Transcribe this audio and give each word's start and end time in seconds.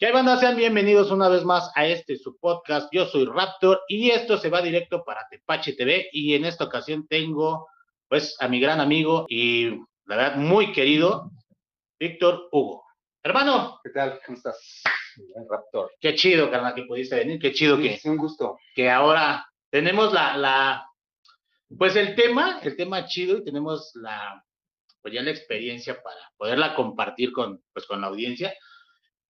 ¿Qué 0.00 0.12
banda? 0.12 0.38
Sean 0.38 0.56
bienvenidos 0.56 1.10
una 1.10 1.28
vez 1.28 1.42
más 1.42 1.72
a 1.74 1.84
este 1.84 2.16
su 2.16 2.38
podcast. 2.38 2.88
Yo 2.92 3.06
soy 3.06 3.24
Raptor 3.24 3.80
y 3.88 4.10
esto 4.10 4.38
se 4.38 4.48
va 4.48 4.62
directo 4.62 5.02
para 5.04 5.26
Tepache 5.28 5.72
TV. 5.72 6.08
Y 6.12 6.36
en 6.36 6.44
esta 6.44 6.62
ocasión 6.62 7.08
tengo, 7.08 7.66
pues, 8.06 8.36
a 8.38 8.46
mi 8.46 8.60
gran 8.60 8.78
amigo 8.78 9.26
y 9.28 9.70
la 10.04 10.16
verdad 10.16 10.36
muy 10.36 10.70
querido, 10.70 11.32
Víctor 11.98 12.48
Hugo. 12.52 12.84
Hermano. 13.24 13.80
¿Qué 13.82 13.90
tal? 13.90 14.20
¿Cómo 14.24 14.38
estás? 14.38 14.84
Raptor. 15.50 15.90
Qué 16.00 16.14
chido, 16.14 16.48
carnal, 16.48 16.76
que 16.76 16.84
pudiste 16.84 17.16
venir. 17.16 17.40
Qué 17.40 17.52
chido 17.52 17.76
que. 17.76 17.94
Es 17.94 18.04
un 18.04 18.18
gusto. 18.18 18.56
Que 18.76 18.88
ahora 18.88 19.50
tenemos 19.68 20.12
la, 20.12 20.36
la, 20.36 20.86
pues 21.76 21.96
el 21.96 22.14
tema, 22.14 22.60
el 22.62 22.76
tema 22.76 23.04
chido 23.06 23.38
y 23.38 23.44
tenemos 23.44 23.90
la, 23.96 24.44
pues 25.02 25.12
ya 25.12 25.22
la 25.22 25.32
experiencia 25.32 26.00
para 26.00 26.20
poderla 26.36 26.76
compartir 26.76 27.32
con, 27.32 27.64
pues 27.72 27.84
con 27.84 28.00
la 28.00 28.06
audiencia. 28.06 28.54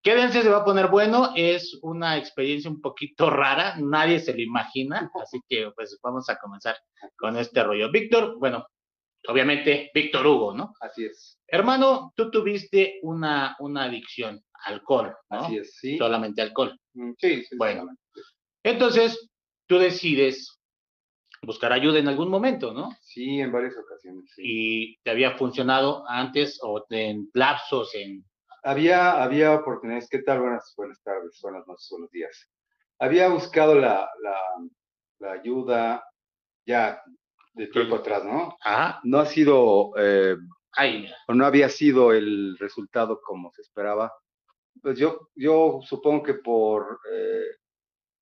Quédense, 0.02 0.42
se 0.42 0.48
va 0.48 0.58
a 0.58 0.64
poner 0.64 0.88
bueno. 0.88 1.32
Es 1.36 1.78
una 1.82 2.16
experiencia 2.16 2.70
un 2.70 2.80
poquito 2.80 3.28
rara, 3.30 3.76
nadie 3.78 4.20
se 4.20 4.32
lo 4.32 4.40
imagina, 4.40 5.10
así 5.22 5.40
que 5.48 5.70
pues 5.74 5.98
vamos 6.02 6.28
a 6.28 6.36
comenzar 6.38 6.76
con 7.16 7.36
este 7.36 7.62
rollo. 7.62 7.90
Víctor, 7.90 8.38
bueno, 8.38 8.66
obviamente 9.26 9.90
Víctor 9.94 10.26
Hugo, 10.26 10.54
¿no? 10.54 10.72
Así 10.80 11.04
es. 11.04 11.38
Hermano, 11.46 12.12
tú 12.16 12.30
tuviste 12.30 12.98
una, 13.02 13.56
una 13.58 13.84
adicción, 13.84 14.42
alcohol, 14.64 15.14
¿no? 15.30 15.38
Así 15.40 15.58
es, 15.58 15.74
sí. 15.76 15.98
Solamente 15.98 16.42
alcohol. 16.42 16.78
Mm, 16.94 17.12
Sí, 17.18 17.44
sí. 17.44 17.56
Bueno. 17.56 17.86
Entonces, 18.62 19.30
tú 19.66 19.78
decides 19.78 20.58
buscar 21.42 21.72
ayuda 21.72 21.98
en 21.98 22.08
algún 22.08 22.28
momento, 22.30 22.72
¿no? 22.72 22.90
Sí, 23.00 23.40
en 23.40 23.52
varias 23.52 23.74
ocasiones. 23.76 24.24
sí. 24.34 24.42
Y 24.44 24.96
te 25.02 25.10
había 25.10 25.36
funcionado 25.36 26.04
antes 26.08 26.58
o 26.62 26.84
en 26.90 27.30
lapsos, 27.34 27.94
en... 27.94 28.24
Había, 28.68 29.22
había 29.22 29.54
oportunidades. 29.54 30.10
¿Qué 30.10 30.18
tal? 30.18 30.40
Buenas, 30.40 30.74
buenas 30.76 31.02
tardes, 31.02 31.40
buenas 31.40 31.66
noches, 31.66 31.88
buenos 31.90 32.10
días. 32.10 32.50
Había 32.98 33.28
buscado 33.28 33.74
la, 33.74 34.06
la, 34.22 34.38
la 35.20 35.32
ayuda 35.32 36.04
ya 36.66 37.02
de 37.54 37.68
tiempo 37.68 37.96
atrás, 37.96 38.26
¿no? 38.26 38.58
Ajá. 38.62 39.00
No 39.04 39.20
ha 39.20 39.24
sido, 39.24 39.92
eh, 39.96 40.36
Ay, 40.72 41.10
o 41.28 41.32
no 41.32 41.46
había 41.46 41.70
sido 41.70 42.12
el 42.12 42.58
resultado 42.58 43.22
como 43.22 43.50
se 43.52 43.62
esperaba. 43.62 44.12
Pues 44.82 44.98
yo, 44.98 45.30
yo 45.34 45.80
supongo 45.82 46.22
que 46.24 46.34
por 46.34 47.00
eh, 47.10 47.46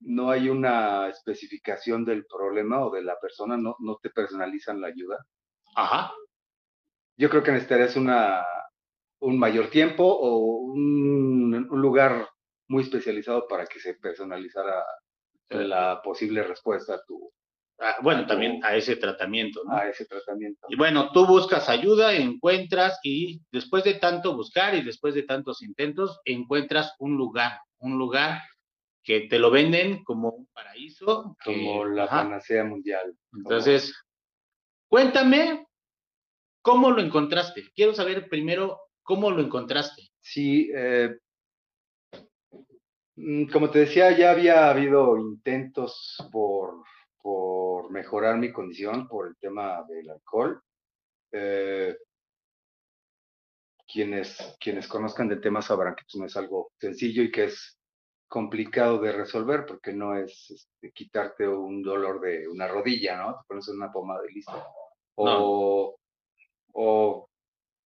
no 0.03 0.31
hay 0.31 0.48
una 0.48 1.08
especificación 1.08 2.05
del 2.05 2.25
problema 2.25 2.86
o 2.86 2.92
de 2.92 3.03
la 3.03 3.19
persona, 3.19 3.56
no, 3.56 3.75
no 3.81 3.98
te 4.00 4.10
personalizan 4.10 4.81
la 4.81 4.86
ayuda. 4.86 5.27
Ajá. 5.75 6.14
Yo 7.16 7.28
creo 7.31 7.42
que 7.42 7.50
necesitarías 7.50 7.97
una, 7.97 8.44
un 9.27 9.38
mayor 9.38 9.69
tiempo 9.70 10.05
o 10.05 10.38
un, 10.72 11.52
un 11.70 11.80
lugar 11.82 12.28
muy 12.69 12.82
especializado 12.84 13.46
para 13.48 13.66
que 13.66 13.80
se 13.80 13.94
personalizara 13.94 14.84
la 15.50 16.00
posible 16.02 16.42
respuesta 16.42 16.94
a, 16.94 17.00
tu, 17.06 17.32
Ah, 17.78 17.97
bueno, 18.02 18.27
también 18.27 18.64
a 18.64 18.74
ese 18.74 18.97
tratamiento, 18.97 19.62
¿no? 19.64 19.77
a 19.77 19.88
ese 19.88 20.06
tratamiento. 20.06 20.66
Y 20.70 20.77
bueno, 20.77 21.10
tú 21.12 21.27
buscas 21.27 21.69
ayuda, 21.69 22.14
encuentras 22.14 22.98
y 23.02 23.42
después 23.52 23.84
de 23.84 23.94
tanto 23.94 24.34
buscar 24.34 24.74
y 24.74 24.82
después 24.82 25.14
de 25.14 25.24
tantos 25.24 25.60
intentos, 25.62 26.19
encuentras 26.24 26.94
un 26.98 27.16
lugar, 27.16 27.60
un 27.78 27.98
lugar 27.98 28.41
que 29.04 29.20
te 29.28 29.38
lo 29.38 29.50
venden 29.50 30.02
como 30.04 30.30
un 30.30 30.47
paraíso. 30.54 31.36
que- 31.44 31.52
Como 31.52 31.84
la 31.84 32.08
panacea 32.08 32.64
mundial. 32.64 33.12
como- 33.30 33.42
Entonces, 33.42 33.94
cuéntame 34.88 35.66
cómo 36.62 36.91
lo 36.91 37.00
encontraste. 37.02 37.64
Quiero 37.74 37.92
saber 37.94 38.28
primero 38.28 38.80
cómo 39.07 39.31
lo 39.31 39.41
encontraste. 39.41 40.03
Sí, 40.21 40.69
eh, 40.75 41.17
mm, 43.15 43.47
como 43.47 43.71
te 43.71 43.79
decía, 43.81 44.11
ya 44.11 44.33
había 44.33 44.69
habido 44.69 45.17
intentos 45.17 46.17
por, 46.33 46.83
por 47.22 47.91
mejorar 47.91 48.37
mi 48.37 48.53
condición 48.53 49.06
por 49.06 49.28
el 49.28 49.37
tema 49.37 49.84
del 49.89 50.11
alcohol. 50.11 50.61
Eh, 51.33 51.97
quienes, 53.87 54.56
quienes 54.61 54.89
conozcan 54.89 55.28
del 55.28 55.41
tema 55.41 55.62
sabrán 55.62 55.95
que 55.95 56.03
pues, 56.03 56.16
no 56.21 56.27
es 56.27 56.37
algo 56.37 56.72
sencillo 56.78 57.22
y 57.22 57.31
que 57.31 57.45
es 57.45 57.78
complicado 58.27 58.99
de 58.99 59.12
resolver 59.12 59.65
porque 59.65 59.93
no 59.93 60.16
es 60.16 60.50
este, 60.50 60.91
quitarte 60.91 61.47
un 61.47 61.81
dolor 61.81 62.21
de 62.21 62.49
una 62.49 62.66
rodilla, 62.66 63.16
¿no? 63.19 63.34
Te 63.34 63.45
pones 63.47 63.69
una 63.69 63.93
pomada 63.93 64.22
y 64.28 64.34
listo. 64.34 64.66
O, 65.15 65.97
o 66.72 67.28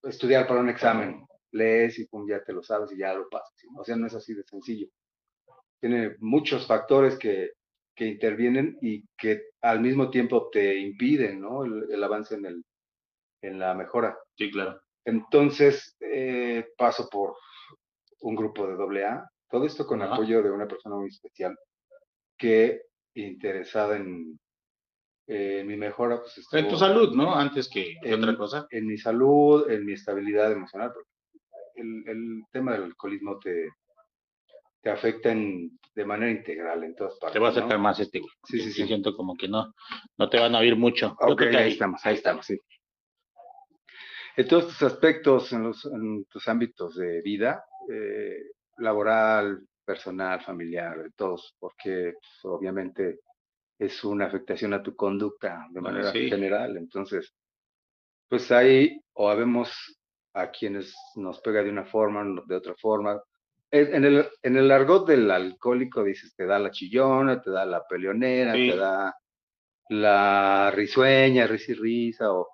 estudiar 0.03 0.47
para 0.47 0.61
un 0.61 0.69
examen, 0.69 1.27
lees 1.53 1.99
y 1.99 2.07
pum, 2.07 2.27
ya 2.29 2.43
te 2.43 2.53
lo 2.53 2.63
sabes 2.63 2.93
y 2.93 2.99
ya 2.99 3.15
lo 3.15 3.29
pasas. 3.29 3.55
O 3.77 3.85
sea, 3.85 3.97
no 3.97 4.07
es 4.07 4.15
así 4.15 4.35
de 4.35 4.45
sencillo. 4.45 4.89
Tiene 5.81 6.17
muchos 6.19 6.67
factores 6.67 7.17
que, 7.19 7.53
que 7.95 8.07
intervienen 8.07 8.79
y 8.81 9.05
que 9.17 9.43
al 9.61 9.81
mismo 9.81 10.11
tiempo 10.11 10.49
te 10.51 10.79
impiden, 10.79 11.41
¿no? 11.41 11.65
El, 11.65 11.91
el 11.91 12.05
avance 12.05 12.35
en, 12.35 12.47
el, 12.47 12.65
en 13.43 13.59
la 13.59 13.75
mejora. 13.75 14.19
Sí, 14.37 14.51
claro. 14.51 14.81
Entonces, 15.05 15.97
eh, 16.01 16.67
paso 16.77 17.09
por 17.09 17.37
un 18.21 18.35
grupo 18.35 18.67
de 18.67 19.05
AA, 19.05 19.31
todo 19.49 19.65
esto 19.65 19.87
con 19.87 20.03
Ajá. 20.03 20.15
apoyo 20.15 20.43
de 20.43 20.51
una 20.51 20.67
persona 20.67 20.97
muy 20.97 21.09
especial 21.09 21.57
que 22.37 22.83
interesada 23.15 23.97
en, 23.97 24.39
en 25.31 25.67
mi 25.67 25.77
mejora, 25.77 26.21
pues 26.21 26.47
En 26.53 26.69
tu 26.69 26.77
salud, 26.77 27.15
¿no? 27.15 27.35
Antes 27.35 27.69
que, 27.69 27.97
que 28.03 28.13
En- 28.13 28.23
otra 28.25 28.37
cosa. 28.37 28.67
en 28.71 28.87
mi 28.87 28.97
salud, 28.97 29.71
en 29.71 29.85
mi 29.85 29.93
estabilidad 29.93 30.51
emocional, 30.51 30.91
porque 30.93 31.11
el, 31.77 32.03
el 32.09 32.43
tema 32.51 32.73
del 32.73 32.85
alcoholismo 32.85 33.39
te, 33.39 33.69
te 34.81 34.91
afecta 34.91 35.31
en- 35.31 35.79
de 35.95 36.05
manera 36.05 36.31
integral 36.31 36.83
en 36.85 36.95
todas 36.95 37.19
partes. 37.19 37.35
Te 37.35 37.39
voy 37.41 37.49
a 37.49 37.51
¿no? 37.51 37.57
acercar 37.59 37.79
más 37.79 38.01
este. 38.01 38.21
Sí, 38.45 38.61
sí, 38.61 38.73
sí. 38.73 38.87
Siento 38.87 39.15
como 39.17 39.37
que 39.37 39.49
no, 39.49 39.75
no 40.17 40.29
te 40.31 40.39
van 40.39 40.55
a 40.55 40.61
oír 40.61 40.77
mucho. 40.77 41.17
Ok, 41.21 41.43
ahí 41.43 41.73
estamos, 41.73 42.01
ahí 42.07 42.15
estamos, 42.15 42.47
sí. 42.47 42.59
En 44.37 44.47
todos 44.47 44.69
tus 44.69 44.83
aspectos, 44.85 45.53
en, 45.53 45.65
los, 45.65 45.85
en 45.87 46.25
tus 46.27 46.47
ámbitos 46.47 46.95
de 46.97 47.21
vida, 47.23 47.65
eh, 47.93 48.37
laboral, 48.79 49.61
personal, 49.85 50.41
familiar, 50.43 51.03
de 51.03 51.11
todos, 51.17 51.57
porque 51.59 52.13
pues, 52.21 52.45
obviamente 52.45 53.19
es 53.79 54.03
una 54.05 54.27
afectación 54.27 54.73
a 54.75 54.83
tu 54.83 54.95
conducta 54.97 55.67
de 55.71 55.81
Bueno, 55.81 55.99
manera 55.99 56.13
sí. 56.13 56.29
general. 56.29 56.77
Entonces, 56.77 57.35
pues 58.29 58.51
ahí 58.53 59.01
o 59.15 59.29
habemos 59.31 59.71
a 60.35 60.51
quienes 60.51 60.95
nos 61.17 61.41
pega 61.41 61.63
de 61.63 61.71
una 61.71 61.85
forma, 61.85 62.25
de 62.47 62.55
otra 62.57 62.75
forma. 62.77 63.21
En 63.71 63.95
en 63.95 64.05
el, 64.05 64.29
en 64.43 64.57
el 64.57 64.71
argot 64.71 65.07
del 65.07 65.31
alcohólico 65.31 66.03
dices, 66.05 66.35
te 66.35 66.47
da 66.47 66.59
la 66.59 66.71
chillona, 66.71 67.41
te 67.41 67.51
da 67.51 67.65
la 67.67 67.87
peleonera, 67.87 68.53
Sí. 68.55 68.69
te 68.69 68.77
da 68.77 69.15
la 69.91 70.71
risueña, 70.75 71.47
risa 71.47 71.73
y 71.73 71.75
risa, 71.75 72.33
o, 72.33 72.49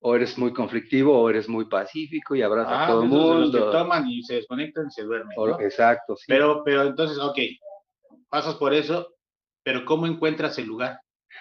o 0.00 0.16
eres 0.16 0.38
muy 0.38 0.52
conflictivo, 0.52 1.18
o 1.18 1.28
eres 1.30 1.48
muy 1.48 1.66
pacífico 1.66 2.34
y 2.34 2.42
abrazas 2.42 2.78
Ah, 2.78 2.84
a 2.84 2.86
todo 2.88 3.02
el 3.04 3.08
los 3.10 3.50
que 3.50 3.58
mundo. 3.58 3.70
toman 3.70 4.08
y 4.08 4.22
se 4.22 4.34
desconectan 4.36 4.86
y 4.88 4.90
se 4.90 5.02
duermen. 5.02 5.34
O- 5.38 5.48
¿no? 5.48 5.60
exacto, 5.60 6.16
sí. 6.16 6.24
Pero, 6.28 6.62
pero 6.64 6.82
entonces, 6.84 7.18
ok, 7.18 7.38
pasas 8.28 8.54
por 8.56 8.72
eso, 8.74 9.14
pero 9.62 9.84
¿cómo 9.84 10.06
encuentras 10.06 10.58
el 10.58 10.66
lugar? 10.66 11.00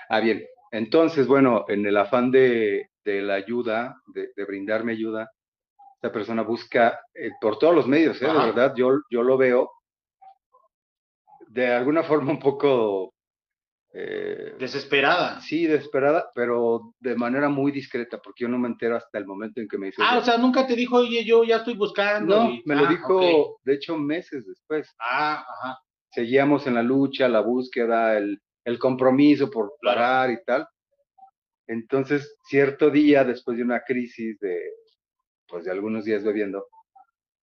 Ah, 0.09 0.19
bien. 0.19 0.43
Entonces, 0.71 1.27
bueno, 1.27 1.65
en 1.67 1.85
el 1.85 1.97
afán 1.97 2.31
de, 2.31 2.89
de 3.03 3.21
la 3.21 3.35
ayuda, 3.35 3.95
de, 4.13 4.29
de 4.35 4.45
brindarme 4.45 4.91
ayuda, 4.93 5.31
esta 5.95 6.11
persona 6.11 6.43
busca 6.43 6.99
eh, 7.13 7.31
por 7.41 7.57
todos 7.59 7.75
los 7.75 7.87
medios, 7.87 8.21
¿eh? 8.21 8.27
de 8.27 8.33
verdad, 8.33 8.73
yo, 8.75 8.99
yo 9.09 9.23
lo 9.23 9.37
veo 9.37 9.69
de 11.47 11.67
alguna 11.73 12.03
forma 12.03 12.31
un 12.31 12.39
poco, 12.39 13.13
eh, 13.91 14.53
Desesperada. 14.59 15.41
sí, 15.41 15.65
desesperada, 15.65 16.29
pero 16.35 16.93
de 16.99 17.15
manera 17.15 17.49
muy 17.49 17.71
discreta, 17.71 18.21
porque 18.21 18.43
yo 18.43 18.47
no 18.47 18.59
me 18.59 18.67
entero 18.67 18.95
hasta 18.95 19.17
el 19.17 19.25
momento 19.25 19.59
en 19.59 19.67
que 19.67 19.77
me 19.77 19.87
dice, 19.87 20.01
Ah, 20.03 20.11
"Oye, 20.11 20.19
o 20.19 20.23
sea, 20.25 20.37
nunca 20.37 20.67
te 20.67 20.75
dijo, 20.75 20.97
oye, 20.97 21.25
yo 21.25 21.43
ya 21.43 21.57
estoy 21.57 21.73
buscando. 21.75 22.35
no, 22.43 22.49
y- 22.51 22.61
me 22.65 22.75
lo 22.75 22.85
ah, 22.85 22.89
dijo, 22.89 23.59
de 23.63 23.73
hecho, 23.73 23.97
meses 23.97 24.45
después. 24.45 24.93
Ah, 24.99 25.43
ajá. 25.47 25.79
Seguíamos 26.11 26.67
en 26.67 26.75
la 26.75 26.83
lucha, 26.83 27.27
la 27.27 27.41
búsqueda, 27.41 28.17
el, 28.17 28.41
el 28.65 28.79
compromiso 28.79 29.49
por 29.49 29.73
parar 29.81 30.31
y 30.31 30.43
tal. 30.43 30.67
Entonces, 31.67 32.35
cierto 32.47 32.89
día, 32.89 33.23
después 33.23 33.57
de 33.57 33.63
una 33.63 33.81
crisis 33.81 34.39
de, 34.39 34.59
pues, 35.47 35.65
de 35.65 35.71
algunos 35.71 36.05
días 36.05 36.23
bebiendo, 36.23 36.67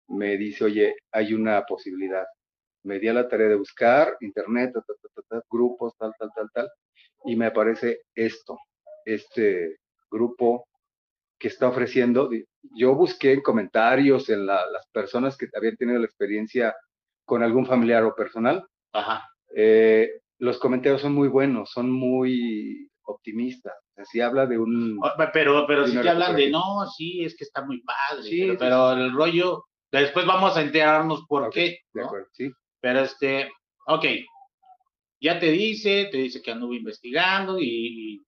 me 0.09 0.37
dice, 0.37 0.65
oye, 0.65 0.97
hay 1.13 1.35
una 1.35 1.65
posibilidad. 1.65 2.25
Me 2.85 2.99
di 2.99 3.09
a 3.09 3.15
la 3.15 3.29
tarea 3.29 3.49
de 3.49 3.57
buscar 3.57 4.17
internet, 4.21 4.73
ta, 4.75 4.81
ta, 4.83 4.95
ta, 5.03 5.09
ta, 5.15 5.23
ta, 5.29 5.43
grupos, 5.51 5.95
tal, 5.99 6.13
tal, 6.19 6.31
tal, 6.35 6.51
tal, 6.53 6.71
y 7.25 7.37
me 7.37 7.47
aparece 7.47 8.03
esto, 8.15 8.59
este 9.05 9.79
grupo 10.11 10.69
que 11.39 11.49
está 11.49 11.69
ofreciendo. 11.69 12.31
Yo 12.77 12.95
busqué 12.95 13.33
en 13.33 13.43
comentarios, 13.43 14.29
en 14.31 14.47
la- 14.47 14.67
las 14.71 14.87
personas 14.89 15.37
que 15.37 15.49
habían 15.55 15.77
tenido 15.77 15.99
la 15.99 16.07
experiencia 16.07 16.75
con 17.27 17.43
algún 17.43 17.67
familiar 17.67 18.03
o 18.05 18.15
personal, 18.15 18.67
Ajá. 18.95 19.29
eh, 19.55 20.09
los 20.39 20.59
comentarios 20.59 21.03
son 21.03 21.13
muy 21.13 21.29
buenos, 21.29 21.71
son 21.71 21.91
muy 21.91 22.89
optimistas. 23.03 23.75
Así 23.97 24.21
habla 24.21 24.47
de 24.47 24.59
un... 24.59 24.99
Pero, 25.33 25.67
pero 25.67 25.87
si 25.87 25.93
Una 25.93 26.03
te 26.03 26.09
hablan 26.11 26.37
de, 26.37 26.51
no, 26.51 26.87
sí, 26.97 27.25
es 27.25 27.37
que 27.37 27.45
está 27.45 27.63
muy 27.65 27.83
padre. 27.83 28.23
Sí, 28.23 28.41
pero, 28.41 28.53
sí, 28.53 28.57
pero 28.59 28.93
el 28.93 29.13
rollo, 29.13 29.65
Después 29.93 30.27
vamos 30.27 30.57
a 30.57 30.63
enterarnos 30.63 31.25
por 31.29 31.49
qué. 31.51 31.79
De 31.95 32.01
¿no? 32.03 32.07
acuerdo, 32.07 32.27
sí. 32.33 32.51
Pero 32.81 33.01
este, 33.01 33.51
ok, 33.87 34.05
ya 35.21 35.39
te 35.39 35.51
dice, 35.51 36.09
te 36.11 36.19
dice 36.19 36.43
que 36.43 36.51
anduvo 36.51 36.75
investigando 36.75 37.59
y, 37.59 37.65
y 38.17 38.23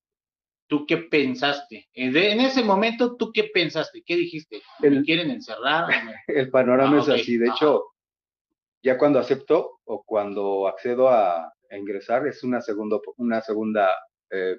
tú 0.69 0.87
qué 0.87 0.97
pensaste. 0.99 1.89
En, 1.93 2.13
de- 2.13 2.33
en 2.33 2.41
ese 2.41 2.63
momento, 2.65 3.17
¿tú 3.17 3.33
qué 3.33 3.45
pensaste? 3.53 4.03
¿Qué 4.07 4.17
dijiste? 4.17 4.63
¿Me 4.81 4.89
El- 4.89 5.05
quieren 5.05 5.31
encerrar? 5.31 5.85
¿O 5.85 5.89
me- 5.89 6.15
El 6.29 6.51
panorama 6.51 6.99
Ah, 6.99 7.01
es 7.03 7.09
así. 7.09 7.37
De 7.37 7.49
ajá. 7.49 7.57
hecho, 7.57 7.85
ya 8.83 8.97
cuando 8.99 9.19
acepto 9.19 9.81
o 9.85 10.03
cuando 10.05 10.69
accedo 10.69 11.09
a, 11.09 11.47
a 11.47 11.77
ingresar, 11.77 12.27
es 12.27 12.43
una 12.45 12.61
segunda, 12.61 12.99
una 13.17 13.41
segunda 13.41 13.91
eh, 14.31 14.57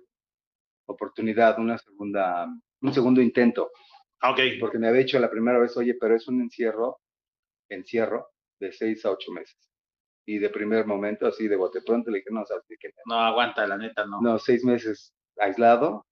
oportunidad, 0.88 1.60
una 1.60 1.78
segunda, 1.78 2.48
un 2.82 2.94
segundo 2.94 3.22
intento. 3.22 3.72
Ok, 4.22 4.40
Porque 4.60 4.80
me 4.80 4.88
había 4.90 5.02
dicho 5.02 5.20
la 5.20 5.30
primera 5.30 5.60
vez, 5.60 5.76
oye, 5.78 5.96
pero 6.00 6.16
es 6.16 6.28
un 6.28 6.42
encierro, 6.42 7.00
encierro 7.70 8.32
de 8.60 8.72
seis 8.74 9.06
a 9.06 9.12
ocho 9.12 9.32
meses. 9.32 9.58
Y 10.26 10.40
de 10.40 10.50
primer 10.50 10.86
momento, 10.86 11.28
así 11.28 11.48
de 11.48 11.56
bote 11.56 11.82
pronto, 11.82 12.12
le 12.12 12.20
dije, 12.20 12.30
no, 12.32 12.46
sabes 12.46 12.66
qué. 12.68 12.90
no 13.06 13.16
aguanta, 13.16 13.66
la 13.66 13.78
neta, 13.78 14.06
no. 14.06 14.22
No, 14.22 14.38
seis 14.38 14.64
meses 14.64 15.14
aislado. 15.38 16.06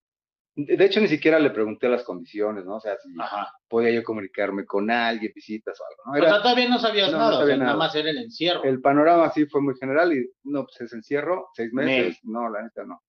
De 0.59 0.85
hecho, 0.85 0.99
ni 0.99 1.07
siquiera 1.07 1.37
le 1.37 1.51
pregunté 1.51 1.87
las 1.87 2.03
condiciones, 2.03 2.65
¿no? 2.65 2.77
O 2.77 2.79
sea, 2.79 2.97
si 2.97 3.09
Ajá. 3.19 3.53
podía 3.67 3.91
yo 3.91 4.03
comunicarme 4.03 4.65
con 4.65 4.89
alguien, 4.89 5.31
visitas 5.35 5.79
o 5.79 5.83
algo, 5.85 6.01
¿no? 6.07 6.11
O 6.13 6.15
Era- 6.15 6.29
sea, 6.29 6.41
todavía 6.41 6.67
no 6.67 6.79
sabías 6.79 7.11
No, 7.11 7.19
no 7.19 7.23
nada, 7.25 7.37
o 7.37 7.45
sea, 7.45 7.57
nada 7.57 7.65
nada. 7.73 7.77
más 7.77 7.93
era 7.95 8.09
el 8.09 8.17
encierro. 8.17 8.63
el 8.63 8.81
panorama 8.81 9.29
sí 9.29 9.45
fue 9.45 9.61
muy 9.61 9.75
general 9.79 10.11
y 10.13 10.27
no, 10.45 10.63
pues 10.65 10.81
es 10.81 10.93
encierro, 10.93 11.49
seis 11.53 11.71
meses, 11.73 12.17
no, 12.23 12.49
la 12.49 12.63
neta 12.63 12.83
no. 12.85 13.03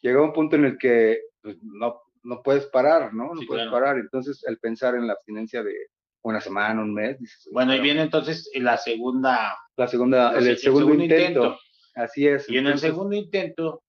Llegó 0.00 0.24
un 0.24 0.32
punto 0.32 0.56
en 0.56 0.64
el 0.64 0.78
que 0.78 1.18
pues, 1.42 1.58
no, 1.62 2.00
no 2.22 2.42
puedes 2.42 2.64
parar, 2.66 3.12
¿no? 3.12 3.34
No 3.34 3.40
Sí, 3.40 3.46
puedes 3.46 3.64
claro. 3.68 3.70
parar. 3.84 3.98
Entonces, 3.98 4.42
el 4.46 4.58
pensar 4.58 4.94
en 4.94 5.06
la 5.06 5.12
abstinencia 5.12 5.62
de 5.62 5.74
una 6.22 6.40
semana, 6.40 6.80
un 6.80 6.94
mes, 6.94 7.18
dices, 7.20 7.46
Bueno, 7.52 7.72
y 7.72 7.76
pero 7.76 7.82
viene 7.84 8.00
entonces 8.00 8.50
la 8.54 8.78
segunda, 8.78 9.54
la 9.76 9.88
segunda, 9.88 10.30
el, 10.32 10.44
el 10.44 10.48
el 10.52 10.56
segundo, 10.58 10.86
segundo 10.86 11.04
intento. 11.04 11.42
intento. 11.44 11.58
Así 11.96 12.26
es. 12.26 12.48
y 12.48 12.56
en 12.56 12.66
el 12.66 12.78
segundo 12.78 13.14
intento, 13.14 13.82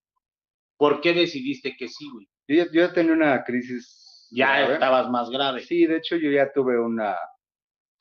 ¿por 0.78 1.00
qué 1.00 1.14
decidiste 1.14 1.78
que 1.78 1.88
sí, 1.88 2.10
güey? 2.12 2.28
Yo, 2.48 2.56
ya- 2.64 2.72
yo 2.72 2.82
ya 2.88 2.94
tenía 2.94 3.14
una 3.14 3.44
crisis. 3.44 4.28
Ya 4.32 4.58
grave. 4.60 4.74
estabas 4.74 5.10
más 5.10 5.30
grave. 5.30 5.62
Sí, 5.62 5.86
de 5.86 5.98
hecho, 5.98 6.16
yo 6.16 6.30
ya 6.32 6.52
tuve 6.52 6.80
una, 6.80 7.16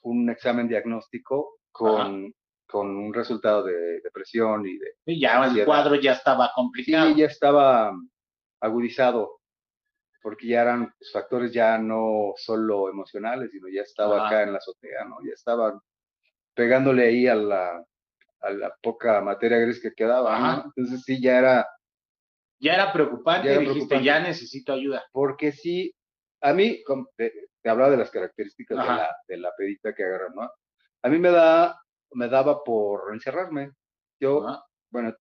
un 0.02 0.28
examen 0.30 0.68
diagnóstico 0.68 1.58
con, 1.70 2.32
con 2.66 2.88
un 2.96 3.12
resultado 3.12 3.62
de 3.62 4.00
depresión 4.00 4.66
y 4.66 4.78
de 4.78 4.86
Y 5.06 5.20
ya 5.20 5.44
el 5.44 5.64
cuadro 5.64 5.94
ya 5.96 6.12
estaba 6.12 6.50
complicado. 6.54 7.08
Sí, 7.08 7.16
ya 7.20 7.26
estaba 7.26 7.92
agudizado, 8.60 9.40
porque 10.22 10.46
ya 10.48 10.62
eran 10.62 10.92
pues, 10.98 11.12
factores 11.12 11.52
ya 11.52 11.76
no 11.78 12.32
solo 12.36 12.88
emocionales, 12.88 13.50
sino 13.50 13.68
ya 13.68 13.82
estaba 13.82 14.16
Ajá. 14.18 14.26
acá 14.28 14.42
en 14.42 14.52
la 14.52 14.58
azotea, 14.58 15.04
¿no? 15.04 15.16
Ya 15.24 15.34
estaba 15.34 15.80
pegándole 16.54 17.04
ahí 17.06 17.26
a 17.26 17.34
la, 17.34 17.84
a 18.40 18.50
la 18.50 18.74
poca 18.82 19.20
materia 19.20 19.58
gris 19.58 19.80
que 19.80 19.92
quedaba, 19.92 20.38
¿no? 20.38 20.64
Entonces 20.76 21.02
sí, 21.04 21.20
ya 21.20 21.38
era, 21.38 21.68
Ya 22.60 22.74
era 22.74 22.92
preocupante, 22.92 23.46
Ya 23.48 23.52
era 23.54 23.60
dijiste, 23.60 23.88
preocupante. 23.88 24.04
ya 24.04 24.20
necesito 24.20 24.72
ayuda. 24.72 25.04
porque 25.12 25.52
sí, 25.52 25.92
a 26.40 26.52
mí, 26.52 26.82
te, 27.16 27.32
te 27.62 27.68
hablaba 27.70 27.90
de 27.90 27.96
las 27.98 28.10
características 28.10 28.76
de 28.78 28.82
Ajá. 28.84 28.96
la, 28.96 29.16
de 29.28 29.36
la 29.38 29.50
pedita 29.56 29.94
que 29.94 30.04
agarran, 30.04 30.34
¿no? 30.34 30.50
A 31.02 31.08
mí 31.08 31.18
me 31.18 31.30
da, 31.30 31.78
me 32.12 32.28
daba 32.28 32.62
por 32.62 33.12
encerrarme. 33.12 33.72
Yo, 34.20 34.42
¿no? 34.42 34.62
bueno, 34.90 35.14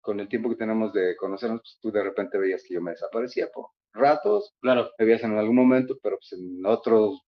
con 0.00 0.20
el 0.20 0.28
tiempo 0.28 0.48
que 0.50 0.56
tenemos 0.56 0.92
de 0.92 1.16
conocernos, 1.16 1.60
pues 1.62 1.78
tú 1.80 1.90
de 1.90 2.02
repente 2.02 2.38
veías 2.38 2.62
que 2.66 2.74
yo 2.74 2.80
me 2.80 2.92
desaparecía 2.92 3.48
por 3.52 3.66
ratos, 3.92 4.54
Claro. 4.60 4.90
me 4.98 5.04
veías 5.04 5.22
en 5.24 5.36
algún 5.38 5.56
momento, 5.56 5.98
pero 6.02 6.16
pues 6.18 6.32
en 6.40 6.64
otros 6.64 7.20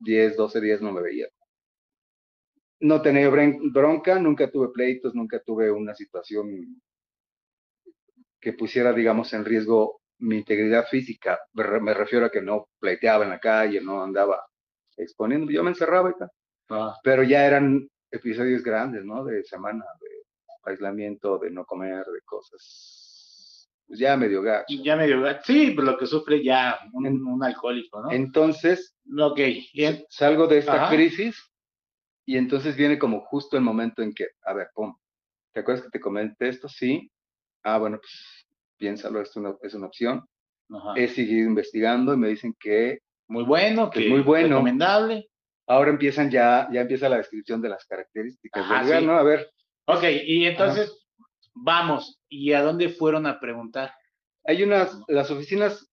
10, 0.00 0.36
12 0.36 0.60
días 0.60 0.80
no 0.82 0.92
me 0.92 1.00
veía. 1.02 1.28
No 2.80 3.00
tenía 3.00 3.28
bronca, 3.28 4.18
nunca 4.18 4.50
tuve 4.50 4.70
pleitos, 4.70 5.14
nunca 5.14 5.40
tuve 5.40 5.70
una 5.70 5.94
situación 5.94 6.82
que 8.42 8.52
pusiera, 8.52 8.92
digamos, 8.92 9.32
en 9.32 9.44
riesgo 9.44 10.00
mi 10.18 10.36
integridad 10.38 10.86
física. 10.88 11.38
Me, 11.54 11.62
re- 11.62 11.80
me 11.80 11.94
refiero 11.94 12.26
a 12.26 12.30
que 12.30 12.42
no 12.42 12.68
pleiteaba 12.80 13.24
en 13.24 13.30
la 13.30 13.38
calle, 13.40 13.80
no 13.80 14.02
andaba 14.02 14.44
exponiendo, 14.96 15.50
yo 15.50 15.62
me 15.62 15.70
encerraba 15.70 16.10
y 16.10 16.14
tal. 16.18 16.30
Ah, 16.68 16.96
Pero 17.02 17.22
ya 17.22 17.46
eran 17.46 17.88
episodios 18.10 18.62
grandes, 18.62 19.04
¿no? 19.04 19.24
De 19.24 19.42
semana, 19.44 19.84
de 20.00 20.70
aislamiento, 20.70 21.38
de 21.38 21.50
no 21.50 21.64
comer, 21.64 22.04
de 22.04 22.20
cosas. 22.24 23.68
Pues 23.86 23.98
ya 23.98 24.16
medio 24.16 24.42
gacho. 24.42 24.66
ya 24.82 24.96
medio. 24.96 25.22
Sí, 25.44 25.72
pues 25.72 25.86
lo 25.86 25.96
que 25.98 26.06
sufre 26.06 26.42
ya 26.42 26.78
un, 26.92 27.06
En- 27.06 27.24
un 27.26 27.42
alcohólico, 27.44 28.00
¿no? 28.02 28.10
Entonces, 28.10 28.94
ok, 29.18 29.38
bien. 29.74 30.04
salgo 30.08 30.46
de 30.46 30.58
esta 30.58 30.84
Ajá. 30.84 30.94
crisis 30.94 31.36
y 32.24 32.36
entonces 32.36 32.76
viene 32.76 32.98
como 32.98 33.20
justo 33.22 33.56
el 33.56 33.62
momento 33.62 34.02
en 34.02 34.12
que, 34.14 34.28
a 34.44 34.52
ver, 34.54 34.68
pum, 34.74 34.94
¿te 35.52 35.60
acuerdas 35.60 35.84
que 35.84 35.90
te 35.90 36.00
comenté 36.00 36.48
esto? 36.48 36.68
Sí. 36.68 37.10
Ah, 37.64 37.78
bueno, 37.78 37.98
pues 37.98 38.46
piénsalo, 38.76 39.20
es 39.20 39.34
una, 39.36 39.54
es 39.62 39.74
una 39.74 39.86
opción. 39.86 40.24
Ajá. 40.70 40.94
He 40.96 41.08
seguido 41.08 41.48
investigando 41.48 42.14
y 42.14 42.16
me 42.16 42.28
dicen 42.28 42.54
que 42.58 42.98
muy 43.28 43.44
bueno, 43.44 43.90
que 43.90 44.00
que 44.00 44.06
es 44.06 44.10
muy 44.12 44.20
bueno. 44.20 44.48
recomendable. 44.56 45.28
ahora 45.66 45.90
empiezan 45.90 46.30
ya, 46.30 46.68
ya 46.72 46.80
empieza 46.82 47.08
la 47.08 47.18
descripción 47.18 47.62
de 47.62 47.68
las 47.70 47.84
características 47.86 48.64
Ajá, 48.64 48.74
del 48.78 48.84
lugar, 48.84 49.00
sí. 49.00 49.06
¿no? 49.06 49.12
A 49.14 49.22
ver, 49.22 49.50
Ok, 49.84 50.04
y 50.24 50.44
entonces, 50.46 51.06
vamos, 51.54 52.20
¿y 52.28 52.52
a 52.52 52.62
dónde 52.62 52.88
fueron 52.90 53.26
a 53.26 53.38
preguntar? 53.40 53.92
hay 54.44 54.62
unas, 54.64 54.98
las 55.08 55.30
oficinas 55.30 55.88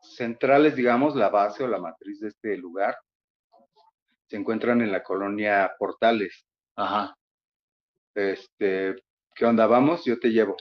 centrales, 0.00 0.74
digamos, 0.76 1.14
la 1.16 1.28
base 1.30 1.62
o 1.64 1.68
la 1.68 1.78
matriz 1.78 2.20
de 2.20 2.28
este 2.28 2.56
lugar, 2.56 2.96
se 4.28 4.36
encuentran 4.36 4.80
en 4.82 4.90
la 4.92 5.02
colonia 5.02 5.72
Portales. 5.78 6.44
Ajá. 6.76 7.16
este, 8.14 8.96
¿qué 9.34 9.44
onda? 9.44 9.66
Vamos, 9.66 10.04
yo 10.04 10.18
te 10.18 10.30
llevo. 10.30 10.56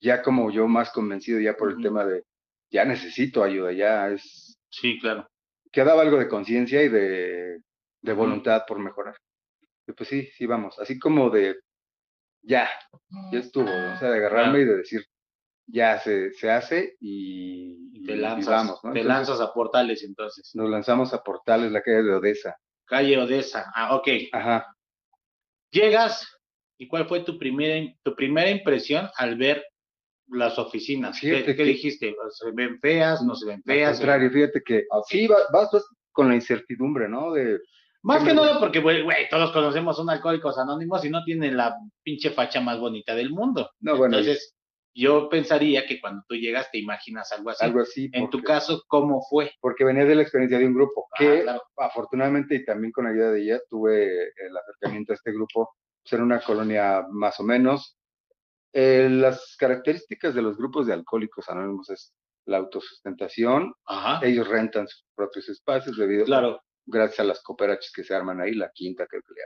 Ya 0.00 0.22
como 0.22 0.50
yo 0.50 0.68
más 0.68 0.90
convencido 0.90 1.40
ya 1.40 1.56
por 1.56 1.70
el 1.72 1.82
tema 1.82 2.04
de, 2.04 2.24
ya 2.70 2.84
necesito 2.84 3.42
ayuda, 3.42 3.72
ya 3.72 4.08
es, 4.10 4.56
Sí, 4.70 4.98
claro. 5.00 5.26
quedaba 5.72 6.02
algo 6.02 6.18
de 6.18 6.28
conciencia 6.28 6.82
y 6.82 6.88
de, 6.88 7.60
de 8.02 8.12
voluntad 8.12 8.62
por 8.66 8.78
mejorar. 8.78 9.16
Y 9.86 9.92
pues 9.92 10.08
sí, 10.08 10.28
sí, 10.36 10.46
vamos, 10.46 10.78
así 10.78 10.98
como 10.98 11.30
de, 11.30 11.56
ya, 12.42 12.68
ya 13.32 13.38
estuvo, 13.38 13.64
¿no? 13.64 13.94
o 13.94 13.96
sea, 13.98 14.10
de 14.10 14.18
agarrarme 14.18 14.58
Claro. 14.58 14.62
y 14.62 14.64
de 14.66 14.76
decir, 14.76 15.04
ya 15.66 15.98
se, 15.98 16.32
se 16.32 16.50
hace 16.50 16.96
y, 17.00 17.90
Y 17.98 18.04
te 18.06 18.12
y 18.12 18.16
lanzas, 18.16 18.48
vamos, 18.54 18.80
¿no? 18.84 18.92
te 18.92 19.00
Entonces, 19.00 19.06
lanzas 19.06 19.40
a 19.40 19.52
portales 19.52 20.02
entonces. 20.04 20.50
Nos 20.54 20.70
lanzamos 20.70 21.12
a 21.12 21.22
Portales, 21.22 21.72
la 21.72 21.82
calle 21.82 22.02
de 22.04 22.14
Odessa. 22.14 22.56
Calle 22.86 23.18
Odessa. 23.18 23.70
Ah, 23.74 23.96
ok. 23.96 24.08
Ajá. 24.32 24.66
Llegas 25.70 26.26
y 26.78 26.86
¿cuál 26.88 27.06
fue 27.08 27.20
tu 27.20 27.38
primera, 27.38 27.92
tu 28.02 28.14
primera 28.14 28.50
impresión 28.50 29.08
al 29.16 29.36
ver 29.36 29.64
las 30.30 30.58
oficinas? 30.58 31.18
¿Qué, 31.20 31.44
que- 31.44 31.54
dijiste? 31.64 32.14
¿Se 32.30 32.50
ven 32.52 32.78
feas? 32.80 33.22
¿No 33.22 33.34
se 33.34 33.46
ven 33.46 33.56
Al 33.56 33.62
feas? 33.62 33.96
contrario, 33.98 34.30
fíjate 34.30 34.62
que 34.64 34.84
sí, 35.08 35.26
va- 35.26 35.36
vas, 35.52 35.70
vas 35.72 35.84
con 36.12 36.28
la 36.28 36.34
incertidumbre, 36.34 37.08
¿no? 37.08 37.32
De, 37.32 37.58
Más 38.02 38.22
¿Qué 38.22 38.28
que 38.30 38.34
nada 38.34 38.58
porque, 38.60 38.80
güey, 38.80 39.04
todos 39.30 39.50
conocemos 39.52 39.98
un 39.98 40.10
Alcohólicos 40.10 40.58
Anónimos 40.58 41.04
y 41.04 41.10
no 41.10 41.24
tienen 41.24 41.56
la 41.56 41.74
pinche 42.02 42.30
facha 42.30 42.60
más 42.60 42.78
bonita 42.78 43.14
del 43.14 43.30
mundo. 43.30 43.70
no, 43.80 43.96
bueno, 43.96 44.18
Entonces, 44.18 44.54
yo 44.94 45.28
pensaría 45.28 45.86
que 45.86 46.00
cuando 46.00 46.22
tú 46.28 46.34
llegas 46.34 46.70
te 46.72 46.78
imaginas 46.78 47.30
algo 47.32 47.50
así. 47.50 47.64
algo 47.64 47.80
así. 47.80 48.10
en 48.12 48.30
tu 48.30 48.42
caso, 48.42 48.82
¿cómo 48.88 49.20
fue? 49.28 49.52
porque 49.60 49.84
venía 49.84 50.04
de 50.04 50.14
la 50.16 50.22
experiencia 50.22 50.58
de 50.58 50.66
un 50.66 50.74
grupo 50.74 51.06
Ah, 51.12 51.16
que 51.18 51.42
claro. 51.42 51.62
afortunadamente 51.76 52.56
y 52.56 52.64
también 52.64 52.92
con 52.92 53.06
ayuda 53.06 53.30
de 53.32 53.42
ella 53.42 53.60
tuve 53.68 54.04
el 54.06 54.56
acercamiento 54.56 55.12
a 55.12 55.16
este 55.16 55.32
grupo, 55.32 55.70
pues 56.02 56.12
era 56.12 56.22
una 56.22 56.40
colonia 56.40 57.04
más 57.10 57.38
o 57.38 57.44
menos. 57.44 57.97
Eh, 58.72 59.08
las 59.10 59.56
características 59.58 60.34
de 60.34 60.42
los 60.42 60.56
grupos 60.56 60.86
de 60.86 60.92
alcohólicos 60.92 61.48
anónimos 61.48 61.88
es 61.90 62.12
la 62.46 62.58
autosustentación, 62.58 63.74
Ajá. 63.86 64.24
ellos 64.26 64.46
rentan 64.48 64.86
sus 64.88 65.04
propios 65.14 65.48
espacios 65.48 65.96
debido 65.96 66.24
Claro. 66.24 66.60
gracias 66.86 67.20
a 67.20 67.24
las 67.24 67.42
cooperaches 67.42 67.92
que 67.92 68.04
se 68.04 68.14
arman 68.14 68.40
ahí, 68.40 68.54
la 68.54 68.70
quinta 68.72 69.06
creo 69.06 69.22
que 69.22 69.34
le. 69.34 69.40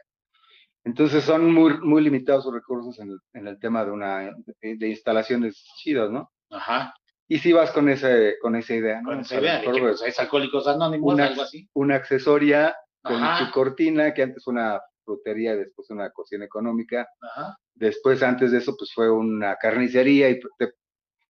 Entonces 0.85 1.23
son 1.25 1.53
muy, 1.53 1.79
muy 1.81 2.03
limitados 2.03 2.45
sus 2.45 2.53
recursos 2.53 2.99
en 2.99 3.11
el, 3.11 3.19
en 3.35 3.47
el 3.47 3.59
tema 3.61 3.85
de 3.85 3.91
una 3.93 4.33
de, 4.61 4.77
de 4.77 4.89
instalaciones 4.89 5.65
chidas, 5.79 6.11
¿no? 6.11 6.31
Ajá. 6.51 6.95
Y 7.29 7.39
si 7.39 7.53
vas 7.53 7.71
con 7.71 7.89
ese, 7.89 8.37
con 8.43 8.57
esa 8.57 8.75
idea, 8.75 9.01
¿no? 9.01 9.11
Con 9.11 9.21
esa 9.21 9.41
idea 9.41 9.55
de 9.61 9.65
que 9.65 9.71
pues, 9.71 10.01
pues, 10.01 10.03
es 10.03 10.19
Alcohólicos 10.21 10.67
Anónimos, 10.67 11.15
una, 11.15 11.27
algo 11.27 11.43
así. 11.43 11.69
una 11.75 11.95
accesoria 11.97 12.77
con 13.03 13.23
Ajá. 13.23 13.47
su 13.47 13.53
cortina, 13.53 14.13
que 14.13 14.23
antes 14.25 14.43
fue 14.45 14.53
una 14.55 14.81
frutería 15.05 15.57
después 15.57 15.91
una 15.91 16.11
cocina 16.11 16.45
económica. 16.45 17.09
Ajá. 17.21 17.57
Después, 17.75 18.23
antes 18.23 18.53
de 18.53 18.59
eso, 18.59 18.75
pues 18.77 18.93
fue 18.95 19.11
una 19.11 19.57
carnicería 19.57 20.29
y 20.31 20.41
te- 20.59 20.75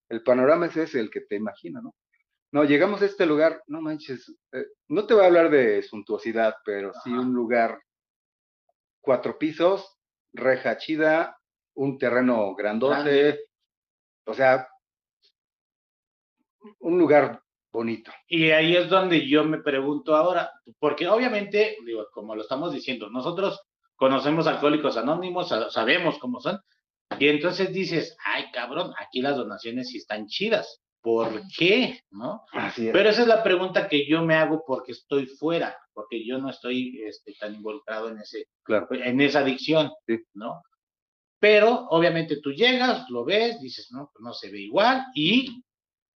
el 0.08 0.22
panorama 0.22 0.66
es 0.66 0.76
ese, 0.76 1.00
el 1.00 1.10
que 1.10 1.20
te 1.22 1.36
imaginas, 1.36 1.82
¿no? 1.82 1.94
No, 2.52 2.64
llegamos 2.64 3.00
a 3.00 3.06
este 3.06 3.24
lugar, 3.24 3.62
no 3.66 3.80
manches, 3.80 4.28
eh, 4.52 4.66
no 4.88 5.06
te 5.06 5.14
voy 5.14 5.22
a 5.22 5.26
hablar 5.28 5.50
de 5.50 5.82
suntuosidad, 5.82 6.54
pero 6.66 6.92
sí 7.02 7.10
un 7.10 7.32
lugar, 7.32 7.80
cuatro 9.00 9.38
pisos, 9.38 9.98
reja 10.34 10.76
chida, 10.76 11.38
un 11.74 11.98
terreno 11.98 12.54
grandote, 12.54 12.94
Grande. 12.94 13.40
o 14.26 14.34
sea, 14.34 14.68
un 16.80 16.98
lugar 16.98 17.41
bonito. 17.72 18.12
Y 18.28 18.50
ahí 18.50 18.76
es 18.76 18.88
donde 18.88 19.26
yo 19.26 19.44
me 19.44 19.58
pregunto 19.58 20.14
ahora, 20.14 20.52
porque 20.78 21.08
obviamente, 21.08 21.78
digo, 21.84 22.06
como 22.12 22.34
lo 22.36 22.42
estamos 22.42 22.72
diciendo, 22.72 23.08
nosotros 23.08 23.60
conocemos 23.96 24.46
alcohólicos 24.46 24.96
anónimos, 24.96 25.48
sabemos 25.70 26.18
cómo 26.18 26.40
son, 26.40 26.60
y 27.18 27.28
entonces 27.28 27.72
dices, 27.72 28.16
ay 28.24 28.50
cabrón, 28.52 28.92
aquí 28.98 29.22
las 29.22 29.36
donaciones 29.36 29.88
sí 29.88 29.98
están 29.98 30.26
chidas. 30.26 30.80
¿Por 31.00 31.42
qué? 31.58 32.00
¿No? 32.12 32.44
Pero 32.76 33.08
esa 33.08 33.22
es 33.22 33.28
la 33.28 33.42
pregunta 33.42 33.88
que 33.88 34.06
yo 34.06 34.22
me 34.22 34.36
hago 34.36 34.62
porque 34.64 34.92
estoy 34.92 35.26
fuera, 35.26 35.76
porque 35.92 36.24
yo 36.24 36.38
no 36.38 36.48
estoy 36.48 37.02
este, 37.04 37.34
tan 37.34 37.56
involucrado 37.56 38.08
en 38.08 38.18
ese, 38.18 38.46
en 38.68 39.20
esa 39.20 39.40
adicción, 39.40 39.90
¿no? 40.34 40.62
Pero 41.40 41.88
obviamente 41.90 42.40
tú 42.40 42.52
llegas, 42.52 43.10
lo 43.10 43.24
ves, 43.24 43.60
dices, 43.60 43.90
no, 43.90 44.12
pues 44.12 44.22
no 44.22 44.32
se 44.32 44.52
ve 44.52 44.60
igual, 44.60 45.04
y 45.12 45.64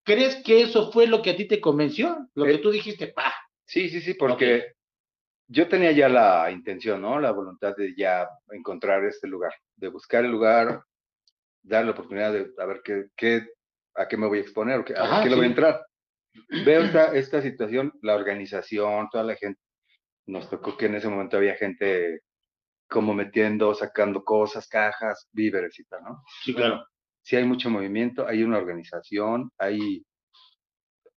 crees 0.06 0.36
que 0.36 0.62
eso 0.62 0.90
fue 0.92 1.06
lo 1.06 1.20
que 1.20 1.30
a 1.30 1.36
ti 1.36 1.46
te 1.46 1.60
convenció, 1.60 2.28
lo 2.34 2.44
que 2.44 2.54
eh, 2.54 2.58
tú 2.58 2.70
dijiste, 2.70 3.08
pa. 3.08 3.34
Sí, 3.66 3.90
sí, 3.90 4.00
sí, 4.00 4.14
porque 4.14 4.75
yo 5.48 5.68
tenía 5.68 5.90
ya 5.90 6.08
la 6.08 6.50
intención, 6.50 7.02
¿no? 7.02 7.20
La 7.20 7.32
voluntad 7.32 7.75
de 7.76 7.94
ya 7.96 8.28
encontrar 8.52 9.04
este 9.04 9.26
lugar, 9.26 9.52
de 9.75 9.88
buscar 9.88 10.25
el 10.25 10.30
lugar, 10.30 10.82
dar 11.62 11.84
la 11.84 11.90
oportunidad 11.90 12.32
de 12.32 12.52
a 12.56 12.64
ver 12.64 12.80
qué, 12.84 13.06
qué 13.16 13.48
a 13.96 14.06
qué 14.06 14.16
me 14.16 14.28
voy 14.28 14.38
a 14.38 14.42
exponer, 14.42 14.84
a 14.96 15.22
qué 15.22 15.30
le 15.30 15.36
voy 15.36 15.46
a 15.46 15.48
entrar. 15.48 15.86
Veo 16.64 16.82
esta, 16.82 17.06
esta 17.16 17.42
situación, 17.42 17.92
la 18.02 18.14
organización, 18.14 19.08
toda 19.10 19.25
la 19.25 19.34
gente, 19.34 19.60
nos 20.26 20.48
tocó 20.48 20.76
que 20.76 20.86
en 20.86 20.94
ese 20.94 21.08
momento 21.08 21.36
había 21.36 21.56
gente 21.56 22.20
como 22.88 23.14
metiendo, 23.14 23.75
sacando 23.75 24.22
cosas, 24.22 24.68
cajas, 24.68 25.28
víveres 25.32 25.78
y 25.80 25.84
tal, 25.84 26.04
¿no? 26.04 26.22
Sí, 26.44 26.54
claro. 26.54 26.86
Sí 27.26 27.35
hay 27.35 27.45
mucho 27.45 27.71
movimiento, 27.71 28.26
hay 28.26 28.45
una 28.45 28.59
organización, 28.59 29.50
hay 29.59 30.04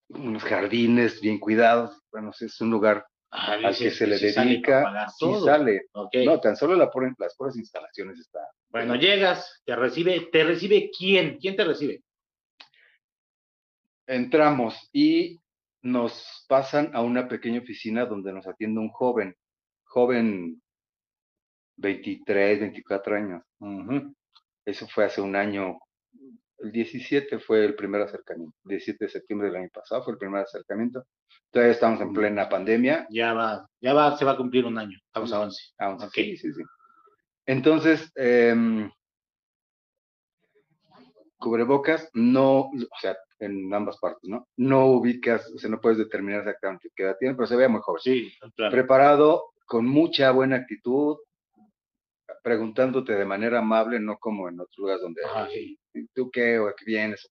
unos 0.09 0.43
jardines 0.43 1.21
bien 1.21 1.38
cuidados, 1.38 2.00
bueno, 2.11 2.31
es 2.41 2.61
un 2.62 2.71
lugar 2.71 3.05
ah, 3.31 3.59
al 3.62 3.77
que 3.77 3.91
se 3.91 4.07
le 4.07 4.19
dedica, 4.19 5.07
sí 5.19 5.27
sale. 5.45 5.83
No, 6.25 6.41
tan 6.41 6.57
solo 6.57 6.77
la 6.77 6.91
las 7.19 7.37
puras 7.37 7.57
instalaciones 7.57 8.19
están. 8.19 8.47
Bueno, 8.71 8.95
llegas, 8.95 9.61
te 9.67 9.77
recibe, 9.77 10.31
¿te 10.33 10.45
recibe 10.45 10.91
quién? 10.97 11.37
¿Quién 11.38 11.57
te 11.57 11.65
recibe? 11.65 12.03
entramos 14.09 14.88
y 14.93 15.41
nos 15.83 16.45
pasan 16.49 16.91
a 16.95 17.03
una 17.03 17.29
pequeña 17.29 17.61
oficina 17.61 18.07
donde 18.07 18.33
nos 18.33 18.47
atiende 18.47 18.81
un 18.81 18.88
joven, 18.88 19.37
joven 19.85 20.61
23, 21.77 22.61
24 22.61 23.17
años. 23.17 23.43
Eso 24.65 24.88
fue 24.88 25.05
hace 25.05 25.21
un 25.21 25.37
año. 25.37 25.79
El 26.59 26.73
17 26.73 27.38
fue 27.38 27.65
el 27.65 27.75
primer 27.75 28.03
acercamiento. 28.03 28.57
17 28.65 29.05
de 29.05 29.11
septiembre 29.11 29.49
del 29.49 29.57
año 29.57 29.71
pasado 29.73 30.03
fue 30.03 30.15
el 30.15 30.19
primer 30.19 30.43
acercamiento. 30.43 31.05
Todavía 31.50 31.73
estamos 31.73 32.00
en 32.00 32.12
plena 32.12 32.49
pandemia. 32.49 33.07
Ya 33.11 33.33
va, 33.33 33.69
ya 33.81 33.95
va, 33.95 34.17
se 34.17 34.25
va 34.25 34.33
a 34.33 34.37
cumplir 34.37 34.65
un 34.65 34.79
año. 34.79 34.99
Estamos 35.07 35.33
a 35.33 35.41
11. 35.41 35.62
A 35.79 35.91
11. 35.91 36.09
Sí, 36.12 36.37
sí, 36.37 36.53
sí. 36.53 36.62
Entonces, 37.47 38.12
eh, 38.17 38.91
cubrebocas, 41.38 42.11
no, 42.12 42.61
o 42.61 42.99
sea, 43.00 43.17
en 43.38 43.73
ambas 43.73 43.99
partes, 43.99 44.29
¿no? 44.29 44.49
No 44.57 44.87
ubicas, 44.87 45.50
o 45.55 45.59
sea, 45.59 45.71
no 45.71 45.81
puedes 45.81 45.99
determinar 45.99 46.41
exactamente 46.41 46.91
qué 46.95 47.05
edad 47.05 47.17
tiene, 47.19 47.35
pero 47.35 47.47
se 47.47 47.57
ve 47.57 47.69
muy 47.69 47.81
joven. 47.81 48.00
Sí, 48.03 48.33
claro. 48.57 48.73
Preparado, 48.73 49.45
con 49.65 49.87
mucha 49.87 50.31
buena 50.33 50.57
actitud, 50.57 51.17
preguntándote 52.43 53.15
de 53.15 53.25
manera 53.25 53.61
amable, 53.61 54.00
no 54.00 54.19
como 54.19 54.49
en 54.49 54.61
otros 54.61 54.79
lugares 54.79 55.03
donde, 55.03 55.25
Ajá, 55.25 55.49
sí. 55.50 55.79
¿Tú 56.14 56.31
qué? 56.31 56.59
¿O 56.59 56.73
qué 56.76 56.85
vienes? 56.85 57.28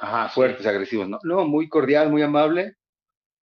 Ajá, 0.00 0.28
fuertes, 0.28 0.66
agresivos, 0.66 1.08
¿no? 1.08 1.18
No, 1.22 1.46
muy 1.46 1.68
cordial, 1.68 2.10
muy 2.10 2.22
amable. 2.22 2.76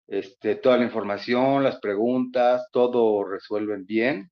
Este, 0.06 0.56
toda 0.56 0.76
la 0.76 0.84
información, 0.84 1.62
las 1.62 1.78
preguntas, 1.78 2.68
todo 2.72 3.24
resuelven 3.24 3.86
bien. 3.86 4.30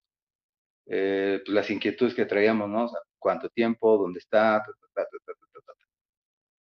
Eh, 0.87 1.41
pues 1.45 1.55
las 1.55 1.71
inquietudes 1.71 2.15
que 2.15 2.25
traíamos, 2.25 2.69
¿no? 2.69 2.91
cuánto 3.19 3.49
tiempo, 3.51 3.99
dónde 3.99 4.21
está, 4.21 4.65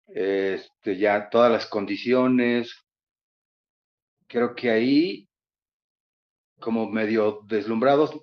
este, 0.08 0.98
ya 0.98 1.30
todas 1.30 1.51
las 1.51 1.68
condiciones. 1.68 2.74
Creo 4.27 4.56
que 4.56 4.72
ahí, 4.72 5.30
como 6.60 6.89
medio 6.89 7.42
deslumbrados, 7.46 8.20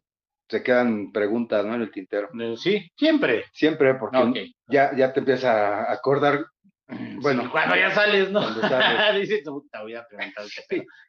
se 0.48 0.62
quedan 0.62 1.12
preguntas, 1.12 1.64
¿no? 1.64 1.74
En 1.74 1.82
el 1.82 1.90
tintero. 1.90 2.28
Eh, 2.38 2.56
sí, 2.56 2.90
siempre. 2.96 3.44
Siempre, 3.52 3.94
porque 3.94 4.52
ya, 4.68 4.94
ya 4.96 5.12
te 5.12 5.20
empiezas 5.20 5.44
a 5.44 5.92
acordar. 5.92 6.46
Bueno, 6.86 7.50
cuando 7.50 7.76
ya 7.76 7.90
sales, 7.94 8.30
¿no? 8.30 8.40
Dices, 9.18 9.44
voy 9.44 9.94
a 9.94 10.06
preguntar 10.06 10.44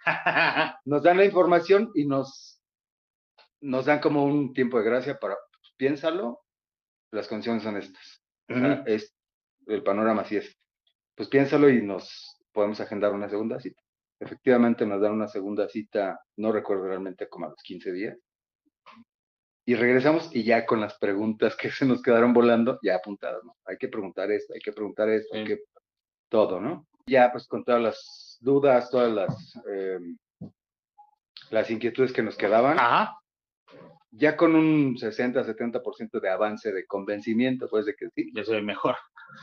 Nos 0.85 1.03
dan 1.03 1.17
la 1.17 1.25
información 1.25 1.91
y 1.93 2.05
nos, 2.05 2.61
nos 3.61 3.85
dan 3.85 3.99
como 3.99 4.23
un 4.23 4.53
tiempo 4.53 4.77
de 4.77 4.85
gracia 4.85 5.19
para, 5.19 5.35
pues, 5.35 5.73
piénsalo, 5.75 6.41
las 7.11 7.27
condiciones 7.27 7.63
son 7.63 7.77
estas. 7.77 8.21
es, 8.85 9.13
el 9.67 9.83
panorama 9.83 10.21
así 10.21 10.37
es. 10.37 10.57
Pues 11.15 11.29
piénsalo 11.29 11.69
y 11.69 11.81
nos 11.81 12.37
podemos 12.51 12.79
agendar 12.79 13.11
una 13.13 13.29
segunda 13.29 13.59
cita. 13.59 13.81
Efectivamente 14.19 14.85
nos 14.85 15.01
dan 15.01 15.11
una 15.11 15.27
segunda 15.27 15.67
cita, 15.67 16.21
no 16.37 16.51
recuerdo 16.51 16.87
realmente 16.87 17.27
como 17.27 17.47
a 17.47 17.49
los 17.49 17.61
15 17.61 17.91
días. 17.91 18.17
Y 19.65 19.75
regresamos 19.75 20.29
y 20.33 20.43
ya 20.43 20.65
con 20.65 20.79
las 20.79 20.97
preguntas 20.97 21.55
que 21.55 21.69
se 21.71 21.85
nos 21.85 22.01
quedaron 22.01 22.33
volando, 22.33 22.79
ya 22.81 22.95
apuntadas, 22.95 23.43
¿no? 23.43 23.55
Hay 23.65 23.77
que 23.77 23.87
preguntar 23.87 24.31
esto, 24.31 24.53
hay 24.53 24.59
que 24.59 24.73
preguntar 24.73 25.09
esto, 25.09 25.35
hay 25.35 25.45
que... 25.45 25.59
Todo, 26.29 26.59
¿no? 26.59 26.87
Ya 27.07 27.31
pues 27.31 27.47
con 27.47 27.63
todas 27.63 27.81
las 27.81 28.37
dudas, 28.41 28.89
todas 28.89 29.11
las, 29.11 29.61
em, 29.69 30.17
las 31.51 31.69
inquietudes 31.69 32.11
que 32.11 32.23
nos 32.23 32.35
quedaban, 32.35 32.79
Ajá 32.79 33.15
ya 34.17 34.37
con 34.37 34.55
un 34.55 34.97
60-70% 34.97 36.19
de 36.19 36.29
avance 36.29 36.71
de 36.71 36.85
convencimiento, 36.85 37.67
pues 37.69 37.85
de 37.85 37.95
que 37.95 38.09
sí. 38.15 38.31
Ya 38.33 38.43
soy 38.43 38.61
mejor. 38.61 38.95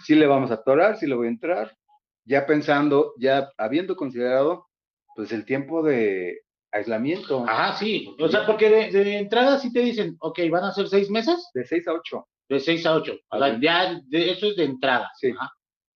Sí 0.05 0.14
le 0.14 0.26
vamos 0.26 0.50
a 0.50 0.55
atorar, 0.55 0.97
sí 0.97 1.07
le 1.07 1.14
voy 1.14 1.26
a 1.26 1.31
entrar, 1.31 1.76
ya 2.25 2.47
pensando, 2.47 3.14
ya 3.19 3.50
habiendo 3.59 3.97
considerado, 3.97 4.69
pues 5.14 5.33
el 5.33 5.45
tiempo 5.45 5.83
de 5.83 6.41
aislamiento. 6.73 7.45
Ah, 7.47 7.76
sí. 7.79 8.14
O 8.19 8.29
sea, 8.29 8.47
porque 8.47 8.91
de, 8.91 9.19
entrada 9.19 9.59
sí 9.59 9.73
te 9.73 9.81
dicen, 9.81 10.17
ok, 10.19 10.41
van 10.50 10.64
a 10.64 10.73
ser 10.73 10.88
seis 10.88 11.11
meses. 11.11 11.50
De 11.55 11.64
seis 11.64 11.87
a 11.87 11.93
ocho. 11.93 12.26
De 12.49 12.59
seis 12.59 12.85
a 12.87 12.95
ocho. 12.95 13.17
O 13.31 13.38
sea, 13.38 13.59
ya 13.61 14.00
de, 14.07 14.31
eso 14.31 14.47
es 14.47 14.57
de 14.57 14.64
entrada. 14.64 15.11
Sí. 15.19 15.33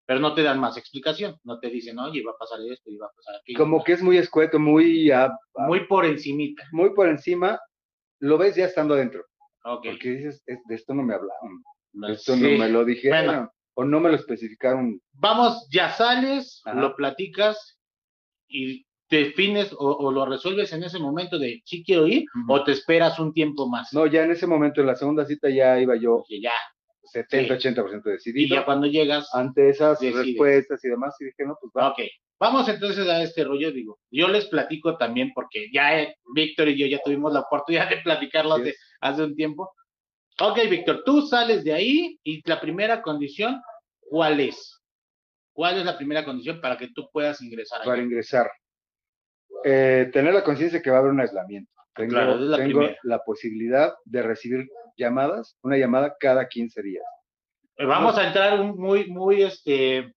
Pero 0.06 0.21
no 0.21 0.35
te 0.35 0.42
dan 0.42 0.61
más 0.61 0.76
explicación. 0.76 1.37
No 1.42 1.59
te 1.59 1.68
dicen, 1.68 1.99
oye, 1.99 2.23
va 2.23 2.33
a 2.33 2.38
pasar 2.38 2.61
esto 2.71 2.90
y 2.90 2.97
va 2.97 3.06
a 3.06 3.16
pasar 3.16 3.37
aquello. 3.40 3.59
Como 3.59 3.83
que 3.83 3.92
es 3.92 4.02
muy 4.02 4.18
escueto, 4.18 4.59
muy... 4.59 5.11
muy 5.66 5.87
por 5.87 6.04
encimita. 6.04 6.62
Muy 6.71 6.95
por 6.95 7.09
encima 7.09 7.59
lo 8.21 8.38
ves 8.38 8.56
ya 8.56 8.66
estando 8.66 8.95
adentro. 8.95 9.25
Porque 9.62 10.11
dices, 10.11 10.45
de 10.47 10.75
esto 10.75 10.95
no 10.95 11.02
me 11.02 11.14
hablaron, 11.14 11.64
de 11.92 12.12
esto 12.12 12.37
no 12.37 12.49
me 12.56 12.68
lo 12.68 12.85
dijeron, 12.85 13.50
o 13.75 13.85
no 13.85 13.99
me 13.99 14.11
lo 14.11 14.14
especificaron. 14.14 15.00
Vamos, 15.14 15.68
ya 15.73 15.92
sales, 15.92 16.62
lo 16.73 16.95
platicas 16.95 17.78
y 18.49 18.86
defines 19.08 19.75
o, 19.78 20.10
lo 20.10 20.26
resuelves 20.26 20.72
en 20.72 20.82
ese 20.82 20.98
momento 20.98 21.38
de 21.38 21.62
si 21.64 21.84
quiero 21.84 22.06
ir 22.06 22.25
o 22.48 22.64
te 22.64 22.72
esperas 22.72 23.18
un 23.18 23.32
tiempo 23.32 23.68
más. 23.68 23.92
No, 23.92 24.06
ya 24.06 24.25
en 24.25 24.32
ese 24.32 24.46
momento, 24.46 24.80
en 24.80 24.88
la 24.88 24.96
segunda 24.96 25.25
cita 25.25 25.48
ya 25.48 25.80
iba 25.80 25.96
yo. 25.96 26.25
ya. 26.28 26.52
70-80% 27.14 28.02
decidido. 28.02 28.44
Y 28.44 28.48
ya 28.48 28.64
cuando 28.64 28.86
llegas. 28.86 29.32
Ante 29.32 29.70
esas 29.70 30.00
respuestas 30.00 30.84
y 30.84 30.88
demás, 30.88 31.14
y 31.20 31.26
dije, 31.26 31.44
no, 31.44 31.56
pues 31.60 31.72
va. 31.76 31.90
Ok, 31.90 32.00
vamos 32.38 32.68
entonces 32.68 33.08
a 33.08 33.22
este 33.22 33.44
rollo, 33.44 33.70
digo. 33.70 33.98
Yo 34.10 34.28
les 34.28 34.46
platico 34.46 34.96
también, 34.96 35.32
porque 35.34 35.68
ya 35.72 36.00
eh, 36.00 36.16
Víctor 36.34 36.68
y 36.68 36.78
yo 36.78 36.86
ya 36.86 37.00
tuvimos 37.04 37.32
la 37.32 37.40
oportunidad 37.40 37.88
de 37.88 37.98
platicarlo 37.98 38.54
hace, 38.54 38.75
hace 39.00 39.22
un 39.22 39.34
tiempo. 39.34 39.72
Ok, 40.40 40.58
Víctor, 40.68 41.02
tú 41.04 41.22
sales 41.22 41.64
de 41.64 41.72
ahí 41.72 42.18
y 42.22 42.42
la 42.48 42.60
primera 42.60 43.00
condición, 43.02 43.62
¿cuál 44.00 44.40
es? 44.40 44.82
¿Cuál 45.52 45.78
es 45.78 45.86
la 45.86 45.96
primera 45.96 46.25
condición 46.25 46.60
para 46.60 46.76
que 46.76 46.88
tú 46.88 47.08
puedas 47.10 47.40
ingresar? 47.40 47.82
Para 47.84 48.02
ingresar. 48.02 48.50
Eh, 49.68 50.11
tener 50.12 50.32
la 50.32 50.44
conciencia 50.44 50.80
que 50.80 50.90
va 50.90 50.99
a 50.99 51.00
haber 51.00 51.11
un 51.11 51.20
aislamiento. 51.20 51.73
Tengo, 51.92 52.14
la, 52.14 52.56
tengo 52.56 52.88
la, 53.02 53.18
posibilidad 53.25 53.92
de 54.04 54.23
recibir 54.23 54.68
llamadas, 54.96 55.58
una 55.61 55.76
llamada 55.76 56.14
cada 56.20 56.46
15 56.46 56.82
días. 56.82 57.02
Eh, 57.76 57.85
vamos 57.85 58.16
a 58.16 58.28
entrar 58.28 58.62
muy, 58.62 59.08
muy, 59.08 59.42
este, 59.42 60.14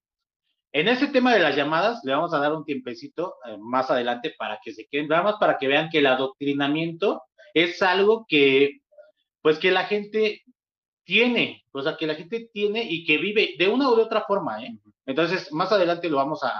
en 0.71 0.87
ese 0.87 1.07
tema 1.07 1.33
de 1.33 1.39
las 1.39 1.55
llamadas, 1.55 1.99
le 2.03 2.11
vamos 2.11 2.31
a 2.31 2.37
dar 2.37 2.53
un 2.53 2.63
tiempecito 2.63 3.37
eh, 3.47 3.57
más 3.59 3.89
adelante 3.89 4.35
para 4.37 4.59
que 4.63 4.71
se 4.71 4.85
queden, 4.85 5.07
nada 5.07 5.23
más 5.23 5.35
para 5.39 5.57
que 5.57 5.67
vean 5.67 5.89
que 5.89 5.97
el 5.97 6.05
adoctrinamiento 6.05 7.23
es 7.55 7.81
algo 7.81 8.27
que, 8.29 8.81
pues 9.41 9.57
que 9.57 9.71
la 9.71 9.85
gente 9.85 10.43
tiene, 11.09 11.65
o 11.71 11.81
sea, 11.81 11.97
que 11.97 12.05
la 12.05 12.13
gente 12.13 12.51
tiene 12.53 12.83
y 12.87 13.03
que 13.03 13.17
vive 13.17 13.55
de 13.57 13.67
una 13.67 13.89
u 13.89 13.93
otra 13.99 14.25
forma, 14.27 14.63
¿eh? 14.63 14.77
Entonces, 15.07 15.51
más 15.51 15.71
adelante 15.71 16.07
lo 16.07 16.17
vamos 16.17 16.43
a, 16.43 16.53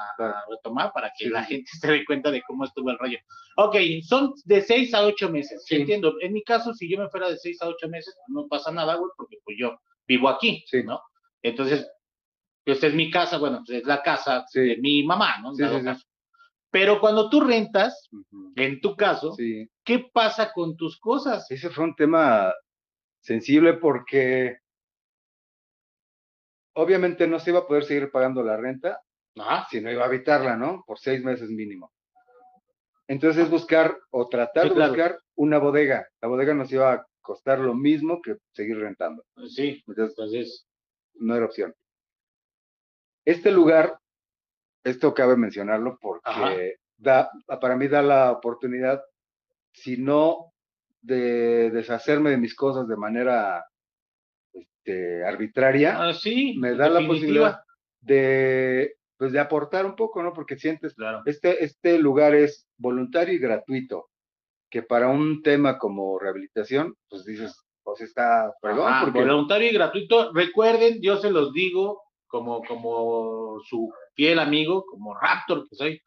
retomar 0.50 0.92
para 0.92 1.12
que 1.16 1.30
la 1.30 1.44
gente 1.44 1.70
se 1.80 1.92
dé 1.92 2.04
cuenta 2.04 2.32
de 2.32 2.42
cómo 2.42 2.66
estuvo 2.66 2.90
el 2.90 2.98
rollo. 2.98 3.20
Ok, 3.58 3.76
son 4.02 4.34
de 4.46 4.64
seis 4.64 4.92
a 4.96 5.06
ocho 5.06 5.30
meses, 5.30 5.64
entiendo. 5.70 6.16
En 6.22 6.34
mi 6.34 6.42
caso, 6.44 6.74
si 6.74 6.90
yo 6.90 6.98
me 6.98 7.10
fuera 7.10 7.30
de 7.30 7.38
seis 7.38 7.62
a 7.62 7.68
ocho 7.68 7.88
meses, 7.90 8.18
no 8.28 8.48
pasa 8.48 8.72
nada, 8.72 8.96
güey, 8.96 9.12
porque 9.16 9.38
pues 9.46 9.56
yo 9.60 9.80
vivo 10.08 10.28
aquí, 10.30 10.66
¿no? 10.84 11.00
Entonces, 11.44 11.88
esta 12.66 12.88
es 12.88 12.96
mi 12.96 13.12
casa, 13.12 13.38
bueno, 13.38 13.62
pues 13.64 13.82
es 13.82 13.86
la 13.86 14.02
casa 14.02 14.46
Sí. 14.48 14.62
de 14.62 14.78
mi 14.78 15.04
mamá, 15.04 15.38
¿no? 15.44 15.54
Sí, 15.54 15.64
sí, 15.64 15.80
sí. 15.80 16.06
Pero 16.72 17.00
cuando 17.00 17.30
tú 17.30 17.42
rentas, 17.42 18.10
en 18.56 18.82
tu 18.82 18.96
caso, 18.96 19.34
Sí, 19.34 19.70
¿qué 19.84 20.10
pasa 20.12 20.52
con 20.52 20.76
tus 20.76 21.00
cosas? 21.00 21.46
ese 21.52 21.70
fue 21.70 21.84
un 21.84 21.96
tema 21.96 22.52
sensible 23.20 23.74
porque 23.74 24.60
obviamente 26.74 27.28
no 27.28 27.40
se 27.40 27.52
iba 27.52 27.60
a 27.60 27.68
poder 27.68 27.84
seguir 27.84 28.12
pagando 28.12 28.44
la 28.44 28.58
renta 28.58 29.02
Ajá. 29.38 29.68
si 29.70 29.82
no 29.82 29.92
iba 29.92 30.04
a 30.04 30.08
habitarla, 30.08 30.56
¿no? 30.56 30.84
Por 30.86 31.00
seis 31.00 31.24
meses 31.24 31.50
mínimo. 31.50 31.92
Entonces 33.08 33.44
es 33.46 33.50
buscar 33.50 33.98
o 34.12 34.28
tratar 34.28 34.64
Sí, 34.64 34.70
de 34.70 34.76
claro. 34.76 34.92
buscar 34.92 35.20
una 35.36 35.58
bodega. 35.58 36.08
La 36.22 36.28
bodega 36.28 36.54
nos 36.54 36.72
iba 36.72 36.94
a 36.94 37.08
costar 37.22 37.60
lo 37.60 37.74
mismo 37.74 38.22
que 38.22 38.38
seguir 38.54 38.78
rentando. 38.80 39.26
Sí, 39.48 39.84
Entonces 39.88 40.10
entonces, 40.12 40.68
no 41.16 41.36
era 41.36 41.46
opción. 41.46 41.74
Este 43.26 43.52
lugar, 43.52 44.00
esto 44.84 45.14
cabe 45.14 45.36
mencionarlo 45.38 45.98
porque 46.02 46.22
Ajá. 46.30 46.52
da, 46.98 47.32
para 47.60 47.76
mí 47.76 47.88
da 47.88 48.02
la 48.02 48.32
oportunidad, 48.32 49.04
si 49.74 49.98
no 49.98 50.49
de 51.02 51.72
deshacerme 51.72 52.30
de 52.32 52.38
mis 52.38 52.56
cosas 52.56 52.88
de 52.88 52.98
manera 52.98 53.66
este, 54.54 55.24
arbitraria, 55.26 56.02
ah, 56.10 56.14
sí, 56.14 56.56
me 56.58 56.72
da 56.72 56.90
la 56.90 57.00
definitiva. 57.00 57.08
posibilidad 57.08 57.60
de, 58.02 58.96
pues, 59.18 59.32
de 59.32 59.40
aportar 59.40 59.86
un 59.86 59.96
poco, 59.96 60.22
¿no? 60.24 60.34
Porque 60.34 60.58
sientes, 60.58 60.94
Claro. 60.96 61.22
este, 61.26 61.64
este 61.64 61.98
lugar 62.00 62.36
es 62.36 62.68
voluntario 62.78 63.34
y 63.34 63.40
gratuito, 63.40 64.10
que 64.70 64.84
para 64.84 65.08
un 65.10 65.42
tema 65.42 65.78
como 65.78 66.20
rehabilitación, 66.20 66.96
pues 67.10 67.26
dices, 67.26 67.64
pues 67.84 68.02
está 68.02 68.54
fregón, 68.62 68.92
Ajá, 68.92 69.06
porque 69.06 69.20
voluntario 69.22 69.70
y 69.70 69.74
gratuito. 69.74 70.32
Recuerden, 70.34 71.02
yo 71.02 71.18
se 71.18 71.32
los 71.32 71.54
digo 71.54 72.02
como, 72.28 72.62
como 72.64 73.60
su 73.68 73.92
fiel 74.14 74.38
amigo, 74.40 74.86
como 74.86 75.16
Raptor 75.18 75.68
que 75.68 75.76
soy. 75.76 76.02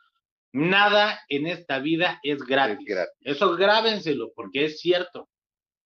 Nada 0.53 1.19
en 1.29 1.47
esta 1.47 1.79
vida 1.79 2.21
es 2.23 2.43
gratis. 2.43 2.79
Es 2.81 2.95
gratis. 2.95 3.17
Eso 3.21 3.57
grábenselo, 3.57 4.33
porque 4.35 4.67
es 4.67 4.81
cierto. 4.81 5.29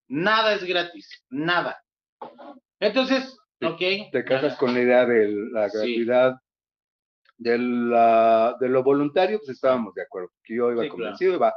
Nada 0.08 0.54
es 0.54 0.64
gratis. 0.64 1.24
Nada. 1.30 1.80
Entonces, 2.80 3.36
Sí, 3.60 3.66
ok. 3.66 4.10
te 4.12 4.24
casas 4.24 4.56
con 4.56 4.74
la 4.74 4.80
idea 4.80 5.06
de 5.06 5.28
la 5.52 5.68
Sí. 5.70 5.76
gratuidad, 5.78 6.34
de, 7.38 7.58
la, 7.58 8.56
de 8.60 8.68
lo 8.68 8.82
voluntario, 8.82 9.38
pues 9.38 9.50
estábamos 9.50 9.94
de 9.94 10.02
acuerdo, 10.02 10.30
que 10.44 10.56
yo 10.56 10.70
iba 10.72 10.82
Sí, 10.82 10.88
claro. 10.88 10.94
convencido 10.96 11.34
y 11.34 11.38
va, 11.38 11.54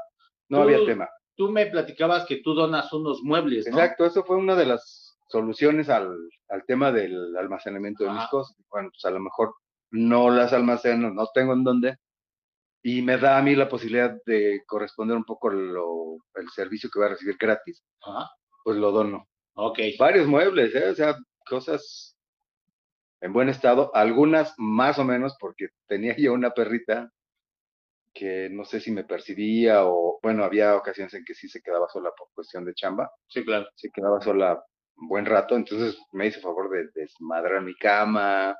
no 0.49 0.57
Tú- 0.57 0.63
había 0.63 0.85
tema. 0.85 1.09
Tú 1.35 1.49
me 1.51 1.65
platicabas 1.67 2.25
que 2.25 2.37
tú 2.43 2.53
donas 2.53 2.91
unos 2.91 3.21
muebles, 3.23 3.65
¿no? 3.67 3.77
Exacto, 3.77 4.05
eso 4.05 4.23
fue 4.25 4.35
una 4.35 4.55
de 4.55 4.65
las 4.65 5.17
soluciones 5.29 5.87
al, 5.89 6.13
al 6.49 6.65
tema 6.65 6.91
del 6.91 7.35
almacenamiento 7.37 8.03
de 8.03 8.11
mis 8.11 8.25
cosas. 8.27 8.55
Bueno, 8.69 8.89
pues 8.91 9.05
a 9.05 9.11
lo 9.11 9.19
mejor 9.21 9.53
no 9.91 10.29
las 10.29 10.51
almaceno, 10.53 11.11
no 11.11 11.27
tengo 11.33 11.53
en 11.53 11.63
dónde, 11.63 11.95
y 12.81 13.01
me 13.01 13.17
da 13.17 13.37
a 13.37 13.41
mí 13.41 13.55
la 13.55 13.67
posibilidad 13.69 14.15
de 14.25 14.63
corresponder 14.65 15.17
un 15.17 15.25
poco 15.25 15.49
lo, 15.49 16.17
el 16.35 16.49
servicio 16.49 16.89
que 16.89 16.99
voy 16.99 17.07
a 17.07 17.11
recibir 17.11 17.37
gratis, 17.39 17.83
Ajá. 18.01 18.29
pues 18.63 18.77
lo 18.77 18.91
dono. 18.91 19.27
Ok. 19.53 19.79
Varios 19.99 20.27
muebles, 20.27 20.73
¿eh? 20.75 20.89
o 20.89 20.95
sea, 20.95 21.17
cosas 21.45 22.15
en 23.21 23.33
buen 23.33 23.49
estado, 23.49 23.91
algunas 23.93 24.53
más 24.57 24.97
o 24.97 25.03
menos, 25.03 25.35
porque 25.39 25.69
tenía 25.87 26.15
yo 26.17 26.31
una 26.33 26.51
perrita 26.51 27.11
que 28.13 28.49
no 28.49 28.65
sé 28.65 28.79
si 28.79 28.91
me 28.91 29.03
percibía 29.03 29.85
o, 29.85 30.19
bueno, 30.23 30.43
había 30.43 30.75
ocasiones 30.75 31.13
en 31.13 31.23
que 31.25 31.33
sí 31.35 31.47
se 31.47 31.61
quedaba 31.61 31.87
sola 31.89 32.11
por 32.17 32.29
cuestión 32.33 32.65
de 32.65 32.73
chamba 32.73 33.11
Sí, 33.27 33.43
claro. 33.45 33.67
se 33.75 33.89
quedaba 33.91 34.19
sola 34.21 34.63
un 34.95 35.07
buen 35.07 35.25
rato, 35.25 35.55
entonces 35.55 35.97
me 36.11 36.27
hizo 36.27 36.41
favor 36.41 36.69
de 36.69 36.89
desmadrar 36.93 37.61
mi 37.61 37.75
cama, 37.75 38.55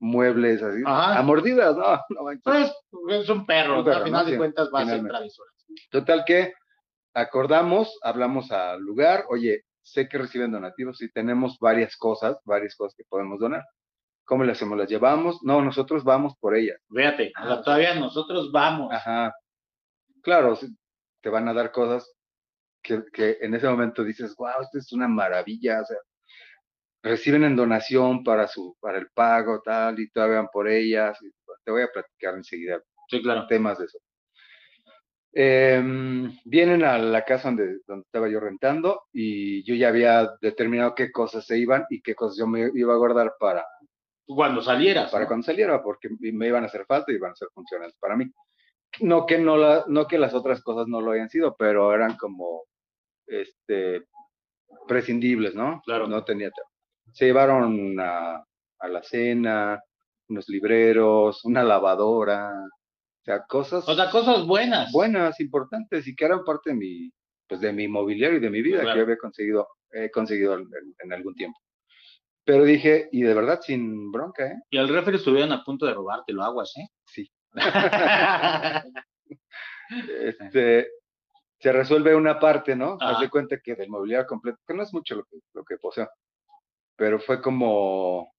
muebles 0.00 0.62
así, 0.62 0.82
Ajá. 0.84 1.18
a 1.18 1.22
mordidas, 1.22 1.76
no, 1.76 2.00
no 2.08 2.22
manches. 2.24 2.42
Pues 2.90 3.22
es 3.22 3.28
un 3.28 3.46
perro, 3.46 3.82
Un 3.82 3.88
Al 3.88 4.04
final 4.04 4.24
¿no? 4.24 4.30
de 4.30 4.36
cuentas 4.38 4.70
va 4.74 4.80
a 4.80 4.86
ser 4.86 5.02
travesuras. 5.06 5.54
Total 5.90 6.24
que 6.26 6.52
acordamos, 7.14 7.98
hablamos 8.02 8.50
al 8.50 8.80
lugar, 8.80 9.24
oye, 9.28 9.62
sé 9.82 10.08
que 10.08 10.18
reciben 10.18 10.52
donativos 10.52 11.00
y 11.02 11.10
tenemos 11.10 11.58
varias 11.60 11.96
cosas, 11.96 12.38
varias 12.44 12.74
cosas 12.76 12.94
que 12.96 13.04
podemos 13.08 13.38
donar. 13.38 13.64
¿Cómo 14.24 14.44
le 14.44 14.52
hacemos? 14.52 14.78
¿Las 14.78 14.88
llevamos? 14.88 15.40
No, 15.42 15.60
nosotros 15.60 16.04
vamos 16.04 16.34
por 16.38 16.54
ellas. 16.56 16.78
Fíjate, 16.88 17.32
o 17.40 17.44
sea, 17.44 17.52
Ah, 17.54 17.62
todavía 17.62 17.94
nosotros 17.96 18.52
vamos. 18.52 18.92
Ajá. 18.92 19.34
Claro, 20.22 20.54
sí, 20.56 20.68
te 21.20 21.28
van 21.30 21.48
a 21.48 21.54
dar 21.54 21.72
cosas 21.72 22.08
que, 22.82 23.02
que 23.12 23.38
en 23.40 23.54
ese 23.54 23.68
momento 23.68 24.04
dices, 24.04 24.34
wow, 24.36 24.62
esto 24.62 24.78
es 24.78 24.92
una 24.92 25.08
maravilla, 25.08 25.80
o 25.82 25.84
sea, 25.84 25.96
reciben 27.02 27.44
en 27.44 27.56
donación 27.56 28.22
para 28.24 28.46
su, 28.46 28.76
para 28.80 28.98
el 28.98 29.08
pago, 29.14 29.60
tal, 29.62 29.98
y 30.00 30.10
todavía 30.10 30.36
van 30.38 30.48
por 30.52 30.68
ellas. 30.68 31.18
te 31.64 31.70
voy 31.70 31.82
a 31.82 31.88
platicar 31.92 32.34
enseguida 32.34 32.82
Sí, 33.08 33.20
claro. 33.22 33.46
temas 33.46 33.78
de 33.78 33.86
eso. 33.86 33.98
Em, 35.32 36.36
vienen 36.44 36.82
a 36.84 36.98
la 36.98 37.24
casa 37.24 37.48
donde, 37.48 37.78
donde 37.86 38.02
estaba 38.04 38.28
yo 38.28 38.40
rentando 38.40 39.02
y 39.12 39.62
yo 39.64 39.76
ya 39.76 39.88
había 39.88 40.28
determinado 40.40 40.94
qué 40.96 41.12
cosas 41.12 41.46
se 41.46 41.56
iban 41.56 41.84
y 41.88 42.02
qué 42.02 42.16
cosas 42.16 42.36
yo 42.38 42.48
me 42.48 42.68
iba 42.74 42.92
a 42.94 42.96
guardar 42.96 43.34
para, 43.38 43.64
Cuando 44.26 44.60
salieras. 44.60 45.10
para 45.10 45.24
¿no? 45.24 45.28
cuando 45.28 45.44
saliera, 45.46 45.82
porque 45.82 46.08
me 46.18 46.48
iban 46.48 46.64
a 46.64 46.66
hacer 46.66 46.84
falta 46.84 47.12
y 47.12 47.14
iban 47.16 47.30
a 47.32 47.36
ser 47.36 47.48
funcionales 47.54 47.94
para 48.00 48.16
mí. 48.16 48.26
No 49.00 49.24
que, 49.24 49.38
no, 49.38 49.56
la, 49.56 49.84
no 49.86 50.08
que 50.08 50.18
las 50.18 50.34
otras 50.34 50.62
cosas 50.62 50.88
no 50.88 51.00
lo 51.00 51.12
hayan 51.12 51.30
sido, 51.30 51.54
pero 51.56 51.94
eran 51.94 52.16
como 52.16 52.64
este, 53.28 54.06
prescindibles, 54.88 55.54
¿no? 55.54 55.80
Claro. 55.84 56.08
No 56.08 56.24
tenía 56.24 56.50
tema. 56.50 56.69
Se 57.12 57.26
llevaron 57.26 57.98
a, 58.00 58.44
a 58.78 58.88
la 58.88 59.02
cena, 59.02 59.82
unos 60.28 60.48
libreros, 60.48 61.44
una 61.44 61.62
lavadora, 61.64 62.52
o 62.52 63.24
sea, 63.24 63.44
cosas 63.46 63.86
O 63.88 63.94
sea, 63.94 64.10
cosas 64.10 64.46
buenas. 64.46 64.90
buenas, 64.92 65.40
importantes 65.40 66.06
y 66.06 66.14
que 66.14 66.24
eran 66.24 66.44
parte 66.44 66.70
de 66.70 66.76
mi, 66.76 67.10
pues 67.48 67.60
de 67.60 67.72
mi 67.72 67.88
mobiliario 67.88 68.38
y 68.38 68.40
de 68.40 68.50
mi 68.50 68.62
vida 68.62 68.80
Claro. 68.80 68.92
que 68.94 68.98
yo 68.98 69.04
había 69.04 69.18
conseguido, 69.18 69.68
he 69.90 70.10
conseguido 70.10 70.54
en, 70.54 70.66
en 70.98 71.12
algún 71.12 71.34
tiempo. 71.34 71.58
Pero 72.44 72.64
dije, 72.64 73.08
y 73.12 73.22
de 73.22 73.34
verdad 73.34 73.60
sin 73.60 74.10
bronca, 74.10 74.46
¿eh? 74.46 74.54
Y 74.70 74.78
al 74.78 74.88
refri 74.88 75.16
estuvieron 75.16 75.52
a 75.52 75.62
punto 75.62 75.84
de 75.86 75.94
robártelo, 75.94 76.42
aguas, 76.42 76.72
¿eh? 76.76 76.88
Sí. 77.06 77.30
Este, 80.22 80.88
se 81.58 81.72
resuelve 81.72 82.14
una 82.14 82.38
parte, 82.38 82.76
¿no? 82.76 82.96
Haz 83.00 83.20
de 83.20 83.28
cuenta 83.28 83.58
que 83.62 83.74
del 83.74 83.88
mobiliario 83.90 84.26
completo, 84.26 84.58
que 84.66 84.72
no 84.74 84.82
es 84.84 84.92
mucho 84.92 85.16
lo 85.16 85.24
que, 85.24 85.38
lo 85.52 85.64
que 85.64 85.76
poseo, 85.78 86.08
pero 87.00 87.18
fue 87.18 87.40
como 87.40 88.30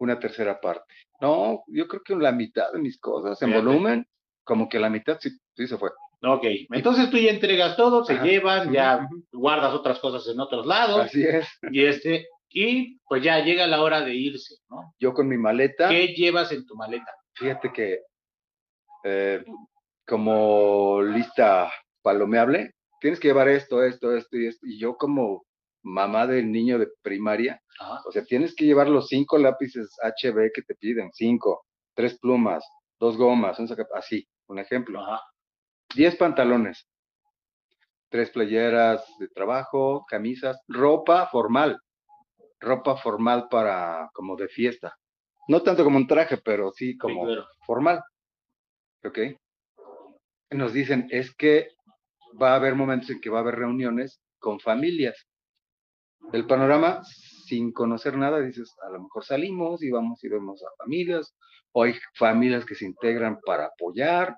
una 0.00 0.18
tercera 0.20 0.60
parte. 0.60 0.94
No, 1.18 1.64
yo 1.68 1.88
creo 1.88 2.02
que 2.02 2.14
la 2.14 2.30
mitad 2.30 2.70
de 2.74 2.78
mis 2.78 3.00
cosas 3.00 3.40
en 3.40 3.48
Fíjate. 3.48 3.66
volumen, 3.66 4.06
como 4.44 4.68
que 4.68 4.78
la 4.78 4.90
mitad 4.90 5.16
sí, 5.18 5.30
sí 5.56 5.66
se 5.66 5.78
fue. 5.78 5.88
ok, 6.22 6.44
entonces 6.72 7.08
tú 7.08 7.16
ya 7.16 7.30
entregas 7.30 7.74
todo, 7.74 8.04
se 8.04 8.12
Ajá. 8.12 8.24
llevan, 8.24 8.70
ya 8.70 9.08
guardas 9.32 9.72
otras 9.72 9.98
cosas 9.98 10.28
en 10.28 10.38
otros 10.38 10.66
lados, 10.66 11.00
Así 11.06 11.24
es. 11.24 11.48
y 11.72 11.86
este, 11.86 12.26
y 12.50 12.98
pues 13.08 13.22
ya 13.22 13.38
llega 13.42 13.66
la 13.66 13.80
hora 13.80 14.02
de 14.02 14.14
irse, 14.14 14.56
¿no? 14.68 14.94
Yo 14.98 15.14
con 15.14 15.26
mi 15.26 15.38
maleta, 15.38 15.88
¿Qué 15.88 16.08
llevas 16.08 16.52
en 16.52 16.66
tu 16.66 16.76
maleta? 16.76 17.10
fíjate 17.32 17.72
que 17.72 18.00
eh, 19.04 19.42
como 20.06 21.00
lista 21.00 21.72
palomeable, 22.02 22.74
tienes 23.00 23.18
que 23.18 23.28
llevar 23.28 23.48
esto, 23.48 23.82
esto, 23.82 24.14
esto 24.14 24.36
y 24.36 24.48
esto. 24.48 24.66
Y 24.66 24.78
yo 24.78 24.98
como 24.98 25.47
mamá 25.88 26.26
del 26.26 26.50
niño 26.52 26.78
de 26.78 26.88
primaria, 27.02 27.60
Ajá. 27.80 28.02
o 28.06 28.12
sea, 28.12 28.24
tienes 28.24 28.54
que 28.54 28.64
llevar 28.64 28.88
los 28.88 29.08
cinco 29.08 29.38
lápices 29.38 29.96
HB 30.02 30.52
que 30.54 30.62
te 30.62 30.74
piden, 30.74 31.10
cinco, 31.12 31.64
tres 31.94 32.18
plumas, 32.18 32.64
dos 33.00 33.16
gomas, 33.16 33.58
un 33.58 33.68
así, 33.94 34.28
un 34.48 34.58
ejemplo. 34.58 35.00
Ajá. 35.00 35.22
Diez 35.94 36.14
pantalones, 36.16 36.86
tres 38.10 38.30
playeras 38.30 39.04
de 39.18 39.28
trabajo, 39.28 40.04
camisas, 40.08 40.60
ropa 40.68 41.26
formal, 41.28 41.80
ropa 42.60 42.96
formal 42.96 43.48
para 43.48 44.10
como 44.12 44.36
de 44.36 44.48
fiesta. 44.48 44.94
No 45.48 45.62
tanto 45.62 45.82
como 45.84 45.96
un 45.96 46.06
traje, 46.06 46.36
pero 46.36 46.70
sí 46.72 46.92
Sí, 46.92 46.98
como 46.98 47.24
claro. 47.24 47.46
formal. 47.66 48.02
¿Ok? 49.04 49.18
Nos 50.50 50.72
dicen, 50.72 51.06
es 51.10 51.34
que 51.34 51.68
va 52.40 52.52
a 52.52 52.56
haber 52.56 52.74
momentos 52.74 53.10
en 53.10 53.20
que 53.20 53.30
va 53.30 53.38
a 53.38 53.40
haber 53.42 53.56
reuniones 53.56 54.20
con 54.38 54.60
familias. 54.60 55.26
El 56.32 56.46
panorama, 56.46 57.02
sin 57.04 57.72
conocer 57.72 58.16
nada, 58.16 58.40
dices, 58.40 58.74
a 58.86 58.90
lo 58.90 59.02
mejor 59.02 59.24
salimos 59.24 59.82
y 59.82 59.90
vamos 59.90 60.22
y 60.24 60.28
vemos 60.28 60.62
a 60.62 60.68
familias, 60.82 61.34
o 61.72 61.84
hay 61.84 61.94
familias 62.14 62.64
que 62.66 62.74
se 62.74 62.84
integran 62.86 63.40
para 63.44 63.66
apoyar. 63.66 64.36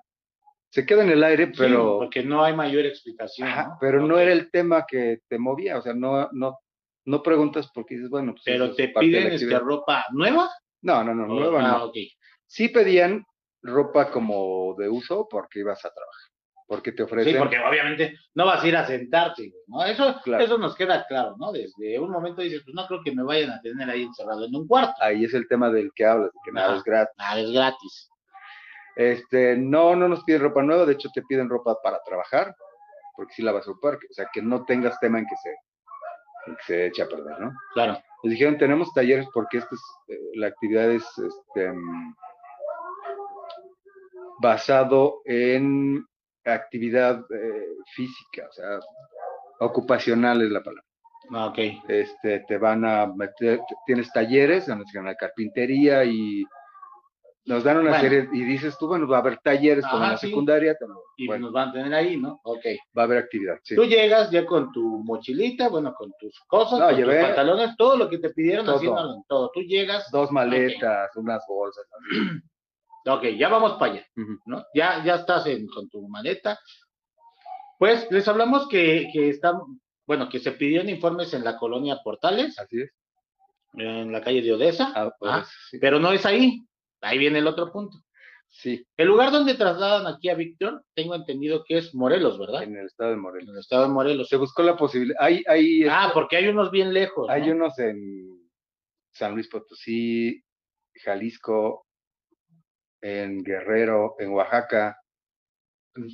Se 0.69 0.85
queda 0.85 1.03
en 1.03 1.09
el 1.09 1.23
aire, 1.23 1.47
Sí, 1.47 1.53
pero, 1.57 1.97
porque 1.99 2.23
no 2.23 2.43
hay 2.43 2.55
mayor 2.55 2.85
explicación. 2.85 3.47
ajá, 3.47 3.63
¿no? 3.69 3.77
pero 3.81 4.05
no 4.05 4.17
era 4.17 4.31
el 4.31 4.49
tema 4.51 4.85
que 4.87 5.19
te 5.27 5.37
movía, 5.37 5.77
o 5.77 5.81
sea, 5.81 5.93
no, 5.93 6.29
no, 6.31 6.59
no 7.05 7.21
preguntas 7.23 7.69
porque 7.73 7.95
dices, 7.95 8.09
bueno, 8.09 8.31
pues 8.31 8.43
Pero 8.45 8.73
te 8.73 8.87
piden 8.87 9.23
este, 9.23 9.33
actividad. 9.35 9.59
ropa 9.61 10.05
nueva. 10.13 10.49
No, 10.81 11.03
no, 11.03 11.13
no, 11.13 11.23
o- 11.23 11.39
nueva 11.39 11.59
ah, 11.59 11.77
no. 11.79 11.83
ok. 11.85 11.97
Sí 12.47 12.69
pedían 12.69 13.25
ropa 13.61 14.09
como 14.11 14.73
de 14.77 14.87
uso 14.89 15.27
porque 15.29 15.59
ibas 15.59 15.83
a 15.83 15.91
trabajar. 15.93 16.30
Porque 16.71 16.93
te 16.93 17.03
ofrecen. 17.03 17.33
Sí, 17.33 17.37
porque 17.37 17.59
obviamente 17.59 18.15
no 18.33 18.45
vas 18.45 18.63
a 18.63 18.67
ir 18.69 18.77
a 18.77 18.87
sentarte, 18.87 19.51
¿no? 19.67 19.83
Eso, 19.83 20.15
Claro. 20.23 20.41
eso 20.41 20.57
nos 20.57 20.73
queda 20.73 21.05
claro, 21.05 21.35
¿no? 21.37 21.51
Desde 21.51 21.99
un 21.99 22.09
momento 22.09 22.41
dices, 22.41 22.61
pues 22.63 22.73
no 22.73 22.87
creo 22.87 23.01
que 23.03 23.13
me 23.13 23.23
vayan 23.23 23.49
a 23.49 23.59
tener 23.59 23.89
ahí 23.89 24.03
encerrado 24.03 24.45
en 24.45 24.55
un 24.55 24.65
cuarto. 24.65 24.93
Ahí 25.01 25.25
es 25.25 25.33
el 25.33 25.49
tema 25.49 25.69
del 25.69 25.91
que 25.93 26.05
hablas, 26.05 26.31
de 26.31 26.39
que 26.45 26.51
nada 26.53 26.77
es 26.77 26.83
gratis. 26.85 27.13
Nada, 27.17 27.41
es 27.41 27.51
gratis. 27.51 28.09
Este, 28.95 29.57
no, 29.57 29.97
no 29.97 30.07
nos 30.07 30.23
piden 30.23 30.43
ropa 30.43 30.63
nueva, 30.63 30.85
de 30.85 30.93
hecho 30.93 31.09
te 31.13 31.21
piden 31.23 31.49
ropa 31.49 31.77
para 31.83 32.01
trabajar, 32.05 32.55
porque 33.17 33.33
si 33.33 33.41
la 33.41 33.51
vas 33.51 33.67
a 33.67 33.71
ocupar, 33.71 33.95
o 33.95 34.13
sea, 34.13 34.29
que 34.31 34.41
no 34.41 34.63
tengas 34.63 34.97
tema 35.01 35.19
en 35.19 35.25
que 35.25 35.35
se, 35.43 35.49
en 36.47 36.55
que 36.55 36.63
se 36.63 36.85
eche 36.85 37.01
a 37.01 37.09
perder, 37.09 37.37
¿no? 37.37 37.51
Claro. 37.73 37.99
Les 38.23 38.31
dijeron, 38.31 38.57
tenemos 38.57 38.93
talleres 38.93 39.27
porque 39.33 39.57
esta 39.57 39.75
es, 39.75 39.81
eh, 40.07 40.19
la 40.35 40.47
actividad 40.47 40.89
es 40.89 41.03
este, 41.17 41.69
mm, 41.69 42.15
basado 44.39 45.21
en 45.25 46.05
actividad 46.45 47.19
eh, 47.31 47.67
física, 47.95 48.47
o 48.49 48.51
sea, 48.51 48.79
ocupacional 49.59 50.41
es 50.41 50.49
la 50.51 50.63
palabra. 50.63 50.83
Ah, 51.33 51.45
Ok. 51.47 51.59
Este, 51.87 52.39
te 52.47 52.57
van 52.57 52.83
a 52.83 53.05
meter, 53.07 53.59
tienes 53.85 54.11
talleres, 54.11 54.65
se 54.65 54.75
llama 54.93 55.15
carpintería 55.15 56.03
y 56.03 56.43
nos 57.45 57.63
dan 57.63 57.77
una 57.77 57.89
Bueno. 57.91 58.03
serie, 58.03 58.29
y 58.33 58.43
dices 58.43 58.77
tú, 58.77 58.87
bueno, 58.87 59.07
va 59.07 59.17
a 59.17 59.19
haber 59.21 59.37
talleres 59.39 59.83
como 59.85 59.97
en 59.97 60.03
Ajá, 60.03 60.11
la 60.13 60.17
sí. 60.17 60.27
secundaria, 60.27 60.75
Y 61.17 61.27
nos 61.27 61.51
van 61.51 61.69
a 61.69 61.71
tener 61.73 61.93
ahí, 61.93 62.17
¿no? 62.17 62.39
Ok. 62.43 62.65
va 62.97 63.03
a 63.03 63.05
haber 63.05 63.17
actividad, 63.19 63.55
sí. 63.63 63.75
Tú 63.75 63.85
llegas 63.85 64.29
ya 64.31 64.45
con 64.45 64.71
tu 64.71 64.81
mochilita, 65.03 65.69
bueno, 65.69 65.93
con 65.93 66.11
tus 66.19 66.39
cosas, 66.47 66.79
No, 66.79 66.87
con 66.87 66.95
llevé 66.97 67.17
tus 67.19 67.27
pantalones, 67.27 67.75
todo 67.77 67.97
lo 67.97 68.09
que 68.09 68.17
te 68.19 68.29
pidieron, 68.31 68.65
todo. 68.65 68.75
haciéndolo 68.75 69.13
en 69.15 69.23
todo. 69.27 69.51
Tú 69.53 69.61
llegas, 69.61 70.09
Dos 70.11 70.31
maletas, 70.31 71.15
unas 71.15 71.43
bolsas, 71.47 71.85
así. 71.91 72.41
Ok, 73.05 73.23
ya 73.37 73.49
vamos 73.49 73.73
para 73.79 73.93
allá. 73.93 74.05
¿no? 74.45 74.63
Ya, 74.73 75.03
ya 75.03 75.15
estás 75.15 75.45
en, 75.47 75.67
con 75.67 75.89
tu 75.89 76.07
maleta. 76.07 76.59
Pues 77.79 78.07
les 78.11 78.27
hablamos 78.27 78.67
que, 78.67 79.09
que 79.11 79.29
están, 79.29 79.55
bueno, 80.05 80.29
que 80.29 80.39
se 80.39 80.51
pidieron 80.51 80.89
informes 80.89 81.33
en 81.33 81.43
la 81.43 81.57
colonia 81.57 81.99
Portales, 82.03 82.57
así 82.59 82.81
es. 82.81 82.91
en 83.73 84.11
la 84.11 84.21
calle 84.21 84.41
de 84.41 84.53
Odessa, 84.53 84.91
Ah, 84.95 85.11
pues, 85.17 85.31
Ah, 85.33 85.45
sí, 85.69 85.79
pero 85.79 85.99
no 85.99 86.11
es 86.11 86.25
ahí. 86.25 86.59
Ahí 87.01 87.17
viene 87.17 87.39
el 87.39 87.47
otro 87.47 87.71
punto. 87.71 87.97
sí, 88.47 88.85
El 88.97 89.07
lugar 89.07 89.31
donde 89.31 89.55
trasladan 89.55 90.05
aquí 90.05 90.29
a 90.29 90.35
Víctor, 90.35 90.83
tengo 90.93 91.15
entendido 91.15 91.63
que 91.65 91.79
es 91.79 91.95
Morelos, 91.95 92.37
¿verdad? 92.37 92.61
en 92.63 92.77
el 92.77 92.85
estado 92.85 93.09
de 93.11 93.15
En 93.15 93.21
Morelos. 93.21 93.53
el 93.55 93.59
estado 93.59 93.83
de 93.83 93.89
Morelos. 93.89 94.27
Se 94.29 94.37
buscó 94.37 94.61
la 94.61 94.77
posibilidad, 94.77 95.17
hay, 95.19 95.43
hay, 95.47 95.83
Ah, 95.89 96.11
porque 96.13 96.37
hay 96.37 96.47
unos 96.49 96.69
bien 96.69 96.93
lejos. 96.93 97.27
hay 97.31 97.47
¿no? 97.47 97.53
unos 97.55 97.79
en 97.79 98.29
San 99.11 99.33
Luis 99.33 99.47
Potosí, 99.47 100.43
Jalisco, 101.03 101.87
en 103.01 103.43
Guerrero, 103.43 104.15
en 104.19 104.29
Oaxaca. 104.31 104.97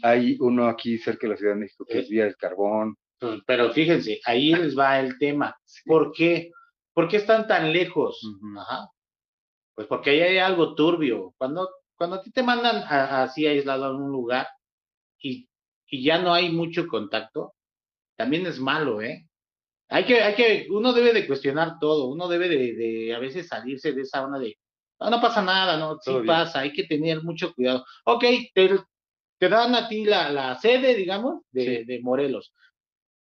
Hay 0.03 0.37
uno 0.39 0.67
aquí 0.67 0.97
cerca 0.97 1.27
de 1.27 1.33
la 1.33 1.37
Ciudad 1.37 1.53
de 1.53 1.59
México 1.59 1.85
que 1.85 1.97
Eh. 1.97 2.01
es 2.01 2.09
Vía 2.09 2.23
del 2.25 2.35
Carbón. 2.37 2.95
Pues, 3.19 3.41
Pero 3.45 3.71
fíjense, 3.71 4.19
ahí 4.25 4.53
les 4.53 4.77
va 4.77 4.99
el 4.99 5.17
tema. 5.17 5.55
¿Por 5.85 6.11
qué? 6.11 6.51
¿Por 6.93 7.07
qué 7.07 7.17
están 7.17 7.47
tan 7.47 7.71
lejos? 7.71 8.19
Ajá. 8.57 8.87
Pues 9.75 9.87
porque 9.87 10.09
ahí 10.11 10.21
hay 10.21 10.37
algo 10.39 10.73
turbio. 10.75 11.33
Cuando, 11.37 11.69
cuando 11.95 12.17
a 12.17 12.21
ti 12.23 12.31
te 12.31 12.41
mandan 12.43 12.77
a- 12.77 13.23
así 13.23 13.45
aislado 13.45 13.85
a 13.85 13.95
un 13.95 14.11
lugar 14.11 14.47
y, 15.19 15.47
y 15.87 16.03
ya 16.03 16.19
no 16.19 16.33
hay 16.33 16.51
mucho 16.51 16.87
contacto, 16.87 17.53
también 18.15 18.45
es 18.47 18.59
malo, 18.59 19.01
¿eh? 19.01 19.27
Hay 19.89 20.05
que, 20.05 20.21
hay 20.21 20.35
que, 20.35 20.67
uno 20.71 20.91
debe 20.91 21.13
de 21.13 21.25
cuestionar 21.27 21.77
todo, 21.79 22.07
uno 22.09 22.27
debe 22.27 22.49
de, 22.49 22.73
de 22.75 23.15
a 23.15 23.19
veces 23.19 23.47
salirse 23.47 23.93
de 23.93 24.01
esa 24.01 24.25
onda 24.25 24.37
de, 24.39 24.57
no, 24.99 25.09
no 25.09 25.21
pasa 25.21 25.41
nada, 25.41 25.77
no, 25.77 25.97
sí 26.01 26.11
pasa, 26.25 26.59
hay 26.61 26.73
que 26.73 26.83
tener 26.85 27.23
mucho 27.23 27.53
cuidado. 27.53 27.85
Ok, 28.05 28.23
te, 28.53 28.79
te 29.39 29.49
dan 29.49 29.75
a 29.75 29.87
ti 29.87 30.05
la, 30.05 30.29
la 30.31 30.55
sede, 30.55 30.95
digamos, 30.95 31.41
de, 31.51 31.63
Sí. 31.79 31.83
de 31.85 31.99
Morelos, 32.01 32.53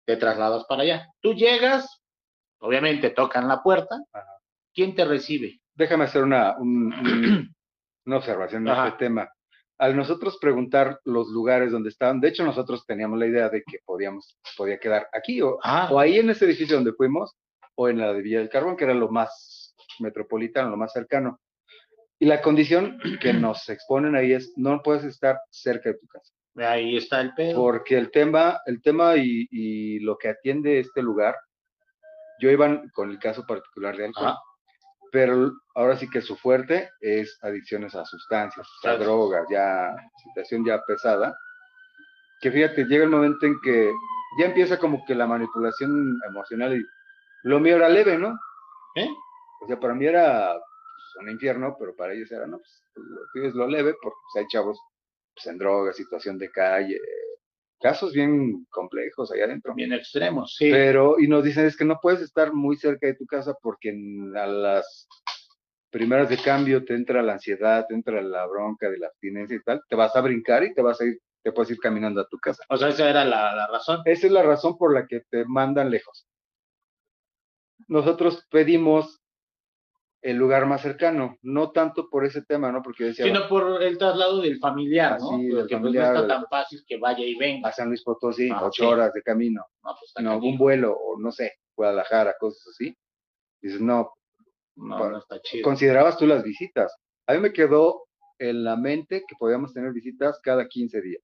te 0.06 0.16
trasladas 0.16 0.64
para 0.64 0.82
allá. 0.82 1.08
Tú 1.20 1.34
llegas, 1.34 2.02
obviamente 2.60 3.10
tocan 3.10 3.48
la 3.48 3.62
puerta, 3.62 3.96
Ajá. 4.12 4.26
¿quién 4.74 4.94
te 4.94 5.04
recibe? 5.04 5.60
Déjame 5.74 6.04
hacer 6.04 6.22
una, 6.22 6.56
un- 6.58 6.92
un- 6.94 7.54
una 8.06 8.16
observación 8.16 8.66
en 8.66 8.74
este 8.74 8.98
tema. 9.06 9.28
Al 9.78 9.94
nosotros 9.94 10.38
preguntar 10.40 11.00
los 11.04 11.28
lugares 11.28 11.70
donde 11.70 11.90
estaban, 11.90 12.18
de 12.18 12.28
hecho 12.28 12.42
nosotros 12.44 12.86
teníamos 12.86 13.18
la 13.18 13.26
idea 13.26 13.50
de 13.50 13.62
que 13.62 13.80
podíamos, 13.84 14.38
podía 14.56 14.78
quedar 14.78 15.06
aquí 15.12 15.42
o, 15.42 15.58
Ah, 15.62 15.88
o 15.92 15.98
ahí 16.00 16.18
en 16.18 16.30
ese 16.30 16.46
edificio 16.46 16.76
donde 16.76 16.94
fuimos, 16.94 17.34
o 17.74 17.90
en 17.90 17.98
la 17.98 18.10
de 18.14 18.22
Villa 18.22 18.38
del 18.38 18.48
Carbón, 18.48 18.74
que 18.74 18.84
era 18.84 18.94
lo 18.94 19.10
más 19.10 19.74
metropolitano, 19.98 20.70
lo 20.70 20.78
más 20.78 20.94
cercano. 20.94 21.38
Y 22.18 22.26
la 22.26 22.40
condición 22.40 22.98
que 23.20 23.33
nos 23.35 23.68
exponen 23.68 24.16
ahí 24.16 24.33
es, 24.33 24.52
no 24.57 24.83
puedes 24.83 25.05
estar 25.05 25.38
cerca 25.50 25.90
de 25.90 25.98
tu 25.98 26.07
casa, 26.07 26.33
ahí 26.57 26.96
está 26.96 27.20
el 27.20 27.35
pedo. 27.35 27.61
porque 27.61 27.98
el 27.98 28.11
tema, 28.11 28.59
el 28.66 28.81
tema 28.81 29.16
y, 29.16 29.46
y 29.50 29.98
lo 30.00 30.16
que 30.16 30.29
atiende 30.31 30.81
este 30.81 31.02
lugar, 31.02 31.37
yo 32.40 32.50
iba 32.50 32.83
con 32.92 33.11
el 33.11 33.18
caso 33.18 33.44
particular 33.46 33.96
de 33.96 34.07
alcohol, 34.07 34.29
Ajá. 34.29 34.38
pero 35.12 35.52
ahora 35.74 35.96
sí 35.96 36.09
que 36.09 36.22
su 36.22 36.37
fuerte 36.37 36.90
es 37.00 37.38
adicciones 37.42 37.94
a 37.94 38.05
sustancias, 38.05 38.66
a 38.85 38.92
drogas, 38.96 39.46
ya 39.50 39.94
situación 40.22 40.64
ya 40.64 40.83
pesada, 40.87 41.37
que 42.40 42.50
fíjate, 42.50 42.85
llega 42.85 43.05
el 43.05 43.11
momento 43.11 43.46
en 43.46 43.59
que 43.62 43.92
ya 44.38 44.46
empieza 44.46 44.79
como 44.79 45.05
que 45.07 45.14
la 45.14 45.26
manipulación 45.26 46.18
emocional 46.29 46.76
y 46.76 46.85
lo 47.44 47.61
mío 47.61 47.76
era 47.76 47.88
leve, 47.88 48.18
¿no? 48.18 48.38
¿Eh? 48.94 49.09
O 49.62 49.66
sea, 49.66 49.79
para 49.79 49.94
mí 49.94 50.05
era 50.07 50.55
un 51.20 51.31
infierno, 51.31 51.76
pero 51.79 51.94
para 51.94 52.12
ellos 52.12 52.31
era, 52.31 52.46
no, 52.46 52.59
pues 52.59 52.83
lo 52.94 53.20
tuyo 53.33 53.48
es 53.48 53.55
lo 53.55 53.66
leve, 53.66 53.94
porque 54.00 54.16
pues, 54.33 54.42
hay 54.42 54.48
chavos 54.48 54.79
pues, 55.35 55.46
en 55.46 55.59
drogas, 55.59 55.96
situación 55.96 56.38
de 56.38 56.50
calle, 56.50 56.98
casos 57.81 58.12
bien 58.12 58.66
complejos 58.70 59.31
allá 59.33 59.44
adentro. 59.44 59.74
Bien 59.74 59.92
extremos, 59.92 60.55
sí. 60.57 60.70
Pero, 60.70 61.18
y 61.18 61.29
nos 61.29 61.44
dicen, 61.44 61.66
es 61.66 61.76
que 61.76 61.85
no 61.85 61.98
puedes 62.00 62.20
estar 62.20 62.52
muy 62.52 62.76
cerca 62.76 63.07
de 63.07 63.14
tu 63.14 63.26
casa 63.26 63.55
porque 63.61 63.90
en- 63.90 64.37
a 64.37 64.46
las 64.46 65.07
primeras 65.90 66.29
de 66.29 66.37
cambio 66.38 66.85
te 66.85 66.94
entra 66.94 67.22
la 67.22 67.35
ansiedad, 67.35 67.87
te 67.88 67.94
entra 67.94 68.20
la 68.22 68.46
bronca 68.46 68.90
de 68.90 68.98
la 68.98 69.07
abstinencia 69.09 69.57
y 69.57 69.62
tal, 69.62 69.81
te 69.88 69.96
vas 69.96 70.14
a 70.16 70.20
brincar 70.20 70.64
y 70.64 70.74
te 70.74 70.83
vas 70.83 71.00
a 71.00 71.05
ir, 71.05 71.18
te 71.42 71.52
puedes 71.52 71.70
ir 71.70 71.79
caminando 71.79 72.20
a 72.20 72.29
tu 72.29 72.38
casa. 72.38 72.62
O 72.68 72.76
sea, 72.76 72.88
esa 72.88 73.09
era 73.09 73.24
la, 73.24 73.55
la 73.55 73.66
razón. 73.68 74.00
Esa 74.05 74.26
es 74.26 74.33
la 74.33 74.42
razón 74.42 74.76
por 74.76 74.92
la 74.92 75.07
que 75.07 75.20
te 75.31 75.44
mandan 75.46 75.90
lejos. 75.90 76.26
Nosotros 77.88 78.46
pedimos 78.50 79.22
el 80.22 80.37
lugar 80.37 80.66
más 80.66 80.81
cercano, 80.83 81.37
no 81.42 81.70
tanto 81.70 82.09
por 82.11 82.24
ese 82.24 82.42
tema, 82.42 82.72
¿no? 82.72 82.83
Porque 82.83 83.05
yo 83.05 83.09
decía, 83.09 83.24
Sino 83.26 83.48
por 83.48 83.83
el 83.83 83.96
traslado 83.98 84.40
del 84.40 84.59
familiar, 84.59 85.18
¿no? 85.20 85.31
Ah, 85.33 85.38
sí, 85.38 85.48
Porque 85.50 85.62
pues, 85.68 85.70
familiar, 85.83 86.14
no 86.14 86.20
está 86.22 86.35
tan 86.35 86.46
fácil 86.48 86.83
que 86.87 86.96
vaya 86.98 87.24
y 87.24 87.37
venga. 87.37 87.68
a 87.68 87.72
San 87.72 87.88
Luis 87.88 88.02
Potosí, 88.02 88.48
Ah, 88.50 88.64
ocho 88.64 88.83
sí. 88.83 88.88
horas 88.88 89.12
de 89.12 89.22
camino, 89.22 89.64
No, 89.85 89.90
pues 89.98 90.09
está 90.09 90.22
no, 90.22 90.38
un 90.38 90.59
vuelo, 90.59 90.96
o 90.98 91.18
no 91.20 91.31
sé, 91.31 91.52
Guadalajara, 91.76 92.35
cosas 92.40 92.66
así. 92.68 92.96
Dices, 93.62 93.81
no, 93.81 94.12
No, 94.76 95.11
no 95.11 95.18
está 95.18 95.40
chido. 95.42 95.62
considerabas 95.64 96.16
tú 96.18 96.26
las 96.26 96.42
visitas. 96.42 96.94
A 97.29 97.35
mí 97.35 97.40
me 97.40 97.52
quedó 97.52 98.05
en 98.38 98.64
la 98.64 98.76
mente 98.76 99.24
que 99.29 99.37
podíamos 99.38 99.72
tener 99.72 99.92
visitas 99.92 100.40
cada 100.42 100.66
15 100.66 101.00
días. 101.02 101.22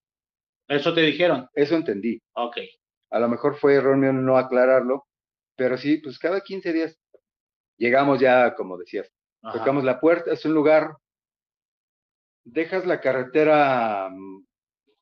Eso 0.67 0.93
te 0.93 1.01
dijeron. 1.01 1.47
Eso 1.53 1.75
entendí. 1.75 2.21
Ok. 2.35 2.57
A 3.11 3.19
lo 3.19 3.27
mejor 3.27 3.55
fue 3.57 3.75
error 3.75 3.95
mío 3.97 4.13
no 4.13 4.37
aclararlo, 4.37 5.05
pero 5.55 5.77
sí, 5.77 5.97
pues 5.97 6.17
cada 6.17 6.41
15 6.41 6.73
días 6.73 6.97
llegamos 7.77 8.19
ya, 8.19 8.53
como 8.55 8.77
decías, 8.77 9.11
Ajá. 9.41 9.57
tocamos 9.59 9.83
la 9.83 9.99
puerta, 9.99 10.31
es 10.33 10.43
un 10.45 10.53
lugar, 10.53 10.95
dejas 12.43 12.85
la 12.85 12.99
carretera, 13.01 14.09
mm, 14.11 14.45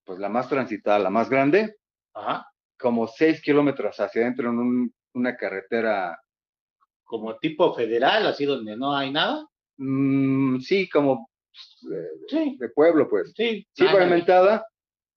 pues 0.05 0.19
la 0.19 0.29
más 0.29 0.49
transitada, 0.49 0.99
la 0.99 1.09
más 1.09 1.29
grande, 1.29 1.77
Ajá. 2.13 2.47
como 2.77 3.07
6 3.07 3.41
kilómetros 3.41 3.99
hacia 3.99 4.21
adentro 4.23 4.49
en 4.49 4.57
un- 4.59 4.93
una 5.13 5.35
carretera, 5.35 6.19
Como 7.03 7.37
tipo 7.39 7.73
federal, 7.73 8.25
así 8.27 8.45
donde 8.45 8.77
no 8.77 8.95
hay 8.95 9.11
nada. 9.11 9.45
mm, 9.77 10.59
sí, 10.59 10.89
como 10.89 11.29
Sí, 12.29 12.55
de 12.57 12.69
pueblo, 12.69 13.09
pues. 13.09 13.33
sí. 13.35 13.67
Sí, 13.73 13.85
pavimentada, 13.91 14.65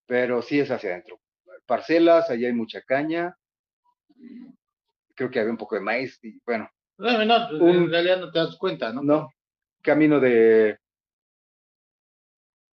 pero 0.06 0.42
sí 0.42 0.58
es 0.58 0.68
hacia 0.70 0.90
adentro. 0.90 1.20
Parcelas, 1.66 2.28
allá 2.28 2.48
hay 2.48 2.52
mucha 2.52 2.82
caña. 2.82 3.36
Creo 5.14 5.30
que 5.30 5.38
había 5.38 5.52
un 5.52 5.56
poco 5.58 5.76
de 5.76 5.80
maíz 5.82 6.18
y 6.24 6.40
bueno, 6.44 6.68
No, 6.98 7.24
no, 7.24 7.48
Un- 7.64 7.70
en 7.84 7.90
realidad 7.90 8.20
no 8.20 8.30
te 8.30 8.38
das 8.38 8.56
cuenta, 8.56 8.92
¿no? 8.92 9.02
no. 9.02 9.30
Camino 9.82 10.18
de 10.20 10.78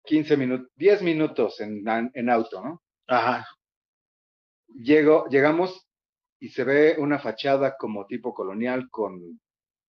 15 0.06 0.38
minutos, 0.38 0.68
10 0.76 1.02
minutos 1.02 1.60
en, 1.60 1.84
en 2.14 2.30
auto, 2.30 2.64
¿no? 2.64 2.82
Ajá. 3.08 3.46
Llego, 4.76 5.28
llegamos 5.28 5.86
y 6.40 6.50
se 6.50 6.64
ve 6.64 6.96
una 6.98 7.20
fachada 7.20 7.76
como 7.78 8.06
tipo 8.06 8.34
colonial 8.34 8.90
con 8.90 9.40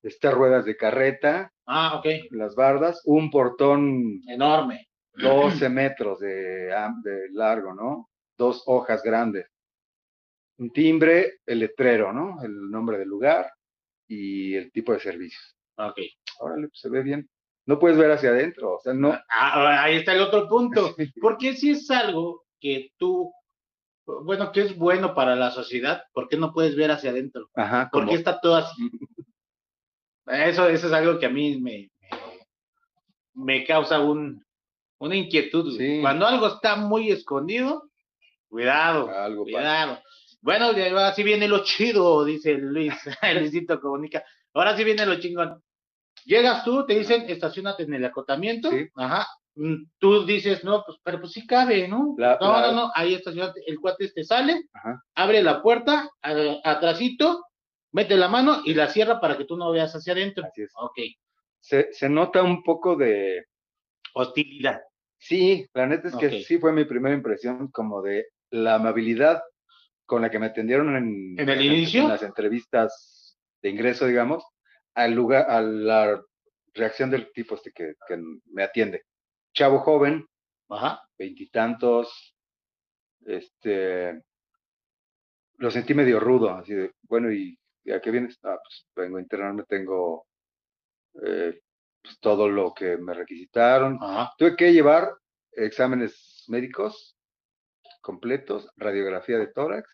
estas 0.02 0.34
ruedas 0.34 0.64
de 0.64 0.76
carreta, 0.76 1.52
Ah, 1.66 1.96
ok. 1.98 2.06
las 2.32 2.54
bardas, 2.56 3.00
un 3.04 3.30
portón 3.30 4.20
Enorme. 4.26 4.88
12 5.14 5.68
metros 5.68 6.18
de, 6.18 6.74
de 7.04 7.28
largo, 7.32 7.72
¿no? 7.74 8.10
Dos 8.36 8.64
hojas 8.66 9.02
grandes. 9.02 9.46
Un 10.58 10.72
timbre, 10.72 11.34
el 11.46 11.60
letrero, 11.60 12.12
¿no? 12.12 12.42
El 12.42 12.70
nombre 12.70 12.98
del 12.98 13.08
lugar 13.08 13.50
y 14.08 14.54
el 14.54 14.72
tipo 14.72 14.92
de 14.92 15.00
servicios. 15.00 15.56
Ok. 15.76 15.98
Órale, 16.40 16.68
pues 16.68 16.80
se 16.80 16.88
ve 16.88 17.02
bien. 17.02 17.28
No 17.64 17.78
puedes 17.78 17.96
ver 17.96 18.10
hacia 18.10 18.30
adentro, 18.30 18.74
o 18.74 18.80
sea, 18.80 18.92
no. 18.92 19.16
Ah, 19.28 19.84
ahí 19.84 19.96
está 19.96 20.14
el 20.14 20.22
otro 20.22 20.48
punto. 20.48 20.94
Porque 21.20 21.54
si 21.54 21.70
es 21.70 21.90
algo 21.90 22.44
que 22.60 22.90
tú, 22.96 23.32
bueno, 24.04 24.50
que 24.52 24.62
es 24.62 24.76
bueno 24.76 25.14
para 25.14 25.36
la 25.36 25.50
sociedad, 25.50 26.04
¿por 26.12 26.28
qué 26.28 26.36
no 26.36 26.52
puedes 26.52 26.74
ver 26.74 26.90
hacia 26.90 27.10
adentro? 27.10 27.48
Ajá, 27.54 27.88
¿Por 27.92 28.08
qué 28.08 28.14
está 28.14 28.40
todo 28.40 28.56
así? 28.56 28.90
Eso, 30.26 30.68
eso 30.68 30.86
es 30.86 30.92
algo 30.92 31.18
que 31.18 31.26
a 31.26 31.30
mí 31.30 31.60
me, 31.60 31.90
me, 33.34 33.54
me 33.58 33.64
causa 33.66 33.98
un, 33.98 34.44
una 34.98 35.16
inquietud. 35.16 35.76
Sí. 35.76 35.98
Cuando 36.00 36.26
algo 36.28 36.46
está 36.46 36.76
muy 36.76 37.10
escondido, 37.10 37.90
cuidado, 38.48 39.10
algo 39.10 39.44
pasa. 39.52 40.00
Bueno, 40.42 40.66
ahora 40.66 41.14
sí 41.14 41.22
viene 41.22 41.46
lo 41.48 41.62
chido, 41.64 42.24
dice 42.24 42.54
Luis, 42.54 42.92
Luisito 43.34 43.80
comunica. 43.80 44.22
Ahora 44.52 44.76
sí 44.76 44.84
viene 44.84 45.06
lo 45.06 45.18
chingón. 45.20 45.62
Llegas 46.24 46.64
tú, 46.64 46.84
te 46.84 46.98
dicen, 46.98 47.24
estacionate 47.28 47.84
en 47.84 47.94
el 47.94 48.04
acotamiento. 48.04 48.70
Sí. 48.70 48.86
Ajá. 48.96 49.26
Mm, 49.54 49.84
Tú 49.98 50.24
dices, 50.24 50.64
no, 50.64 50.82
pues, 50.84 50.98
pero 51.02 51.20
pues 51.20 51.32
sí 51.32 51.46
cabe, 51.46 51.86
¿no? 51.86 52.14
La- 52.18 52.38
no, 52.40 52.52
la- 52.60 52.66
no, 52.68 52.72
no, 52.72 52.92
ahí 52.94 53.14
estacionate. 53.14 53.62
El 53.66 53.78
cuate 53.78 54.08
te 54.08 54.24
sale, 54.24 54.62
Ajá. 54.72 55.02
abre 55.14 55.42
la 55.42 55.62
puerta, 55.62 56.08
atrasito, 56.64 57.44
mete 57.92 58.16
la 58.16 58.28
mano 58.28 58.62
y 58.64 58.74
la 58.74 58.88
cierra 58.88 59.20
para 59.20 59.36
que 59.36 59.44
tú 59.44 59.56
no 59.56 59.70
veas 59.70 59.94
hacia 59.94 60.12
adentro. 60.14 60.44
Así 60.44 60.62
es. 60.62 60.72
Ok. 60.76 60.98
Se, 61.60 61.92
se 61.92 62.08
nota 62.08 62.42
un 62.42 62.62
poco 62.62 62.96
de, 62.96 63.44
Hostilidad. 64.14 64.80
sí, 65.18 65.66
la 65.74 65.86
neta 65.86 66.08
es 66.08 66.16
que 66.16 66.42
sí 66.42 66.58
fue 66.58 66.72
mi 66.72 66.84
primera 66.84 67.14
impresión 67.14 67.68
como 67.68 68.02
de 68.02 68.26
la 68.50 68.74
amabilidad 68.74 69.42
con 70.06 70.22
la 70.22 70.30
que 70.30 70.38
me 70.38 70.46
atendieron 70.46 70.96
en, 70.96 71.38
¿En 71.38 71.48
el 71.48 71.56
las- 71.56 71.64
inicio? 71.64 72.02
en 72.02 72.08
las 72.08 72.22
entrevistas 72.22 73.38
de 73.62 73.70
ingreso, 73.70 74.06
digamos, 74.06 74.44
al 74.94 75.12
lugar, 75.12 75.50
a 75.50 75.60
la 75.62 76.20
reacción 76.74 77.10
del 77.10 77.32
tipo 77.32 77.54
este 77.54 77.72
que, 77.72 77.94
que 78.06 78.18
me 78.52 78.62
atiende. 78.62 79.04
Chavo 79.54 79.78
joven, 79.80 80.26
veintitantos, 81.18 82.34
este, 83.26 84.22
lo 85.58 85.70
sentí 85.70 85.94
medio 85.94 86.18
rudo, 86.18 86.50
así 86.50 86.74
de, 86.74 86.92
bueno, 87.02 87.32
¿y 87.32 87.58
y 87.84 87.90
a 87.90 88.00
qué 88.00 88.12
vienes? 88.12 88.38
Ah, 88.44 88.56
pues 88.62 88.86
vengo 88.94 89.16
a 89.16 89.20
internarme, 89.20 89.64
tengo 89.64 90.26
eh, 91.20 91.60
pues, 92.00 92.20
todo 92.20 92.48
lo 92.48 92.72
que 92.72 92.96
me 92.96 93.12
requisitaron. 93.12 93.98
Ajá. 94.00 94.32
Tuve 94.38 94.54
que 94.54 94.72
llevar 94.72 95.12
exámenes 95.50 96.44
médicos 96.46 97.11
completos, 98.02 98.68
radiografía 98.76 99.38
de 99.38 99.46
tórax, 99.46 99.88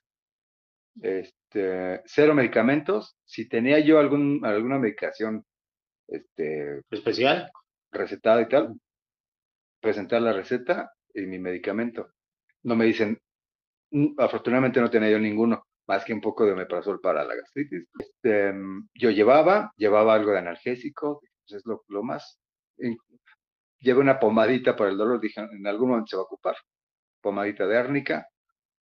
este, 1.01 2.03
cero 2.07 2.35
medicamentos. 2.35 3.17
Si 3.25 3.49
tenía 3.49 3.79
yo 3.79 3.99
algún, 4.01 4.41
alguna 4.45 4.79
medicación 4.79 5.45
este, 6.09 6.83
Especial. 6.91 7.51
recetada 7.93 8.43
y 8.43 8.49
tal, 8.49 8.75
presentar 9.81 10.23
la 10.23 10.33
receta 10.33 10.91
y 11.15 11.23
mi 11.27 11.39
medicamento. 11.39 12.11
No 12.65 12.75
me 12.75 12.87
dicen, 12.87 13.21
"Mm, 13.91 14.15
afortunadamente 14.19 14.81
no 14.81 14.91
tenía 14.91 15.11
yo 15.11 15.19
ninguno, 15.19 15.65
más 15.87 16.05
que 16.05 16.13
un 16.15 16.21
poco 16.21 16.45
de 16.45 16.53
omeprazol 16.53 17.01
para 17.01 17.25
la 17.25 17.35
gastritis. 17.37 17.87
Este, 17.99 18.53
yo 18.95 19.11
llevaba, 19.11 19.73
llevaba 19.77 20.15
algo 20.15 20.33
de 20.33 20.39
analgésico, 20.39 21.21
pues 21.47 21.61
es 21.61 21.67
lo, 21.67 21.85
lo 21.89 22.03
más. 22.03 22.41
Llevé 23.81 24.01
una 24.01 24.19
pomadita 24.19 24.75
para 24.75 24.91
el 24.91 24.97
dolor, 24.99 25.21
dije, 25.21 25.41
en 25.41 25.67
algún 25.67 25.91
momento 25.91 26.09
se 26.11 26.17
va 26.17 26.23
a 26.23 26.25
ocupar. 26.25 26.57
Pomadita 27.21 27.67
de 27.67 27.77
árnica, 27.77 28.29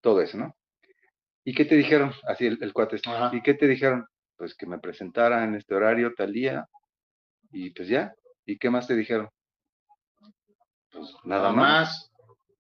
todo 0.01 0.21
eso, 0.21 0.37
¿no? 0.39 0.57
¿Y 1.45 1.55
qué 1.55 1.65
te 1.65 1.77
dijeron? 1.77 2.13
Así 2.27 2.47
el, 2.47 2.59
el 2.61 2.73
cuate. 2.73 3.01
Ajá. 3.07 3.31
¿Y 3.35 3.43
qué 3.43 3.55
te 3.55 3.67
dijeron? 3.67 4.07
Pues 4.37 4.55
que 4.55 4.67
me 4.67 4.79
presentara 4.79 5.45
en 5.45 5.55
este 5.55 5.75
horario, 5.75 6.13
tal 6.15 6.33
día, 6.33 6.69
y 7.53 7.71
pues 7.71 7.89
ya. 7.89 8.15
¿Y 8.45 8.59
qué 8.59 8.71
más 8.71 8.87
te 8.87 8.95
dijeron? 8.95 9.29
Pues 10.91 11.15
nada 11.25 11.53
más. 11.53 12.11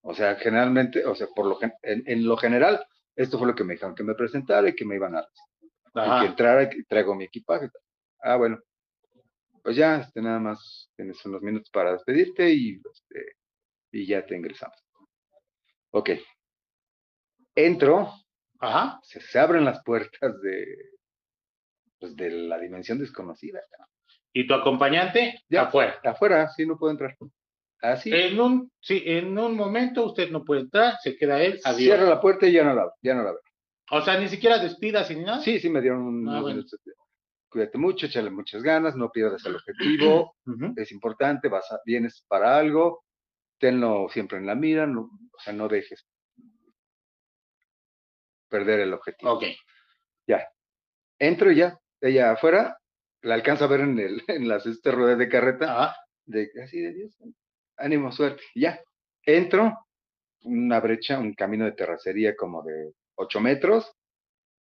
O 0.03 0.15
sea, 0.15 0.37
generalmente, 0.37 1.05
o 1.05 1.15
sea, 1.15 1.27
por 1.35 1.47
lo 1.47 1.59
en, 1.61 2.03
en 2.07 2.27
lo 2.27 2.37
general, 2.37 2.85
esto 3.17 3.39
fue 3.39 3.49
lo 3.49 3.55
que 3.55 3.65
me 3.65 3.75
dijeron, 3.75 3.95
que 3.95 4.05
me 4.05 4.15
presentara 4.15 4.69
y 4.69 4.75
que 4.75 4.85
me 4.85 4.95
iban 4.95 5.17
a 5.17 5.27
y 5.97 6.21
que 6.21 6.27
entrara 6.27 6.63
y 6.65 6.69
que 6.69 6.85
traigo 6.85 7.15
mi 7.15 7.25
equipaje. 7.25 7.71
Ah, 8.21 8.37
bueno. 8.37 8.59
Pues 9.63 9.77
ya, 9.77 9.97
este, 9.97 10.23
nada 10.23 10.39
más 10.39 10.91
tienes 10.95 11.25
unos 11.25 11.43
minutos 11.43 11.71
para 11.71 11.93
despedirte 11.93 12.49
y, 12.53 12.81
este, 12.93 13.33
y 13.91 14.07
ya 14.07 14.25
te 14.25 14.37
ingresamos. 14.37 14.77
Ok. 15.93 16.11
Entro, 17.55 18.13
Ajá. 18.61 19.01
se, 19.03 19.21
se 19.21 19.39
abren 19.39 19.65
las 19.65 19.83
puertas 19.83 20.41
de, 20.43 20.67
pues, 21.99 22.15
de 22.17 22.31
la 22.31 22.59
dimensión 22.59 22.99
desconocida. 22.99 23.61
Y 24.33 24.47
tu 24.47 24.55
acompañante 24.55 25.43
Ya. 25.49 25.63
afuera. 25.63 25.99
Afuera, 26.05 26.49
sí, 26.51 26.67
no 26.67 26.77
puedo 26.79 26.93
entrar. 26.93 27.17
Así. 27.81 28.11
En 28.13 28.39
un, 28.41 28.71
sí, 28.81 29.03
en 29.07 29.39
un 29.39 29.55
momento 29.57 30.05
usted 30.05 30.31
no 30.31 30.45
puede 30.45 30.63
entrar, 30.63 30.97
se 31.03 31.17
queda 31.17 31.41
él, 31.43 31.61
adiós. 31.65 31.79
Cierra 31.81 32.05
la 32.05 32.21
puerta 32.21 32.47
y 32.47 32.53
ya 32.53 32.65
no 32.65 32.75
la, 32.75 32.91
ya 33.03 33.15
no 33.15 33.23
la 33.23 33.31
veo. 33.33 33.41
O 33.91 34.01
sea, 34.03 34.19
ni 34.19 34.29
siquiera 34.29 34.59
despidas 34.59 35.11
ni 35.11 35.23
nada. 35.23 35.41
Sí, 35.41 35.61
sí, 35.61 35.69
me 35.71 35.81
dieron 35.81 36.03
un, 36.03 36.29
Ah, 36.29 36.41
bueno. 36.41 36.63
Cuídate 37.49 37.79
mucho, 37.79 38.07
échale 38.07 38.29
muchas 38.31 38.63
ganas, 38.63 38.97
no 38.97 39.11
pierdas 39.11 39.45
el 39.47 39.57
objetivo, 39.57 40.35
es 40.77 40.91
importante, 40.93 41.49
vas 41.49 41.71
a- 41.73 41.81
vienes 41.87 42.25
para 42.29 42.59
algo, 42.59 43.05
tenlo 43.59 44.09
siempre 44.09 44.39
en 44.39 44.47
la 44.47 44.55
mira, 44.55 44.87
no, 44.87 45.03
o 45.03 45.41
sea, 45.43 45.53
no 45.53 45.69
dejes 45.69 46.07
perder 48.49 48.81
el 48.81 48.93
objetivo. 48.93 49.33
Ok. 49.33 49.45
Entro 51.19 51.51
y 51.51 51.57
ya, 51.57 51.79
ella 52.01 52.33
afuera, 52.33 52.79
la 53.23 53.35
alcanzo 53.35 53.65
a 53.65 53.69
ver 53.69 53.81
en, 53.81 53.99
el, 53.99 54.23
en 54.29 54.49
las 54.49 54.67
este, 54.67 54.91
ruedas 54.91 55.19
de 55.19 55.29
carreta, 55.29 55.85
Ajá. 55.85 55.97
de 56.25 56.51
así 56.63 56.81
de 56.81 56.93
Dios, 56.93 57.17
ánimo, 57.77 58.13
suerte, 58.13 58.43
ya. 58.55 58.81
Entro, 59.25 59.77
una 60.43 60.79
brecha, 60.81 61.19
un 61.19 61.35
camino 61.35 61.65
de 61.65 61.73
terracería 61.73 62.37
como 62.37 62.63
de 62.63 62.93
8 63.17 63.41
metros, 63.41 63.93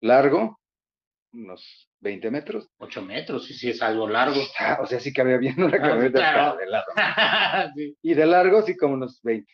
largo, 0.01 0.59
unos 1.33 1.88
20 2.01 2.31
metros, 2.31 2.69
Ocho 2.79 3.03
metros, 3.03 3.45
sí, 3.47 3.55
sí, 3.55 3.71
es 3.71 3.83
algo 3.83 4.09
largo. 4.09 4.41
Ah, 4.61 4.79
o 4.81 4.87
sea, 4.87 5.01
sí 5.01 5.13
cabía 5.13 5.37
bien 5.39 5.61
una 5.63 5.77
Ah, 5.77 5.81
camioneta 5.81 6.19
claro. 6.19 6.57
de 6.57 6.67
lado. 6.67 6.85
Sí. 7.77 7.97
Y 8.03 8.15
de 8.15 8.27
largo, 8.27 8.63
sí, 8.63 8.77
como 8.77 8.95
unos 8.95 9.21
20. 9.23 9.53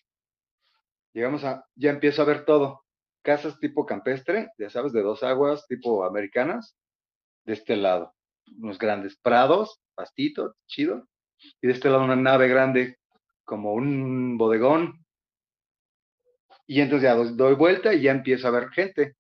Llegamos 1.13 1.45
a, 1.45 1.65
ya 1.77 1.91
empiezo 1.91 2.23
a 2.23 2.25
ver 2.27 2.45
todo. 2.45 2.83
Casas 3.23 3.59
tipo 3.59 3.87
campestre, 3.87 4.49
ya 4.59 4.69
sabes, 4.69 4.93
de 4.93 5.01
dos 5.03 5.23
aguas, 5.23 5.67
tipo 5.67 6.05
americanas, 6.05 6.77
de 7.45 7.55
este 7.55 7.77
lado. 7.77 8.15
Unos 8.59 8.79
grandes 8.79 9.17
prados, 9.17 9.81
pastito, 9.95 10.55
chido. 10.67 11.09
Y 11.63 11.69
de 11.69 11.73
este 11.73 11.89
lado 11.89 12.05
una 12.05 12.17
nave 12.17 12.49
grande, 12.49 12.99
como 13.45 13.73
un 13.73 14.37
bodegón. 14.37 15.05
Y 16.67 16.81
entonces 16.81 17.05
ya 17.05 17.15
doy, 17.15 17.55
vuelta 17.55 17.95
y 17.95 18.03
ya 18.03 18.11
empiezo 18.11 18.49
a 18.49 18.51
ver 18.51 18.69
gente. 18.71 19.15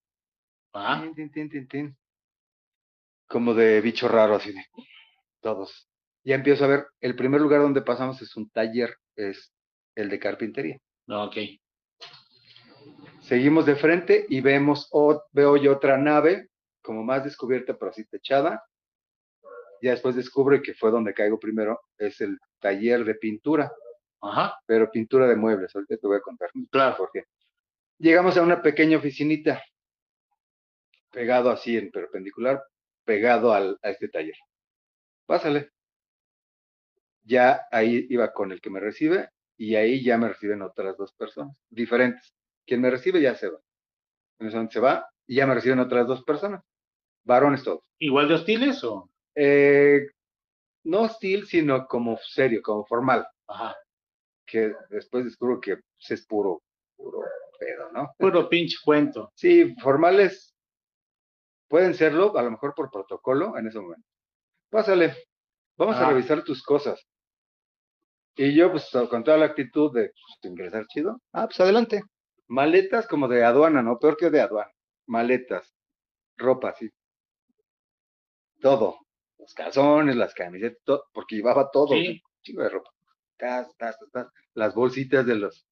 Ah, 0.72 1.06
tin, 1.14 1.30
tin, 1.30 1.68
tin. 1.68 1.96
Como 3.26 3.54
de 3.54 3.80
bicho 3.80 4.08
raro, 4.08 4.36
así 4.36 4.52
de 4.52 4.64
todos. 5.40 5.88
Ya 6.24 6.34
empiezo 6.36 6.64
a 6.64 6.68
ver, 6.68 6.86
el 7.00 7.16
primer 7.16 7.40
lugar 7.40 7.60
donde 7.60 7.82
pasamos 7.82 8.20
es 8.22 8.34
un 8.36 8.48
taller, 8.50 8.96
es 9.16 9.52
el 9.94 10.08
de 10.08 10.18
carpintería. 10.18 10.78
ok. 11.08 11.36
Seguimos 13.20 13.64
de 13.66 13.76
frente 13.76 14.26
y 14.28 14.40
vemos, 14.40 14.88
o- 14.92 15.22
veo 15.32 15.56
yo 15.56 15.72
otra 15.72 15.96
nave, 15.96 16.48
como 16.82 17.02
más 17.02 17.24
descubierta, 17.24 17.76
pero 17.78 17.90
así 17.90 18.04
techada. 18.04 18.62
Ya 19.80 19.92
después 19.92 20.14
descubro 20.14 20.60
que 20.62 20.74
fue 20.74 20.90
donde 20.90 21.14
caigo 21.14 21.38
primero, 21.38 21.80
es 21.98 22.20
el 22.20 22.38
taller 22.58 23.04
de 23.04 23.14
pintura, 23.14 23.72
Ajá. 24.20 24.58
pero 24.66 24.90
pintura 24.90 25.26
de 25.26 25.36
muebles. 25.36 25.74
Ahorita 25.74 25.96
te 25.96 26.06
voy 26.06 26.16
a 26.18 26.20
contar 26.20 26.50
Claro. 26.70 26.96
por 26.96 27.10
qué. 27.12 27.24
Llegamos 27.98 28.36
a 28.36 28.42
una 28.42 28.60
pequeña 28.60 28.98
oficinita, 28.98 29.62
pegado 31.10 31.50
así 31.50 31.76
en 31.76 31.90
perpendicular, 31.90 32.62
pegado 33.04 33.52
al, 33.52 33.78
a 33.82 33.90
este 33.90 34.08
taller. 34.08 34.36
Pásale. 35.26 35.70
Ya 37.22 37.62
ahí 37.70 38.06
iba 38.10 38.32
con 38.32 38.52
el 38.52 38.60
que 38.60 38.70
me 38.70 38.80
recibe 38.80 39.30
y 39.56 39.76
ahí 39.76 40.02
ya 40.02 40.18
me 40.18 40.28
reciben 40.28 40.62
otras 40.62 40.96
dos 40.96 41.12
personas 41.14 41.56
diferentes. 41.70 42.34
Quien 42.66 42.80
me 42.80 42.90
recibe 42.90 43.20
ya 43.20 43.34
se 43.34 43.48
va. 43.48 43.58
En 44.38 44.48
ese 44.48 44.56
momento 44.56 44.74
se 44.74 44.80
va 44.80 45.08
y 45.26 45.36
ya 45.36 45.46
me 45.46 45.54
reciben 45.54 45.78
otras 45.78 46.06
dos 46.06 46.22
personas. 46.24 46.62
Varones 47.24 47.62
todos. 47.62 47.84
¿Igual 47.98 48.28
de 48.28 48.34
hostiles 48.34 48.84
o? 48.84 49.08
Eh, 49.34 50.06
no 50.84 51.02
hostil, 51.02 51.46
sino 51.46 51.86
como 51.86 52.18
serio, 52.18 52.60
como 52.62 52.84
formal. 52.84 53.26
Ajá. 53.46 53.74
Que 54.46 54.74
después 54.90 55.24
descubro 55.24 55.60
que 55.60 55.76
pues, 55.76 56.10
es 56.10 56.26
puro, 56.26 56.62
puro 56.96 57.20
pedo, 57.58 57.90
¿no? 57.92 58.14
Puro 58.18 58.48
pinche 58.48 58.76
cuento. 58.84 59.32
Sí, 59.34 59.74
formales 59.80 60.53
pueden 61.68 61.94
serlo, 61.94 62.36
a 62.36 62.42
lo 62.42 62.50
mejor 62.50 62.74
por 62.74 62.90
protocolo 62.90 63.56
en 63.58 63.66
ese 63.68 63.80
momento. 63.80 64.06
Pásale, 64.70 65.14
vamos 65.76 65.96
a 65.96 66.06
Ah. 66.06 66.10
revisar 66.10 66.42
tus 66.44 66.62
cosas. 66.62 67.06
Y 68.36 68.54
yo, 68.54 68.70
pues, 68.72 68.90
con 69.10 69.22
toda 69.22 69.36
la 69.38 69.46
actitud 69.46 69.92
de 69.94 70.08
pues, 70.10 70.38
ingresar 70.52 70.86
chido, 70.88 71.20
ah, 71.32 71.46
pues 71.46 71.60
adelante. 71.60 72.02
Maletas 72.48 73.06
como 73.06 73.28
de 73.28 73.44
aduana, 73.44 73.82
¿no? 73.82 73.98
Peor 73.98 74.16
que 74.16 74.28
de 74.30 74.40
aduana. 74.40 74.70
Maletas, 75.06 75.72
ropa, 76.36 76.74
sí. 76.74 76.90
Todo. 78.60 78.98
Los 79.38 79.52
calzones, 79.54 80.16
las 80.16 80.34
camisetas, 80.34 80.78
todo, 80.84 81.04
porque 81.12 81.36
llevaba 81.36 81.70
todo, 81.70 81.94
Sí. 81.94 82.08
un 82.08 82.42
chingo 82.42 82.62
de 82.62 82.68
ropa. 82.70 82.90
Tas, 83.36 83.74
tas, 83.76 83.98
tas, 83.98 84.10
tas. 84.10 84.26
Las 84.54 84.74
bolsitas 84.74 85.26
de 85.26 85.34
los, 85.36 85.66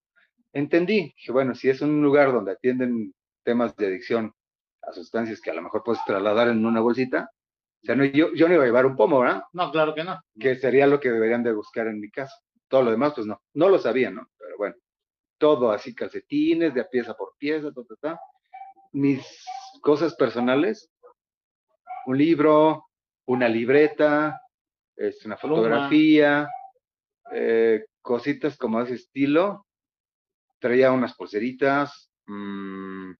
entendí. 0.53 1.13
Dije, 1.17 1.33
bueno, 1.33 1.55
si 1.55 1.69
es 1.71 1.81
un 1.81 2.03
lugar 2.03 2.33
donde 2.33 2.53
atienden 2.53 3.15
temas 3.45 3.75
de 3.77 3.87
adicción 3.87 4.35
a 4.83 4.93
sustancias 4.93 5.41
que 5.41 5.51
a 5.51 5.55
lo 5.55 5.63
mejor 5.63 5.83
puedes 5.83 6.05
trasladar 6.05 6.49
en 6.49 6.65
una 6.65 6.81
bolsita, 6.81 7.31
o 7.83 7.87
sea, 7.87 7.97
no, 7.97 8.05
yo, 8.05 8.33
yo 8.33 8.47
no 8.47 8.55
iba 8.55 8.63
a 8.63 8.67
llevar 8.67 8.87
un 8.87 8.95
pomo, 8.95 9.21
¿verdad? 9.21 9.43
No, 9.53 9.73
claro 9.73 9.93
que 9.95 10.05
no. 10.05 10.21
Que 10.39 10.55
sería 10.55 10.87
lo 10.87 11.01
que 11.01 11.11
deberían 11.11 11.43
de 11.43 11.53
buscar 11.53 11.89
en 11.89 11.99
mi 11.99 12.11
caso. 12.11 12.35
Todo 12.69 12.83
lo 12.83 12.91
demás, 12.93 13.13
pues 13.15 13.27
no, 13.27 13.43
no 13.55 13.69
lo 13.69 13.79
sabía, 13.79 14.11
¿no? 14.11 14.29
Pero 14.39 14.57
bueno, 14.57 14.77
todo 15.37 15.73
así, 15.73 15.93
calcetines, 15.93 16.75
de 16.75 16.85
pieza 16.85 17.15
por 17.15 17.35
pieza, 17.37 17.73
ta, 17.73 17.83
ta, 17.83 17.95
ta. 18.01 18.21
Mis 18.93 19.45
cosas 19.81 20.15
personales, 20.15 20.93
un 22.07 22.19
libro, 22.19 22.87
una 23.27 23.49
libreta, 23.49 24.41
es 24.95 25.25
una 25.27 25.37
Pluma. 25.37 25.57
fotografía, 25.57 26.49
eh, 27.33 27.85
cositas 28.01 28.57
como 28.57 28.79
de 28.79 28.85
ese 28.85 28.95
estilo. 28.95 29.67
Traía 30.61 30.93
unas 30.93 31.17
pulseritas, 31.17 32.13
mm, 32.27 33.11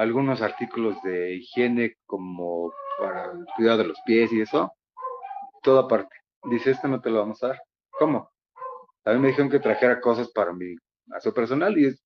algunos 0.00 0.40
artículos 0.42 0.96
de 1.02 1.34
higiene 1.34 1.96
como 2.06 2.72
para 2.98 3.26
el 3.32 3.44
cuidado 3.56 3.78
de 3.78 3.84
los 3.88 3.98
pies 4.06 4.32
y 4.32 4.40
eso. 4.40 4.72
Todo 5.62 5.80
aparte. 5.80 6.16
Dice, 6.44 6.70
esto 6.70 6.88
no 6.88 7.00
te 7.00 7.10
lo 7.10 7.18
vamos 7.18 7.42
a 7.42 7.48
dar. 7.48 7.60
¿Cómo? 7.98 8.30
A 9.04 9.12
mí 9.12 9.18
me 9.18 9.28
dijeron 9.28 9.50
que 9.50 9.58
trajera 9.60 10.00
cosas 10.00 10.30
para 10.30 10.52
mi 10.52 10.74
aseo 11.12 11.34
personal 11.34 11.76
y, 11.78 11.86
es- 11.86 12.02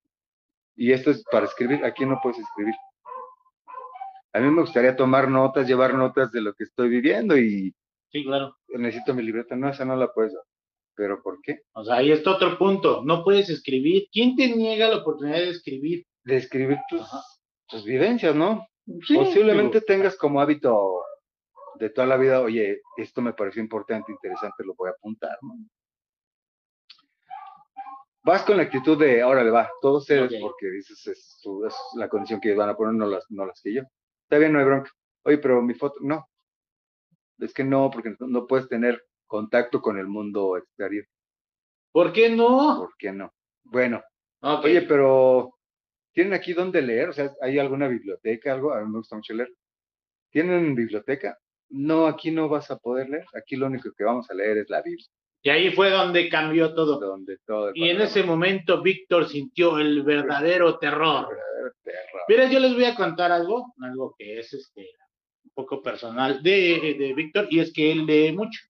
y 0.76 0.92
esto 0.92 1.10
es 1.10 1.22
para 1.30 1.46
escribir. 1.46 1.84
Aquí 1.84 2.04
no 2.04 2.18
puedes 2.22 2.38
escribir. 2.40 2.74
A 4.32 4.40
mí 4.40 4.50
me 4.50 4.62
gustaría 4.62 4.96
tomar 4.96 5.28
notas, 5.28 5.68
llevar 5.68 5.94
notas 5.94 6.32
de 6.32 6.40
lo 6.40 6.54
que 6.54 6.64
estoy 6.64 6.88
viviendo 6.88 7.36
y 7.38 7.72
Sí, 8.10 8.24
claro. 8.24 8.56
necesito 8.68 9.14
mi 9.14 9.22
libreta. 9.22 9.54
No, 9.54 9.68
esa 9.68 9.84
no 9.84 9.94
la 9.96 10.12
puedes 10.12 10.32
dar. 10.34 10.42
¿Pero 10.96 11.22
por 11.22 11.40
qué? 11.42 11.60
O 11.74 11.84
sea, 11.84 11.96
ahí 11.96 12.10
está 12.12 12.32
otro 12.32 12.56
punto. 12.58 13.02
No 13.04 13.22
puedes 13.24 13.48
escribir. 13.50 14.08
¿Quién 14.12 14.34
te 14.36 14.48
niega 14.54 14.88
la 14.88 14.98
oportunidad 14.98 15.38
de 15.38 15.50
escribir? 15.50 16.04
De 16.24 16.36
escribir 16.36 16.78
tus, 16.88 17.00
Ajá. 17.02 17.20
Tus 17.68 17.84
vivencias, 17.84 18.34
¿no? 18.34 18.66
Sí, 19.06 19.16
Posiblemente 19.16 19.80
tengas 19.80 20.16
como 20.16 20.40
hábito 20.40 21.02
de 21.76 21.90
toda 21.90 22.06
la 22.06 22.16
vida, 22.16 22.40
oye, 22.40 22.82
esto 22.96 23.22
me 23.22 23.32
pareció 23.32 23.62
importante, 23.62 24.12
interesante, 24.12 24.64
lo 24.64 24.74
voy 24.74 24.88
a 24.88 24.92
apuntar, 24.92 25.36
¿no? 25.42 25.54
Vas 28.22 28.42
con 28.42 28.56
la 28.56 28.62
actitud 28.62 28.98
de, 28.98 29.22
órale, 29.22 29.50
va, 29.50 29.70
todos 29.82 30.08
eres, 30.08 30.32
Ok. 30.32 30.40
porque 30.40 30.70
dices, 30.70 31.06
es, 31.06 31.44
la 31.96 32.08
condición 32.08 32.40
que 32.40 32.54
van 32.54 32.70
a 32.70 32.76
poner, 32.76 32.94
no 32.94 33.06
las, 33.06 33.26
no 33.30 33.44
las 33.44 33.60
que 33.60 33.74
yo. 33.74 33.82
Está 34.22 34.38
bien, 34.38 34.52
no 34.52 34.60
hay 34.60 34.64
bronca. 34.64 34.90
Oye, 35.24 35.36
pero 35.36 35.60
mi 35.60 35.74
foto, 35.74 35.98
no. 36.00 36.26
Es 37.38 37.52
que 37.52 37.64
no, 37.64 37.90
porque 37.90 38.16
no, 38.18 38.26
no 38.26 38.46
puedes 38.46 38.66
tener 38.68 39.04
contacto 39.26 39.82
con 39.82 39.98
el 39.98 40.06
mundo 40.06 40.56
exterior. 40.56 41.06
¿Por 41.92 42.14
qué 42.14 42.30
no? 42.30 42.78
¿Por 42.78 42.96
qué 42.96 43.12
no? 43.12 43.30
Bueno. 43.64 44.02
Oye, 44.40 44.82
pero 44.82 45.53
¿tienen 46.14 46.32
aquí 46.32 46.54
dónde 46.54 46.80
leer? 46.80 47.10
O 47.10 47.12
sea, 47.12 47.30
¿hay 47.42 47.58
alguna 47.58 47.88
biblioteca, 47.88 48.52
algo? 48.52 48.72
A 48.72 48.80
mí 48.80 48.90
me 48.90 48.98
gusta 48.98 49.16
mucho 49.16 49.34
leer. 49.34 49.52
¿Tienen 50.30 50.74
biblioteca? 50.74 51.38
No, 51.68 52.06
aquí 52.06 52.30
no 52.30 52.48
vas 52.48 52.70
a 52.70 52.78
poder 52.78 53.10
leer. 53.10 53.26
Aquí 53.34 53.56
lo 53.56 53.66
único 53.66 53.90
que 53.92 54.04
vamos 54.04 54.30
a 54.30 54.34
leer 54.34 54.58
es 54.58 54.70
la 54.70 54.80
Biblia, 54.80 55.06
Y 55.42 55.50
ahí 55.50 55.70
fue 55.72 55.90
donde 55.90 56.28
cambió 56.28 56.74
todo. 56.74 56.98
donde 56.98 57.38
todo 57.44 57.68
el 57.68 57.76
Y 57.76 57.90
en 57.90 58.00
ese 58.00 58.22
momento 58.22 58.80
Víctor 58.80 59.28
sintió 59.28 59.78
el 59.78 60.02
verdadero 60.02 60.78
terror. 60.78 61.28
verdadero 61.28 61.74
terror. 61.82 62.22
Mira, 62.28 62.50
yo 62.50 62.60
les 62.60 62.74
voy 62.74 62.84
a 62.84 62.94
contar 62.94 63.32
algo, 63.32 63.74
algo 63.80 64.14
que 64.18 64.38
es 64.38 64.52
este 64.54 64.88
un 65.44 65.50
poco 65.52 65.82
personal 65.82 66.42
de, 66.42 66.96
de 66.98 67.14
Víctor, 67.14 67.46
y 67.50 67.60
es 67.60 67.72
que 67.72 67.92
él 67.92 68.06
lee 68.06 68.32
mucho. 68.32 68.60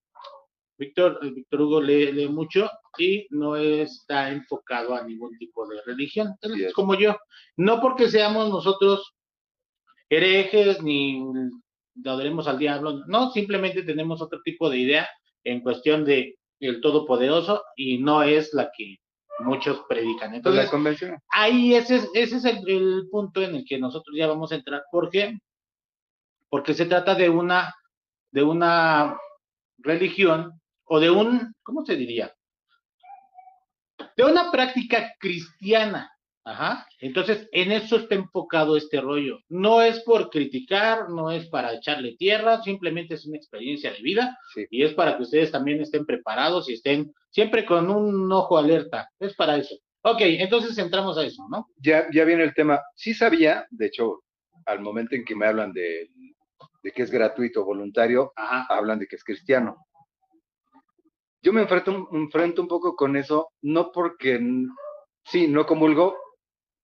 Víctor, 0.77 1.19
eh, 1.21 1.29
Víctor 1.29 1.61
Hugo 1.61 1.81
lee, 1.81 2.11
lee 2.11 2.27
mucho 2.27 2.69
y 2.97 3.27
no 3.29 3.55
está 3.55 4.31
enfocado 4.31 4.95
a 4.95 5.03
ningún 5.03 5.37
tipo 5.37 5.67
de 5.67 5.81
religión. 5.85 6.35
Es 6.41 6.73
como 6.73 6.95
yo. 6.95 7.17
No 7.57 7.81
porque 7.81 8.09
seamos 8.09 8.49
nosotros 8.49 9.15
herejes 10.09 10.81
ni 10.81 11.23
adoremos 12.03 12.47
al 12.47 12.59
diablo, 12.59 13.03
no, 13.07 13.31
simplemente 13.31 13.83
tenemos 13.83 14.21
otro 14.21 14.41
tipo 14.43 14.69
de 14.69 14.79
idea 14.79 15.09
en 15.43 15.61
cuestión 15.61 16.03
de 16.03 16.37
el 16.59 16.81
todopoderoso 16.81 17.63
y 17.75 17.97
no 17.99 18.23
es 18.23 18.53
la 18.53 18.71
que 18.75 18.97
muchos 19.39 19.81
predican. 19.87 20.33
Entonces, 20.33 20.65
la 20.65 20.71
convención. 20.71 21.17
ahí 21.29 21.75
ese 21.75 21.97
es, 21.97 22.09
ese 22.13 22.37
es 22.37 22.45
el, 22.45 22.67
el 22.67 23.07
punto 23.09 23.41
en 23.41 23.55
el 23.55 23.65
que 23.65 23.77
nosotros 23.77 24.15
ya 24.17 24.27
vamos 24.27 24.51
a 24.51 24.55
entrar. 24.55 24.83
¿Por 24.91 25.09
qué? 25.09 25.37
Porque 26.49 26.73
se 26.73 26.85
trata 26.85 27.15
de 27.15 27.29
una, 27.29 27.73
de 28.31 28.43
una 28.43 29.17
religión 29.77 30.59
o 30.85 30.99
de 30.99 31.09
un, 31.09 31.53
¿cómo 31.63 31.85
se 31.85 31.95
diría? 31.95 32.33
De 34.17 34.23
una 34.23 34.51
práctica 34.51 35.13
cristiana. 35.19 36.11
Ajá. 36.47 36.85
Entonces, 36.99 37.49
en 37.51 37.71
eso 37.71 37.95
está 37.97 38.13
enfocado 38.13 38.77
este 38.77 39.01
rollo. 39.01 39.39
No 39.49 39.81
es 39.81 40.01
por 40.01 40.29
criticar, 40.29 41.09
no 41.09 41.31
es 41.31 41.47
para 41.47 41.73
echarle 41.73 42.15
tierra, 42.17 42.61
simplemente 42.61 43.15
es 43.15 43.25
una 43.25 43.37
experiencia 43.37 43.91
de 43.91 43.99
vida 44.03 44.37
Sí. 44.53 44.67
y 44.69 44.83
es 44.83 44.93
para 44.93 45.17
que 45.17 45.23
ustedes 45.23 45.51
también 45.51 45.81
estén 45.81 46.05
preparados 46.05 46.69
y 46.69 46.73
estén 46.73 47.11
siempre 47.31 47.65
con 47.65 47.89
un 47.89 48.31
ojo 48.31 48.59
alerta. 48.59 49.09
Es 49.19 49.33
para 49.35 49.57
eso. 49.57 49.75
Ok, 50.03 50.21
entonces 50.21 50.77
entramos 50.77 51.17
a 51.17 51.25
eso, 51.25 51.43
¿no? 51.49 51.67
Ya, 51.77 52.05
ya 52.13 52.23
viene 52.25 52.43
el 52.43 52.53
tema. 52.53 52.79
Sí 52.95 53.15
sabía, 53.15 53.65
de 53.71 53.87
hecho, 53.87 54.21
al 54.67 54.81
momento 54.81 55.15
en 55.15 55.25
que 55.25 55.35
me 55.35 55.47
hablan 55.47 55.73
de, 55.73 56.11
de 56.83 56.91
que 56.91 57.01
es 57.01 57.09
gratuito, 57.09 57.65
voluntario, 57.65 58.31
Ajá. 58.35 58.67
hablan 58.69 58.99
de 58.99 59.07
que 59.07 59.15
es 59.15 59.23
cristiano. 59.23 59.77
Yo 61.45 61.53
me 61.53 61.61
enfrento, 61.61 62.09
enfrento 62.11 62.63
un 62.63 62.67
poco 62.67 62.95
con 62.95 63.15
eso, 63.15 63.51
no 63.61 63.91
porque, 63.91 64.39
sí, 65.23 65.47
no 65.47 65.63
comulgo, 65.67 66.17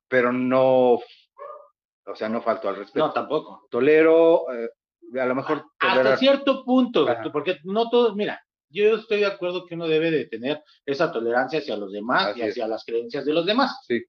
pero 0.07 0.31
no, 0.31 0.91
o 0.93 2.15
sea, 2.15 2.29
no 2.29 2.43
falto 2.43 2.69
al 2.69 2.75
respeto. 2.75 3.07
No, 3.07 3.11
tampoco. 3.11 3.67
Tolero, 3.71 4.45
eh, 4.53 4.69
a 5.19 5.25
lo 5.25 5.33
mejor 5.33 5.65
Hasta 5.79 6.15
cierto 6.17 6.63
punto, 6.63 7.09
Ajá. 7.09 7.31
porque 7.33 7.57
no 7.63 7.89
todos, 7.89 8.15
mira, 8.15 8.39
yo 8.69 8.95
estoy 8.97 9.21
de 9.21 9.25
acuerdo 9.25 9.65
que 9.65 9.73
uno 9.73 9.87
debe 9.87 10.11
de 10.11 10.25
tener 10.27 10.61
esa 10.85 11.11
tolerancia 11.11 11.57
hacia 11.57 11.75
los 11.75 11.91
demás 11.91 12.27
Así 12.27 12.39
y 12.41 12.43
es. 12.43 12.49
hacia 12.51 12.67
las 12.67 12.85
creencias 12.85 13.25
de 13.25 13.33
los 13.33 13.47
demás. 13.47 13.83
Sí. 13.87 14.03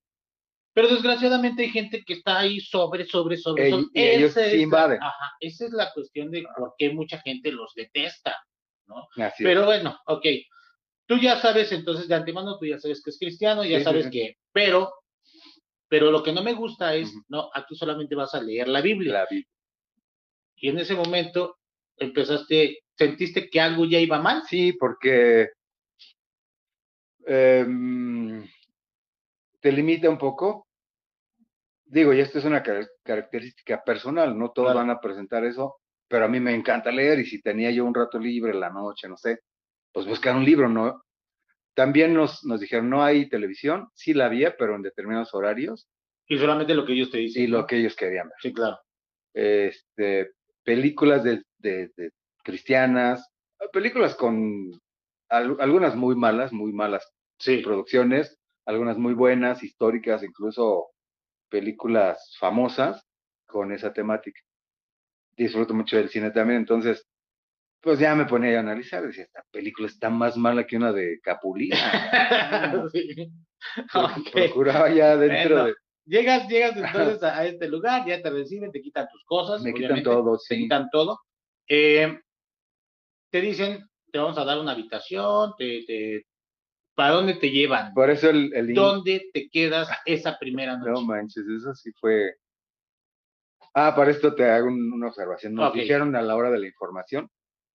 Pero 0.74 0.88
desgraciadamente 0.88 1.62
hay 1.62 1.70
gente 1.70 2.04
que 2.04 2.12
está 2.12 2.40
ahí 2.40 2.60
sobre, 2.60 3.06
sobre, 3.06 3.38
sobre, 3.38 3.64
Ey, 3.64 3.70
sobre. 3.70 3.86
y 3.94 4.02
ellos 4.02 4.36
Esa 4.36 4.54
invaden. 4.54 5.02
ajá, 5.02 5.32
esa 5.40 5.64
es 5.64 5.72
la 5.72 5.90
cuestión 5.94 6.30
de 6.30 6.44
por 6.58 6.74
qué 6.76 6.90
mucha 6.90 7.18
gente 7.22 7.50
los 7.52 7.72
detesta. 7.74 8.36
Así 9.16 9.42
es. 9.44 9.48
Pero 9.48 9.64
bueno, 9.64 9.98
ok. 10.06 10.26
Tú 11.06 11.18
ya 11.18 11.40
sabes, 11.40 11.72
entonces 11.72 12.08
de 12.08 12.14
antemano, 12.14 12.58
tú 12.58 12.66
ya 12.66 12.78
sabes 12.78 13.02
que 13.02 13.10
es 13.10 13.18
cristiano, 13.18 13.64
ya 13.64 13.78
Sí, 13.78 13.84
sabes 13.84 14.04
sí. 14.06 14.10
que, 14.10 14.36
pero, 14.52 14.92
pero 15.88 16.10
lo 16.10 16.22
que 16.22 16.32
no 16.32 16.42
me 16.42 16.54
gusta 16.54 16.94
es, 16.94 17.08
Ujú. 17.10 17.24
no, 17.28 17.50
aquí 17.54 17.74
solamente 17.74 18.14
vas 18.14 18.34
a 18.34 18.40
leer 18.40 18.68
la 18.68 18.80
Biblia. 18.80 19.12
La 19.12 19.26
Biblia. 19.28 19.48
Y 20.56 20.68
en 20.68 20.78
ese 20.78 20.94
momento 20.94 21.58
empezaste, 21.96 22.78
sentiste 22.96 23.50
que 23.50 23.60
algo 23.60 23.84
ya 23.84 23.98
iba 23.98 24.18
mal. 24.20 24.42
Sí, 24.48 24.72
porque 24.74 25.50
em, 27.26 28.46
te 29.60 29.72
limita 29.72 30.08
un 30.08 30.18
poco. 30.18 30.66
Digo, 31.84 32.14
y 32.14 32.20
esto 32.20 32.38
es 32.38 32.44
una 32.44 32.62
car- 32.62 32.88
característica 33.02 33.82
personal, 33.84 34.38
no 34.38 34.50
todos 34.50 34.68
Claro. 34.68 34.78
van 34.78 34.90
a 34.90 35.00
presentar 35.00 35.44
eso, 35.44 35.76
pero 36.12 36.26
a 36.26 36.28
mí 36.28 36.38
me 36.40 36.54
encanta 36.54 36.90
leer 36.92 37.20
y 37.20 37.24
si 37.24 37.40
tenía 37.40 37.70
yo 37.70 37.86
un 37.86 37.94
rato 37.94 38.18
libre 38.18 38.50
en 38.52 38.60
la 38.60 38.68
noche, 38.68 39.08
no 39.08 39.16
sé, 39.16 39.38
pues 39.92 40.06
buscar 40.06 40.36
un 40.36 40.44
libro, 40.44 40.68
¿no? 40.68 41.02
También 41.74 42.12
nos, 42.12 42.44
nos 42.44 42.60
dijeron, 42.60 42.90
no 42.90 43.02
hay 43.02 43.30
televisión, 43.30 43.88
sí 43.94 44.12
la 44.12 44.26
había, 44.26 44.54
pero 44.58 44.76
en 44.76 44.82
determinados 44.82 45.32
horarios, 45.32 45.88
Y 46.28 46.36
solamente 46.38 46.74
lo 46.74 46.84
que 46.84 46.92
ellos 46.92 47.10
te 47.10 47.16
dicen. 47.16 47.42
y 47.44 47.46
lo 47.46 47.66
que 47.66 47.76
ellos 47.78 47.96
querían 47.96 48.28
ver. 48.28 48.36
Sí, 48.42 48.52
claro. 48.52 48.78
este, 49.34 50.32
películas 50.64 51.24
de, 51.24 51.42
de- 51.58 51.90
de 51.96 52.10
cristianas, 52.44 53.26
películas 53.72 54.14
con 54.14 54.70
al- 55.30 55.56
algunas 55.60 55.96
muy 55.96 56.14
malas, 56.14 56.52
muy 56.52 56.72
malas 56.74 57.10
Sí. 57.38 57.58
producciones, 57.64 58.38
algunas 58.66 58.98
muy 58.98 59.14
buenas, 59.14 59.62
históricas, 59.62 60.22
incluso 60.22 60.88
películas 61.48 62.36
famosas 62.38 63.02
con 63.46 63.72
esa 63.72 63.92
temática. 63.94 64.40
Disfruto 65.36 65.74
mucho 65.74 65.96
del 65.96 66.08
cine 66.08 66.30
también, 66.30 66.60
entonces, 66.60 67.06
pues 67.80 67.98
ya 67.98 68.14
me 68.14 68.26
ponía 68.26 68.56
a 68.58 68.60
analizar, 68.60 69.02
decía, 69.06 69.24
esta 69.24 69.42
película 69.50 69.88
está 69.88 70.10
más 70.10 70.36
mala 70.36 70.66
que 70.66 70.76
una 70.76 70.92
de 70.92 71.20
Capulina. 71.22 71.76
Sí. 72.92 73.32
Pro- 73.92 74.04
Ok. 74.04 74.30
Procuraba 74.32 74.90
ya 74.92 75.16
dentro 75.16 75.54
Bueno, 75.54 75.66
de... 75.68 75.74
Llegas, 76.04 76.48
llegas 76.48 76.76
entonces 76.76 77.22
a, 77.22 77.38
a 77.38 77.46
este 77.46 77.68
lugar, 77.68 78.04
ya 78.06 78.20
te 78.20 78.28
reciben, 78.28 78.72
te 78.72 78.82
quitan 78.82 79.06
tus 79.10 79.22
cosas. 79.24 79.62
Me 79.62 79.72
quitan 79.72 80.02
todo, 80.02 80.36
Te 80.36 80.56
sí. 80.56 80.62
quitan 80.62 80.88
todo. 80.90 81.20
Eh, 81.68 82.18
te 83.30 83.40
dicen, 83.40 83.88
te 84.10 84.18
vamos 84.18 84.36
a 84.36 84.44
dar 84.44 84.58
una 84.58 84.72
habitación, 84.72 85.52
te, 85.56 85.84
te, 85.86 86.26
¿para 86.94 87.12
dónde 87.12 87.34
te 87.34 87.50
llevan? 87.50 87.94
Por 87.94 88.10
eso 88.10 88.30
el... 88.30 88.52
el 88.52 88.74
¿Dónde 88.74 89.30
te 89.32 89.48
quedas 89.48 89.88
esa 90.04 90.38
primera 90.38 90.76
noche? 90.76 90.90
No 90.90 91.02
manches, 91.02 91.44
eso 91.46 91.72
sí 91.74 91.90
fue. 92.00 92.34
Ah, 93.74 93.94
para 93.96 94.10
esto 94.10 94.34
te 94.34 94.44
hago 94.44 94.66
un- 94.68 94.92
una 94.92 95.08
observación. 95.08 95.54
Nos 95.54 95.72
dijeron 95.72 96.14
a 96.16 96.22
la 96.22 96.36
hora 96.36 96.50
de 96.50 96.58
la 96.58 96.66
información. 96.66 97.30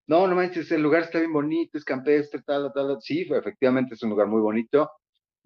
No, 0.07 0.27
no 0.27 0.35
manches, 0.35 0.71
el 0.71 0.81
lugar 0.81 1.03
está 1.03 1.19
bien 1.19 1.33
bonito, 1.33 1.77
es 1.77 1.83
campestre, 1.83 2.41
tal, 2.45 2.71
tal, 2.73 2.87
tal. 2.87 3.01
Sí, 3.01 3.27
efectivamente 3.29 3.95
es 3.95 4.03
un 4.03 4.09
lugar 4.11 4.27
muy 4.27 4.41
bonito. 4.41 4.91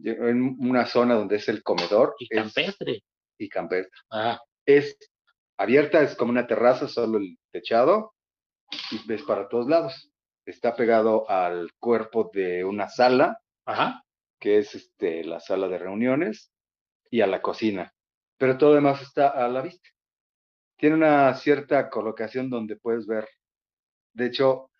en 0.03 0.57
una 0.67 0.87
zona 0.87 1.13
donde 1.13 1.35
es 1.35 1.47
el 1.47 1.61
comedor. 1.61 2.15
Y 2.17 2.25
es- 2.31 2.41
campestre. 2.41 3.03
y 3.37 3.47
campestre. 3.49 3.99
Ah, 4.09 4.39
Es 4.65 4.97
abierta, 5.57 6.01
es 6.01 6.15
como 6.15 6.31
una 6.31 6.47
terraza, 6.47 6.87
solo 6.87 7.19
el 7.19 7.37
techado, 7.51 8.13
y 8.91 8.97
ves 9.07 9.21
para 9.21 9.47
todos 9.47 9.67
lados. 9.67 10.11
Está 10.43 10.75
pegado 10.75 11.29
al 11.29 11.69
cuerpo 11.79 12.31
de 12.33 12.63
una 12.65 12.89
sala, 12.89 13.39
ajá. 13.65 14.01
que 14.39 14.57
es 14.57 14.73
este, 14.73 15.23
la 15.23 15.39
sala 15.39 15.67
de 15.67 15.77
reuniones, 15.77 16.51
y 17.11 17.21
a 17.21 17.27
la 17.27 17.43
cocina. 17.43 17.93
Pero 18.39 18.57
todo 18.57 18.73
demás 18.73 19.03
está 19.03 19.27
a 19.29 19.47
la 19.49 19.61
vista. 19.61 19.87
Tiene 20.81 20.95
una 20.95 21.33
cierta 21.35 21.91
colocación 21.91 22.49
donde 22.49 22.75
puedes 22.75 23.05
ver. 23.05 23.27
De 24.13 24.25
hecho, 24.25 24.71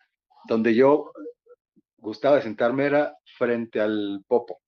donde 0.47 0.73
yo 0.73 1.11
gustaba 1.97 2.37
de 2.37 2.41
sentarme 2.41 2.85
era 2.87 3.15
frente 3.37 3.79
al 3.79 4.23
popo. 4.27 4.59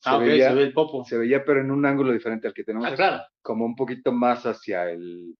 Se, 0.00 0.08
Ah, 0.08 0.16
ok, 0.16 0.22
veía, 0.22 0.48
se 0.48 0.54
ve 0.54 0.62
el 0.62 0.72
popo. 0.72 1.04
se 1.04 1.18
veía, 1.18 1.44
pero 1.44 1.60
en 1.60 1.70
un 1.70 1.84
ángulo 1.84 2.12
diferente 2.12 2.48
al 2.48 2.54
que 2.54 2.64
tenemos 2.64 2.88
Ah, 2.90 2.94
claro. 2.94 3.22
como 3.42 3.66
un 3.66 3.76
poquito 3.76 4.10
más 4.10 4.46
hacia 4.46 4.90
el, 4.90 5.36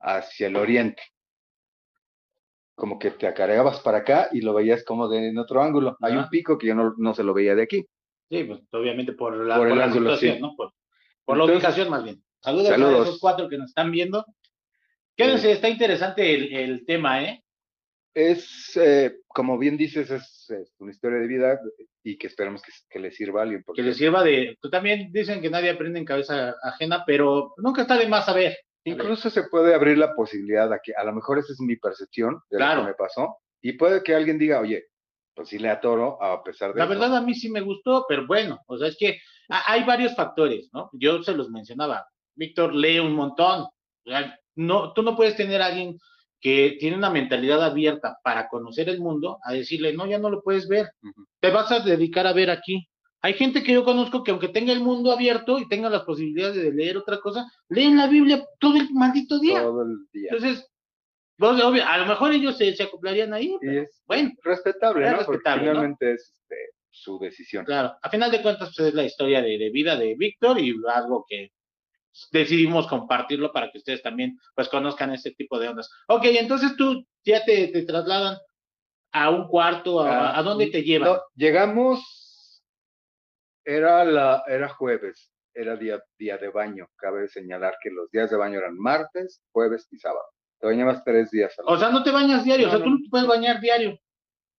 hacia 0.00 0.48
el 0.48 0.56
oriente. 0.56 1.02
Como 2.76 2.98
que 2.98 3.12
te 3.12 3.26
acareabas 3.26 3.80
para 3.80 3.98
acá 3.98 4.28
y 4.32 4.42
lo 4.42 4.52
veías 4.52 4.84
como 4.84 5.08
de, 5.08 5.28
en 5.28 5.38
otro 5.38 5.62
ángulo. 5.62 5.96
Hay 6.02 6.16
un 6.16 6.28
pico 6.28 6.58
que 6.58 6.66
yo 6.66 6.74
no, 6.74 6.92
no 6.98 7.14
se 7.14 7.22
lo 7.24 7.32
veía 7.32 7.54
de 7.54 7.62
aquí. 7.62 7.86
Sí, 8.28 8.44
pues 8.44 8.60
obviamente 8.72 9.12
por 9.14 9.34
la, 9.36 9.56
Por 9.56 9.68
el 9.68 9.78
la 9.78 9.84
ángulo, 9.84 10.10
situación, 10.16 10.36
sí. 10.36 10.42
¿no? 10.42 10.54
Por, 10.54 10.72
por 11.24 11.36
la 11.38 11.44
Entonces- 11.44 11.64
ubicación 11.64 11.88
más 11.90 12.04
bien. 12.04 12.22
Saludos, 12.44 12.70
a 12.70 13.02
esos 13.02 13.18
cuatro 13.20 13.48
que 13.48 13.58
nos 13.58 13.70
están 13.70 13.90
viendo. 13.90 14.24
Quédense, 15.16 15.52
está 15.52 15.68
interesante 15.68 16.34
el, 16.34 16.54
el 16.54 16.86
tema, 16.86 17.22
¿eh? 17.22 17.42
Es, 18.14 18.76
eh, 18.76 19.16
como 19.26 19.58
bien 19.58 19.76
dices, 19.76 20.10
es, 20.10 20.48
es 20.50 20.72
una 20.78 20.92
historia 20.92 21.18
de 21.18 21.26
vida 21.26 21.60
y 22.04 22.16
que 22.16 22.28
esperamos 22.28 22.62
que, 22.62 22.70
que 22.88 22.98
le 23.00 23.10
sirva 23.10 23.40
a 23.40 23.42
alguien. 23.44 23.62
Porque 23.64 23.82
Que 23.82 23.88
les 23.88 23.96
sirva 23.96 24.22
de... 24.22 24.56
Tú 24.60 24.70
también 24.70 25.10
dicen 25.12 25.40
que 25.40 25.50
nadie 25.50 25.70
aprende 25.70 25.98
en 25.98 26.04
cabeza 26.04 26.54
ajena, 26.62 27.02
pero 27.06 27.54
nunca 27.56 27.82
está 27.82 27.96
de 27.96 28.06
más 28.08 28.26
saber. 28.26 28.56
incluso 28.84 29.30
se 29.30 29.44
puede 29.44 29.74
abrir 29.74 29.98
la 29.98 30.14
posibilidad 30.14 30.72
a 30.72 30.78
que 30.80 30.92
a 30.94 31.02
lo 31.04 31.12
mejor 31.12 31.38
esa 31.38 31.52
es 31.52 31.60
mi 31.60 31.76
percepción 31.76 32.40
de 32.50 32.58
Claro. 32.58 32.80
lo 32.80 32.86
que 32.86 32.90
me 32.92 32.94
pasó. 32.96 33.38
Y 33.62 33.72
puede 33.72 34.02
que 34.02 34.14
alguien 34.14 34.38
diga, 34.38 34.60
oye, 34.60 34.84
pues 35.34 35.48
sí 35.48 35.58
le 35.58 35.70
atoro 35.70 36.22
a 36.22 36.44
pesar 36.44 36.72
de 36.72 36.78
La 36.78 36.84
eso. 36.84 36.90
verdad 36.90 37.16
a 37.16 37.20
mí 37.22 37.34
sí 37.34 37.50
me 37.50 37.62
gustó, 37.62 38.04
pero 38.08 38.26
bueno, 38.26 38.60
o 38.68 38.78
sea, 38.78 38.86
es 38.88 38.96
que 38.96 39.18
ha- 39.48 39.72
hay 39.72 39.82
varios 39.84 40.14
factores, 40.14 40.68
¿no? 40.72 40.90
Yo 40.92 41.20
se 41.24 41.32
los 41.32 41.50
mencionaba. 41.50 42.06
Víctor 42.34 42.74
lee 42.74 42.98
un 42.98 43.12
montón. 43.12 43.66
No, 44.56 44.92
tú 44.92 45.02
no 45.02 45.16
puedes 45.16 45.36
tener 45.36 45.62
a 45.62 45.66
alguien 45.66 45.98
que 46.40 46.76
tiene 46.78 46.96
una 46.96 47.08
mentalidad 47.08 47.64
abierta 47.64 48.18
para 48.22 48.48
conocer 48.48 48.88
el 48.90 49.00
mundo 49.00 49.38
a 49.42 49.54
decirle, 49.54 49.94
no, 49.94 50.06
ya 50.06 50.18
no 50.18 50.28
lo 50.28 50.42
puedes 50.42 50.68
ver. 50.68 50.90
Te 51.40 51.50
vas 51.50 51.72
a 51.72 51.80
dedicar 51.80 52.26
a 52.26 52.34
ver 52.34 52.50
aquí. 52.50 52.86
Hay 53.22 53.32
gente 53.32 53.62
que 53.62 53.72
yo 53.72 53.82
conozco 53.82 54.22
que 54.22 54.30
aunque 54.30 54.48
tenga 54.48 54.70
el 54.70 54.80
mundo 54.80 55.10
abierto 55.10 55.58
y 55.58 55.66
tenga 55.66 55.88
las 55.88 56.02
posibilidades 56.02 56.56
de 56.56 56.70
leer 56.70 56.98
otra 56.98 57.18
cosa, 57.18 57.46
leen 57.70 57.96
la 57.96 58.06
Biblia 58.06 58.44
todo 58.60 58.76
el 58.76 58.90
maldito 58.92 59.38
día. 59.38 59.62
todo 59.62 59.82
el 59.82 59.96
día. 60.12 60.28
Entonces, 60.30 60.68
pues, 61.38 61.62
obvio, 61.62 61.82
a 61.86 61.96
lo 61.96 62.06
mejor 62.06 62.32
ellos 62.32 62.58
se, 62.58 62.74
se 62.76 62.82
acoplarían 62.82 63.32
ahí. 63.32 63.46
Y 63.46 63.58
pero 63.60 63.82
es 63.82 64.02
bueno, 64.06 64.30
respetable, 64.42 65.06
Es 65.06 65.12
¿no? 65.12 65.18
Respetable, 65.18 65.64
¿no? 65.64 65.70
finalmente 65.70 66.12
es 66.12 66.34
este, 66.34 66.56
su 66.90 67.18
decisión. 67.18 67.64
Claro, 67.64 67.96
a 68.02 68.10
final 68.10 68.30
de 68.30 68.42
cuentas 68.42 68.70
pues, 68.76 68.88
es 68.88 68.94
la 68.94 69.04
historia 69.04 69.40
de, 69.40 69.56
de 69.56 69.70
vida 69.70 69.96
de 69.96 70.14
Víctor 70.14 70.60
y 70.60 70.74
algo 70.94 71.24
que 71.26 71.50
decidimos 72.30 72.86
compartirlo 72.86 73.52
para 73.52 73.70
que 73.70 73.78
ustedes 73.78 74.02
también 74.02 74.38
pues 74.54 74.68
conozcan 74.68 75.12
este 75.12 75.32
tipo 75.32 75.58
de 75.58 75.68
ondas. 75.68 75.90
Ok, 76.08 76.24
entonces 76.26 76.76
tú 76.76 77.04
ya 77.24 77.44
te, 77.44 77.68
te 77.68 77.82
trasladan 77.84 78.36
a 79.12 79.30
un 79.30 79.46
cuarto, 79.48 80.00
a, 80.00 80.30
Ah, 80.30 80.38
¿a 80.38 80.42
dónde 80.42 80.66
te 80.68 80.82
llevan? 80.82 81.08
No, 81.12 81.20
llegamos, 81.34 82.62
era, 83.64 84.04
la, 84.04 84.42
era 84.46 84.68
jueves, 84.68 85.32
era 85.54 85.76
día, 85.76 86.02
día 86.18 86.36
de 86.38 86.48
baño. 86.48 86.88
Cabe 86.96 87.28
señalar 87.28 87.76
que 87.82 87.90
los 87.90 88.10
días 88.10 88.30
de 88.30 88.36
baño 88.36 88.58
eran 88.58 88.76
martes, 88.76 89.42
jueves 89.52 89.86
y 89.90 89.98
sábado. 89.98 90.24
Te 90.58 90.66
bañabas 90.66 91.02
tres 91.04 91.30
días. 91.30 91.56
a 91.58 91.62
la 91.62 91.70
O 91.72 91.78
sea, 91.78 91.90
no 91.90 92.02
te 92.02 92.10
bañas 92.10 92.44
diario, 92.44 92.66
No, 92.66 92.72
o 92.72 92.76
sea, 92.76 92.84
tú 92.84 92.90
no. 92.90 92.96
no 92.96 93.02
te 93.02 93.08
puedes 93.10 93.26
bañar 93.26 93.60
diario. 93.60 93.98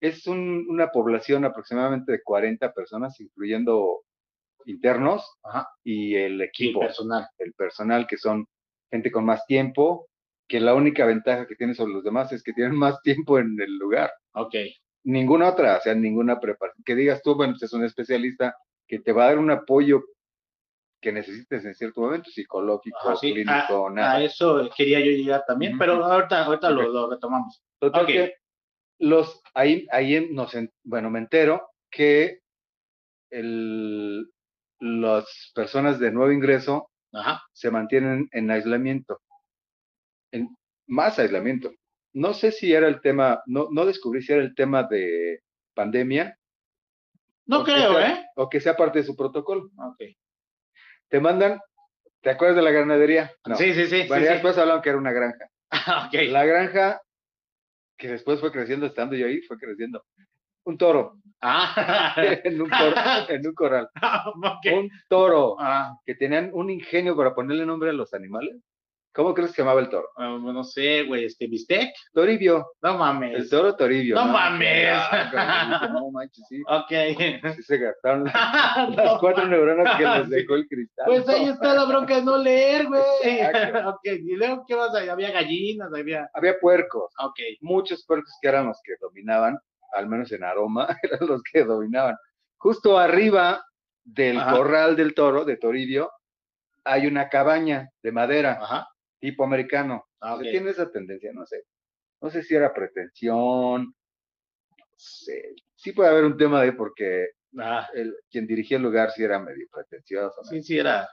Es 0.01 0.27
un- 0.27 0.65
una 0.69 0.89
población 0.91 1.45
aproximadamente 1.45 2.11
de 2.11 2.21
40 2.23 2.73
personas, 2.73 3.19
incluyendo 3.19 4.01
internos 4.65 5.37
Ajá. 5.43 5.67
y 5.83 6.15
el 6.15 6.41
equipo, 6.41 6.79
personal. 6.81 7.27
el 7.37 7.53
personal, 7.53 8.07
que 8.07 8.17
son 8.17 8.45
gente 8.91 9.11
con 9.11 9.25
más 9.25 9.45
tiempo, 9.45 10.07
que 10.47 10.59
la 10.59 10.73
única 10.75 11.05
ventaja 11.05 11.47
que 11.47 11.55
tiene 11.55 11.73
sobre 11.73 11.93
los 11.93 12.03
demás 12.03 12.31
es 12.31 12.43
que 12.43 12.53
tienen 12.53 12.75
más 12.75 13.01
tiempo 13.01 13.39
en 13.39 13.59
el 13.59 13.77
lugar. 13.77 14.11
Ok. 14.33 14.55
Ninguna 15.03 15.49
otra, 15.49 15.77
o 15.77 15.81
sea, 15.81 15.93
ninguna 15.95 16.39
preparación. 16.39 16.83
Que 16.83 16.95
digas 16.95 17.21
tú, 17.23 17.35
bueno, 17.35 17.53
pues 17.53 17.63
es 17.63 17.73
un 17.73 17.83
especialista 17.83 18.55
que 18.87 18.99
te 18.99 19.11
va 19.11 19.25
a 19.25 19.27
dar 19.27 19.39
un 19.39 19.51
apoyo 19.51 20.03
que 21.01 21.11
necesites 21.11 21.63
en 21.65 21.75
cierto 21.75 22.01
momento, 22.01 22.31
psicológico, 22.31 22.97
Ajá, 23.03 23.15
sí, 23.17 23.31
clínico, 23.33 23.87
a, 23.87 23.91
nada. 23.91 24.15
a 24.15 24.23
eso 24.23 24.69
quería 24.75 24.99
yo 24.99 25.11
llegar 25.11 25.43
también, 25.47 25.77
pero 25.77 26.03
ahorita, 26.03 26.45
ahorita 26.45 26.69
lo, 26.71 26.87
lo 26.89 27.09
retomamos. 27.11 27.61
Total 27.79 28.03
ok. 28.03 28.07
que 28.07 28.33
los, 28.99 29.41
ahí, 29.53 29.85
ahí 29.91 30.27
nos, 30.31 30.55
en- 30.55 30.71
bueno, 30.83 31.11
me 31.11 31.19
entero 31.19 31.67
que 31.91 32.39
el, 33.29 34.27
las 34.79 35.51
personas 35.55 35.99
de 35.99 36.11
nuevo 36.11 36.31
ingreso 36.31 36.89
Ajá. 37.13 37.41
se 37.53 37.71
mantienen 37.71 38.27
en 38.31 38.51
aislamiento, 38.51 39.21
en 40.31 40.49
más 40.87 41.17
aislamiento. 41.19 41.71
No 42.13 42.33
sé 42.33 42.51
si 42.51 42.73
era 42.73 42.87
el 42.87 43.01
tema, 43.01 43.41
no, 43.45 43.67
no 43.71 43.85
descubrí 43.85 44.21
si 44.21 44.31
era 44.33 44.41
el 44.41 44.55
tema 44.55 44.83
de 44.83 45.41
pandemia 45.73 46.37
No 47.45 47.63
creo, 47.63 47.93
sea- 47.93 48.11
¿eh? 48.13 48.25
o 48.35 48.49
que 48.49 48.59
sea 48.61 48.75
parte 48.75 48.99
de 48.99 49.05
su 49.05 49.15
protocolo. 49.15 49.69
Ok. 49.77 50.01
Te 51.09 51.19
mandan, 51.19 51.59
¿te 52.21 52.29
acuerdas 52.31 52.55
de 52.57 52.61
la 52.63 52.71
ganadería? 52.71 53.31
No. 53.45 53.55
Sí, 53.55 53.73
sí, 53.73 53.85
sí. 53.87 54.03
sí, 54.03 54.07
ya 54.09 54.15
sí. 54.17 54.23
después 54.23 54.57
hablaron 54.57 54.81
que 54.81 54.89
era 54.89 54.97
una 54.97 55.11
granja. 55.11 55.49
ok. 56.07 56.13
La 56.29 56.45
granja, 56.45 57.01
que 57.97 58.07
después 58.09 58.39
fue 58.39 58.51
creciendo, 58.51 58.85
estando 58.85 59.15
yo 59.15 59.25
ahí, 59.27 59.41
fue 59.41 59.57
creciendo. 59.57 60.05
Un 60.65 60.77
toro, 60.77 61.15
Ah. 61.41 62.15
en 62.43 62.61
un, 62.61 62.69
cor- 62.69 62.95
en 63.29 63.47
un 63.47 63.53
corral. 63.53 63.89
ok. 64.35 64.65
Un 64.73 64.89
toro, 65.09 65.55
Ah, 65.59 65.93
que 66.05 66.15
tenían 66.15 66.49
un 66.53 66.69
ingenio 66.69 67.15
para 67.15 67.33
ponerle 67.35 67.65
nombre 67.65 67.89
a 67.91 67.93
los 67.93 68.13
animales. 68.13 68.55
¿Cómo 69.13 69.33
crees 69.33 69.51
que 69.51 69.55
se 69.57 69.61
llamaba 69.61 69.79
el 69.79 69.87
toro? 69.89 70.09
ah, 70.17 70.37
no 70.41 70.63
sé, 70.65 71.03
güey, 71.03 71.23
este 71.23 71.47
bistec. 71.47 71.89
Toribio, 72.13 72.71
No 72.81 72.97
mames. 72.97 73.33
el 73.35 73.49
toro 73.49 73.73
Toribio. 73.75 74.13
No 74.15 74.25
mames. 74.25 74.89
Ah, 74.93 75.89
No 75.93 76.11
manches, 76.11 76.45
sí. 76.49 76.61
Ok. 76.67 77.53
Sí 77.55 77.63
se 77.63 77.77
gastaron 77.77 78.25
las 78.95 79.17
cuatro 79.19 79.45
neuronas 79.47 79.97
que 79.97 80.03
les 80.05 80.29
dejó 80.29 80.55
el 80.55 80.67
cristal. 80.67 81.05
Pues 81.05 81.29
ahí 81.29 81.45
está 81.45 81.73
la 81.75 81.85
bronca 81.85 82.15
de 82.17 82.23
no 82.23 82.37
leer, 82.37 82.87
güey. 82.87 83.01
Ok, 83.85 84.01
y 84.05 84.35
luego, 84.35 84.65
¿qué 84.67 84.75
vas 84.75 84.93
a 84.95 85.09
Había 85.11 85.31
gallinas, 85.31 85.89
había. 85.95 86.29
Había 86.33 86.59
puercos, 86.59 87.13
Ok. 87.19 87.39
muchos 87.61 88.03
puercos 88.05 88.33
que 88.41 88.47
eran 88.49 88.65
los 88.67 88.81
que 88.83 88.95
dominaban, 88.99 89.57
al 89.93 90.07
menos 90.07 90.31
en 90.31 90.43
aroma, 90.43 90.87
eran 91.03 91.27
los 91.27 91.41
que 91.43 91.63
dominaban. 91.63 92.15
Justo 92.57 92.97
arriba 92.97 93.63
del 94.03 94.37
Ajá. 94.37 94.51
corral 94.57 94.95
del 94.95 95.13
toro, 95.13 95.45
de 95.45 95.57
Toribio, 95.57 96.11
hay 96.83 97.07
una 97.07 97.29
cabaña 97.29 97.89
de 98.03 98.11
madera, 98.11 98.59
Ajá. 98.61 98.87
tipo 99.19 99.43
americano. 99.43 100.05
Ah, 100.21 100.35
O 100.35 100.37
sea, 100.39 100.45
ok. 100.47 100.51
Tiene 100.51 100.69
esa 100.71 100.91
tendencia, 100.91 101.31
no 101.33 101.45
sé. 101.45 101.63
No 102.21 102.29
sé 102.29 102.43
si 102.43 102.55
era 102.55 102.73
pretensión. 102.73 103.83
No 103.85 104.85
sé. 104.95 105.55
Sí 105.75 105.91
puede 105.91 106.09
haber 106.09 106.25
un 106.25 106.37
tema 106.37 106.61
de 106.61 106.73
porque 106.73 107.29
Ah, 107.57 107.87
el, 107.93 108.13
quien 108.29 108.45
dirigía 108.47 108.77
el 108.77 108.83
lugar 108.83 109.11
sí 109.11 109.23
era 109.23 109.39
medio 109.39 109.65
pretencioso. 109.71 110.35
¿no? 110.43 110.49
sí, 110.49 110.61
sí, 110.61 110.77
era. 110.77 111.07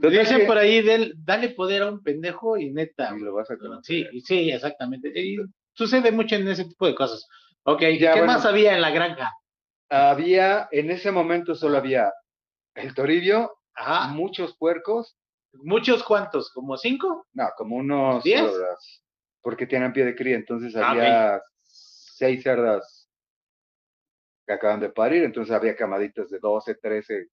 Total 0.00 0.10
Dicen 0.18 0.38
que- 0.40 0.46
por 0.46 0.56
ahí, 0.58 0.80
del, 0.82 1.14
dale 1.18 1.50
poder 1.50 1.82
a 1.82 1.90
un 1.90 2.02
pendejo 2.02 2.56
y 2.56 2.70
neta. 2.72 3.14
y 3.16 3.20
lo 3.20 3.34
vas 3.34 3.50
a 3.50 3.56
conocer. 3.58 4.08
Sí, 4.10 4.20
sí, 4.22 4.50
exactamente. 4.50 5.12
Y 5.14 5.36
sucede 5.74 6.10
mucho 6.12 6.34
en 6.36 6.48
ese 6.48 6.64
tipo 6.64 6.86
de 6.86 6.94
cosas. 6.94 7.26
Ok, 7.64 7.82
Ya, 7.98 8.12
¿qué 8.14 8.18
bueno. 8.20 8.26
más 8.34 8.44
había 8.46 8.74
en 8.74 8.80
la 8.82 8.90
granja? 8.90 9.32
Había, 9.90 10.68
en 10.72 10.90
ese 10.90 11.10
momento 11.12 11.54
solo 11.54 11.76
había 11.78 12.12
el 12.74 12.94
toribio, 12.94 13.52
Ajá. 13.74 14.08
muchos 14.12 14.56
puercos, 14.56 15.16
¿Muchos 15.54 16.02
cuantos? 16.02 16.50
¿Como 16.50 16.78
cinco? 16.78 17.26
no, 17.34 17.46
como 17.58 17.76
unos 17.76 18.24
¿Diez? 18.24 18.50
porque 19.42 19.66
tienen 19.66 19.92
pie 19.92 20.06
de 20.06 20.14
cría, 20.16 20.36
entonces 20.36 20.74
Ah, 20.74 20.90
había 20.92 21.42
seis 21.62 22.42
cerdas 22.42 23.10
que 24.46 24.54
acaban 24.54 24.80
de 24.80 24.88
parir, 24.88 25.24
entonces 25.24 25.54
había 25.54 25.76
camaditas 25.76 26.30
de 26.30 26.38
12, 26.38 26.76
13 26.76 27.26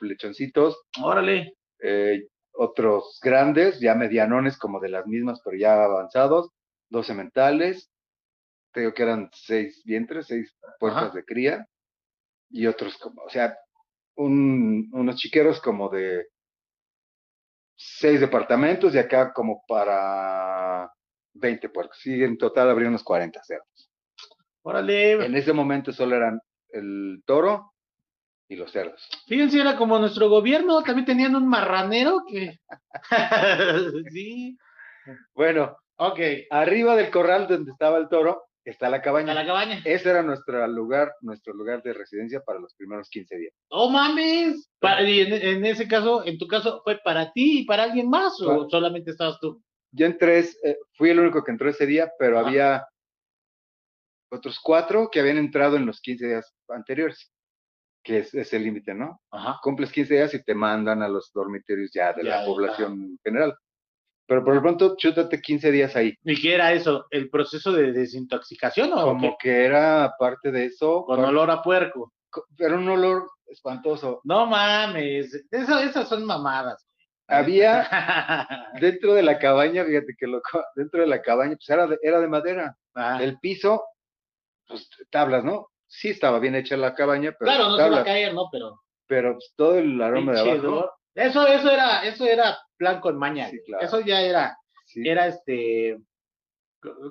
lechoncitos, 0.00 0.82
Órale. 1.00 1.54
eh, 1.80 2.26
otros 2.54 3.20
grandes, 3.22 3.78
ya 3.78 3.94
medianones 3.94 4.58
como 4.58 4.80
de 4.80 4.88
las 4.88 5.06
mismas, 5.06 5.40
pero 5.44 5.56
ya 5.56 5.84
avanzados, 5.84 6.50
12 6.90 7.14
mentales, 7.14 7.90
te 8.72 8.80
digo 8.80 8.92
que 8.94 9.02
eran 9.02 9.30
seis 9.32 9.82
vientres, 9.84 10.26
seis 10.26 10.54
puertas 10.78 11.04
Ajá. 11.04 11.14
de 11.16 11.24
cría, 11.24 11.66
y 12.50 12.66
otros 12.66 12.96
como, 12.98 13.22
o 13.22 13.30
sea, 13.30 13.56
un- 14.16 14.90
unos 14.92 15.16
chiqueros 15.16 15.60
como 15.60 15.88
de 15.88 16.26
seis 17.76 18.20
departamentos 18.20 18.94
y 18.94 18.98
acá 18.98 19.32
como 19.32 19.62
para 19.66 20.92
20 21.34 21.68
puercos. 21.68 21.98
Sí, 22.00 22.22
en 22.22 22.36
total 22.36 22.68
habría 22.70 22.88
unos 22.88 23.02
40 23.02 23.42
cerdos. 23.42 23.90
Órale. 24.62 25.24
En 25.24 25.34
ese 25.34 25.52
momento 25.52 25.92
solo 25.92 26.16
eran 26.16 26.40
el 26.72 27.22
toro 27.24 27.72
y 28.48 28.56
los 28.56 28.70
cerdos. 28.72 29.08
Fíjense, 29.26 29.60
era 29.60 29.76
como 29.76 29.98
nuestro 29.98 30.28
gobierno, 30.28 30.82
también 30.82 31.06
tenían 31.06 31.34
un 31.36 31.48
marranero 31.48 32.22
que... 32.28 32.58
sí. 34.12 34.58
Bueno, 35.34 35.76
Ok. 36.00 36.18
arriba 36.50 36.96
del 36.96 37.10
corral 37.10 37.46
donde 37.46 37.72
estaba 37.72 37.98
el 37.98 38.08
toro 38.08 38.42
está 38.64 38.88
la 38.88 39.02
cabaña. 39.02 39.34
La 39.34 39.44
cabaña. 39.46 39.80
Ese 39.84 40.10
era 40.10 40.22
nuestro 40.22 40.66
lugar, 40.68 41.12
nuestro 41.20 41.52
lugar 41.54 41.82
de 41.82 41.92
residencia 41.92 42.40
para 42.40 42.58
los 42.58 42.74
primeros 42.74 43.08
15 43.10 43.36
días. 43.36 43.52
¡Oh, 43.70 43.90
mames! 43.90 44.70
Pa- 44.78 45.02
y 45.02 45.20
en, 45.20 45.32
en 45.34 45.64
ese 45.64 45.86
caso, 45.88 46.24
en 46.24 46.38
tu 46.38 46.46
caso, 46.46 46.80
¿fue 46.84 46.98
para 47.04 47.32
ti 47.32 47.60
y 47.60 47.64
para 47.64 47.82
alguien 47.84 48.08
más 48.08 48.40
o 48.40 48.68
solamente 48.70 49.10
estabas 49.10 49.38
tú? 49.40 49.62
Yo 49.92 50.06
entré, 50.06 50.38
eh, 50.62 50.78
fui 50.94 51.10
el 51.10 51.20
único 51.20 51.42
que 51.44 51.50
entró 51.50 51.68
ese 51.68 51.84
día, 51.86 52.10
pero 52.18 52.38
había 52.38 52.86
otros 54.32 54.58
cuatro 54.62 55.08
que 55.10 55.20
habían 55.20 55.38
entrado 55.38 55.76
en 55.76 55.86
los 55.86 56.00
15 56.00 56.26
días 56.28 56.54
anteriores, 56.68 57.32
que 58.04 58.18
es, 58.18 58.32
es 58.34 58.52
el 58.52 58.62
límite, 58.64 58.94
¿no? 58.94 59.20
Ajá. 59.32 59.58
Cumples 59.62 59.90
15 59.90 60.14
días 60.14 60.34
y 60.34 60.42
te 60.44 60.54
mandan 60.54 61.02
a 61.02 61.08
los 61.08 61.30
dormitorios 61.32 61.90
ya 61.92 62.12
de 62.12 62.22
Ya, 62.24 62.30
la 62.30 62.40
ya. 62.40 62.46
población 62.46 63.18
general. 63.24 63.56
Pero 64.30 64.44
por 64.44 64.54
lo 64.54 64.62
pronto, 64.62 64.94
chútate 64.96 65.40
15 65.40 65.72
días 65.72 65.96
ahí. 65.96 66.14
¿Y 66.22 66.40
qué 66.40 66.54
era 66.54 66.72
eso? 66.72 67.04
¿El 67.10 67.28
proceso 67.30 67.72
de 67.72 67.90
desintoxicación 67.90 68.92
o 68.92 69.02
Como 69.02 69.36
qué? 69.36 69.48
que 69.48 69.64
era 69.64 70.14
parte 70.16 70.52
de 70.52 70.66
eso, 70.66 71.02
Con 71.04 71.24
olor 71.24 71.50
a 71.50 71.60
puerco. 71.60 72.12
co- 72.30 72.44
era 72.56 72.76
un 72.76 72.88
olor 72.88 73.28
espantoso. 73.48 74.20
No 74.22 74.46
mames, 74.46 75.34
eso, 75.50 75.80
esas 75.80 76.08
son 76.08 76.24
mamadas. 76.24 76.86
Había 77.26 77.88
dentro 78.80 79.14
de 79.14 79.24
la 79.24 79.36
cabaña, 79.40 79.84
fíjate 79.84 80.14
que 80.16 80.28
loco, 80.28 80.62
dentro 80.76 81.00
de 81.00 81.08
la 81.08 81.20
cabaña, 81.22 81.56
pues 81.56 81.68
era 81.68 81.88
de, 81.88 81.98
era 82.00 82.20
de 82.20 82.28
madera. 82.28 82.76
Ah, 82.94 83.18
El 83.20 83.36
piso, 83.40 83.82
pues 84.68 84.88
tablas, 85.10 85.42
¿no? 85.42 85.66
Sí 85.88 86.10
estaba 86.10 86.38
bien 86.38 86.54
hecha 86.54 86.76
la 86.76 86.94
cabaña, 86.94 87.34
pero 87.36 87.50
claro, 87.50 87.68
no 87.70 87.76
se 87.78 87.90
va 87.90 88.00
a 88.02 88.04
caer, 88.04 88.32
¿no? 88.32 88.44
Pero 88.52 88.80
pero 89.08 89.32
pues, 89.32 89.52
todo 89.56 89.76
el 89.76 90.00
aroma 90.00 90.34
de 90.34 90.38
abajo. 90.40 90.68
olor. 90.68 90.92
Eso, 91.16 91.44
eso 91.48 91.68
era, 91.68 92.04
eso 92.04 92.24
era 92.24 92.56
plan 92.80 92.98
con 93.00 93.18
maña. 93.18 93.48
Sí, 93.50 93.60
claro. 93.66 93.84
Eso 93.84 94.00
ya 94.00 94.22
era, 94.22 94.56
Sí, 94.86 95.06
era 95.06 95.26
este, 95.26 96.00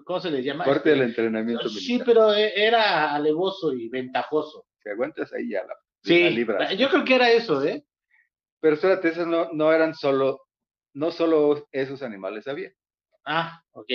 ¿cómo 0.03 0.19
se 0.19 0.31
les 0.31 0.43
llama? 0.43 0.65
parte 0.65 0.89
Este, 0.89 0.89
del 0.89 1.01
entrenamiento 1.09 1.69
Sí, 1.69 1.93
militar. 1.93 2.05
pero 2.07 2.33
e- 2.33 2.53
era 2.65 3.13
alevoso 3.13 3.71
y 3.71 3.87
ventajoso. 3.87 4.65
Si 4.83 4.89
aguantas 4.89 5.31
ahí 5.31 5.49
ya 5.51 5.61
la, 5.61 5.67
la 5.67 5.75
Sí, 6.03 6.45
yo 6.77 6.89
creo 6.89 7.05
que 7.05 7.15
era 7.15 7.31
eso, 7.31 7.63
¿eh? 7.63 7.85
Pero 8.59 8.75
espérate, 8.75 9.09
esos 9.09 9.27
no, 9.27 9.49
no 9.53 9.71
eran 9.71 9.93
solo, 9.93 10.41
no 10.93 11.11
solo 11.11 11.67
esos 11.71 12.01
animales 12.01 12.47
había. 12.47 12.71
Ah, 13.25 13.61
ok. 13.71 13.91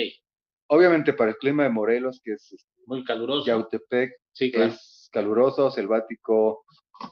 Obviamente 0.67 1.11
para 1.13 1.31
el 1.31 1.37
clima 1.37 1.63
de 1.63 1.69
Morelos, 1.69 2.21
que 2.23 2.33
es 2.33 2.51
este, 2.53 2.71
Muy 2.87 3.03
caluroso. 3.03 3.45
Yautepec, 3.45 4.13
Sí, 4.31 4.51
claro. 4.51 4.71
es 4.71 5.09
caluroso, 5.11 5.69
selvático, 5.71 6.65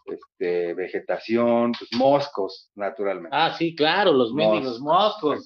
este, 0.05 0.73
vegetación, 0.73 1.73
pues, 1.77 1.89
moscos, 1.93 2.69
naturalmente. 2.75 3.35
Ah, 3.35 3.53
sí, 3.57 3.75
claro, 3.75 4.13
los 4.13 4.33
mendigos 4.33 4.79
moscos. 4.79 5.43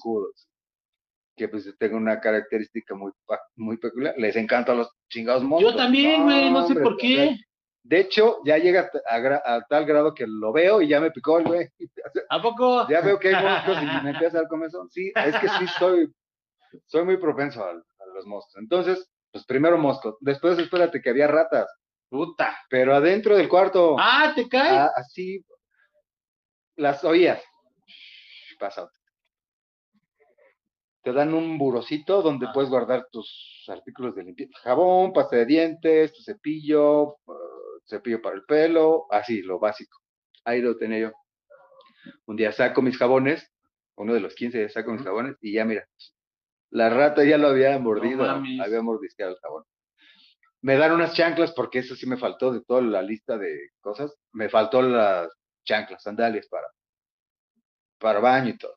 que 1.36 1.48
pues 1.48 1.72
tengan 1.78 2.02
una 2.02 2.20
característica 2.20 2.94
muy, 2.94 3.12
muy 3.56 3.76
peculiar. 3.76 4.14
Les 4.18 4.34
encantan 4.36 4.78
los 4.78 4.90
chingados 5.08 5.44
moscos. 5.44 5.70
Yo 5.72 5.76
también, 5.76 6.24
güey, 6.24 6.50
no 6.50 6.62
sé 6.62 6.72
hombre, 6.72 6.82
por 6.84 6.96
qué. 6.96 7.36
De 7.84 8.00
hecho, 8.00 8.40
ya 8.44 8.58
llega 8.58 8.90
a, 9.08 9.54
a 9.54 9.62
tal 9.68 9.86
grado 9.86 10.12
que 10.12 10.26
lo 10.26 10.52
veo 10.52 10.82
y 10.82 10.88
ya 10.88 11.00
me 11.00 11.10
picó 11.10 11.38
el 11.38 11.44
güey. 11.44 11.68
¿A 12.28 12.42
poco? 12.42 12.86
Ya 12.90 13.00
veo 13.00 13.18
que 13.18 13.28
hay 13.34 13.42
moscos 13.42 13.78
y 13.82 13.86
me 14.04 14.10
empieza 14.10 14.38
a 14.38 14.40
dar 14.42 14.48
comezón. 14.48 14.90
Sí, 14.90 15.12
es 15.14 15.36
que 15.38 15.48
sí 15.48 15.66
soy, 15.78 16.12
soy 16.86 17.04
muy 17.04 17.16
propenso 17.16 17.64
al- 17.64 17.78
a, 18.00 18.06
los 18.14 18.26
moscos. 18.26 18.54
Entonces, 18.56 19.08
pues 19.32 19.44
primero 19.46 19.78
moscos. 19.78 20.16
Después 20.20 20.58
espérate 20.58 21.00
que 21.00 21.10
había 21.10 21.28
ratas, 21.28 21.66
Puta. 22.10 22.56
pero 22.70 22.94
adentro 22.94 23.36
del 23.36 23.48
cuarto. 23.48 23.96
Ah, 23.98 24.32
¿te 24.34 24.48
cae? 24.48 24.78
Ah, 24.78 24.90
así 24.96 25.44
las 26.76 27.02
oías. 27.04 27.42
Pasa. 28.58 28.88
Te 31.02 31.12
dan 31.12 31.32
un 31.34 31.58
burocito 31.58 32.22
donde 32.22 32.46
Ah. 32.46 32.50
puedes 32.52 32.70
guardar 32.70 33.06
tus 33.10 33.64
artículos 33.68 34.14
de 34.14 34.24
limpieza. 34.24 34.52
Jabón, 34.62 35.12
pasta 35.12 35.36
de 35.36 35.46
dientes, 35.46 36.12
tu 36.12 36.22
cepillo, 36.22 37.12
eh, 37.28 37.80
cepillo 37.86 38.20
para 38.20 38.36
el 38.36 38.44
pelo, 38.44 39.06
así, 39.10 39.42
lo 39.42 39.58
básico. 39.58 39.98
Ahí 40.44 40.60
lo 40.60 40.76
tenía 40.76 40.98
yo. 40.98 41.12
Un 42.26 42.36
día 42.36 42.52
saco 42.52 42.82
mis 42.82 42.96
jabones, 42.98 43.50
uno 43.96 44.12
de 44.14 44.20
los 44.20 44.34
15 44.34 44.58
días 44.58 44.72
saco 44.72 44.90
mis 44.92 45.00
Ujú. 45.00 45.08
jabones 45.10 45.36
y 45.40 45.52
ya 45.54 45.64
mira, 45.64 45.86
la 46.70 46.90
rata 46.90 47.24
ya 47.24 47.38
lo 47.38 47.48
había 47.48 47.78
mordido, 47.78 48.24
mames. 48.24 48.60
había 48.60 48.82
mordisqueado 48.82 49.32
el 49.32 49.38
jabón. 49.40 49.64
Me 50.62 50.76
dan 50.76 50.92
unas 50.92 51.14
chanclas 51.14 51.52
porque 51.52 51.78
eso 51.80 51.94
sí 51.94 52.06
me 52.06 52.16
faltó 52.16 52.52
de 52.52 52.62
toda 52.62 52.80
la 52.82 53.02
lista 53.02 53.38
de 53.38 53.70
cosas. 53.80 54.14
Me 54.32 54.48
faltó 54.48 54.82
las 54.82 55.28
chanclas, 55.64 56.02
sandalias 56.02 56.48
para, 56.48 56.66
para 57.98 58.20
baño 58.20 58.50
y 58.50 58.58
todo. 58.58 58.74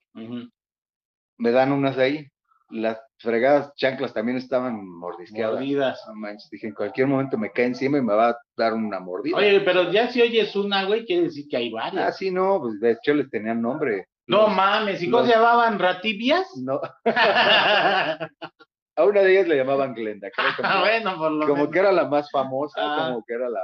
Me 1.37 1.51
dan 1.51 1.71
unas 1.71 1.97
ahí. 1.97 2.27
Las 2.69 2.99
fregadas 3.17 3.73
chanclas 3.75 4.13
también 4.13 4.37
estaban 4.37 4.87
mordisqueadas. 4.87 5.55
Mordidas. 5.55 6.01
No 6.07 6.15
manches, 6.15 6.49
dije, 6.49 6.67
en 6.67 6.73
cualquier 6.73 7.07
momento 7.07 7.37
me 7.37 7.51
cae 7.51 7.65
encima 7.65 7.97
y 7.97 8.01
me 8.01 8.13
va 8.13 8.29
a 8.29 8.37
dar 8.55 8.73
una 8.73 8.99
mordida. 9.01 9.35
Oye, 9.35 9.59
pero 9.61 9.91
ya 9.91 10.09
si 10.09 10.21
oyes 10.21 10.55
una, 10.55 10.85
güey, 10.85 11.05
quiere 11.05 11.23
decir 11.23 11.47
que 11.49 11.57
hay 11.57 11.67
ah, 11.69 11.73
varias. 11.73 12.17
sí, 12.17 12.31
no, 12.31 12.61
pues 12.61 12.79
de 12.79 12.91
hecho 12.91 13.13
les 13.13 13.29
tenían 13.29 13.61
nombre. 13.61 14.05
No 14.27 14.43
Los- 14.43 14.55
mames, 14.55 15.01
¿y 15.03 15.07
cómo 15.09 15.23
los- 15.23 15.27
se 15.27 15.35
llamaban? 15.35 15.79
¿Ratibias? 15.79 16.47
no, 16.63 16.79
a 19.01 19.05
una 19.05 19.21
de 19.21 19.31
ellas 19.33 19.47
le 19.47 19.57
llamaban 19.57 19.93
Glenda, 19.93 20.29
creo 20.31 20.47
que 20.55 20.61
Ah, 20.63 20.79
bueno, 20.81 21.17
por 21.17 21.31
lo 21.31 21.41
como 21.45 21.55
menos. 21.55 21.71
que 21.73 21.79
era 21.79 21.91
la 21.91 22.05
más 22.07 22.29
famosa, 22.31 22.75
Ah. 22.79 23.07
como 23.07 23.23
que 23.25 23.33
era 23.33 23.49
la, 23.49 23.63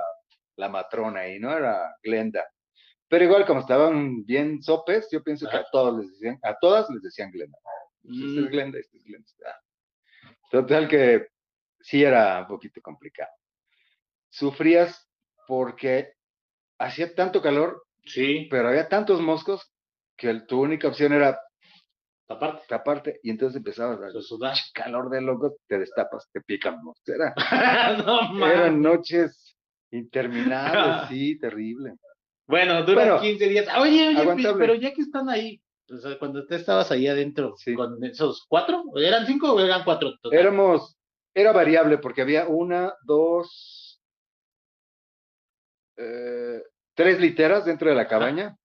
la 0.57 0.69
matrona 0.69 1.21
ahí, 1.21 1.39
¿no? 1.39 1.55
Era 1.55 1.95
Glenda. 2.03 2.45
Pero 3.09 3.23
igual 3.23 3.45
como 3.45 3.61
estaban 3.61 4.25
bien 4.25 4.61
sopes, 4.61 5.07
yo 5.11 5.23
pienso 5.23 5.49
que 5.49 5.55
a 5.57 5.65
todos 5.71 5.97
les 5.99 6.11
decían, 6.11 6.39
a 6.43 6.55
todas 6.59 6.89
les 6.89 7.01
decían 7.01 7.31
Glenda. 7.31 7.57
Esta 8.03 8.25
es 8.25 8.31
Mm, 8.31 8.47
Glenda, 8.49 8.79
esta 8.79 8.97
es 8.97 9.03
Glenda. 9.03 9.27
Total 10.51 10.87
que 10.87 11.27
sí 11.79 12.03
era 12.03 12.39
un 12.41 12.47
poquito 12.47 12.81
complicado. 12.81 13.29
Sufrías 14.29 15.09
porque 15.47 16.13
hacía 16.79 17.13
tanto 17.15 17.41
calor, 17.41 17.83
sí, 18.05 18.47
pero 18.51 18.69
había 18.69 18.87
tantos 18.89 19.21
moscos 19.21 19.71
que 20.17 20.41
tu 20.41 20.61
única 20.61 20.87
opción 20.87 21.13
era 21.13 21.39
aparte. 22.27 22.63
taparte 22.67 23.19
y 23.23 23.29
entonces 23.29 23.57
empezabas 23.57 23.99
a 24.15 24.21
sudar. 24.21 24.55
calor 24.73 25.09
de 25.09 25.21
loco, 25.21 25.57
te 25.67 25.79
destapas, 25.79 26.27
te 26.31 26.41
pican 26.41 26.83
moscos. 26.83 27.07
Era, 27.07 27.33
no 28.33 28.47
eran 28.47 28.81
noches 28.81 29.55
interminables, 29.91 31.07
sí, 31.09 31.39
terrible. 31.39 31.93
Bueno, 32.47 32.83
duran 32.83 33.07
Bueno, 33.09 33.21
15 33.21 33.47
días. 33.49 33.67
Oye, 33.77 34.09
oye, 34.09 34.53
pero 34.57 34.75
ya 34.75 34.93
que 34.93 35.01
están 35.01 35.29
ahí, 35.29 35.61
o 35.89 35.97
sea, 35.97 36.17
cuando 36.19 36.45
tú 36.45 36.55
estabas 36.55 36.91
ahí 36.91 37.07
adentro, 37.07 37.55
Sí. 37.57 37.73
con 37.73 38.01
esos 38.03 38.45
cuatro, 38.47 38.83
¿eran 38.95 39.25
cinco 39.25 39.53
o 39.53 39.59
eran 39.59 39.83
cuatro? 39.83 40.17
total? 40.21 40.37
Éramos, 40.39 40.95
era 41.33 41.51
variable 41.51 41.97
porque 41.97 42.21
había 42.21 42.47
una, 42.47 42.93
dos, 43.03 44.01
eh, 45.97 46.61
tres 46.93 47.19
literas 47.19 47.65
dentro 47.65 47.89
de 47.89 47.95
la 47.95 48.07
cabaña, 48.07 48.55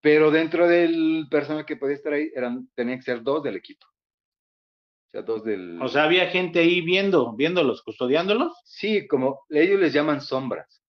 pero 0.00 0.30
dentro 0.30 0.66
del 0.66 1.26
personal 1.30 1.64
que 1.66 1.76
podía 1.76 1.96
estar 1.96 2.12
ahí 2.12 2.30
eran, 2.34 2.68
tenían 2.74 2.98
que 2.98 3.04
ser 3.04 3.22
dos 3.22 3.42
del 3.42 3.56
equipo. 3.56 3.86
O 3.86 5.10
sea, 5.12 5.22
dos 5.22 5.44
del... 5.44 5.80
O 5.82 5.88
sea, 5.88 6.04
había 6.04 6.28
gente 6.28 6.60
ahí 6.60 6.80
viendo, 6.82 7.34
viéndolos, 7.34 7.82
custodiándolos. 7.82 8.52
sí, 8.64 9.06
como 9.06 9.40
ellos 9.48 9.80
les 9.80 9.92
llaman 9.92 10.20
sombras, 10.20 10.82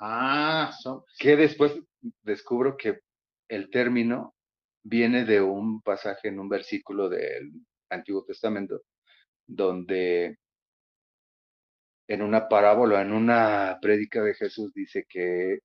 Ah, 0.00 0.70
son. 0.80 1.02
que 1.18 1.36
después 1.36 1.76
descubro 2.22 2.76
que 2.76 3.00
el 3.48 3.68
término 3.70 4.34
viene 4.84 5.24
de 5.24 5.40
un 5.40 5.82
pasaje 5.82 6.28
en 6.28 6.38
un 6.38 6.48
versículo 6.48 7.08
del 7.08 7.50
Antiguo 7.90 8.24
Testamento, 8.24 8.82
donde 9.46 10.38
en 12.06 12.22
una 12.22 12.48
parábola, 12.48 13.02
en 13.02 13.12
una 13.12 13.78
prédica 13.82 14.22
de 14.22 14.34
Jesús, 14.34 14.72
dice 14.72 15.04
que 15.08 15.58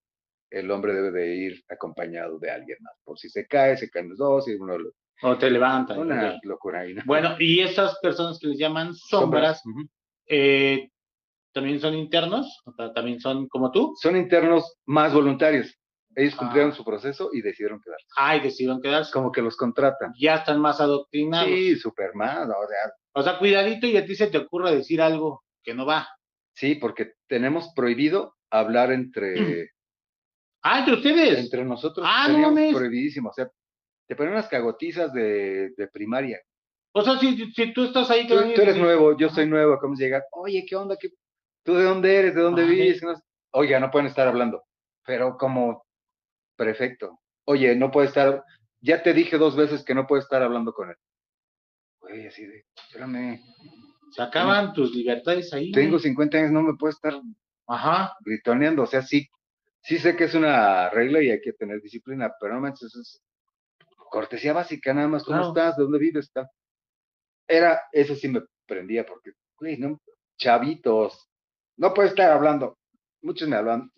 el 0.54 0.70
hombre 0.72 0.94
debe 0.94 1.12
de 1.12 1.36
ir 1.36 1.64
acompañado 1.70 2.38
de 2.40 2.52
alguien 2.52 2.78
más. 2.82 2.94
Por 3.04 3.18
si 3.20 3.30
se 3.30 3.46
cae, 3.48 3.76
se 3.78 3.90
caen 3.90 4.10
los 4.10 4.18
dos 4.18 4.48
y 4.48 4.54
uno 4.54 4.78
lo- 4.78 4.92
O 5.22 5.38
te 5.38 5.50
levantan. 5.50 6.00
una 6.00 6.40
locura 6.44 6.82
ahí. 6.82 6.94
¿no? 6.94 7.02
Bueno, 7.06 7.36
y 7.40 7.60
esas 7.62 7.98
personas 8.00 8.38
que 8.40 8.48
les 8.48 8.58
llaman 8.60 8.94
sombras, 8.94 9.62
eh, 10.28 10.90
¿también 11.54 11.80
son 11.80 11.94
internos? 11.94 12.62
O 12.66 12.74
sea, 12.74 12.94
¿También 12.94 13.20
son 13.20 13.48
como 13.48 13.72
tú? 13.72 13.94
Son 14.02 14.16
internos 14.18 14.76
más 14.86 15.14
voluntarios. 15.14 15.76
Ellos 16.16 16.36
cumplieron 16.36 16.72
Ah. 16.72 16.76
su 16.76 16.86
proceso 16.86 17.30
y 17.34 17.42
decidieron 17.42 17.82
quedarse. 17.82 18.06
Ay, 18.16 18.40
decidieron 18.42 18.82
quedarse. 18.82 19.12
Como 19.12 19.32
que 19.32 19.42
los 19.42 19.58
contratan. 19.58 20.14
Ya 20.20 20.36
están 20.36 20.60
más 20.62 20.80
adoctrinados. 20.80 21.48
Sí, 21.50 21.76
super 21.76 22.14
más. 22.14 22.48
O 22.48 22.68
sea, 22.68 22.94
O 23.16 23.22
sea, 23.24 23.40
cuidadito 23.40 23.88
y 23.88 23.98
a 23.98 24.06
ti 24.06 24.16
se 24.16 24.28
te 24.28 24.38
ocurra 24.38 24.72
decir 24.72 25.02
algo 25.02 25.44
que 25.64 25.74
no 25.74 25.86
va. 25.86 26.08
sí, 26.56 26.76
porque 26.76 27.14
tenemos 27.28 27.72
prohibido 27.76 28.36
hablar 28.52 28.92
entre, 28.92 29.34
Ah, 30.64 30.80
entre 30.80 30.96
ustedes. 30.96 31.40
entre 31.40 31.64
nosotros. 31.66 32.06
Ah, 32.10 32.28
no 32.30 32.40
mames. 32.40 32.74
prohibidísimo. 32.74 33.30
O 33.30 33.34
sea, 33.34 33.50
te 34.08 34.16
ponen 34.16 34.34
unas 34.34 34.48
cagotizas 34.48 35.14
de, 35.14 35.72
de 35.76 35.88
primaria. 35.90 36.40
O 36.94 37.02
sea, 37.02 37.18
si, 37.20 37.52
si 37.52 37.74
tú 37.74 37.84
estás 37.86 38.10
ahí. 38.10 38.28
Tú, 38.28 38.36
tú 38.56 38.62
eres 38.62 38.78
nuevo, 38.78 39.18
yo 39.18 39.30
soy 39.30 39.46
nuevo, 39.48 39.78
de 39.82 40.04
llegar. 40.04 40.24
Oye, 40.32 40.64
¿qué 40.68 40.76
onda? 40.76 40.96
¿Qué... 41.00 41.10
¿Tú 41.64 41.76
de 41.76 41.84
dónde 41.84 42.16
eres? 42.16 42.36
¿De 42.36 42.42
dónde 42.42 42.66
vives? 42.66 43.02
No. 43.02 43.14
Oiga, 43.52 43.80
no 43.80 43.90
pueden 43.92 44.08
estar 44.08 44.28
hablando. 44.28 44.64
pero 45.06 45.38
como 45.38 45.86
perfecto. 46.56 47.20
Oye, 47.46 47.76
no 47.76 47.92
puede 47.92 48.08
estar, 48.08 48.44
ya 48.80 49.04
te 49.04 49.14
dije 49.14 49.38
dos 49.38 49.56
veces 49.56 49.84
que 49.84 49.94
no 49.96 50.08
puedes 50.08 50.26
estar 50.26 50.42
hablando 50.42 50.74
con 50.74 50.90
él. 50.90 50.96
Güey, 52.00 52.28
así 52.28 52.46
de, 52.46 52.66
espérame, 52.88 53.42
Se 54.12 54.22
acaban 54.22 54.74
tus 54.74 54.94
libertades 54.94 55.52
ahí. 55.54 55.72
tengo 55.72 55.92
güey. 55.98 56.04
50 56.04 56.38
años, 56.38 56.52
no 56.52 56.62
me 56.62 56.76
puedo 56.76 56.92
estar 56.92 57.20
Ajá. 57.68 58.14
gritoneando. 58.22 58.84
O 58.84 58.86
sea, 58.88 59.02
sí, 59.02 59.28
sí 59.84 60.00
sé 60.00 60.16
que 60.16 60.24
es 60.26 60.34
una 60.34 60.90
regla 60.90 61.22
y 61.22 61.30
hay 61.30 61.42
que 61.42 61.54
tener 61.54 61.82
disciplina, 61.82 62.32
pero 62.40 62.56
no 62.56 62.62
manches, 62.62 62.96
es 62.96 63.22
cortesía 64.10 64.54
básica, 64.54 64.94
nada 64.94 65.08
más, 65.08 65.24
¿cómo 65.24 65.38
Claro. 65.38 65.50
estás? 65.50 65.78
¿De 65.78 65.84
dónde 65.84 66.00
vives? 66.00 66.32
Tal. 66.32 66.48
Era, 67.48 67.82
eso 67.92 68.16
sí 68.16 68.28
me 68.28 68.44
prendía, 68.66 69.06
porque, 69.06 69.32
güey, 69.58 69.78
no, 69.78 70.00
chavitos, 70.38 71.28
no 71.78 71.94
puede 71.94 72.10
estar 72.10 72.32
hablando. 72.32 72.78
Muchos 73.22 73.48
me 73.48 73.56
hablan, 73.56 73.92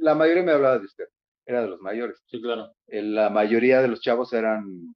la 0.00 0.14
mayoría 0.14 0.42
me 0.42 0.52
hablaba 0.52 0.78
de 0.78 0.86
usted, 0.86 1.04
era 1.46 1.62
de 1.62 1.68
los 1.68 1.80
mayores. 1.80 2.22
Sí, 2.26 2.40
claro. 2.40 2.72
Eh, 2.88 3.02
La 3.02 3.30
mayoría 3.30 3.80
de 3.82 3.88
los 3.88 4.00
chavos 4.00 4.32
eran 4.32 4.94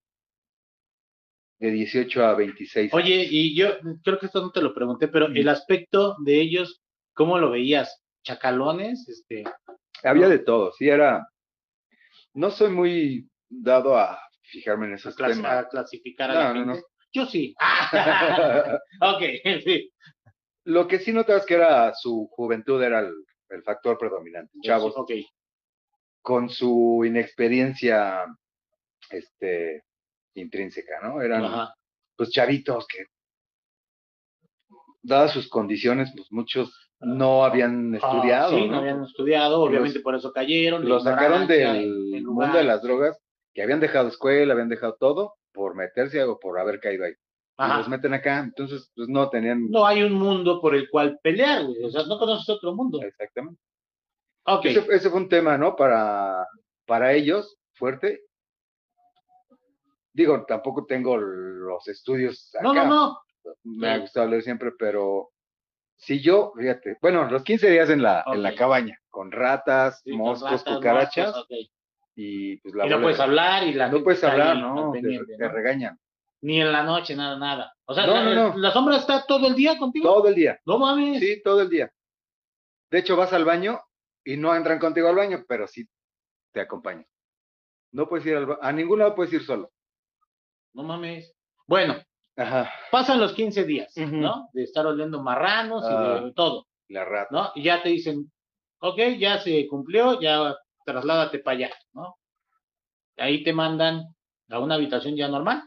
de 1.59 1.71
18 1.71 2.25
a 2.25 2.35
26. 2.35 2.93
Oye, 2.93 3.27
y 3.31 3.57
yo 3.57 3.69
creo 4.03 4.19
que 4.19 4.27
esto 4.27 4.43
no 4.43 4.51
te 4.51 4.61
lo 4.61 4.75
pregunté, 4.75 5.09
pero 5.09 5.29
Mm. 5.29 5.37
el 5.37 5.49
aspecto 5.49 6.17
de 6.25 6.41
ellos, 6.41 6.83
¿cómo 7.15 7.39
lo 7.39 7.51
veías? 7.51 8.03
¿Chacalones? 8.25 9.09
Este, 9.09 9.45
Había 10.03 10.29
de 10.29 10.39
todo, 10.41 10.73
sí, 10.73 10.89
era. 10.89 11.27
No 12.35 12.51
soy 12.51 12.71
muy 12.71 13.29
dado 13.49 13.97
a 13.97 14.21
fijarme 14.43 14.87
en 14.87 14.93
a, 14.93 14.97
esos 14.97 15.17
clas- 15.17 15.35
temas. 15.35 15.53
a 15.65 15.69
clasificar 15.69 16.31
a 16.31 16.35
No, 16.35 16.41
la 16.41 16.49
no, 16.55 16.55
gente. 16.75 16.81
no. 16.81 16.87
Yo 17.13 17.27
sí. 17.27 17.55
ok, 19.01 19.23
sí. 19.65 19.91
Lo 20.65 20.87
que 20.89 20.99
sí 20.99 21.13
notabas 21.13 21.47
que 21.47 21.55
era 21.55 21.95
su 21.95 22.29
juventud 22.33 22.83
era 22.83 23.01
el, 23.01 23.13
el 23.51 23.63
factor 23.63 23.97
predominante. 23.99 24.53
Chavos 24.63 24.93
Ok. 24.97 25.13
con 26.23 26.51
su 26.51 27.03
inexperiencia 27.07 28.25
este, 29.11 29.85
intrínseca, 30.35 31.01
¿no? 31.03 31.23
Eran 31.23 31.45
Ajá. 31.45 31.75
pues 32.17 32.31
chavitos 32.31 32.87
que, 32.89 33.05
dadas 35.03 35.33
sus 35.33 35.49
condiciones, 35.49 36.13
pues 36.17 36.31
muchos 36.33 36.86
no 37.01 37.45
habían 37.45 37.95
Ah, 37.95 37.99
estudiado, 37.99 38.51
sí, 38.51 38.65
¿no? 38.67 38.73
no 38.73 38.79
habían 38.79 39.05
estudiado, 39.05 39.59
Los- 39.59 39.69
obviamente 39.69 40.01
por 40.01 40.15
eso 40.15 40.33
cayeron. 40.33 40.89
Los 40.89 41.05
sacaron 41.05 41.47
del 41.47 41.77
el- 41.77 42.15
el 42.15 42.25
mundo 42.27 42.57
de 42.59 42.65
las 42.65 42.83
drogas, 42.83 43.19
que 43.55 43.63
habían 43.63 43.81
dejado 43.81 44.09
escuela, 44.09 44.53
habían 44.53 44.69
dejado 44.69 44.97
todo, 44.99 45.35
por 45.53 45.75
meterse 45.75 46.23
o 46.25 46.39
por 46.39 46.59
haber 46.59 46.81
caído 46.81 47.05
ahí. 47.05 47.13
Y 47.59 47.79
los 47.79 47.89
meten 47.89 48.13
acá, 48.13 48.39
entonces, 48.41 48.91
pues 48.95 49.09
no 49.09 49.31
tenían. 49.31 49.71
No 49.71 49.87
hay 49.87 50.03
un 50.03 50.13
mundo 50.13 50.61
por 50.61 50.75
el 50.75 50.91
cual 50.91 51.19
pelear, 51.23 51.65
güey. 51.65 51.85
O 51.85 51.91
sea, 51.91 52.03
no 52.05 52.19
conoces 52.19 52.49
otro 52.51 52.75
mundo. 52.75 53.01
Exactamente. 53.03 53.59
Ok. 54.45 54.67
Ese, 54.67 54.87
ese 54.91 55.09
fue 55.11 55.21
un 55.21 55.29
tema, 55.31 55.57
¿no? 55.57 55.75
Para, 55.75 56.47
para 56.87 57.15
ellos, 57.15 57.57
fuerte. 57.73 58.21
Digo, 60.13 60.45
tampoco 60.47 60.87
tengo 60.87 61.17
los 61.17 61.87
estudios 61.89 62.55
acá. 62.55 62.63
No, 62.63 62.75
no, 62.75 62.85
no. 62.87 63.19
Me 63.65 63.89
ha 63.91 63.99
gustado 63.99 64.29
leer 64.29 64.43
siempre, 64.43 64.73
pero 64.79 65.31
si 65.97 66.21
yo, 66.21 66.53
fíjate, 66.57 66.99
bueno, 67.01 67.25
los 67.31 67.43
15 67.43 67.71
días 67.71 67.89
en 67.91 68.03
la, 68.03 68.23
en 68.27 68.43
la 68.43 68.55
cabaña, 68.55 68.99
con 69.09 69.33
ratas, 69.33 70.01
Sí, 70.05 70.13
moscos, 70.13 70.51
ratas, 70.63 70.75
cucarachas, 70.77 71.35
moscos, 71.37 71.71
y 72.15 72.57
pues 72.59 72.75
la 72.75 72.87
Y 72.87 72.91
no 72.91 73.01
puedes 73.01 73.17
de- 73.19 73.23
hablar 73.25 73.63
y 73.65 73.73
la 73.73 73.89
no 73.89 74.03
puedes 74.03 74.23
hablar, 74.25 74.57
no, 74.59 74.93
te, 74.93 75.49
regañan. 75.49 75.99
Ni 76.43 76.61
en 76.61 76.71
la 76.71 76.83
noche, 76.83 77.17
nada, 77.17 77.39
nada. 77.39 77.75
O 77.87 77.95
sea, 77.95 78.07
No, 78.07 78.15
la, 78.15 78.25
no, 78.25 78.35
no. 78.53 78.59
la 78.59 78.71
sombra 78.73 78.97
está 78.97 79.25
todo 79.27 79.47
el 79.49 79.55
día 79.55 79.79
contigo. 79.79 80.07
Todo 80.13 80.29
el 80.29 80.35
día, 80.35 80.61
No 80.67 80.79
mames. 80.79 81.19
sí, 81.21 81.43
todo 81.43 81.63
el 81.63 81.71
día. 81.71 81.91
De 82.91 82.99
hecho, 82.99 83.17
vas 83.17 83.33
al 83.33 83.45
baño 83.45 83.81
y 84.25 84.37
no 84.37 84.55
entran 84.55 84.79
contigo 84.79 85.09
al 85.09 85.17
baño, 85.17 85.45
pero 85.49 85.67
sí 85.67 85.89
te 86.53 86.61
acompañan. 86.61 87.07
No 87.93 88.07
puedes 88.09 88.27
ir 88.27 88.37
al 88.37 88.47
ba- 88.47 88.59
a 88.61 88.71
ningún 88.73 88.99
lado 88.99 89.15
puedes 89.15 89.33
ir 89.33 89.43
solo. 89.45 89.73
No 90.75 90.83
mames. 90.83 91.33
Bueno, 91.67 91.97
Ajá, 92.37 92.71
pasan 92.91 93.21
los 93.21 93.33
15 93.33 93.65
días. 93.65 93.93
¿no? 93.97 94.49
De 94.53 94.63
estar 94.65 94.87
oliendo 94.87 95.23
marranos 95.23 95.85
y 95.85 95.93
Ah. 95.93 96.21
de 96.25 96.33
todo, 96.33 96.67
la 96.89 97.05
rata. 97.05 97.29
¿no? 97.31 97.51
Y 97.55 97.63
ya 97.63 97.83
te 97.83 97.89
dicen, 97.89 98.31
ok, 98.81 98.99
ya 99.19 99.39
se 99.39 99.67
cumplió, 99.69 100.21
ya 100.21 100.55
trasládate 100.85 101.39
para 101.41 101.57
allá, 101.57 101.71
¿no? 101.95 102.17
Ahí 103.17 103.43
te 103.43 103.53
mandan 103.53 104.03
a 104.51 104.59
una 104.59 104.75
habitación 104.75 105.17
ya 105.17 105.29
normal. 105.29 105.63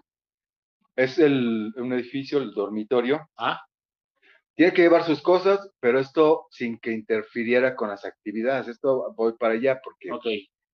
Es 0.96 1.18
el, 1.18 1.74
un 1.76 1.94
edificio, 1.94 2.38
el 2.40 2.52
dormitorio. 2.54 3.28
Ah, 3.38 3.62
Tiene 4.56 4.74
que 4.74 4.82
llevar 4.84 5.04
sus 5.06 5.22
cosas, 5.22 5.72
pero 5.80 6.00
esto 6.00 6.48
sin 6.52 6.78
que 6.80 6.92
interfiriera 6.92 7.76
con 7.76 7.90
las 7.90 8.04
actividades. 8.06 8.68
Esto 8.68 9.14
voy 9.16 9.34
para 9.40 9.54
allá 9.54 9.80
porque 9.84 10.12
ok. 10.12 10.26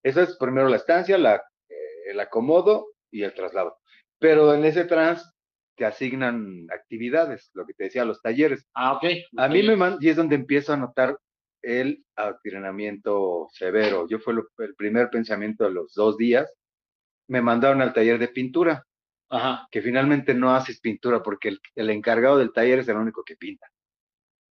Esa 0.03 0.23
es 0.23 0.35
primero 0.37 0.67
la 0.67 0.75
estancia, 0.77 1.17
la, 1.17 1.35
eh, 1.69 1.75
el 2.11 2.19
acomodo 2.19 2.87
y 3.11 3.21
el 3.23 3.33
traslado. 3.33 3.77
Pero 4.19 4.53
en 4.55 4.65
ese 4.65 4.85
trans 4.85 5.31
te 5.75 5.85
asignan 5.85 6.67
actividades, 6.71 7.49
lo 7.53 7.65
que 7.65 7.73
te 7.73 7.85
decía, 7.85 8.05
los 8.05 8.21
talleres. 8.21 8.65
Ah, 8.73 8.93
ok. 8.93 9.05
A 9.37 9.47
mí 9.47 9.61
me 9.63 9.75
man- 9.75 9.97
y 9.99 10.09
es 10.09 10.15
donde 10.15 10.35
empiezo 10.35 10.73
a 10.73 10.77
notar 10.77 11.17
el 11.61 12.05
adoctrinamiento 12.15 13.47
severo. 13.51 14.07
Yo 14.07 14.19
fue 14.19 14.33
lo- 14.33 14.47
el 14.59 14.75
primer 14.75 15.09
pensamiento 15.09 15.63
de 15.65 15.71
los 15.71 15.93
dos 15.93 16.17
días. 16.17 16.51
Me 17.27 17.41
mandaron 17.41 17.81
al 17.81 17.93
taller 17.93 18.19
de 18.19 18.27
pintura, 18.27 18.85
Ajá. 19.29 19.67
que 19.71 19.81
finalmente 19.81 20.33
no 20.33 20.53
haces 20.55 20.79
pintura 20.79 21.21
porque 21.23 21.49
el, 21.49 21.59
el 21.75 21.89
encargado 21.89 22.37
del 22.37 22.53
taller 22.53 22.79
es 22.79 22.87
el 22.87 22.97
único 22.97 23.23
que 23.23 23.35
pinta. 23.35 23.67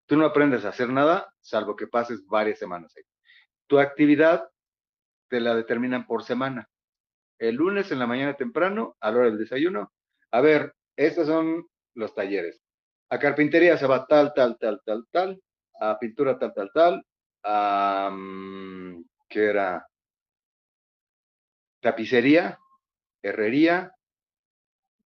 Tú 0.07 0.17
no 0.17 0.25
aprendes 0.27 0.65
a 0.65 0.71
hacer 0.71 0.89
nada, 0.89 1.33
salvo 1.41 1.77
que 1.77 1.87
pases 1.87 2.27
varias 2.27 2.59
semanas 2.59 2.95
ahí. 2.97 3.05
Tu 3.69 3.79
actividad 3.79 4.49
te 5.29 5.41
la 5.41 5.55
determinan 5.55 6.07
por 6.07 6.25
semana. 6.25 6.69
El 7.39 7.57
lunes 7.57 7.91
en 7.93 7.99
la 7.99 8.07
mañana 8.07 8.35
temprano, 8.35 8.97
a 9.01 9.11
la 9.11 9.19
hora 9.19 9.27
del 9.27 9.39
desayuno. 9.39 9.93
A 10.31 10.41
ver, 10.41 10.75
estos 10.97 11.27
son 11.27 11.67
los 11.95 12.15
talleres. 12.15 12.63
A 13.11 13.19
carpintería 13.19 13.77
se 13.77 13.87
va 13.87 14.07
tal, 14.07 14.33
tal, 14.35 14.57
tal, 14.59 14.81
tal, 14.85 15.07
tal. 15.11 15.43
A 15.81 15.99
pintura 15.99 16.39
tal, 16.39 16.53
tal, 16.55 16.71
tal. 16.73 17.05
A, 17.45 18.11
mm, 18.13 19.05
¿qué 19.29 19.45
era? 19.45 19.87
Tapicería, 21.81 22.59
herrería, 23.23 23.93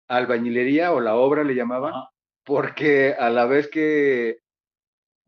albañilería 0.08 0.92
o 0.92 1.00
la 1.00 1.16
obra 1.16 1.42
le 1.42 1.54
llamaban, 1.54 1.94
Ajá. 1.94 2.10
porque 2.44 3.14
a 3.18 3.30
la 3.30 3.46
vez 3.46 3.68
que 3.68 4.38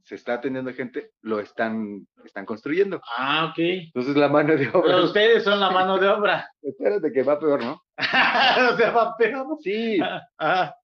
se 0.09 0.15
está 0.15 0.33
atendiendo 0.35 0.73
gente, 0.73 1.11
lo 1.21 1.39
están, 1.39 2.09
están 2.25 2.47
construyendo. 2.47 2.99
Ah, 3.19 3.51
ok. 3.51 3.59
Entonces 3.59 4.17
la 4.17 4.29
mano 4.31 4.57
de 4.57 4.67
obra, 4.69 4.83
Pero 4.87 5.05
ustedes 5.05 5.45
son 5.45 5.61
la 5.61 5.71
mano 5.71 5.99
de 5.99 6.09
obra. 6.09 6.51
espérate 6.63 7.13
que 7.13 7.23
va 7.23 7.39
peor, 7.39 7.63
¿no? 7.63 7.73
o 8.73 8.77
sea, 8.79 8.91
va 8.91 9.15
peor. 9.19 9.47
Sí, 9.61 9.99
Ajá. 10.39 10.75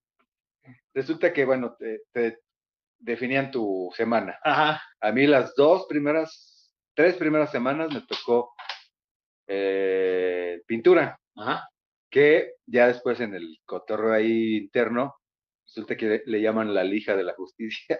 resulta 0.92 1.32
que, 1.32 1.46
bueno, 1.46 1.74
te, 1.78 2.02
te 2.12 2.38
definían 2.98 3.50
tu 3.50 3.90
semana. 3.96 4.38
Ajá. 4.44 4.82
A 5.00 5.10
mí 5.10 5.26
las 5.26 5.54
dos 5.54 5.86
primeras, 5.88 6.70
tres 6.92 7.16
primeras 7.16 7.50
semanas 7.50 7.90
me 7.94 8.02
tocó 8.02 8.52
eh, 9.46 10.60
pintura, 10.66 11.18
Ajá. 11.34 11.66
que 12.10 12.56
ya 12.66 12.88
después 12.88 13.20
en 13.20 13.34
el 13.34 13.56
cotorreo 13.64 14.12
ahí 14.12 14.58
interno, 14.58 15.16
resulta 15.66 15.96
que 15.96 16.06
le, 16.06 16.22
le 16.26 16.42
llaman 16.42 16.74
la 16.74 16.84
lija 16.84 17.16
de 17.16 17.24
la 17.24 17.32
justicia. 17.32 17.98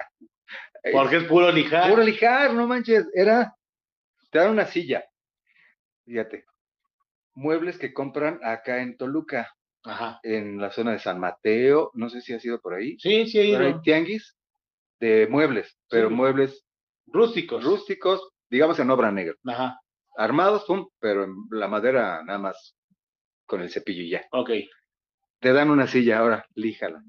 Porque 0.93 1.17
es 1.17 1.25
puro 1.25 1.51
lijar. 1.51 1.91
Puro 1.91 2.03
lijar, 2.03 2.53
no 2.53 2.67
manches, 2.67 3.07
era, 3.15 3.55
te 4.31 4.39
dan 4.39 4.51
una 4.51 4.67
silla, 4.67 5.05
fíjate, 6.05 6.45
muebles 7.35 7.79
que 7.79 7.93
compran 7.95 8.39
acá 8.43 8.83
en 8.83 8.97
Toluca, 8.97 9.51
Ajá. 9.85 10.21
en 10.23 10.59
la 10.61 10.71
zona 10.71 10.93
de 10.93 10.99
San 10.99 11.19
Mateo, 11.21 11.91
no 11.95 12.11
sé 12.11 12.21
si 12.21 12.35
ha 12.35 12.41
sido 12.41 12.61
por 12.61 12.75
ahí, 12.75 12.99
Sí, 12.99 13.27
sí, 13.27 13.39
he 13.41 13.53
pero 13.53 13.65
hay 13.65 13.71
ido. 13.73 13.81
tianguis 13.83 14.37
de 15.01 15.27
muebles, 15.31 15.77
pero 15.89 16.09
Sí. 16.09 16.15
muebles 16.15 16.65
Rústicos. 17.07 17.63
rústicos, 17.65 18.29
digamos 18.51 18.79
en 18.79 18.91
obra 18.91 19.11
negra, 19.11 19.35
Ajá. 19.47 19.79
armados, 20.17 20.65
pum, 20.67 20.89
pero 21.01 21.25
en 21.25 21.35
la 21.51 21.69
madera 21.69 22.23
nada 22.25 22.39
más 22.39 22.77
con 23.47 23.61
el 23.63 23.71
cepillo 23.71 24.03
y 24.03 24.11
ya. 24.11 24.27
Ok. 24.33 24.51
Te 25.41 25.53
dan 25.53 25.71
una 25.71 25.87
silla, 25.87 26.19
ahora, 26.19 26.47
líjala. 26.55 27.03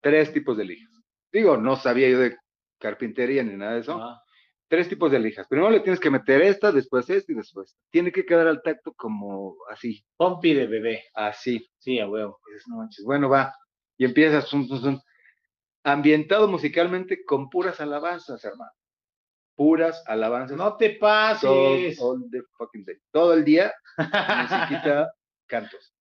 Tres 0.00 0.32
tipos 0.32 0.56
de 0.56 0.64
lijas. 0.64 0.90
Digo, 1.32 1.56
no 1.56 1.74
sabía 1.76 2.08
yo 2.08 2.20
de 2.20 2.36
carpintería 2.78 3.42
ni 3.42 3.56
nada 3.56 3.74
de 3.74 3.80
eso. 3.80 3.94
Ajá. 4.02 4.22
Tres 4.70 4.88
tipos 4.88 5.10
de 5.10 5.18
lijas. 5.18 5.46
Primero 5.48 5.70
le 5.70 5.80
tienes 5.80 5.98
que 5.98 6.10
meter 6.10 6.42
esta, 6.42 6.70
después 6.72 7.08
esta 7.08 7.32
y 7.32 7.34
después. 7.34 7.78
Tiene 7.90 8.12
que 8.12 8.26
quedar 8.26 8.46
al 8.46 8.60
tacto 8.62 8.92
como 8.92 9.56
así, 9.70 10.04
Pompi 10.16 10.52
de 10.52 10.66
bebé. 10.66 11.04
así. 11.14 11.66
Sí, 11.78 11.98
a 11.98 12.06
huevo. 12.06 12.38
Dices, 12.52 12.68
no 12.68 12.76
manches, 12.76 13.02
bueno, 13.04 13.30
va. 13.30 13.54
Y 13.96 14.04
empiezas, 14.04 14.46
zum, 14.46 14.66
zum, 14.68 14.78
zum. 14.80 15.00
ambientado 15.84 16.48
musicalmente 16.48 17.24
con 17.24 17.48
puras 17.48 17.80
alabanzas, 17.80 18.44
hermano. 18.44 18.70
Puras 19.56 20.04
alabanzas. 20.06 20.56
No 20.58 20.76
te 20.76 20.90
todo, 20.90 21.00
pases. 21.00 21.98
all 22.00 22.30
the 22.30 22.42
fucking 22.58 22.84
day. 22.84 22.96
Todo 23.10 23.32
el 23.32 23.44
día, 23.44 23.72
musiquita, 23.96 25.10
cantos. 25.46 25.94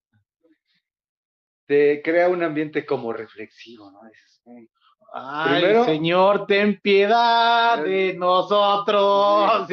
Te 1.65 2.01
crea 2.01 2.29
un 2.29 2.43
ambiente 2.43 2.85
como 2.85 3.11
reflexivo, 3.13 3.91
¿no? 3.91 3.99
Dices, 4.09 4.41
"Ey". 4.45 4.69
Ay, 5.13 5.61
Primero- 5.61 5.85
Señor, 5.85 6.47
ten 6.47 6.79
piedad 6.81 7.83
de 7.83 8.13
nosotros. 8.15 9.67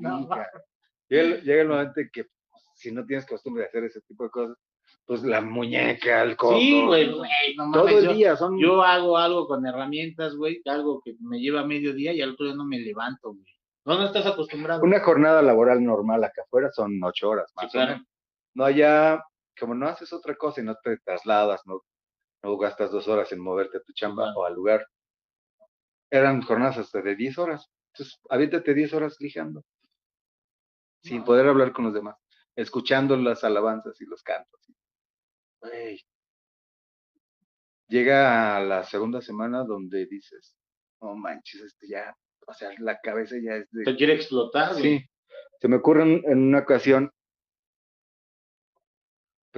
No, 0.00 0.28
llega, 1.08 1.62
el- 1.62 1.68
momento 1.68 2.00
en 2.00 2.10
que 2.12 2.26
si 2.74 2.92
no 2.92 3.04
tienes 3.04 3.26
costumbre 3.26 3.62
de 3.62 3.68
hacer 3.68 3.84
ese 3.84 4.00
tipo 4.02 4.24
de 4.24 4.30
cosas, 4.30 4.56
pues 5.04 5.22
la 5.22 5.40
muñeca, 5.40 6.22
el 6.22 6.36
codo, 6.36 6.58
Sí, 6.58 6.84
güey, 6.84 7.10
güey, 7.12 7.30
no 7.56 7.70
todo 7.72 7.84
mames, 7.84 7.98
el 7.98 8.04
yo- 8.06 8.12
día 8.14 8.36
son 8.36 8.58
Yo 8.58 8.82
hago 8.82 9.16
algo 9.18 9.46
con 9.46 9.66
herramientas, 9.66 10.34
güey, 10.36 10.60
algo 10.66 11.00
que 11.04 11.14
me 11.20 11.40
lleva 11.40 11.64
medio 11.64 11.92
día 11.94 12.12
y 12.12 12.20
al 12.22 12.32
otro 12.32 12.46
día 12.46 12.54
no 12.54 12.64
me 12.64 12.78
levanto, 12.78 13.30
güey. 13.32 13.44
No, 13.84 13.96
no 13.98 14.04
estás 14.04 14.26
acostumbrado. 14.26 14.82
una 14.82 15.00
jornada 15.00 15.40
laboral 15.40 15.82
normal 15.82 16.22
acá 16.22 16.42
afuera 16.42 16.70
son 16.70 17.00
ocho 17.02 17.30
horas 17.30 17.46
Sí, 17.48 17.54
más 17.56 17.66
o 17.66 17.70
claro. 17.70 17.92
menos. 17.92 18.06
No 18.54 18.64
allá, 18.64 19.24
como 19.58 19.74
no 19.74 19.88
haces 19.88 20.12
otra 20.12 20.34
cosa 20.36 20.60
y 20.60 20.64
no 20.64 20.74
te 20.82 20.98
trasladas, 20.98 21.62
no, 21.64 21.80
no 22.42 22.56
gastas 22.56 22.90
dos 22.90 23.08
horas 23.08 23.30
en 23.32 23.40
moverte 23.40 23.78
a 23.78 23.82
tu 23.82 23.92
chamba 23.92 24.32
o 24.36 24.44
al 24.44 24.54
lugar. 24.54 24.86
Eran 26.10 26.42
jornadas 26.42 26.78
hasta 26.78 27.02
de 27.02 27.16
10 27.16 27.38
horas. 27.38 27.70
Entonces, 27.92 28.20
aviéntate 28.28 28.74
10 28.74 28.92
horas 28.94 29.16
lijando. 29.20 29.64
Sin 31.02 31.24
poder 31.24 31.46
hablar 31.46 31.72
con 31.72 31.86
los 31.86 31.94
demás. 31.94 32.16
Escuchando 32.56 33.16
las 33.16 33.44
alabanzas 33.44 34.00
y 34.00 34.06
los 34.06 34.22
cantos. 34.22 34.60
Llega 37.88 38.56
a 38.56 38.60
la 38.60 38.84
segunda 38.84 39.20
semana 39.20 39.64
donde 39.64 40.06
dices, 40.06 40.56
no 41.00 41.14
manches, 41.16 41.62
esto 41.62 41.86
ya, 41.88 42.14
o 42.46 42.52
sea, 42.52 42.70
la 42.78 42.98
cabeza 43.00 43.36
ya 43.42 43.56
es 43.56 43.70
de 43.70 43.84
Te 43.84 43.96
quiere 43.96 44.14
explotar. 44.14 44.74
Sí, 44.74 45.02
se 45.58 45.68
me 45.68 45.76
ocurre 45.76 46.02
en, 46.02 46.22
en 46.30 46.38
una 46.48 46.58
ocasión 46.60 47.10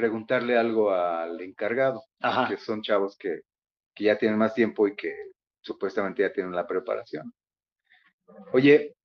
preguntarle 0.01 0.57
algo 0.57 0.93
al 0.93 1.39
encargado, 1.43 2.03
Ajá. 2.21 2.49
que 2.49 2.57
son 2.57 2.81
chavos 2.81 3.19
que, 3.19 3.43
que 3.95 4.05
ya 4.05 4.17
tienen 4.17 4.39
más 4.39 4.55
tiempo 4.55 4.89
y 4.89 4.97
que 4.97 5.15
supuestamente 5.61 6.23
ya 6.23 6.33
tienen 6.33 6.55
la 6.55 6.67
preparación. 6.67 7.35
Oye, 8.55 8.97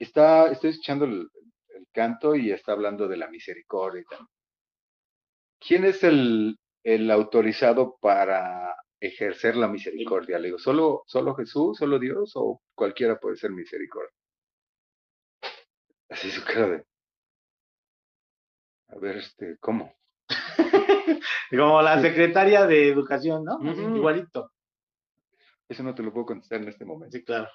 está, 0.00 0.50
estoy 0.50 0.70
escuchando 0.70 1.04
el, 1.04 1.28
el 1.68 1.86
canto 1.92 2.34
y 2.34 2.50
está 2.50 2.72
hablando 2.72 3.06
de 3.06 3.18
la 3.18 3.28
misericordia 3.28 4.00
y 4.00 4.04
tal. 4.04 4.26
¿Quién 5.60 5.84
es 5.84 6.02
el, 6.02 6.58
el 6.82 7.08
autorizado 7.12 7.96
para 8.00 8.74
ejercer 8.98 9.54
la 9.54 9.68
misericordia? 9.68 10.40
Le 10.40 10.48
digo, 10.48 10.58
¿solo, 10.58 11.04
¿solo 11.06 11.36
Jesús, 11.36 11.78
solo 11.78 12.00
Dios 12.00 12.32
o 12.34 12.60
cualquiera 12.74 13.20
puede 13.20 13.36
ser 13.36 13.52
misericordia? 13.52 14.10
Así 16.08 16.32
su 16.32 16.44
cara 16.44 16.66
de... 16.68 16.84
A 18.88 18.98
ver, 18.98 19.16
este, 19.18 19.56
¿cómo? 19.58 19.94
Como 21.50 21.82
la 21.82 22.00
secretaria 22.00 22.66
de 22.66 22.88
educación, 22.88 23.44
¿no? 23.44 23.58
Igualito. 23.96 24.52
Eso 25.68 25.82
no 25.82 25.94
te 25.94 26.02
lo 26.02 26.12
puedo 26.12 26.26
contestar 26.26 26.60
en 26.62 26.68
este 26.68 26.84
momento. 26.84 27.16
Sí, 27.16 27.24
claro. 27.24 27.48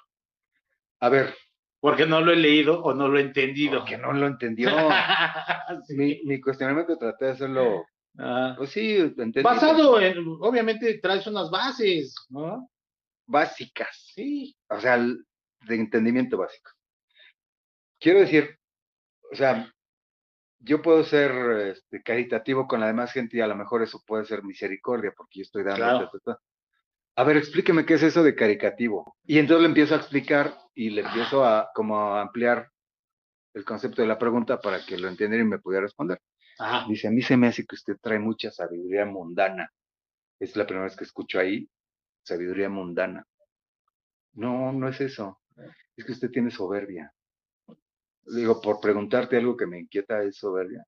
A 1.00 1.08
ver, 1.08 1.34
Porque 1.80 2.06
no 2.06 2.20
lo 2.20 2.32
he 2.32 2.36
leído 2.36 2.82
o 2.82 2.94
no 2.94 3.08
lo 3.08 3.18
he 3.18 3.22
entendido. 3.22 3.80
porque 3.80 3.98
no 3.98 4.12
lo 4.12 4.26
entendió. 4.26 4.68
Sí. 5.86 5.94
mi, 5.96 6.20
mi 6.24 6.40
cuestionamiento 6.40 6.96
traté 6.98 7.24
de 7.26 7.30
hacerlo, 7.32 7.86
Ah. 8.18 8.54
pues 8.58 8.70
sí, 8.70 8.96
entendí, 8.96 9.40
Basado 9.42 9.98
en, 9.98 10.18
obviamente 10.40 10.98
traes 10.98 11.26
unas 11.26 11.50
bases, 11.50 12.14
¿no? 12.28 12.70
básicas, 13.26 14.10
Sí. 14.14 14.54
o 14.68 14.78
sea, 14.78 14.98
de 14.98 15.74
entendimiento 15.74 16.36
básico. 16.36 16.70
Quiero 17.98 18.20
decir, 18.20 18.58
o 19.32 19.34
sea, 19.34 19.72
yo 20.62 20.80
puedo 20.80 21.02
ser 21.04 21.32
este, 21.68 22.02
caritativo 22.02 22.66
con 22.66 22.80
la 22.80 22.86
demás 22.86 23.12
gente 23.12 23.36
y 23.36 23.40
a 23.40 23.46
lo 23.46 23.56
mejor 23.56 23.82
eso 23.82 24.02
puede 24.06 24.24
ser 24.24 24.44
misericordia 24.44 25.12
porque 25.16 25.40
yo 25.40 25.42
estoy 25.42 25.64
dando. 25.64 25.76
Claro. 25.76 26.10
ta, 26.10 26.18
ta, 26.18 26.32
ta. 26.34 26.40
A 27.14 27.24
ver, 27.24 27.36
explíqueme 27.36 27.84
qué 27.84 27.94
es 27.94 28.02
eso 28.02 28.22
de 28.22 28.34
caricativo. 28.34 29.16
Y 29.24 29.38
entonces 29.38 29.62
le 29.62 29.68
empiezo 29.68 29.94
a 29.94 29.98
explicar 29.98 30.56
y 30.74 30.90
le 30.90 31.02
empiezo 31.02 31.44
a 31.44 31.70
como 31.74 32.14
a 32.14 32.22
ampliar 32.22 32.70
el 33.54 33.64
concepto 33.64 34.00
de 34.00 34.08
la 34.08 34.18
pregunta 34.18 34.60
para 34.60 34.84
que 34.84 34.96
lo 34.96 35.08
entendiera 35.08 35.44
y 35.44 35.46
me 35.46 35.58
pudiera 35.58 35.82
responder. 35.82 36.20
Ajá. 36.58 36.86
Dice, 36.88 37.08
a 37.08 37.10
mí 37.10 37.20
se 37.20 37.36
me 37.36 37.48
hace 37.48 37.66
que 37.66 37.74
usted 37.74 37.96
trae 38.00 38.18
mucha 38.18 38.50
sabiduría 38.50 39.04
mundana. 39.04 39.70
Es 40.38 40.56
la 40.56 40.64
primera 40.64 40.84
vez 40.84 40.96
que 40.96 41.04
escucho 41.04 41.38
ahí, 41.38 41.68
sabiduría 42.22 42.68
mundana. 42.68 43.26
No, 44.34 44.72
no 44.72 44.88
es 44.88 45.00
eso. 45.00 45.40
Es 45.96 46.04
que 46.04 46.12
usted 46.12 46.30
tiene 46.30 46.50
soberbia. 46.50 47.12
Digo, 48.24 48.60
por 48.60 48.80
preguntarte 48.80 49.36
algo 49.36 49.56
que 49.56 49.66
me 49.66 49.80
inquieta 49.80 50.22
es 50.22 50.36
soberbia. 50.36 50.84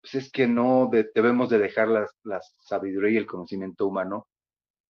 Pues 0.00 0.14
es 0.16 0.30
que 0.32 0.46
no 0.46 0.88
de- 0.90 1.10
debemos 1.14 1.48
de 1.48 1.58
dejar 1.58 1.88
las, 1.88 2.10
la 2.24 2.40
sabiduría 2.60 3.10
y 3.12 3.16
el 3.16 3.26
conocimiento 3.26 3.86
humano 3.86 4.26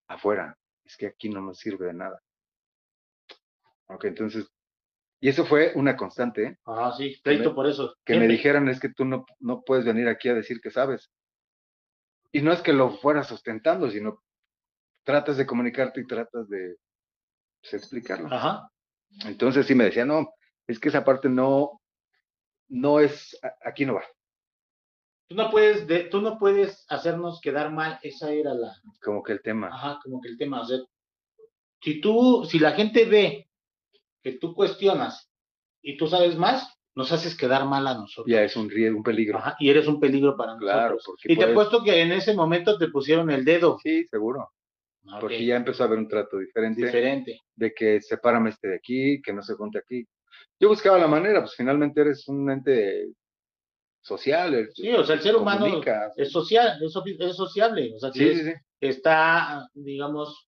afuera. 0.08 0.56
Es 0.84 0.96
que 0.96 1.06
aquí 1.06 1.28
no 1.28 1.40
nos 1.40 1.58
sirve 1.58 1.86
de 1.86 1.94
nada. 1.94 2.20
Ok, 3.86 4.04
entonces, 4.06 4.46
y 5.20 5.28
eso 5.28 5.44
fue 5.44 5.72
una 5.76 5.96
constante, 5.96 6.42
¿eh? 6.44 6.58
Ajá, 6.64 6.96
sí. 6.96 7.16
Pleito 7.22 7.50
me- 7.50 7.54
por 7.54 7.66
eso. 7.66 7.94
que 8.04 8.18
me 8.18 8.26
dijeran 8.26 8.68
es 8.68 8.80
que 8.80 8.88
tú 8.88 9.04
no, 9.04 9.24
no 9.40 9.62
puedes 9.62 9.84
venir 9.84 10.08
aquí 10.08 10.28
a 10.28 10.34
decir 10.34 10.60
que 10.60 10.70
sabes. 10.70 11.10
Y 12.32 12.42
no 12.42 12.52
es 12.52 12.60
que 12.62 12.72
lo 12.72 12.90
fueras 12.98 13.30
ostentando, 13.30 13.88
sino 13.90 14.20
tratas 15.04 15.36
de 15.36 15.46
comunicarte 15.46 16.00
y 16.00 16.06
tratas 16.06 16.48
de 16.48 16.76
pues, 17.60 17.74
explicarlo. 17.74 18.28
Ajá. 18.32 18.68
Entonces 19.26 19.66
sí 19.66 19.74
me 19.74 19.84
decía, 19.84 20.04
no, 20.04 20.32
es 20.66 20.78
que 20.78 20.88
esa 20.88 21.04
parte 21.04 21.28
no, 21.28 21.80
no 22.68 23.00
es, 23.00 23.38
aquí 23.64 23.84
no 23.86 23.94
va, 23.94 24.04
Tú 25.26 25.36
no 25.36 25.50
puedes, 25.50 25.86
de- 25.86 26.04
tú 26.04 26.20
no 26.20 26.38
puedes 26.38 26.84
hacernos 26.90 27.40
quedar 27.40 27.72
mal. 27.72 27.98
Esa 28.02 28.30
era 28.30 28.52
la, 28.52 28.74
como 29.02 29.22
que 29.22 29.32
el 29.32 29.40
tema. 29.40 29.68
ajá, 29.68 29.98
como 30.04 30.20
que 30.20 30.28
el 30.28 30.36
tema. 30.36 30.60
O 30.60 30.66
sea, 30.66 30.76
si 31.82 31.98
tú, 32.00 32.44
si 32.44 32.58
la 32.58 32.72
gente 32.72 33.06
ve 33.06 33.48
que 34.22 34.32
tú 34.32 34.54
cuestionas 34.54 35.30
y 35.82 35.96
tú 35.96 36.08
sabes 36.08 36.36
más, 36.36 36.70
nos 36.94 37.10
haces 37.10 37.34
quedar 37.38 37.64
mal 37.64 37.86
a 37.86 37.94
nosotros. 37.94 38.30
Ya 38.30 38.42
es 38.42 38.54
un 38.54 38.68
riesgo, 38.68 38.98
un 38.98 39.02
peligro. 39.02 39.38
Ajá, 39.38 39.56
y 39.58 39.70
eres 39.70 39.86
un 39.88 39.98
peligro 39.98 40.36
para 40.36 40.56
Claro, 40.58 40.94
nosotros. 40.96 41.04
porque 41.22 41.32
Y 41.32 41.36
te 41.36 41.42
puedes- 41.46 41.52
apuesto 41.52 41.82
que 41.82 42.02
en 42.02 42.12
ese 42.12 42.34
momento 42.34 42.76
te 42.76 42.88
pusieron 42.88 43.30
el 43.30 43.46
dedo. 43.46 43.78
Sí, 43.82 44.06
seguro, 44.08 44.50
Ah, 45.08 45.18
porque 45.20 45.44
ya 45.44 45.56
empezó 45.56 45.84
a 45.84 45.86
haber 45.86 45.98
un 46.00 46.08
trato 46.08 46.38
diferente, 46.38 46.84
Diferente. 46.84 47.40
de 47.56 47.72
que 47.72 48.00
sepárame 48.02 48.50
este 48.50 48.68
de 48.68 48.76
aquí, 48.76 49.22
que 49.22 49.32
no 49.32 49.42
se 49.42 49.54
junte 49.54 49.78
aquí. 49.78 50.06
Yo 50.60 50.68
buscaba 50.68 50.98
la 50.98 51.06
manera, 51.08 51.40
pues 51.40 51.54
finalmente 51.56 52.00
eres 52.00 52.26
un 52.28 52.50
ente 52.50 53.08
social. 54.00 54.54
eres- 54.54 54.74
Sí, 54.74 54.92
o 54.92 55.04
sea, 55.04 55.16
el 55.16 55.22
ser 55.22 55.36
humano 55.36 55.66
es 56.16 56.30
social, 56.30 56.78
es, 56.82 56.94
soci- 56.94 57.16
es 57.18 57.36
sociable. 57.36 57.92
O 57.94 57.98
sea, 57.98 58.10
que 58.10 58.18
Sí, 58.18 58.24
es- 58.28 58.38
sí, 58.38 58.44
sí, 58.52 58.52
está, 58.80 59.66
digamos, 59.72 60.46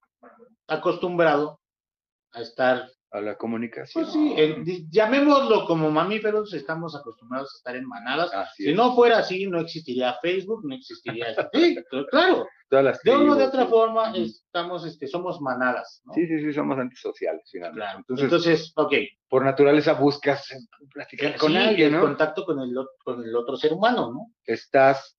acostumbrado 0.67 1.61
a 2.33 2.43
estar, 2.43 2.89
a 3.17 3.21
la 3.21 3.37
comunicación. 3.37 4.05
pues 4.05 4.13
sí, 4.15 4.87
llamémoslo 4.91 5.65
como 5.67 5.91
mamíferos, 5.91 6.53
estamos 6.53 6.95
acostumbrados 6.95 7.55
a 7.55 7.57
estar 7.59 7.77
en 7.77 7.87
manadas. 7.87 8.33
Así 8.35 8.65
Si 8.65 8.71
es. 8.71 8.77
no 8.77 8.95
fuera 8.95 9.19
así, 9.19 9.47
no 9.47 9.61
existiría 9.61 10.15
Facebook, 10.21 10.63
no 10.65 10.75
existiría. 10.75 11.27
sí, 11.53 11.77
pero 11.91 12.07
claro, 12.07 12.47
Todas 12.69 12.85
las 12.85 13.01
de 13.03 13.17
una 13.17 13.33
o 13.35 13.37
de 13.37 13.45
otra 13.45 13.63
sí. 13.65 13.71
forma 13.71 14.13
estamos, 14.17 14.85
este, 14.85 15.07
somos 15.07 15.41
manadas. 15.41 16.03
¿no? 16.05 16.13
Sí, 16.15 16.27
sí, 16.27 16.41
sí, 16.41 16.53
somos 16.53 16.77
antisociales 16.79 17.49
finalmente. 17.51 17.81
Claro. 17.81 17.99
Entonces, 18.01 18.25
Entonces, 18.25 18.73
ok. 18.75 18.93
por 19.29 19.45
naturaleza 19.45 19.93
buscas 19.95 20.49
platicar 20.93 21.37
con 21.37 21.53
sí, 21.53 21.57
alguien, 21.59 21.89
el 21.95 22.01
¿no? 22.01 22.01
contacto 22.03 22.45
con 22.45 22.59
el, 22.61 22.75
con 23.05 23.23
el 23.25 23.35
otro 23.37 23.57
ser 23.57 23.73
humano, 23.73 24.13
¿no? 24.13 24.33
Estás 24.45 25.17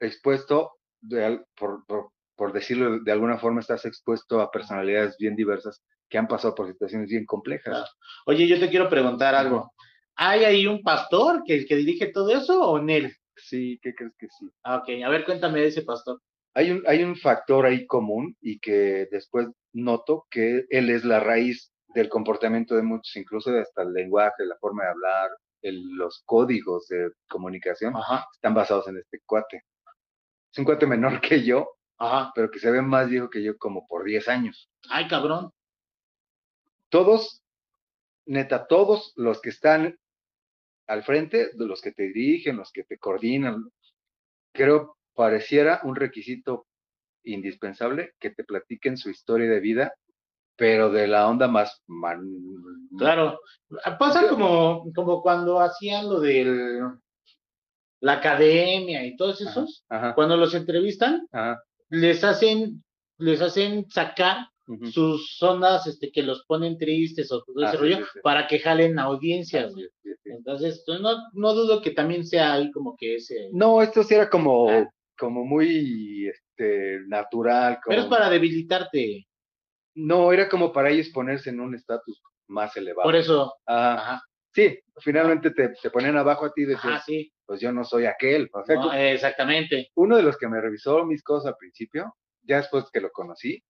expuesto, 0.00 0.72
de 1.00 1.24
al- 1.24 1.46
por, 1.56 1.84
por, 1.86 2.10
por 2.34 2.52
decirlo 2.52 2.98
de 3.00 3.12
alguna 3.12 3.38
forma, 3.38 3.60
estás 3.60 3.84
expuesto 3.84 4.40
a 4.40 4.50
personalidades 4.50 5.16
bien 5.18 5.36
diversas 5.36 5.82
que 6.10 6.18
han 6.18 6.28
pasado 6.28 6.54
por 6.54 6.68
situaciones 6.68 7.08
bien 7.08 7.24
complejas. 7.24 7.72
Claro. 7.72 7.86
Oye, 8.26 8.46
yo 8.46 8.58
te 8.60 8.68
quiero 8.68 8.88
preguntar 8.90 9.34
algo. 9.34 9.72
¿Hay 10.16 10.44
ahí 10.44 10.66
un 10.66 10.82
pastor 10.82 11.42
que, 11.46 11.64
que 11.64 11.76
dirige 11.76 12.08
todo 12.08 12.30
eso 12.36 12.60
o 12.60 12.78
Nel? 12.82 13.16
Sí, 13.36 13.78
¿qué 13.82 13.94
crees 13.94 14.12
que 14.18 14.26
sí? 14.38 14.46
Ah, 14.64 14.76
ok, 14.78 14.88
a 15.04 15.08
ver, 15.08 15.24
cuéntame 15.24 15.60
de 15.60 15.68
ese 15.68 15.82
pastor. 15.82 16.20
Hay 16.52 16.72
un, 16.72 16.82
hay 16.86 17.02
un 17.04 17.16
factor 17.16 17.64
ahí 17.64 17.86
común 17.86 18.36
y 18.40 18.58
que 18.58 19.06
después 19.10 19.46
noto 19.72 20.26
que 20.30 20.66
él 20.68 20.90
es 20.90 21.04
la 21.04 21.20
raíz 21.20 21.72
del 21.94 22.08
comportamiento 22.08 22.74
de 22.74 22.82
muchos, 22.82 23.16
incluso 23.16 23.56
hasta 23.56 23.82
el 23.82 23.92
lenguaje, 23.92 24.44
la 24.44 24.56
forma 24.60 24.82
de 24.84 24.90
hablar, 24.90 25.30
el- 25.62 25.94
los 25.96 26.22
códigos 26.26 26.86
de 26.88 27.10
comunicación 27.28 27.94
Ajá, 27.96 28.26
están 28.34 28.52
basados 28.54 28.88
en 28.88 28.98
este 28.98 29.20
cuate. 29.24 29.62
Es 30.52 30.58
un 30.58 30.64
cuate 30.64 30.86
menor 30.86 31.20
que 31.20 31.44
yo, 31.44 31.68
ajá. 31.98 32.32
pero 32.34 32.50
que 32.50 32.58
se 32.58 32.70
ve 32.70 32.82
más 32.82 33.08
viejo 33.08 33.30
que 33.30 33.42
yo 33.42 33.56
como 33.56 33.86
por 33.86 34.04
10 34.04 34.28
años. 34.28 34.68
Ay, 34.90 35.06
cabrón. 35.08 35.50
Todos, 36.90 37.42
neta, 38.26 38.66
todos 38.66 39.12
los 39.16 39.40
que 39.40 39.50
están 39.50 39.98
al 40.86 41.02
frente, 41.04 41.50
de 41.54 41.66
los 41.66 41.80
que 41.80 41.92
te 41.92 42.02
dirigen, 42.04 42.56
los 42.56 42.72
que 42.72 42.84
te 42.84 42.98
coordinan, 42.98 43.70
creo 44.52 44.96
pareciera 45.14 45.80
un 45.84 45.94
requisito 45.96 46.66
indispensable 47.24 48.14
que 48.18 48.30
te 48.30 48.44
platiquen 48.44 48.96
su 48.96 49.10
historia 49.10 49.48
de 49.48 49.60
vida, 49.60 49.94
pero 50.56 50.90
de 50.90 51.06
la 51.06 51.28
onda 51.28 51.48
más 51.48 51.80
man- 51.86 52.26
Claro. 52.98 53.40
Pasa 53.98 54.28
como, 54.28 54.90
como 54.94 55.22
cuando 55.22 55.60
hacían 55.60 56.08
lo 56.08 56.20
de 56.20 56.80
la 58.00 58.12
academia 58.14 59.04
y 59.06 59.16
todos 59.16 59.40
esos. 59.40 59.84
Ajá, 59.88 60.14
Cuando 60.14 60.36
los 60.36 60.54
entrevistan, 60.54 61.26
ajá, 61.30 61.62
les 61.88 62.24
hacen, 62.24 62.82
les 63.18 63.40
hacen 63.40 63.88
sacar 63.90 64.49
Sus 64.92 65.36
zonas 65.36 65.86
este, 65.86 66.10
que 66.12 66.22
los 66.22 66.44
ponen 66.46 66.78
tristes 66.78 67.30
o 67.32 67.42
todo 67.42 67.56
ese 67.64 67.68
Ah, 67.68 67.72
sí, 67.72 67.76
rollo 67.78 67.96
sí, 67.98 68.02
sí. 68.14 68.20
para 68.22 68.46
que 68.46 68.58
jalen 68.58 68.98
audiencias. 68.98 69.72
Sí, 69.74 69.82
sí, 70.02 70.10
sí. 70.22 70.30
Entonces, 70.30 70.82
pues, 70.86 71.00
no, 71.00 71.16
no 71.32 71.54
dudo 71.54 71.82
que 71.82 71.90
también 71.90 72.24
sea 72.24 72.52
ahí 72.54 72.70
como 72.70 72.96
que 72.96 73.16
ese. 73.16 73.48
No, 73.52 73.82
esto 73.82 74.02
sí 74.02 74.14
era 74.14 74.30
como, 74.30 74.68
Ah. 74.70 74.88
como 75.18 75.44
muy 75.44 76.28
este, 76.28 77.00
natural. 77.08 77.78
Como... 77.82 77.90
Pero 77.96 78.02
es 78.02 78.08
para 78.08 78.30
debilitarte. 78.30 79.26
No, 79.94 80.32
era 80.32 80.48
como 80.48 80.72
para 80.72 80.90
ellos 80.90 81.08
ponerse 81.08 81.50
en 81.50 81.60
un 81.60 81.74
estatus 81.74 82.22
más 82.46 82.76
elevado. 82.76 83.06
Por 83.06 83.16
eso. 83.16 83.52
Ah, 83.66 83.94
Ajá, 83.94 84.22
sí, 84.54 84.78
finalmente 84.98 85.50
te, 85.50 85.70
te 85.82 85.90
ponían 85.90 86.16
abajo 86.16 86.46
a 86.46 86.52
ti 86.52 86.62
y 86.62 86.66
decías, 86.66 87.04
sí. 87.04 87.32
pues 87.44 87.60
yo 87.60 87.72
no 87.72 87.84
soy 87.84 88.06
aquel. 88.06 88.48
O 88.52 88.64
sea, 88.64 88.76
No, 88.76 88.92
exactamente. 88.92 89.90
uno 89.96 90.16
de 90.16 90.22
los 90.22 90.36
que 90.36 90.48
me 90.48 90.60
revisó 90.60 91.04
mis 91.04 91.22
cosas 91.22 91.48
al 91.52 91.56
principio, 91.58 92.14
ya 92.42 92.58
después 92.58 92.84
que 92.92 93.00
lo 93.00 93.10
conocí, 93.10 93.62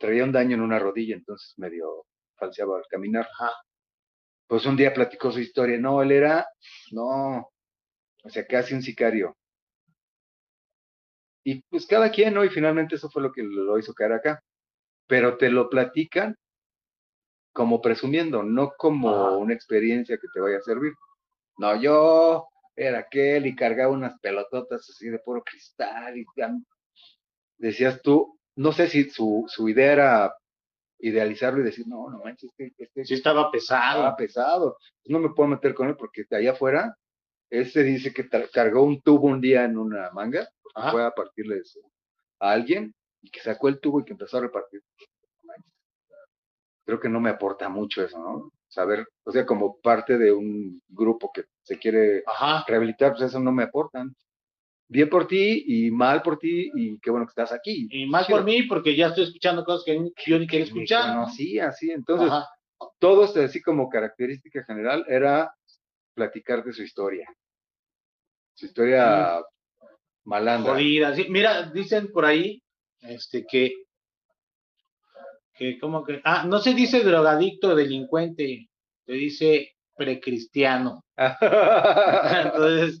traía 0.00 0.24
un 0.24 0.32
daño 0.32 0.56
en 0.56 0.62
una 0.62 0.78
rodilla, 0.78 1.14
entonces 1.14 1.54
medio 1.58 2.06
falseaba 2.36 2.78
al 2.78 2.86
caminar. 2.88 3.28
Ajá. 3.38 3.52
Pues 4.48 4.66
un 4.66 4.76
día 4.76 4.92
platicó 4.92 5.30
su 5.30 5.38
historia. 5.38 5.78
No, 5.78 6.02
él 6.02 6.10
era, 6.10 6.48
no, 6.90 7.50
o 8.24 8.28
sea, 8.28 8.44
casi 8.46 8.74
un 8.74 8.82
sicario. 8.82 9.36
Y 11.44 11.62
pues 11.70 11.86
cada 11.86 12.10
quien, 12.10 12.34
¿no? 12.34 12.44
Y 12.44 12.48
finalmente 12.48 12.96
eso 12.96 13.08
fue 13.10 13.22
lo 13.22 13.30
que 13.30 13.42
lo 13.42 13.78
hizo 13.78 13.94
caer 13.94 14.12
acá. 14.12 14.42
Pero 15.06 15.36
te 15.36 15.50
lo 15.50 15.68
platican 15.68 16.36
como 17.52 17.80
presumiendo, 17.80 18.42
no 18.42 18.72
como 18.76 19.10
Ajá. 19.10 19.36
una 19.36 19.54
experiencia 19.54 20.18
que 20.18 20.28
te 20.32 20.40
vaya 20.40 20.58
a 20.58 20.62
servir. 20.62 20.92
No, 21.58 21.80
yo 21.80 22.48
era 22.74 23.00
aquel 23.00 23.46
y 23.46 23.54
cargaba 23.56 23.92
unas 23.92 24.18
pelototas 24.20 24.88
así 24.88 25.08
de 25.08 25.18
puro 25.18 25.42
cristal 25.42 26.16
y 26.16 26.24
decías 27.58 28.00
tú, 28.02 28.39
no 28.60 28.72
sé 28.72 28.88
si 28.88 29.08
su, 29.08 29.46
su 29.48 29.70
idea 29.70 29.92
era 29.92 30.34
idealizarlo 30.98 31.60
y 31.60 31.64
decir, 31.64 31.86
no, 31.88 32.10
no 32.10 32.18
manches, 32.22 32.50
este, 32.58 32.84
este 32.84 33.04
Sí 33.06 33.14
estaba 33.14 33.50
pesado. 33.50 34.00
estaba 34.00 34.16
pesado, 34.16 34.76
no 35.06 35.18
me 35.18 35.30
puedo 35.30 35.48
meter 35.48 35.72
con 35.72 35.88
él 35.88 35.96
porque 35.96 36.24
de 36.28 36.36
allá 36.36 36.50
afuera, 36.52 36.94
ese 37.48 37.82
dice 37.82 38.12
que 38.12 38.28
cargó 38.52 38.82
un 38.82 39.00
tubo 39.00 39.28
un 39.28 39.40
día 39.40 39.64
en 39.64 39.78
una 39.78 40.10
manga, 40.10 40.46
Ajá. 40.74 40.90
fue 40.90 41.02
a 41.02 41.10
partirles 41.10 41.78
a 42.38 42.50
alguien 42.50 42.94
y 43.22 43.30
que 43.30 43.40
sacó 43.40 43.68
el 43.68 43.80
tubo 43.80 44.00
y 44.00 44.04
que 44.04 44.12
empezó 44.12 44.36
a 44.36 44.42
repartir. 44.42 44.82
Creo 46.84 47.00
que 47.00 47.08
no 47.08 47.18
me 47.18 47.30
aporta 47.30 47.70
mucho 47.70 48.04
eso, 48.04 48.18
¿no? 48.18 48.52
Saber, 48.68 49.06
o 49.24 49.32
sea, 49.32 49.46
como 49.46 49.80
parte 49.80 50.18
de 50.18 50.32
un 50.32 50.82
grupo 50.86 51.30
que 51.32 51.44
se 51.62 51.78
quiere 51.78 52.24
Ajá. 52.26 52.62
rehabilitar, 52.68 53.12
pues 53.12 53.22
eso 53.22 53.40
no 53.40 53.52
me 53.52 53.62
aportan. 53.62 54.14
Bien 54.92 55.08
por 55.08 55.28
ti 55.28 55.62
y 55.68 55.90
mal 55.92 56.20
por 56.20 56.36
ti 56.36 56.68
y 56.74 56.98
qué 56.98 57.12
bueno 57.12 57.24
que 57.24 57.30
estás 57.30 57.52
aquí. 57.52 57.86
Y 57.92 58.10
Chido. 58.10 58.24
por 58.28 58.44
mí, 58.44 58.64
porque 58.64 58.96
ya 58.96 59.06
estoy 59.06 59.22
escuchando 59.22 59.64
cosas 59.64 59.84
que 59.84 59.94
yo 60.26 60.36
ni 60.36 60.48
quería 60.48 60.66
escuchar. 60.66 61.30
sí. 61.30 61.60
Entonces, 61.92 62.28
Ajá. 62.28 62.48
todos 62.98 63.36
así 63.36 63.62
como 63.62 63.88
característica 63.88 64.64
general 64.64 65.04
era 65.08 65.54
platicar 66.12 66.64
de 66.64 66.72
su 66.72 66.82
historia. 66.82 67.32
Su 68.54 68.66
historia 68.66 69.40
malandra. 70.24 70.72
Jodida. 70.72 71.14
Sí, 71.14 71.26
mira, 71.28 71.70
dicen 71.70 72.10
por 72.10 72.24
ahí, 72.24 72.60
este, 73.00 73.46
que, 73.46 73.72
que, 75.54 75.78
como 75.78 76.04
que, 76.04 76.20
ah, 76.24 76.44
no 76.48 76.58
se 76.58 76.74
dice 76.74 77.04
drogadicto, 77.04 77.76
delincuente, 77.76 78.68
se 79.06 79.12
dice 79.12 79.76
precristiano. 79.96 81.04
Entonces, 81.16 83.00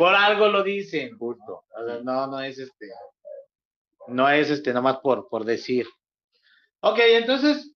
por 0.00 0.14
algo 0.14 0.48
lo 0.48 0.62
dicen. 0.62 1.18
Justo. 1.18 1.66
O 1.76 1.84
sea, 1.84 2.00
no, 2.02 2.26
no 2.26 2.40
es 2.40 2.58
este, 2.58 2.86
no 4.06 4.30
es 4.30 4.48
este, 4.48 4.72
nomás 4.72 4.96
por, 5.00 5.28
por 5.28 5.44
decir. 5.44 5.86
Ok, 6.80 6.98
entonces, 7.00 7.74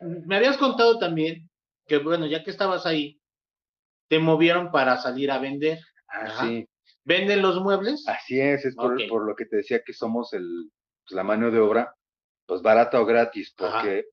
me 0.00 0.36
habías 0.36 0.58
contado 0.58 0.98
también 0.98 1.48
que, 1.86 1.96
bueno, 1.96 2.26
ya 2.26 2.44
que 2.44 2.50
estabas 2.50 2.84
ahí, 2.84 3.18
te 4.08 4.18
movieron 4.18 4.70
para 4.70 4.98
salir 4.98 5.30
a 5.30 5.38
vender. 5.38 5.78
Ajá. 6.08 6.42
Así, 6.42 6.68
¿Venden 7.04 7.40
los 7.40 7.58
muebles? 7.62 8.06
así 8.06 8.38
es, 8.38 8.66
es 8.66 8.74
por, 8.74 9.26
lo 9.26 9.34
que 9.34 9.46
te 9.46 9.56
decía 9.56 9.80
que 9.82 9.94
somos 9.94 10.34
el, 10.34 10.70
pues, 11.06 11.16
la 11.16 11.24
mano 11.24 11.50
de 11.50 11.58
obra, 11.58 11.94
pues 12.44 12.60
barata 12.60 13.00
o 13.00 13.06
gratis, 13.06 13.54
Ajá. 13.56 13.80
porque 13.80 14.04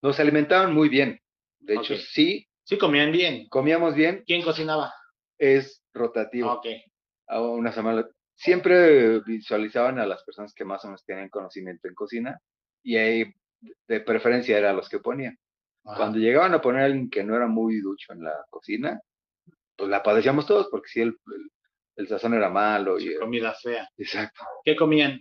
nos 0.00 0.20
alimentaban 0.20 0.72
muy 0.72 0.88
bien. 0.88 1.20
De 1.58 1.74
hecho, 1.74 1.96
sí, 1.96 2.46
Sí, 2.62 2.78
comían 2.78 3.10
bien. 3.10 3.48
comíamos 3.48 3.96
bien, 3.96 4.22
¿Quién 4.24 4.42
cocinaba? 4.42 4.92
Es 5.38 5.82
rotativo. 5.92 6.52
Ok. 6.52 6.66
a 7.28 7.40
una 7.40 7.72
semana. 7.72 8.06
Siempre 8.34 9.20
visualizaban 9.20 9.98
a 9.98 10.06
las 10.06 10.22
personas 10.24 10.54
que 10.54 10.64
más 10.64 10.84
o 10.84 10.88
menos 10.88 11.04
tenían 11.04 11.28
conocimiento 11.28 11.88
en 11.88 11.94
cocina 11.94 12.40
y 12.82 12.96
ahí 12.96 13.34
de 13.88 14.00
preferencia 14.00 14.56
era 14.56 14.72
los 14.72 14.88
que 14.88 15.00
ponían. 15.00 15.36
Ajá. 15.84 15.96
Cuando 15.96 16.18
llegaban 16.18 16.54
a 16.54 16.60
poner 16.60 16.82
a 16.82 16.84
alguien 16.86 17.10
que 17.10 17.24
no 17.24 17.34
era 17.34 17.46
muy 17.48 17.80
ducho 17.80 18.12
en 18.12 18.22
la 18.22 18.34
cocina, 18.50 19.00
pues 19.76 19.90
la 19.90 20.02
padecíamos 20.02 20.46
todos 20.46 20.68
porque 20.70 20.88
si 20.88 21.00
el, 21.00 21.08
el, 21.08 21.50
el 21.96 22.08
sazón 22.08 22.34
era 22.34 22.48
malo. 22.48 22.98
Y, 22.98 23.16
Comida 23.16 23.54
fea. 23.54 23.88
exacto. 23.96 24.44
¿Qué 24.64 24.76
comían? 24.76 25.20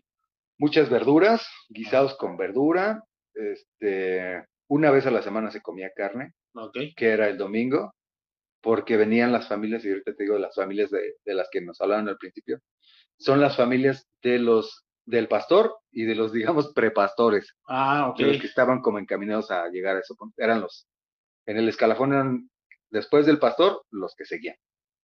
Muchas 0.59 0.89
verduras, 0.89 1.47
guisados 1.69 2.15
con 2.17 2.37
verdura. 2.37 3.03
Este, 3.33 4.45
una 4.67 4.91
vez 4.91 5.05
a 5.05 5.11
la 5.11 5.21
semana 5.21 5.51
se 5.51 5.61
comía 5.61 5.91
carne, 5.95 6.33
que 6.95 7.09
era 7.09 7.27
el 7.29 7.37
domingo, 7.37 7.93
porque 8.61 8.97
venían 8.97 9.31
las 9.31 9.47
familias, 9.47 9.83
y 9.85 9.89
ahorita 9.89 10.13
te 10.15 10.23
digo, 10.23 10.37
las 10.37 10.55
familias 10.55 10.89
de, 10.89 11.15
de 11.23 11.33
las 11.33 11.47
que 11.51 11.61
nos 11.61 11.79
hablaban 11.81 12.07
al 12.09 12.17
principio, 12.17 12.59
son 13.17 13.39
las 13.41 13.55
familias 13.57 14.07
de 14.21 14.39
los 14.39 14.83
del 15.05 15.27
pastor 15.29 15.73
y 15.91 16.03
de 16.03 16.15
los, 16.15 16.31
digamos, 16.33 16.73
prepastores, 16.73 17.55
Ah, 17.67 18.09
ok. 18.09 18.17
de 18.19 18.25
los 18.27 18.41
que 18.41 18.47
estaban 18.47 18.81
como 18.81 18.99
encaminados 18.99 19.51
a 19.51 19.67
llegar 19.69 19.95
a 19.95 19.99
eso. 19.99 20.15
Eran 20.35 20.61
los, 20.61 20.87
en 21.45 21.57
el 21.57 21.69
escalafón 21.69 22.11
eran, 22.13 22.49
después 22.89 23.25
del 23.25 23.39
pastor, 23.39 23.83
los 23.91 24.13
que 24.15 24.25
seguían. 24.25 24.55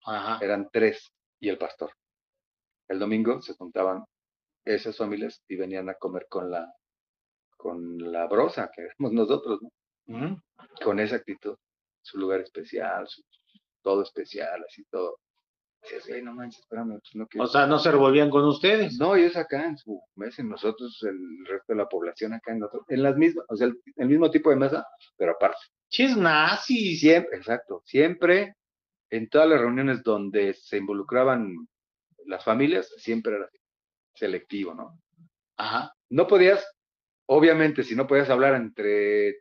Ajá. 0.06 0.44
Eran 0.44 0.70
tres 0.72 1.14
y 1.40 1.50
el 1.50 1.58
pastor. 1.60 1.92
El 2.88 2.98
domingo 3.00 3.42
se 3.42 3.54
juntaban 3.54 4.04
esas 4.66 4.98
familias 4.98 5.44
y 5.48 5.56
venían 5.56 5.88
a 5.90 5.94
comer 5.96 6.26
con 6.30 6.50
la, 6.50 6.74
con 7.56 8.12
la 8.12 8.26
brosa, 8.28 8.72
que 8.76 8.82
éramos 8.82 9.12
nosotros, 9.14 9.60
¿no? 9.62 9.70
Con 10.84 11.00
esa 11.00 11.18
actitud, 11.18 11.56
su 12.02 12.18
lugar 12.18 12.42
especial, 12.42 13.08
su, 13.08 13.22
todo 13.82 14.04
especial, 14.04 14.64
así 14.68 14.84
todo. 14.90 15.18
Dices, 15.84 16.06
"Güey, 16.08 16.22
no 16.22 16.34
manches, 16.34 16.60
espérame, 16.62 17.00
pues 17.00 17.16
no 17.16 17.28
quiero". 17.28 17.46
O 17.46 17.48
sea, 17.48 17.66
no 17.66 17.80
se 17.80 17.92
revolvían 17.92 18.30
con 18.30 18.44
ustedes. 18.46 18.98
No, 19.00 19.16
ellos 19.16 19.36
acá 19.36 19.66
en 19.66 19.78
su 19.78 20.00
mesa, 20.16 20.44
nosotros, 20.44 21.00
el 21.04 21.18
resto 21.48 21.74
de 21.74 21.78
la 21.78 21.90
población 21.90 22.34
acá 22.34 22.52
en, 22.52 22.64
otro- 22.64 22.86
en 22.88 23.02
las 23.02 23.18
mismas, 23.18 23.46
o 23.50 23.56
sea, 23.56 23.68
el, 23.68 23.82
el 23.96 24.08
mismo 24.08 24.30
tipo 24.30 24.52
de 24.52 24.58
mesa, 24.58 24.86
pero 25.18 25.32
aparte. 25.32 25.58
Chis 25.90 26.16
nazis. 26.16 27.00
Siempre, 27.00 27.38
exacto, 27.38 27.82
siempre 27.86 28.56
en 29.10 29.28
todas 29.30 29.50
las 29.50 29.60
reuniones 29.60 30.04
donde 30.04 30.54
se 30.54 30.78
involucraban 30.78 31.68
las 32.28 32.44
familias, 32.46 32.88
siempre 32.98 33.36
era 33.36 33.50
selectivo, 34.14 34.74
¿no? 34.76 35.00
Ajá. 35.58 35.92
No 36.10 36.28
podías, 36.28 36.66
obviamente, 37.26 37.84
si 37.84 37.96
no 37.96 38.06
podías 38.08 38.30
hablar 38.30 38.54
entre 38.56 39.36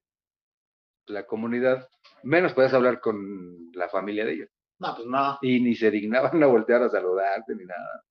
la 1.06 1.26
comunidad, 1.26 1.86
menos 2.22 2.52
podías 2.52 2.74
hablar 2.74 3.00
con 3.00 3.72
la 3.72 3.88
familia 3.88 4.24
de 4.24 4.32
ellos. 4.32 4.48
No, 4.78 4.94
pues 4.94 5.06
no. 5.06 5.38
Y 5.42 5.60
ni 5.60 5.74
se 5.74 5.90
dignaban 5.90 6.42
a 6.42 6.46
voltear 6.46 6.82
a 6.82 6.88
saludarte 6.88 7.54
ni 7.54 7.64
nada. 7.64 8.04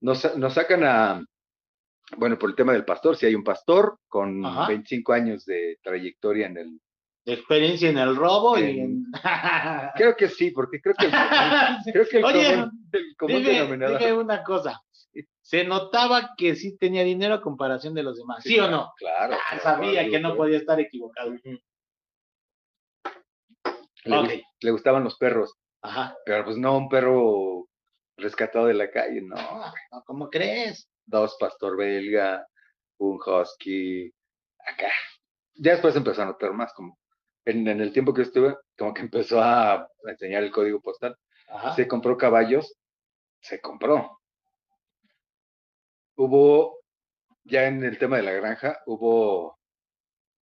Nos, 0.00 0.36
nos 0.36 0.54
sacan 0.54 0.84
a, 0.84 1.22
bueno, 2.16 2.38
por 2.38 2.50
el 2.50 2.56
tema 2.56 2.72
del 2.72 2.84
pastor, 2.84 3.16
si 3.16 3.26
hay 3.26 3.34
un 3.34 3.44
pastor 3.44 3.98
con 4.08 4.44
Ajá. 4.44 4.68
25 4.68 5.12
años 5.12 5.44
de 5.44 5.78
trayectoria 5.82 6.46
en 6.46 6.56
el... 6.56 6.80
De 7.24 7.34
experiencia 7.34 7.90
en 7.90 7.98
el 7.98 8.16
robo 8.16 8.58
y 8.58 8.80
en. 8.80 9.04
Creo 9.94 10.16
que 10.16 10.28
sí, 10.28 10.52
porque 10.52 10.80
creo 10.80 10.94
que 10.98 11.04
el, 11.04 11.12
creo 11.92 12.08
que 12.08 12.18
el 12.18 12.24
Oye, 12.24 12.54
común, 12.54 12.88
el 12.92 13.16
común 13.16 13.36
dime, 13.36 13.52
denominador... 13.52 13.98
dime 13.98 14.12
una 14.14 14.42
cosa. 14.42 14.80
Se 15.42 15.64
notaba 15.64 16.30
que 16.36 16.56
sí 16.56 16.78
tenía 16.78 17.04
dinero 17.04 17.34
a 17.34 17.42
comparación 17.42 17.92
de 17.92 18.04
los 18.04 18.16
demás. 18.16 18.42
¿Sí, 18.42 18.58
o 18.58 18.70
no? 18.70 18.92
Claro. 18.96 19.34
Ah, 19.34 19.58
claro, 19.60 19.62
sabía 19.62 20.08
que 20.08 20.18
no 20.18 20.34
podía 20.34 20.56
estar 20.56 20.80
equivocado. 20.80 21.32
Le, 24.04 24.70
gustaban 24.70 25.04
los 25.04 25.16
perros, 25.16 25.54
Ajá. 25.82 26.16
pero 26.24 26.44
pues 26.44 26.56
no 26.56 26.76
un 26.76 26.88
perro 26.88 27.66
rescatado 28.16 28.66
de 28.66 28.74
la 28.74 28.90
calle, 28.90 29.22
no. 29.22 29.36
¿Cómo 30.06 30.30
crees? 30.30 30.88
dos 31.10 31.36
pastor 31.38 31.76
belga, 31.76 32.46
un 32.98 33.18
husky, 33.24 34.12
acá. 34.66 34.90
Ya 35.54 35.72
después 35.72 35.96
empezó 35.96 36.22
a 36.22 36.26
notar 36.26 36.52
más, 36.52 36.72
como 36.72 36.98
en, 37.44 37.66
en 37.66 37.80
el 37.80 37.92
tiempo 37.92 38.14
que 38.14 38.22
estuve, 38.22 38.56
como 38.78 38.94
que 38.94 39.02
empezó 39.02 39.42
a 39.42 39.88
enseñar 40.04 40.42
el 40.42 40.52
código 40.52 40.80
postal. 40.80 41.16
Ajá. 41.48 41.74
Se 41.74 41.88
compró 41.88 42.16
caballos, 42.16 42.76
se 43.40 43.60
compró. 43.60 44.20
Hubo, 46.16 46.78
ya 47.44 47.66
en 47.66 47.82
el 47.82 47.98
tema 47.98 48.18
de 48.18 48.22
la 48.22 48.32
granja, 48.32 48.78
hubo, 48.86 49.58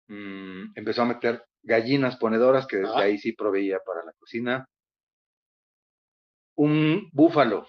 mm, 0.08 0.72
empezó 0.74 1.02
a 1.02 1.06
meter 1.06 1.44
gallinas 1.62 2.16
ponedoras, 2.16 2.66
que 2.66 2.78
desde 2.78 2.94
Ah. 2.94 3.00
ahí 3.00 3.18
sí 3.18 3.32
proveía 3.32 3.78
para 3.84 4.04
la 4.04 4.12
cocina. 4.14 4.66
Un 6.56 7.08
búfalo. 7.12 7.66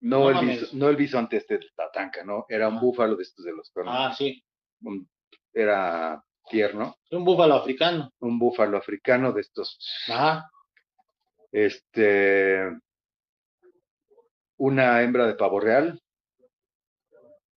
No, 0.00 0.18
No 0.20 0.28
el, 0.30 0.34
mames. 0.36 0.74
no 0.74 0.88
el 0.88 0.96
bisonte 0.96 1.36
este 1.36 1.58
de 1.58 1.66
Tatanca, 1.76 2.24
¿no? 2.24 2.44
Era 2.48 2.68
un 2.68 2.76
Ah. 2.76 2.80
búfalo 2.80 3.16
de 3.16 3.22
estos 3.22 3.44
de 3.44 3.52
los 3.52 3.70
cuernos. 3.70 3.94
Ah, 3.96 4.14
sí. 4.16 4.42
un 4.84 5.08
era 5.54 6.20
tierno, 6.50 6.96
Un 7.12 7.24
búfalo 7.24 7.54
africano. 7.54 8.10
un 8.18 8.36
búfalo 8.38 8.76
africano 8.78 9.32
de 9.32 9.42
estos, 9.42 9.78
Ajá. 10.08 10.50
este, 11.52 12.68
una 14.56 15.02
hembra 15.02 15.26
de 15.26 15.34
pavo 15.34 15.60
real. 15.60 16.00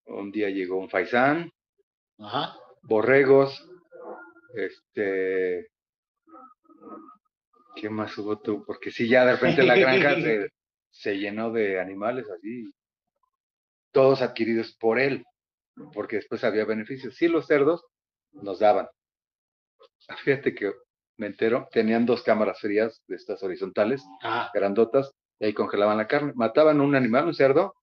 Un 0.06 0.32
día 0.32 0.50
llegó 0.50 0.78
un 0.78 0.90
faisán, 0.90 1.52
Ajá. 2.20 2.60
borregos, 2.84 3.68
este, 4.56 5.70
¿qué 7.76 7.90
más 7.90 8.18
hubo 8.18 8.40
tú? 8.40 8.64
Porque 8.66 8.92
sí, 8.92 9.08
ya 9.08 9.26
de 9.26 9.34
repente 9.34 9.64
la 9.64 9.76
granja 9.76 10.16
se, 10.16 10.50
se 10.90 11.18
llenó 11.18 11.52
de 11.52 11.80
animales 11.80 12.30
así, 12.30 12.72
todos 13.92 14.22
adquiridos 14.22 14.76
por 14.78 15.00
él, 15.00 15.24
porque 15.94 16.18
después 16.18 16.44
había 16.44 16.66
beneficios. 16.66 17.16
Sí, 17.16 17.28
los 17.28 17.48
cerdos 17.48 17.84
nos 18.34 18.60
daban. 18.60 18.88
Fíjate 20.24 20.54
que 20.54 20.74
me 21.18 21.28
entero, 21.28 21.68
tenían 21.72 22.06
dos 22.06 22.24
cámaras 22.24 22.60
frías 22.60 23.02
de 23.08 23.16
estas 23.16 23.42
horizontales, 23.44 24.04
Ajá. 24.22 24.52
grandotas, 24.54 25.12
y 25.40 25.46
ahí 25.46 25.54
congelaban 25.54 25.98
la 25.98 26.08
carne. 26.08 26.34
Mataban 26.36 26.82
un 26.82 26.96
animal, 26.96 27.26
un 27.26 27.34
cerdo, 27.34 27.76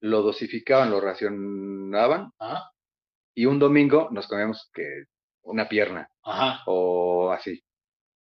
lo 0.00 0.22
dosificaban, 0.22 0.90
lo 0.90 1.00
racionaban, 1.00 2.32
Ajá. 2.38 2.70
y 3.34 3.46
un 3.46 3.58
domingo 3.58 4.08
nos 4.10 4.26
comíamos 4.28 4.70
que 4.72 5.04
una 5.42 5.68
pierna 5.68 6.08
Ajá. 6.22 6.62
o 6.66 7.30
así. 7.32 7.62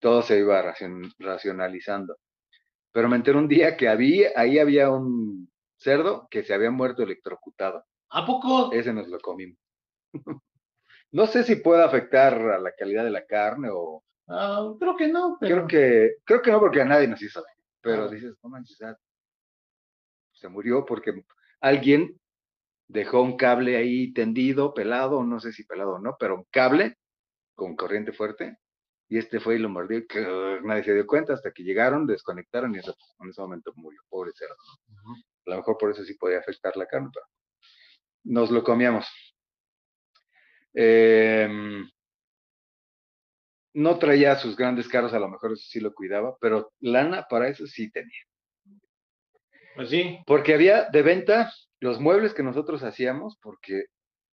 Todo 0.00 0.22
se 0.22 0.38
iba 0.38 0.62
racion- 0.62 1.12
racionalizando. 1.18 2.16
Pero 2.92 3.08
me 3.08 3.16
enteré 3.16 3.38
un 3.38 3.48
día 3.48 3.76
que 3.76 3.88
había, 3.88 4.30
ahí 4.36 4.58
había 4.58 4.90
un 4.90 5.50
cerdo 5.76 6.28
que 6.30 6.42
se 6.44 6.54
había 6.54 6.70
muerto 6.70 7.02
electrocutado. 7.02 7.84
¿A 8.10 8.24
poco? 8.26 8.72
Ese 8.72 8.92
nos 8.92 9.08
lo 9.08 9.18
comimos. 9.20 9.58
no 11.12 11.26
sé 11.26 11.44
si 11.44 11.56
puede 11.56 11.82
afectar 11.82 12.34
a 12.34 12.58
la 12.58 12.72
calidad 12.72 13.04
de 13.04 13.10
la 13.10 13.24
carne 13.26 13.68
o 13.72 14.02
Ah, 14.26 14.72
creo 14.80 14.96
que 14.96 15.08
no, 15.08 15.36
pero. 15.38 15.66
creo 15.66 15.68
que 15.68 16.10
creo 16.24 16.40
que 16.42 16.50
no 16.50 16.58
porque 16.60 16.80
a 16.80 16.84
nadie 16.86 17.06
nos 17.08 17.20
hizo 17.20 17.42
daño. 17.42 17.54
Pero 17.82 18.08
dices, 18.08 18.34
no 18.42 18.48
manches, 18.48 18.80
ah, 18.80 18.96
se 20.32 20.48
murió 20.48 20.84
porque 20.84 21.12
alguien 21.60 22.18
dejó 22.88 23.22
un 23.22 23.36
cable 23.36 23.76
ahí 23.76 24.12
tendido, 24.12 24.72
pelado, 24.74 25.22
no 25.24 25.40
sé 25.40 25.52
si 25.52 25.64
pelado 25.64 25.94
o 25.94 25.98
no, 25.98 26.16
pero 26.18 26.36
un 26.36 26.46
cable 26.50 26.96
con 27.54 27.76
corriente 27.76 28.12
fuerte 28.12 28.58
y 29.08 29.18
este 29.18 29.38
fue 29.40 29.56
y 29.56 29.58
lo 29.58 29.68
mordió 29.68 29.98
y 29.98 30.06
que 30.06 30.20
nadie 30.62 30.84
se 30.84 30.94
dio 30.94 31.06
cuenta 31.06 31.34
hasta 31.34 31.52
que 31.52 31.62
llegaron, 31.62 32.06
desconectaron 32.06 32.74
y 32.74 32.78
eso- 32.78 32.96
en 33.20 33.28
ese 33.30 33.40
momento 33.40 33.72
murió, 33.76 34.00
pobre 34.08 34.32
cerdo. 34.34 34.56
A 35.46 35.50
lo 35.50 35.56
mejor 35.56 35.76
por 35.78 35.90
eso 35.90 36.04
sí 36.04 36.14
podía 36.14 36.38
afectar 36.38 36.76
la 36.76 36.86
carne, 36.86 37.10
pero 37.12 37.26
nos 38.24 38.50
lo 38.50 38.64
comíamos. 38.64 39.06
Em, 40.72 41.88
no 43.74 43.98
traía 43.98 44.36
sus 44.36 44.56
grandes 44.56 44.88
carros, 44.88 45.12
a 45.12 45.18
lo 45.18 45.28
mejor 45.28 45.52
eso 45.52 45.64
sí 45.68 45.80
lo 45.80 45.92
cuidaba, 45.92 46.36
pero 46.40 46.72
lana 46.80 47.26
para 47.28 47.48
eso 47.48 47.66
sí 47.66 47.90
tenía. 47.90 48.22
Pues 49.74 49.90
sí. 49.90 50.18
Porque 50.26 50.54
había 50.54 50.88
de 50.90 51.02
venta 51.02 51.52
los 51.80 52.00
muebles 52.00 52.32
que 52.32 52.42
nosotros 52.42 52.82
hacíamos, 52.82 53.36
porque, 53.42 53.86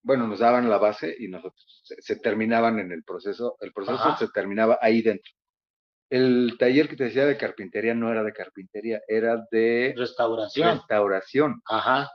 bueno, 0.08 0.26
nos 0.26 0.38
daban 0.38 0.70
la 0.70 0.78
base 0.78 1.14
y 1.18 1.28
nosotros 1.28 1.82
se, 1.84 2.00
se 2.00 2.16
terminaban 2.16 2.78
en 2.78 2.92
el 2.92 3.04
proceso, 3.04 3.58
el 3.60 3.74
proceso 3.74 3.98
Ajá. 3.98 4.16
se 4.16 4.28
terminaba 4.28 4.78
ahí 4.80 5.02
dentro. 5.02 5.30
El 6.10 6.56
taller 6.58 6.88
que 6.88 6.96
te 6.96 7.04
decía 7.04 7.26
de 7.26 7.36
carpintería 7.36 7.94
no 7.94 8.10
era 8.10 8.22
de 8.24 8.32
carpintería, 8.32 9.02
era 9.06 9.44
de 9.50 9.92
Restauración. 9.96 10.76
restauración. 10.78 11.60
Ajá. 11.66 12.10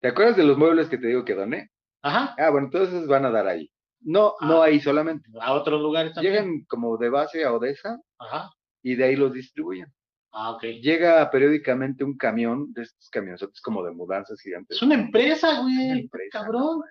¿Te 0.00 0.08
acuerdas 0.08 0.36
de 0.36 0.42
los 0.42 0.58
muebles 0.58 0.88
que 0.88 0.98
te 0.98 1.06
digo 1.06 1.24
que 1.24 1.34
doné? 1.36 1.70
Ajá. 2.02 2.34
Ah, 2.36 2.50
bueno, 2.50 2.66
entonces 2.66 3.06
van 3.06 3.24
a 3.24 3.30
dar 3.30 3.46
ahí. 3.46 3.70
No, 4.00 4.34
no 4.40 4.62
Ah. 4.62 4.66
ahí 4.66 4.80
solamente. 4.80 5.30
A 5.40 5.52
otros 5.52 5.80
lugares 5.80 6.12
también. 6.14 6.34
Llegan 6.34 6.64
como 6.68 6.96
de 6.98 7.08
base 7.10 7.44
a 7.44 7.52
Odessa 7.52 8.00
Ajá. 8.18 8.50
y 8.82 8.96
de 8.96 9.04
ahí 9.04 9.14
los 9.14 9.32
distribuyen. 9.32 9.86
Ah, 10.32 10.50
ok. 10.50 10.64
Llega 10.82 11.30
periódicamente 11.30 12.02
un 12.02 12.16
camión 12.16 12.72
de 12.74 12.82
estos 12.82 13.08
camionzotes 13.10 13.60
como 13.62 13.84
de 13.84 13.92
mudanzas 13.92 14.40
gigantes. 14.40 14.76
Es 14.76 14.82
una 14.82 14.96
empresa, 14.96 15.60
güey. 15.62 15.90
Una 15.92 16.00
empresa, 16.00 16.40
Cabrón. 16.42 16.82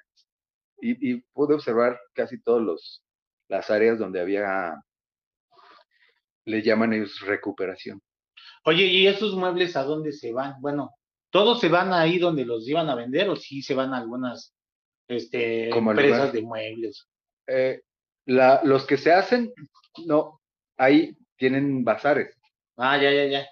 Y, 0.81 1.13
y 1.13 1.21
pude 1.33 1.55
observar 1.55 1.99
casi 2.13 2.41
todos 2.41 2.61
los 2.61 3.03
las 3.47 3.69
áreas 3.69 3.99
donde 3.99 4.19
había 4.21 4.75
le 6.45 6.61
llaman 6.61 6.93
ellos 6.93 7.19
recuperación 7.21 8.01
Oye, 8.65 8.85
¿y 8.85 9.07
esos 9.07 9.35
muebles 9.35 9.75
a 9.75 9.83
dónde 9.83 10.11
se 10.11 10.33
van? 10.33 10.59
Bueno, 10.59 10.91
¿todos 11.29 11.59
se 11.61 11.69
van 11.69 11.93
ahí 11.93 12.17
donde 12.17 12.45
los 12.45 12.67
iban 12.67 12.89
a 12.89 12.95
vender 12.95 13.29
o 13.29 13.35
sí 13.35 13.61
se 13.61 13.75
van 13.75 13.93
a 13.93 13.97
algunas 13.97 14.55
este, 15.07 15.69
Como 15.71 15.91
empresas 15.91 16.17
lugar. 16.19 16.31
de 16.33 16.41
muebles? 16.41 17.07
Eh, 17.47 17.81
la- 18.25 18.61
los 18.63 18.85
que 18.87 18.97
se 18.97 19.11
hacen 19.11 19.53
no 20.07 20.41
ahí 20.77 21.15
tienen 21.37 21.83
bazares 21.83 22.35
Ah, 22.75 22.97
ya, 22.97 23.11
ya, 23.11 23.25
ya. 23.25 23.45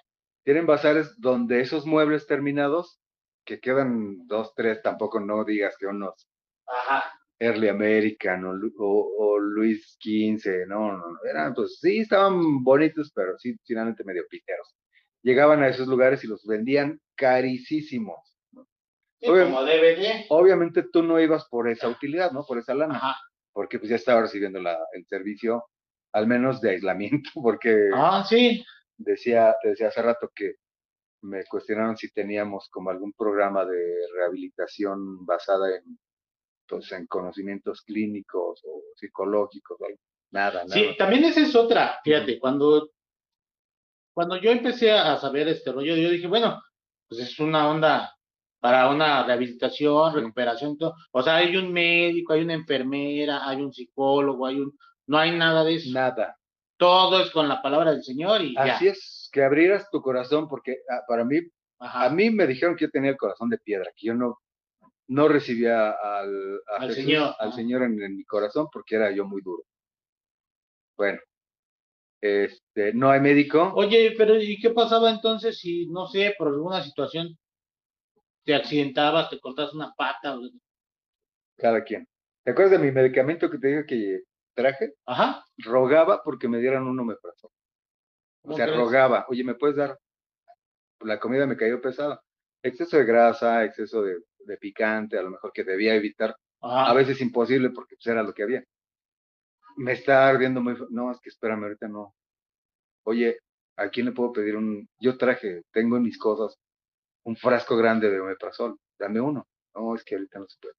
tienen 0.44 0.66
bazares 0.66 1.14
donde 1.20 1.62
esos 1.62 1.86
muebles 1.86 2.26
terminados 2.28 3.00
que 3.46 3.60
quedan 3.60 4.26
dos 4.28 4.54
tres 4.56 4.82
tampoco 4.82 5.20
no 5.20 5.46
digas 5.46 5.76
que 5.80 5.86
unos 5.86 6.28
Ajá. 6.68 7.04
Early 7.40 7.68
American 7.68 8.46
o, 8.46 8.54
Lu- 8.54 8.74
o- 8.78 9.16
o 9.18 9.40
Luis 9.40 9.98
XV, 10.02 10.66
no, 10.68 10.92
no, 10.94 10.98
no, 11.10 11.18
eran, 11.30 11.54
pues 11.54 11.80
sí, 11.80 12.00
estaban 12.00 12.64
bonitos, 12.64 13.12
pero 13.14 13.38
sí, 13.38 13.56
finalmente 13.66 14.04
medio 14.04 14.24
piteros. 14.30 14.76
Llegaban 15.24 15.62
a 15.64 15.68
esos 15.68 15.88
lugares 15.88 16.24
y 16.24 16.28
los 16.28 16.46
vendían 16.46 17.00
carísimos. 17.16 18.38
Sí, 19.20 19.30
Oye. 19.30 19.44
como 19.46 19.64
DVD. 19.64 20.26
Obviamente 20.30 20.84
tú 20.84 21.02
no 21.04 21.20
ibas 21.20 21.46
por 21.50 21.70
esa 21.70 21.88
utilidad, 21.90 22.32
¿no? 22.32 22.44
Por 22.46 22.60
esa 22.60 22.74
lana, 22.74 22.96
Ajá. 22.98 23.16
porque 23.54 23.80
pues 23.80 23.90
ya 23.90 23.96
estaba 23.96 24.22
recibiendo 24.22 24.60
la, 24.62 24.78
el 24.94 25.06
servicio, 25.08 25.66
al 26.14 26.28
menos 26.28 26.62
de 26.62 26.72
aislamiento, 26.72 27.30
porque 27.44 27.90
Ah, 27.94 28.24
sí. 28.28 28.64
decía, 28.98 29.56
te 29.62 29.70
decía 29.70 29.88
hace 29.88 30.02
rato 30.02 30.30
que 30.36 30.56
me 31.24 31.44
cuestionaron 31.46 31.96
si 31.98 32.12
teníamos 32.12 32.68
como 32.70 32.90
algún 32.90 33.14
programa 33.14 33.66
de 33.66 33.96
rehabilitación 34.14 35.26
basada 35.26 35.74
en, 35.78 35.98
pues, 36.76 36.92
en 36.92 37.08
conocimientos 37.08 37.82
clínicos 37.82 38.62
o 38.66 38.82
psicológicos, 38.96 39.78
nada, 40.32 40.64
nada. 40.66 40.74
Sí, 40.74 40.96
también 40.98 41.24
esa 41.26 41.42
es 41.42 41.56
otra. 41.56 42.00
Fíjate, 42.04 42.40
cuando, 42.40 42.92
cuando 44.14 44.38
yo 44.38 44.52
empecé 44.52 44.92
a 44.92 45.18
saber 45.18 45.48
este 45.48 45.72
rollo, 45.72 45.96
yo 45.96 46.10
dije, 46.10 46.28
bueno, 46.28 46.62
pues 47.08 47.22
es 47.22 47.40
una 47.40 47.70
onda 47.70 48.14
para 48.60 48.90
una 48.90 49.24
rehabilitación, 49.26 50.16
recuperación, 50.16 50.78
todo. 50.78 50.96
O 51.12 51.22
sea, 51.22 51.36
hay 51.36 51.56
un 51.58 51.72
médico, 51.74 52.34
hay 52.34 52.44
una 52.44 52.54
enfermera, 52.54 53.48
hay 53.48 53.62
un 53.62 53.74
psicólogo, 53.74 54.46
hay 54.46 54.60
un, 54.60 54.78
no 55.08 55.18
hay 55.18 55.38
nada 55.38 55.64
de 55.64 55.76
eso. 55.76 55.92
Nada. 55.92 56.38
Todo 56.78 57.22
es 57.22 57.30
con 57.32 57.50
la 57.50 57.62
palabra 57.62 57.92
del 57.92 58.04
Señor 58.04 58.42
y 58.42 58.56
ya. 58.56 58.76
Así 58.76 58.88
es, 58.88 59.30
que 59.32 59.44
abrieras 59.44 59.90
tu 59.92 60.02
corazón, 60.02 60.48
porque 60.48 60.78
ah, 60.90 61.02
para 61.08 61.26
mí, 61.26 61.40
Ajá. 61.80 62.06
a 62.06 62.10
mí 62.10 62.30
me 62.30 62.48
dijeron 62.48 62.76
que 62.76 62.86
yo 62.86 62.92
tenía 62.92 63.12
el 63.12 63.18
corazón 63.18 63.50
de 63.50 63.58
piedra, 63.58 63.92
que 63.96 64.08
yo 64.08 64.14
no, 64.14 64.40
no 65.08 65.28
recibía 65.28 65.92
al, 65.92 66.62
a 66.68 66.78
Al 66.78 66.88
Jesús, 66.90 67.04
Señor, 67.04 67.36
al 67.40 67.48
ajá. 67.48 67.56
Señor 67.56 67.84
en, 67.84 68.02
en 68.02 68.18
mi 68.18 68.24
corazón 68.26 68.68
porque 68.72 68.96
era 68.96 69.12
yo 69.12 69.26
muy 69.26 69.42
duro. 69.42 69.64
Bueno, 70.98 71.20
este, 72.22 72.94
no 72.94 73.10
hay 73.12 73.20
médico. 73.20 73.72
Oye, 73.76 74.14
pero 74.18 74.36
¿y 74.42 74.58
qué 74.60 74.70
pasaba 74.72 75.10
entonces 75.12 75.60
si, 75.60 75.88
no 75.88 76.08
sé, 76.08 76.34
por 76.38 76.48
alguna 76.48 76.82
situación 76.84 77.38
te 78.46 78.56
accidentabas, 78.56 79.30
te 79.30 79.40
cortas 79.42 79.74
una 79.74 79.94
pata? 79.98 80.38
o- 80.38 80.50
cada 81.58 81.84
quien. 81.84 82.08
¿Te 82.44 82.52
acuerdas 82.52 82.74
de 82.80 82.86
mi 82.86 82.92
medicamento 82.92 83.50
que 83.50 83.58
te 83.58 83.68
dije 83.68 83.86
que 83.86 84.22
traje? 84.54 84.94
Ajá. 85.06 85.44
Rogaba 85.58 86.22
porque 86.24 86.48
me 86.48 86.60
dieran 86.60 86.84
un 86.84 87.00
omeprazol. 87.00 87.52
O 88.44 88.48
¿Cómo 88.48 88.56
sea, 88.58 88.66
crees? 88.66 88.78
rogaba, 88.78 89.26
oye, 89.30 89.44
¿me 89.44 89.56
puedes 89.56 89.78
dar? 89.78 89.98
La 91.02 91.20
comida 91.20 91.46
me 91.46 91.56
cayó 91.56 91.80
pesada. 91.82 92.20
Exceso 92.64 92.98
de 92.98 93.06
grasa, 93.06 93.64
exceso 93.64 94.02
de, 94.02 94.18
de 94.46 94.58
picante, 94.58 95.18
a 95.18 95.24
lo 95.24 95.32
mejor 95.32 95.52
que 95.54 95.64
debía 95.64 95.96
evitar. 95.96 96.36
Ajá. 96.62 96.90
A 96.90 96.94
veces 96.94 97.22
imposible 97.22 97.70
porque 97.72 97.96
pues, 97.96 98.08
era 98.08 98.24
lo 98.24 98.34
que 98.34 98.44
había. 98.44 98.64
Me 99.78 99.94
está 99.94 100.28
ardiendo 100.28 100.62
muy... 100.62 100.76
No, 100.90 101.12
es 101.12 101.20
que 101.20 101.30
espérame, 101.30 101.64
ahorita 101.64 101.88
no. 101.88 102.14
Oye, 103.06 103.40
¿a 103.76 103.90
quién 103.90 104.06
le 104.06 104.12
puedo 104.12 104.32
pedir 104.32 104.56
un... 104.56 104.88
Yo 105.00 105.18
traje, 105.18 105.64
tengo 105.72 105.98
en 105.98 106.04
mis 106.04 106.18
cosas 106.18 106.58
un 107.24 107.36
frasco 107.36 107.76
grande 107.76 108.10
de 108.10 108.20
omeprazol. 108.20 108.78
Dame 109.00 109.20
uno. 109.20 109.48
No, 109.76 109.96
es 109.96 110.04
que 110.04 110.16
ahorita 110.16 110.40
no 110.40 110.48
se 110.48 110.58
puede. 110.60 110.76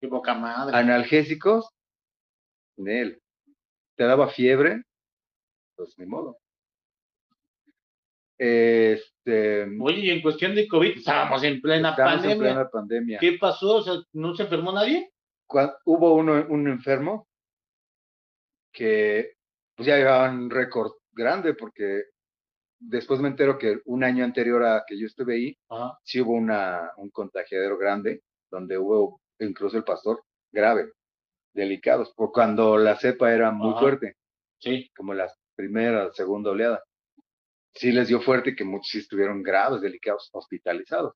Qué 0.00 0.08
poca 0.08 0.34
madre. 0.34 0.76
analgésicos, 0.76 1.68
Nel. 2.76 3.20
Te 3.96 4.04
daba 4.04 4.28
fiebre, 4.28 4.84
pues 5.74 5.98
ni 5.98 6.06
modo. 6.06 6.38
Este, 8.38 9.64
Oye, 9.80 10.00
y 10.00 10.10
en 10.10 10.22
cuestión 10.22 10.54
de 10.54 10.68
COVID, 10.68 10.98
estábamos 10.98 11.42
en 11.42 11.60
plena 11.60 11.90
estábamos 11.90 12.24
en 12.24 12.30
pandemia. 12.30 12.52
plena 12.54 12.70
pandemia. 12.70 13.18
¿Qué 13.18 13.32
pasó? 13.40 13.76
O 13.76 13.82
sea, 13.82 13.94
¿no 14.12 14.34
se 14.36 14.44
enfermó 14.44 14.72
nadie? 14.72 15.10
Cua- 15.48 15.76
hubo 15.84 16.14
uno, 16.14 16.46
un 16.48 16.68
enfermo 16.68 17.26
que 18.72 19.32
pues 19.74 19.86
ya 19.86 19.96
llevaban 19.96 20.38
un 20.38 20.50
récord 20.50 20.92
grande 21.12 21.54
porque 21.54 22.04
después 22.80 23.20
me 23.20 23.28
entero 23.28 23.58
que 23.58 23.80
un 23.86 24.04
año 24.04 24.24
anterior 24.24 24.62
a 24.64 24.84
que 24.86 24.98
yo 24.98 25.06
estuve 25.06 25.34
ahí, 25.34 25.58
Ajá. 25.68 25.98
sí 26.04 26.20
hubo 26.20 26.32
una, 26.32 26.92
un 26.96 27.10
contagiadero 27.10 27.76
grande 27.76 28.22
donde 28.50 28.78
hubo 28.78 29.20
incluso 29.40 29.76
el 29.76 29.84
pastor 29.84 30.22
grave, 30.52 30.92
delicados, 31.54 32.12
o 32.16 32.30
cuando 32.32 32.76
la 32.78 32.96
cepa 32.96 33.32
era 33.32 33.50
muy 33.50 33.70
Ajá. 33.70 33.80
fuerte, 33.80 34.16
Sí. 34.60 34.90
como 34.96 35.12
la 35.14 35.32
primera, 35.56 36.12
segunda 36.12 36.50
oleada. 36.50 36.82
Sí 37.74 37.92
les 37.92 38.08
dio 38.08 38.20
fuerte 38.20 38.54
que 38.56 38.64
muchos 38.64 38.88
sí 38.90 38.98
estuvieron 38.98 39.42
graves, 39.42 39.80
delicados, 39.80 40.28
hospitalizados. 40.32 41.14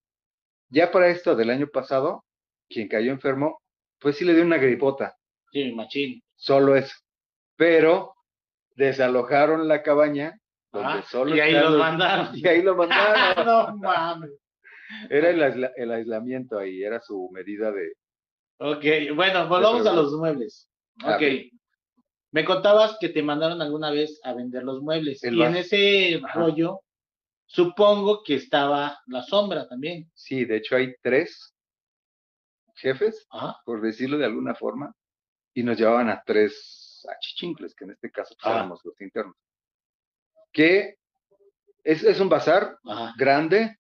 Ya 0.69 0.91
para 0.91 1.09
esto 1.09 1.35
del 1.35 1.51
año 1.51 1.67
pasado, 1.67 2.25
quien 2.69 2.89
cayó 2.89 3.11
enfermo, 3.13 3.61
pues 3.99 4.17
sí 4.17 4.25
le 4.25 4.35
dio 4.35 4.43
una 4.45 4.59
gripota, 4.59 5.17
Sí, 5.53 5.73
machín. 5.73 6.23
solo 6.37 6.77
eso. 6.77 6.95
Pero 7.57 8.15
desalojaron 8.77 9.69
la 9.69 9.83
cabaña 9.83 10.39
donde 10.73 10.89
Ajá, 10.89 11.03
solo 11.03 11.37
y 11.37 11.41
ahí 11.41 11.53
los 11.53 11.79
mandaron. 11.79 12.29
Y 12.35 12.47
ahí 12.49 12.63
lo 12.63 12.75
mandaron. 12.77 13.45
no 13.47 13.77
mames. 13.77 14.31
Era 15.11 15.31
el, 15.31 15.43
aisla- 15.43 15.73
el 15.77 15.91
aislamiento 15.93 16.59
ahí, 16.59 16.83
era 16.83 17.01
su 17.01 17.29
medida 17.33 17.71
de... 17.73 17.93
Ok, 18.59 19.15
bueno, 19.15 19.49
volvamos 19.49 19.87
a 19.87 19.93
los 19.93 20.13
muebles. 20.13 20.69
Ah, 21.03 21.17
Ok. 21.17 21.23
Me 22.33 22.45
contabas 22.45 22.97
que 22.99 23.11
te 23.11 23.23
mandaron 23.23 23.61
alguna 23.63 23.91
vez 23.91 24.19
a 24.25 24.33
vender 24.33 24.65
los 24.65 24.81
muebles. 24.83 25.23
El 25.23 25.37
y 25.37 25.43
en 25.43 25.57
ese 25.57 26.21
Ajá. 26.25 26.39
rollo, 26.41 26.81
supongo 27.47 28.23
que 28.23 28.35
estaba 28.37 28.99
la 29.07 29.23
sombra 29.23 29.69
también. 29.69 30.11
Sí, 30.15 30.45
de 30.47 30.57
hecho 30.57 30.77
hay 30.77 30.95
tres 31.03 31.55
jefes, 32.75 33.27
Ajá. 33.31 33.61
por 33.65 33.83
decirlo 33.83 34.17
de 34.19 34.25
alguna 34.25 34.55
forma, 34.55 34.95
y 35.55 35.63
nos 35.63 35.79
llevaban 35.79 36.09
a 36.09 36.23
tres 36.25 37.07
achichincles, 37.17 37.75
que 37.75 37.85
en 37.85 37.91
este 37.93 38.11
caso 38.11 38.35
pues, 38.41 38.47
Ah. 38.47 38.57
éramos 38.57 38.81
los 38.85 38.99
internos. 39.01 39.37
Que 40.53 40.97
es, 41.85 42.03
es 42.03 42.19
un 42.21 42.29
bazar 42.31 42.79
Ajá. 42.85 43.13
grande, 43.19 43.77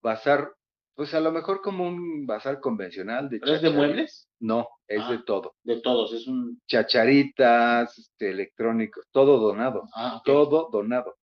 bazar, 0.00 0.54
pues 0.98 1.14
a 1.14 1.20
lo 1.20 1.30
mejor 1.30 1.60
como 1.62 1.86
un 1.86 2.26
bazar 2.26 2.58
convencional 2.58 3.28
de 3.28 3.38
¿Pero 3.38 3.54
es 3.54 3.62
de 3.62 3.70
muebles? 3.70 4.28
No, 4.40 4.68
es 4.88 5.00
Ah. 5.00 5.12
de 5.12 5.18
todo. 5.22 5.54
De 5.62 5.80
todos, 5.80 6.12
es 6.12 6.26
un. 6.26 6.60
Chacharitas, 6.66 7.96
este, 7.96 8.30
electrónicos, 8.32 9.06
todo 9.12 9.38
donado, 9.38 9.84
Ah, 9.94 10.20
todo 10.24 10.68
donado. 10.72 11.14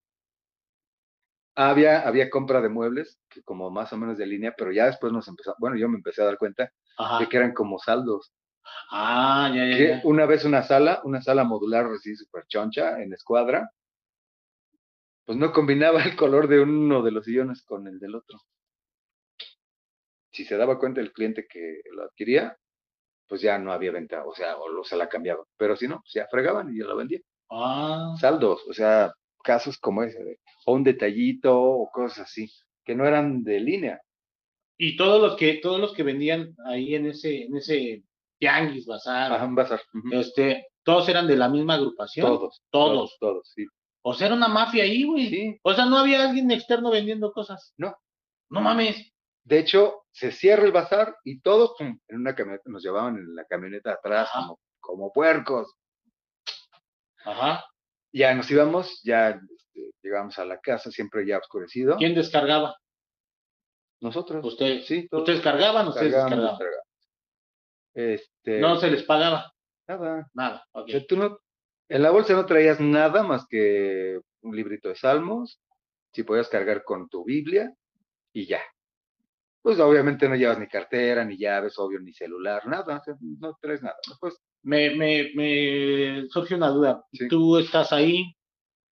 Había, 1.58 2.08
había 2.08 2.30
compra 2.30 2.62
de 2.62 2.70
muebles, 2.70 3.20
que 3.30 3.44
como 3.44 3.70
más 3.70 3.92
o 3.92 3.98
menos 3.98 4.18
de 4.18 4.26
línea, 4.26 4.54
pero 4.58 4.72
ya 4.72 4.86
después 4.86 5.12
nos 5.12 5.28
empezó, 5.28 5.54
bueno, 5.60 5.76
yo 5.76 5.90
me 5.90 5.98
empecé 5.98 6.22
a 6.22 6.26
dar 6.26 6.38
cuenta 6.38 6.72
Ajá. 6.98 7.20
de 7.20 7.28
que 7.28 7.36
eran 7.36 7.54
como 7.54 7.78
saldos. 7.78 8.34
Ah, 8.92 9.52
ya, 9.54 9.66
ya, 9.66 9.76
Que 9.78 9.88
ya. 9.90 10.02
una 10.06 10.26
vez 10.26 10.46
una 10.46 10.64
sala, 10.64 11.02
una 11.04 11.22
sala 11.22 11.44
modular 11.44 11.86
así 11.88 12.16
súper 12.16 12.46
choncha 12.48 13.02
en 13.04 13.12
escuadra, 13.12 13.70
pues 15.26 15.38
no 15.38 15.52
combinaba 15.52 16.00
el 16.16 16.16
color 16.16 16.48
de 16.48 16.62
uno 16.62 17.02
de 17.04 17.12
los 17.12 17.26
sillones 17.26 17.62
con 17.64 17.88
el 17.88 18.00
del 18.00 18.16
otro. 18.16 18.40
Si 20.36 20.46
se 20.46 20.58
daba 20.58 20.78
cuenta 20.80 21.02
el 21.02 21.12
cliente 21.14 21.48
que 21.50 21.82
lo 21.92 22.04
adquiría, 22.04 22.58
pues 23.28 23.42
ya 23.42 23.58
no 23.58 23.72
había 23.72 23.92
venta, 23.92 24.26
o 24.26 24.34
sea, 24.36 24.58
o 24.58 24.68
lo, 24.70 24.84
se 24.84 24.98
la 24.98 25.08
cambiaban. 25.10 25.46
Pero 25.58 25.76
si 25.76 25.88
no, 25.88 26.00
pues 26.02 26.14
ya 26.14 26.28
fregaban 26.30 26.74
y 26.74 26.80
ya 26.80 26.86
lo 26.86 26.96
vendían. 26.96 27.22
Ah, 27.50 28.14
Saldos, 28.20 28.64
o 28.68 28.74
sea, 28.74 29.14
casos 29.44 29.78
como 29.78 30.04
ese, 30.04 30.24
de, 30.24 30.40
o 30.66 30.74
un 30.74 30.84
detallito 30.84 31.60
o 31.60 31.90
cosas 31.92 32.20
así, 32.20 32.52
que 32.84 32.96
no 32.96 33.06
eran 33.06 33.44
de 33.44 33.60
línea. 33.60 34.02
y 34.78 34.98
todos 34.98 35.22
los 35.22 35.38
que, 35.38 35.54
todos 35.56 35.80
los 35.80 35.94
que 35.94 36.04
vendían 36.04 36.54
ahí 36.66 36.96
en 36.96 37.06
ese, 37.08 37.44
en 37.46 37.56
ese 37.58 38.04
tianguis, 38.40 38.86
bazar, 38.86 39.32
Ajá, 39.32 39.46
un 39.46 39.56
bazar. 39.56 39.82
este, 40.12 40.68
todos 40.84 41.08
eran 41.10 41.28
de 41.28 41.36
la 41.38 41.48
misma 41.50 41.76
agrupación. 41.76 42.28
Todos, 42.28 42.62
Todos. 42.70 42.92
todos, 42.92 43.18
todos, 43.20 43.52
sí. 43.56 43.66
O 44.02 44.14
sea, 44.14 44.28
era 44.28 44.36
una 44.36 44.48
mafia 44.50 44.84
ahí, 44.84 45.04
güey. 45.04 45.30
Sí, 45.30 45.58
O 45.64 45.74
sea, 45.74 45.86
no 45.86 45.98
había 45.98 46.28
alguien 46.28 46.52
externo 46.52 46.92
vendiendo 46.92 47.32
cosas. 47.32 47.74
No. 47.78 47.96
No 48.50 48.62
mames. 48.62 49.12
De 49.46 49.60
hecho, 49.60 50.06
se 50.12 50.32
cierra 50.32 50.64
el 50.64 50.72
bazar 50.72 51.18
y 51.24 51.40
todos 51.40 51.76
pum, 51.78 52.00
en 52.08 52.18
una 52.18 52.36
camioneta, 52.36 52.64
nos 52.66 52.84
llevaban 52.84 53.16
en 53.18 53.36
la 53.36 53.46
camioneta 53.46 53.94
atrás 53.94 54.30
como, 54.34 54.60
como 54.80 55.14
puercos. 55.14 55.76
Ajá. 57.24 57.64
Ya 58.12 58.34
nos 58.34 58.50
íbamos, 58.50 59.02
ya 59.04 59.30
este, 59.30 59.92
llegamos 60.02 60.40
a 60.40 60.46
la 60.46 60.60
casa, 60.60 60.90
siempre 60.90 61.28
ya 61.28 61.38
oscurecido. 61.38 61.98
¿Quién 61.98 62.16
descargaba? 62.16 62.76
Nosotros. 64.02 64.44
Ustedes. 64.44 64.88
Sí, 64.88 65.08
todos 65.10 65.22
¿Ustedes 65.22 65.42
cargaban 65.42 65.86
o 65.88 65.90
ustedes 65.90 66.14
descargaban? 66.14 66.58
Este, 67.94 68.60
No 68.60 68.78
se 68.78 68.90
les 68.90 69.04
pagaba 69.04 69.54
nada. 69.88 70.28
nada. 70.34 70.66
ok. 70.72 70.86
O 70.88 70.92
sea, 70.92 71.06
tú 71.06 71.18
no, 71.18 71.40
en 71.88 72.02
la 72.02 72.10
bolsa 72.10 72.34
no 72.34 72.48
traías 72.48 72.80
nada 72.80 73.22
más 73.22 73.46
que 73.48 74.20
un 74.42 74.56
librito 74.56 74.90
de 74.90 74.96
salmos, 74.96 75.62
si 76.14 76.24
podías 76.24 76.50
cargar 76.50 76.84
con 76.84 77.10
tu 77.10 77.24
Biblia 77.24 77.72
y 78.34 78.48
ya. 78.48 78.62
Pues 79.66 79.80
obviamente 79.80 80.30
no 80.30 80.36
llevas 80.36 80.60
ni 80.60 80.68
cartera, 80.68 81.26
ni 81.26 81.40
llaves, 81.40 81.74
obvio, 81.80 82.00
ni 82.00 82.14
celular, 82.14 82.68
nada, 82.68 83.02
o 83.08 83.18
no 83.40 83.58
traes 83.60 83.82
nada. 83.82 83.96
Pues 84.20 84.40
Me, 84.62 84.92
me, 84.96 85.32
me 85.34 86.28
surge 86.30 86.54
una 86.54 86.68
duda. 86.70 87.04
Sí. 87.12 87.28
¿Tú 87.28 87.58
estás 87.58 87.92
ahí? 87.92 88.32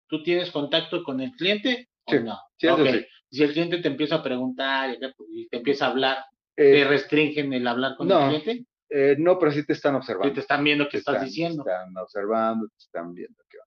¿Tú 0.09 0.25
tienes 0.25 0.51
contacto 0.51 1.05
con 1.05 1.21
el 1.21 1.31
cliente 1.31 1.89
o 2.07 2.11
Sí, 2.11 2.19
no? 2.19 2.35
Ok. 2.35 2.81
sí. 2.91 3.07
Si 3.31 3.45
el 3.45 3.53
cliente 3.53 3.79
te 3.79 3.87
empieza 3.87 4.17
a 4.17 4.23
preguntar 4.25 4.91
y 4.93 4.99
pues, 4.99 5.15
te 5.53 5.59
empieza 5.59 5.87
a 5.87 5.91
hablar, 5.91 6.17
Eh, 6.57 6.73
¿te 6.73 6.85
restringen 6.85 7.53
el 7.53 7.65
hablar 7.69 7.97
con 7.97 8.09
no, 8.09 8.29
el 8.35 8.43
cliente? 8.43 8.67
eh, 8.89 9.15
no, 9.21 9.39
pero 9.39 9.53
sí 9.53 9.65
te 9.65 9.73
están 9.73 9.95
observando. 9.95 10.35
te 10.35 10.41
están 10.41 10.65
viendo 10.65 10.89
qué 10.89 10.97
estás 10.97 11.15
están- 11.15 11.27
diciendo. 11.29 11.63
Te 11.63 11.71
están 11.71 11.97
observando, 11.97 12.67
te 12.67 12.77
están 12.79 13.15
viendo 13.15 13.41
qué 13.49 13.59
va. 13.59 13.65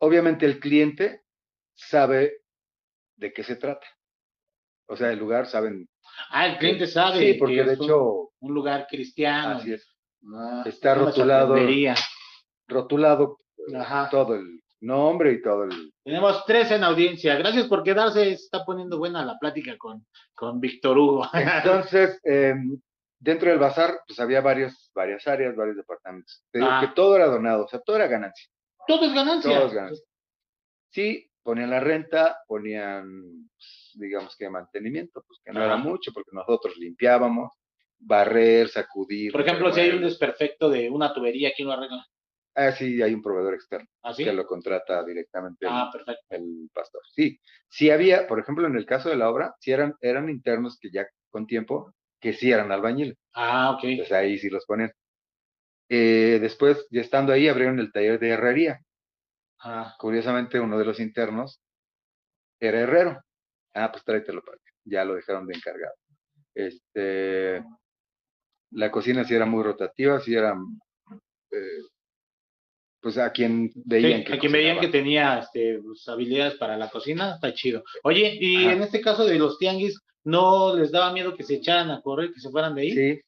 Obviamente 0.00 0.44
el 0.44 0.60
cliente 0.60 1.22
sabe 1.74 2.42
de 3.16 3.32
qué 3.32 3.42
se 3.42 3.56
trata. 3.56 3.86
O 4.90 4.96
sea, 4.96 5.12
el 5.12 5.18
lugar 5.18 5.46
saben. 5.46 5.88
Ah, 6.30 6.46
el 6.48 6.58
cliente 6.58 6.86
sabe. 6.88 7.18
Sí, 7.32 7.38
porque 7.38 7.56
que 7.56 7.64
de 7.64 7.74
hecho, 7.74 8.30
un, 8.40 8.54
lugar 8.54 8.86
cristiano. 8.88 9.56
así 9.58 9.72
es. 9.72 9.88
Ah, 10.34 10.64
Está 10.66 10.94
rotulado. 10.94 11.54
Rotulado 12.66 13.38
eh, 13.56 13.76
Ajá. 13.76 14.08
todo 14.10 14.34
el 14.34 14.60
nombre 14.80 15.32
y 15.32 15.42
todo 15.42 15.64
el. 15.64 15.92
Tenemos 16.04 16.44
tres 16.44 16.70
en 16.72 16.82
audiencia. 16.84 17.36
Gracias 17.36 17.66
por 17.68 17.82
quedarse. 17.82 18.24
Se 18.24 18.32
Está 18.32 18.64
poniendo 18.64 18.98
buena 18.98 19.24
la 19.24 19.38
plática 19.38 19.76
con, 19.78 20.04
con 20.34 20.60
Víctor 20.60 20.98
Hugo. 20.98 21.28
Entonces, 21.32 22.20
eh, 22.24 22.54
dentro 23.18 23.50
del 23.50 23.58
bazar, 23.58 24.00
pues 24.06 24.18
había 24.18 24.40
varios, 24.40 24.90
varias 24.94 25.26
áreas, 25.28 25.54
varios 25.54 25.76
departamentos. 25.76 26.42
Te 26.50 26.58
digo 26.58 26.70
Ah. 26.70 26.80
que 26.80 26.94
todo 26.94 27.14
era 27.16 27.26
donado, 27.26 27.64
o 27.64 27.68
sea, 27.68 27.80
todo 27.80 27.96
era 27.96 28.06
ganancia. 28.08 28.46
Todo 28.86 29.04
es 29.06 29.14
ganancia. 29.14 29.56
Todo 29.56 29.66
es 29.68 29.74
ganancia. 29.74 30.04
Sí, 30.90 31.30
ponían 31.44 31.70
la 31.70 31.78
renta, 31.80 32.38
ponían, 32.48 33.48
pues, 33.54 33.79
digamos 33.94 34.36
que 34.36 34.48
mantenimiento, 34.48 35.22
pues 35.26 35.40
que 35.44 35.52
no 35.52 35.62
era 35.62 35.76
mucho, 35.76 36.12
porque 36.12 36.30
nosotros 36.32 36.76
limpiábamos, 36.76 37.52
barrer, 37.98 38.68
sacudir. 38.68 39.32
Por 39.32 39.42
ejemplo, 39.42 39.72
si 39.72 39.80
hay 39.80 39.90
un 39.90 40.02
desperfecto 40.02 40.68
de 40.70 40.88
una 40.90 41.12
tubería, 41.12 41.52
¿quién 41.54 41.68
lo 41.68 41.74
arregla? 41.74 42.06
Ah, 42.54 42.72
sí, 42.72 43.00
hay 43.00 43.14
un 43.14 43.22
proveedor 43.22 43.54
externo 43.54 43.88
¿Así? 44.02 44.24
que 44.24 44.32
lo 44.32 44.44
contrata 44.44 45.04
directamente 45.04 45.66
el- 45.66 45.72
Ah, 45.72 45.90
el, 46.30 46.68
pastor. 46.74 47.00
Sí, 47.12 47.38
sí 47.68 47.90
había, 47.90 48.26
por 48.26 48.40
ejemplo, 48.40 48.66
en 48.66 48.76
el 48.76 48.86
caso 48.86 49.08
de 49.08 49.16
la 49.16 49.30
obra, 49.30 49.54
sí 49.60 49.70
eran, 49.70 49.94
eran 50.00 50.28
internos 50.28 50.76
que 50.80 50.90
ya 50.90 51.06
con 51.30 51.46
tiempo, 51.46 51.94
que 52.20 52.32
sí 52.32 52.50
eran 52.50 52.72
albañiles. 52.72 53.16
Ah, 53.34 53.70
ok. 53.70 53.84
Entonces 53.84 54.12
ahí 54.12 54.36
sí 54.38 54.50
los 54.50 54.66
ponen. 54.66 54.90
Eh, 55.88 56.38
después, 56.40 56.86
ya 56.90 57.00
estando 57.00 57.32
ahí, 57.32 57.48
abrieron 57.48 57.78
el 57.78 57.92
taller 57.92 58.18
de 58.18 58.30
herrería. 58.30 58.80
Ah, 59.60 59.94
Curiosamente, 59.98 60.58
uno 60.58 60.78
de 60.78 60.84
los 60.84 61.00
internos 61.00 61.60
era 62.58 62.80
herrero. 62.80 63.20
Ah, 63.74 63.90
pues 63.90 64.04
tráetelo 64.04 64.42
para 64.42 64.56
acá. 64.56 64.70
Ya 64.84 65.04
lo 65.04 65.14
dejaron 65.14 65.46
de 65.46 65.54
encargado. 65.56 65.94
Este, 66.54 67.62
la 68.72 68.90
cocina 68.90 69.24
sí 69.24 69.34
era 69.34 69.46
muy 69.46 69.62
rotativa, 69.62 70.20
sí 70.20 70.34
era, 70.34 70.56
eh, 71.52 71.82
pues 73.00 73.16
a 73.18 73.30
quien 73.30 73.70
veían 73.74 74.20
sí, 74.20 74.24
que 74.26 74.34
a 74.34 74.38
quien 74.38 74.52
veían 74.52 74.80
que 74.80 74.88
tenía 74.88 75.38
este, 75.38 75.80
pues, 75.82 76.06
habilidades 76.08 76.54
para 76.54 76.76
la 76.76 76.88
cocina, 76.90 77.34
está 77.34 77.54
chido. 77.54 77.82
Oye, 78.02 78.36
y 78.40 78.64
Ajá. 78.66 78.72
en 78.74 78.82
este 78.82 79.00
caso 79.00 79.24
de 79.24 79.38
los 79.38 79.58
tianguis, 79.58 79.98
¿no 80.24 80.76
les 80.76 80.90
daba 80.90 81.12
miedo 81.12 81.34
que 81.34 81.44
se 81.44 81.54
echaran 81.54 81.90
a 81.90 82.02
correr, 82.02 82.32
que 82.32 82.40
se 82.40 82.50
fueran 82.50 82.74
de 82.74 82.82
ahí? 82.82 82.90
Sí, 82.92 83.20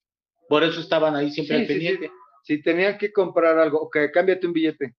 Por 0.49 0.63
eso 0.65 0.81
estaban 0.81 1.17
ahí 1.17 1.31
siempre 1.31 1.57
Sí, 1.57 1.63
al 1.63 1.67
sí, 1.67 1.73
sí. 1.73 1.79
pendiente. 1.79 2.11
si 2.45 2.61
tenían 2.63 2.99
que 2.99 3.13
comprar 3.13 3.57
algo, 3.59 3.81
ok, 3.81 3.97
cámbiate 4.13 4.47
un 4.47 4.53
billete. 4.53 4.95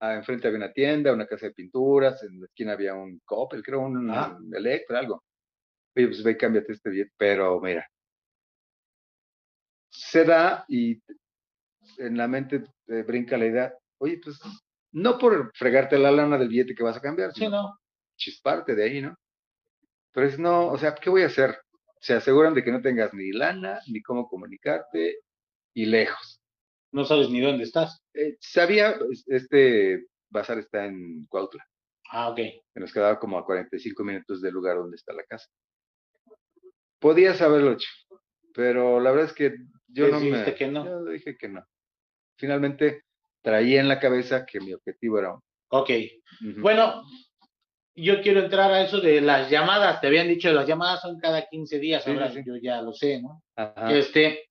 Ah, 0.00 0.14
enfrente 0.14 0.46
había 0.46 0.58
una 0.58 0.72
tienda, 0.72 1.12
una 1.12 1.26
casa 1.26 1.46
de 1.46 1.52
pinturas, 1.52 2.22
en 2.22 2.40
la 2.40 2.46
esquina 2.46 2.72
había 2.72 2.94
un 2.94 3.20
Coppel, 3.24 3.62
creo, 3.62 3.80
un 3.80 4.10
Ah. 4.10 4.36
Electra, 4.52 4.98
algo. 4.98 5.24
Oye, 5.96 6.08
pues 6.08 6.22
ve 6.22 6.32
y 6.32 6.36
cámbiate 6.36 6.72
este 6.72 6.90
billete, 6.90 7.12
pero 7.16 7.58
mira, 7.60 7.88
se 9.88 10.24
da 10.24 10.64
y 10.68 11.00
en 11.98 12.16
la 12.16 12.28
mente 12.28 12.64
te 12.84 13.02
brinca 13.02 13.38
la 13.38 13.46
idea, 13.46 13.74
oye, 13.98 14.20
pues 14.22 14.38
no 14.92 15.16
por 15.18 15.50
fregarte 15.54 15.98
la 15.98 16.10
lana 16.10 16.36
del 16.38 16.48
billete 16.48 16.74
que 16.74 16.82
vas 16.82 16.96
a 16.96 17.00
cambiar, 17.00 17.32
Sí, 17.32 17.40
sino 17.44 17.50
no. 17.50 17.78
chisparte 18.16 18.74
de 18.74 18.84
ahí, 18.84 19.00
¿no? 19.00 19.16
Pero 20.12 20.26
es 20.26 20.38
no, 20.38 20.68
o 20.68 20.78
sea, 20.78 20.94
¿qué 20.94 21.08
voy 21.10 21.22
a 21.22 21.26
hacer? 21.26 21.58
Se 22.00 22.14
aseguran 22.14 22.54
de 22.54 22.62
que 22.62 22.72
no 22.72 22.80
tengas 22.82 23.12
ni 23.14 23.32
lana, 23.32 23.80
ni 23.88 24.02
cómo 24.02 24.28
comunicarte, 24.28 25.20
y 25.74 25.86
lejos. 25.86 26.35
No 26.92 27.04
sabes 27.04 27.28
ni 27.30 27.40
dónde 27.40 27.64
estás. 27.64 28.02
Eh, 28.14 28.36
sabía, 28.40 28.96
pues, 28.98 29.24
este 29.26 30.06
bazar 30.30 30.58
está 30.58 30.86
en 30.86 31.26
Cuautla, 31.26 31.64
Ah, 32.10 32.28
ok. 32.30 32.36
que 32.36 32.62
nos 32.80 32.92
quedaba 32.92 33.18
como 33.18 33.38
a 33.38 33.44
45 33.44 34.04
minutos 34.04 34.40
del 34.40 34.54
lugar 34.54 34.76
donde 34.76 34.96
está 34.96 35.12
la 35.12 35.24
casa. 35.24 35.46
Podías 36.98 37.40
haberlo 37.42 37.72
hecho, 37.72 37.88
Pero 38.54 39.00
la 39.00 39.10
verdad 39.10 39.26
es 39.26 39.32
que 39.34 39.54
yo 39.88 40.08
no 40.08 40.18
me. 40.20 40.54
Que 40.54 40.66
no. 40.66 40.84
Yo 40.84 41.04
dije 41.04 41.36
que 41.36 41.48
no. 41.48 41.64
Finalmente 42.38 43.02
traía 43.42 43.80
en 43.80 43.88
la 43.88 44.00
cabeza 44.00 44.46
que 44.46 44.60
mi 44.60 44.72
objetivo 44.72 45.18
era. 45.18 45.34
Ok. 45.68 45.90
Ujú. 46.40 46.60
Bueno, 46.62 47.02
yo 47.94 48.20
quiero 48.22 48.40
entrar 48.40 48.70
a 48.72 48.82
eso 48.82 49.00
de 49.00 49.20
las 49.20 49.50
llamadas. 49.50 50.00
Te 50.00 50.06
habían 50.06 50.28
dicho, 50.28 50.50
las 50.52 50.66
llamadas 50.66 51.02
son 51.02 51.18
cada 51.18 51.46
15 51.46 51.78
días, 51.78 52.06
ahora 52.06 52.30
sí, 52.30 52.38
sí. 52.38 52.44
yo 52.46 52.56
ya 52.56 52.80
lo 52.82 52.92
sé, 52.92 53.20
¿no? 53.20 53.42
Ajá. 53.56 53.92
Este, 53.92 54.48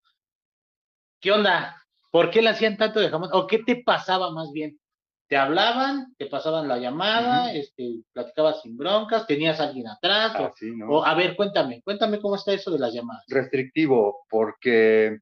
¿qué 1.19 1.31
onda? 1.31 1.75
¿Por 2.15 2.31
qué 2.31 2.41
le 2.41 2.47
hacían 2.47 2.77
tanto 2.77 3.01
de 3.01 3.09
jamón? 3.09 3.29
¿O 3.33 3.45
qué 3.45 3.59
te 3.59 3.83
pasaba 3.83 4.31
más 4.31 4.53
bien? 4.53 4.79
¿Te 5.27 5.35
hablaban? 5.35 6.15
¿Te 6.17 6.27
pasaban 6.27 6.65
la 6.65 6.77
llamada? 6.77 7.51
Este, 7.51 8.03
¿Platicabas 8.13 8.61
sin 8.61 8.77
broncas? 8.77 9.27
¿Tenías 9.27 9.59
alguien 9.59 9.89
atrás? 9.89 10.33
O- 10.39 10.45
Así, 10.45 10.73
¿no? 10.73 10.87
o, 10.87 11.05
a 11.05 11.13
ver, 11.13 11.35
cuéntame, 11.35 11.81
cuéntame 11.81 12.21
cómo 12.21 12.35
está 12.35 12.53
eso 12.53 12.71
de 12.71 12.79
las 12.79 12.93
llamadas. 12.93 13.25
restrictivo 13.27 14.19
porque 14.29 15.19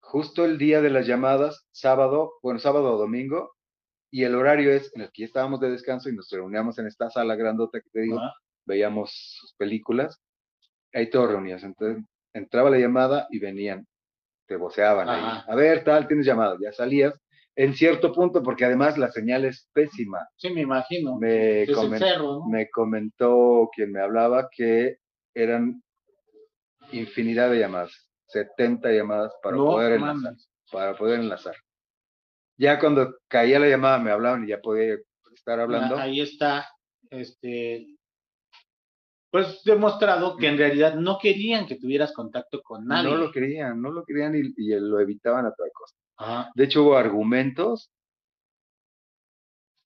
justo 0.00 0.46
el 0.46 0.56
día 0.56 0.80
de 0.80 0.88
las 0.88 1.06
llamadas, 1.06 1.66
sábado, 1.72 2.32
bueno, 2.42 2.58
sábado 2.58 2.94
o 2.94 2.96
domingo, 2.96 3.52
y 4.10 4.24
el 4.24 4.34
horario 4.34 4.72
es 4.72 4.90
en 4.94 5.02
el 5.02 5.10
que 5.12 5.24
ya 5.24 5.26
estábamos 5.26 5.60
de 5.60 5.72
descanso 5.72 6.08
y 6.08 6.16
nos 6.16 6.30
reuníamos 6.30 6.78
en 6.78 6.86
esta 6.86 7.10
sala 7.10 7.36
grandota 7.36 7.82
que 7.82 7.90
te 7.90 8.00
digo, 8.00 8.18
veíamos 8.64 9.10
sus 9.12 9.52
películas, 9.56 10.22
ahí 10.94 11.10
todos 11.10 11.28
reunidos. 11.32 11.64
Entonces 11.64 12.02
entraba 12.32 12.70
la 12.70 12.78
llamada 12.78 13.26
y 13.30 13.40
venían, 13.40 13.86
te 14.46 14.56
voceaban 14.56 15.08
ahí. 15.08 15.42
A 15.46 15.54
ver, 15.54 15.84
tal, 15.84 16.06
tienes 16.06 16.26
llamada, 16.26 16.56
ya 16.60 16.72
salías 16.72 17.14
en 17.56 17.74
cierto 17.74 18.12
punto, 18.12 18.42
porque 18.42 18.66
además 18.66 18.98
la 18.98 19.10
señal 19.10 19.46
es 19.46 19.68
pésima. 19.72 20.28
Sí, 20.36 20.50
me 20.50 20.60
imagino. 20.60 21.16
Me, 21.16 21.62
es 21.62 21.70
el 21.70 21.98
cerro, 21.98 22.40
¿no? 22.40 22.46
me 22.46 22.68
comentó 22.68 23.70
quien 23.74 23.92
me 23.92 24.00
hablaba 24.00 24.48
que 24.54 24.98
eran 25.34 25.82
infinidad 26.92 27.50
de 27.50 27.58
llamadas, 27.58 28.10
70 28.26 28.90
llamadas 28.92 29.32
para 29.42 29.56
No 29.56 29.64
poder 29.64 29.94
enlazar, 29.94 30.34
para 30.70 30.96
poder 30.96 31.20
enlazar. 31.20 31.56
Ya 32.58 32.78
cuando 32.78 33.16
caía 33.26 33.58
la 33.58 33.68
llamada 33.68 33.98
me 33.98 34.10
hablaban 34.10 34.44
y 34.44 34.48
ya 34.48 34.60
podía 34.60 34.96
estar 35.34 35.58
hablando. 35.58 35.96
Ahí 35.96 36.20
está, 36.20 36.68
este, 37.10 37.86
pues 39.30 39.62
demostrado 39.64 40.36
que 40.36 40.48
en 40.48 40.58
realidad 40.58 40.94
no 40.94 41.18
querían 41.18 41.66
que 41.66 41.76
tuvieras 41.76 42.12
contacto 42.12 42.62
con 42.62 42.86
nadie. 42.86 43.10
No 43.10 43.16
lo 43.16 43.32
querían, 43.32 43.80
no 43.82 43.90
lo 43.90 44.04
querían 44.04 44.34
y, 44.34 44.52
y 44.56 44.78
lo 44.80 45.00
evitaban 45.00 45.46
a 45.46 45.52
toda 45.52 45.68
costa. 45.72 45.98
Ajá. 46.16 46.50
De 46.54 46.64
hecho, 46.64 46.84
hubo 46.84 46.96
argumentos 46.96 47.90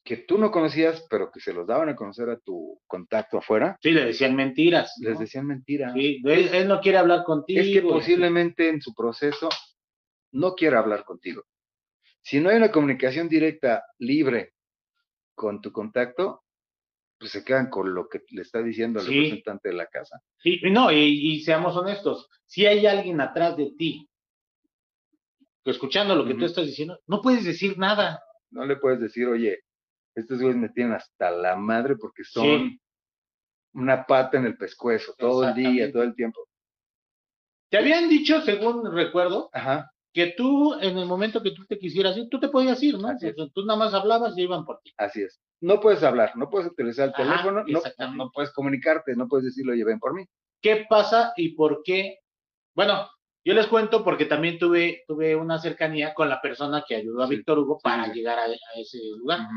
que 0.04 0.16
tú 0.16 0.38
no 0.38 0.50
conocías, 0.50 1.06
pero 1.10 1.30
que 1.30 1.40
se 1.40 1.52
los 1.52 1.66
daban 1.66 1.88
a 1.88 1.96
conocer 1.96 2.30
a 2.30 2.38
tu 2.38 2.80
contacto 2.86 3.38
afuera. 3.38 3.78
Sí, 3.80 3.92
le 3.92 4.04
decían 4.06 4.34
mentiras. 4.34 4.94
¿no? 4.98 5.10
Les 5.10 5.18
decían 5.18 5.46
mentiras. 5.46 5.92
Sí, 5.92 6.20
él, 6.24 6.54
él 6.54 6.68
no 6.68 6.80
quiere 6.80 6.98
hablar 6.98 7.22
contigo. 7.24 7.60
es 7.60 7.72
que 7.72 7.82
posiblemente 7.82 8.68
en 8.68 8.80
su 8.80 8.94
proceso 8.94 9.48
no 10.32 10.54
quiera 10.54 10.78
hablar 10.78 11.04
contigo. 11.04 11.44
Si 12.22 12.40
no 12.40 12.50
hay 12.50 12.56
una 12.56 12.70
comunicación 12.70 13.28
directa, 13.28 13.84
libre 13.98 14.54
con 15.34 15.60
tu 15.60 15.72
contacto, 15.72 16.42
pues 17.20 17.32
se 17.32 17.44
quedan 17.44 17.68
con 17.68 17.94
lo 17.94 18.08
que 18.08 18.22
le 18.30 18.40
está 18.42 18.62
diciendo 18.62 18.98
el 18.98 19.06
Sí. 19.06 19.12
representante 19.14 19.68
de 19.68 19.74
la 19.74 19.86
casa. 19.86 20.20
Y, 20.42 20.66
y 20.66 20.70
no, 20.70 20.90
y, 20.90 20.96
y 21.34 21.40
seamos 21.42 21.76
honestos, 21.76 22.28
si 22.46 22.64
hay 22.66 22.86
alguien 22.86 23.20
atrás 23.20 23.56
de 23.58 23.72
ti, 23.76 24.08
escuchando 25.64 26.16
lo 26.16 26.24
que 26.24 26.34
tú 26.34 26.46
estás 26.46 26.66
diciendo, 26.66 26.98
no 27.06 27.20
puedes 27.20 27.44
decir 27.44 27.78
nada. 27.78 28.20
No 28.50 28.64
le 28.64 28.76
puedes 28.76 29.00
decir, 29.00 29.28
oye, 29.28 29.60
estos 30.14 30.40
güeyes 30.40 30.56
me 30.56 30.70
tienen 30.70 30.94
hasta 30.94 31.30
la 31.30 31.54
madre 31.56 31.94
porque 31.96 32.24
son 32.24 32.70
Sí. 32.70 32.80
una 33.74 34.04
pata 34.06 34.38
en 34.38 34.46
el 34.46 34.56
pescuezo 34.56 35.14
todo 35.18 35.46
el 35.46 35.54
día, 35.54 35.92
todo 35.92 36.02
el 36.02 36.14
tiempo. 36.14 36.40
Te 37.68 37.78
habían 37.78 38.08
dicho, 38.08 38.40
según 38.40 38.90
recuerdo, 38.92 39.50
Ajá, 39.52 39.92
que 40.12 40.34
tú, 40.36 40.74
en 40.80 40.98
el 40.98 41.06
momento 41.06 41.42
que 41.42 41.52
tú 41.52 41.64
te 41.66 41.78
quisieras 41.78 42.16
ir, 42.16 42.28
tú 42.28 42.40
te 42.40 42.48
podías 42.48 42.82
ir, 42.82 42.98
¿no? 42.98 43.08
Así 43.08 43.32
tú 43.54 43.64
nada 43.64 43.78
más 43.78 43.94
hablabas 43.94 44.36
y 44.36 44.42
iban 44.42 44.64
por 44.64 44.80
ti. 44.80 44.92
así 44.96 45.22
es. 45.22 45.40
No 45.60 45.78
puedes 45.78 46.02
hablar, 46.02 46.36
no 46.36 46.48
puedes 46.48 46.70
utilizar 46.70 47.08
el 47.08 47.14
Ajá, 47.14 47.22
teléfono, 47.22 47.64
no, 47.66 47.80
no 48.14 48.30
puedes 48.32 48.50
comunicarte, 48.52 49.14
no 49.14 49.28
puedes 49.28 49.44
decirle, 49.46 49.72
oye, 49.74 49.84
ven 49.84 49.98
por 50.00 50.14
mí. 50.14 50.24
¿Qué 50.62 50.86
pasa 50.88 51.32
y 51.36 51.50
por 51.54 51.82
qué? 51.84 52.18
Bueno, 52.74 53.08
yo 53.44 53.54
les 53.54 53.66
cuento 53.66 54.02
porque 54.02 54.26
también 54.26 54.58
tuve, 54.58 55.02
tuve 55.06 55.36
una 55.36 55.58
cercanía 55.58 56.14
con 56.14 56.28
la 56.28 56.40
persona 56.40 56.84
que 56.86 56.96
ayudó 56.96 57.22
a 57.22 57.28
Sí, 57.28 57.36
Víctor 57.36 57.58
Hugo 57.58 57.78
para 57.82 58.06
sí. 58.06 58.12
llegar 58.14 58.38
a, 58.38 58.44
a 58.44 58.54
ese 58.76 58.98
lugar. 59.18 59.40
Ujú, 59.40 59.50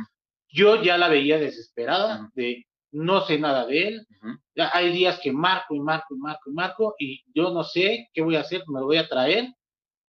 Yo 0.50 0.82
ya 0.84 0.98
la 0.98 1.08
veía 1.10 1.40
desesperada 1.40 2.22
Ujú. 2.22 2.32
de 2.36 2.66
no 2.92 3.22
sé 3.22 3.40
nada 3.40 3.66
de 3.66 3.88
él. 3.88 4.08
ujú. 4.22 4.38
Ya 4.56 4.70
hay 4.74 4.92
días 4.92 5.20
que 5.22 5.32
marco 5.32 5.74
y 5.74 5.80
marco 5.80 6.16
y 6.16 6.20
marco 6.20 6.50
y 6.50 6.54
marco 6.54 6.96
y 7.00 7.24
yo 7.34 7.52
no 7.52 7.64
sé 7.64 8.10
qué 8.14 8.22
voy 8.22 8.36
a 8.36 8.42
hacer, 8.42 8.62
me 8.68 8.80
lo 8.80 8.86
voy 8.86 8.98
a 8.98 9.08
traer, 9.08 9.48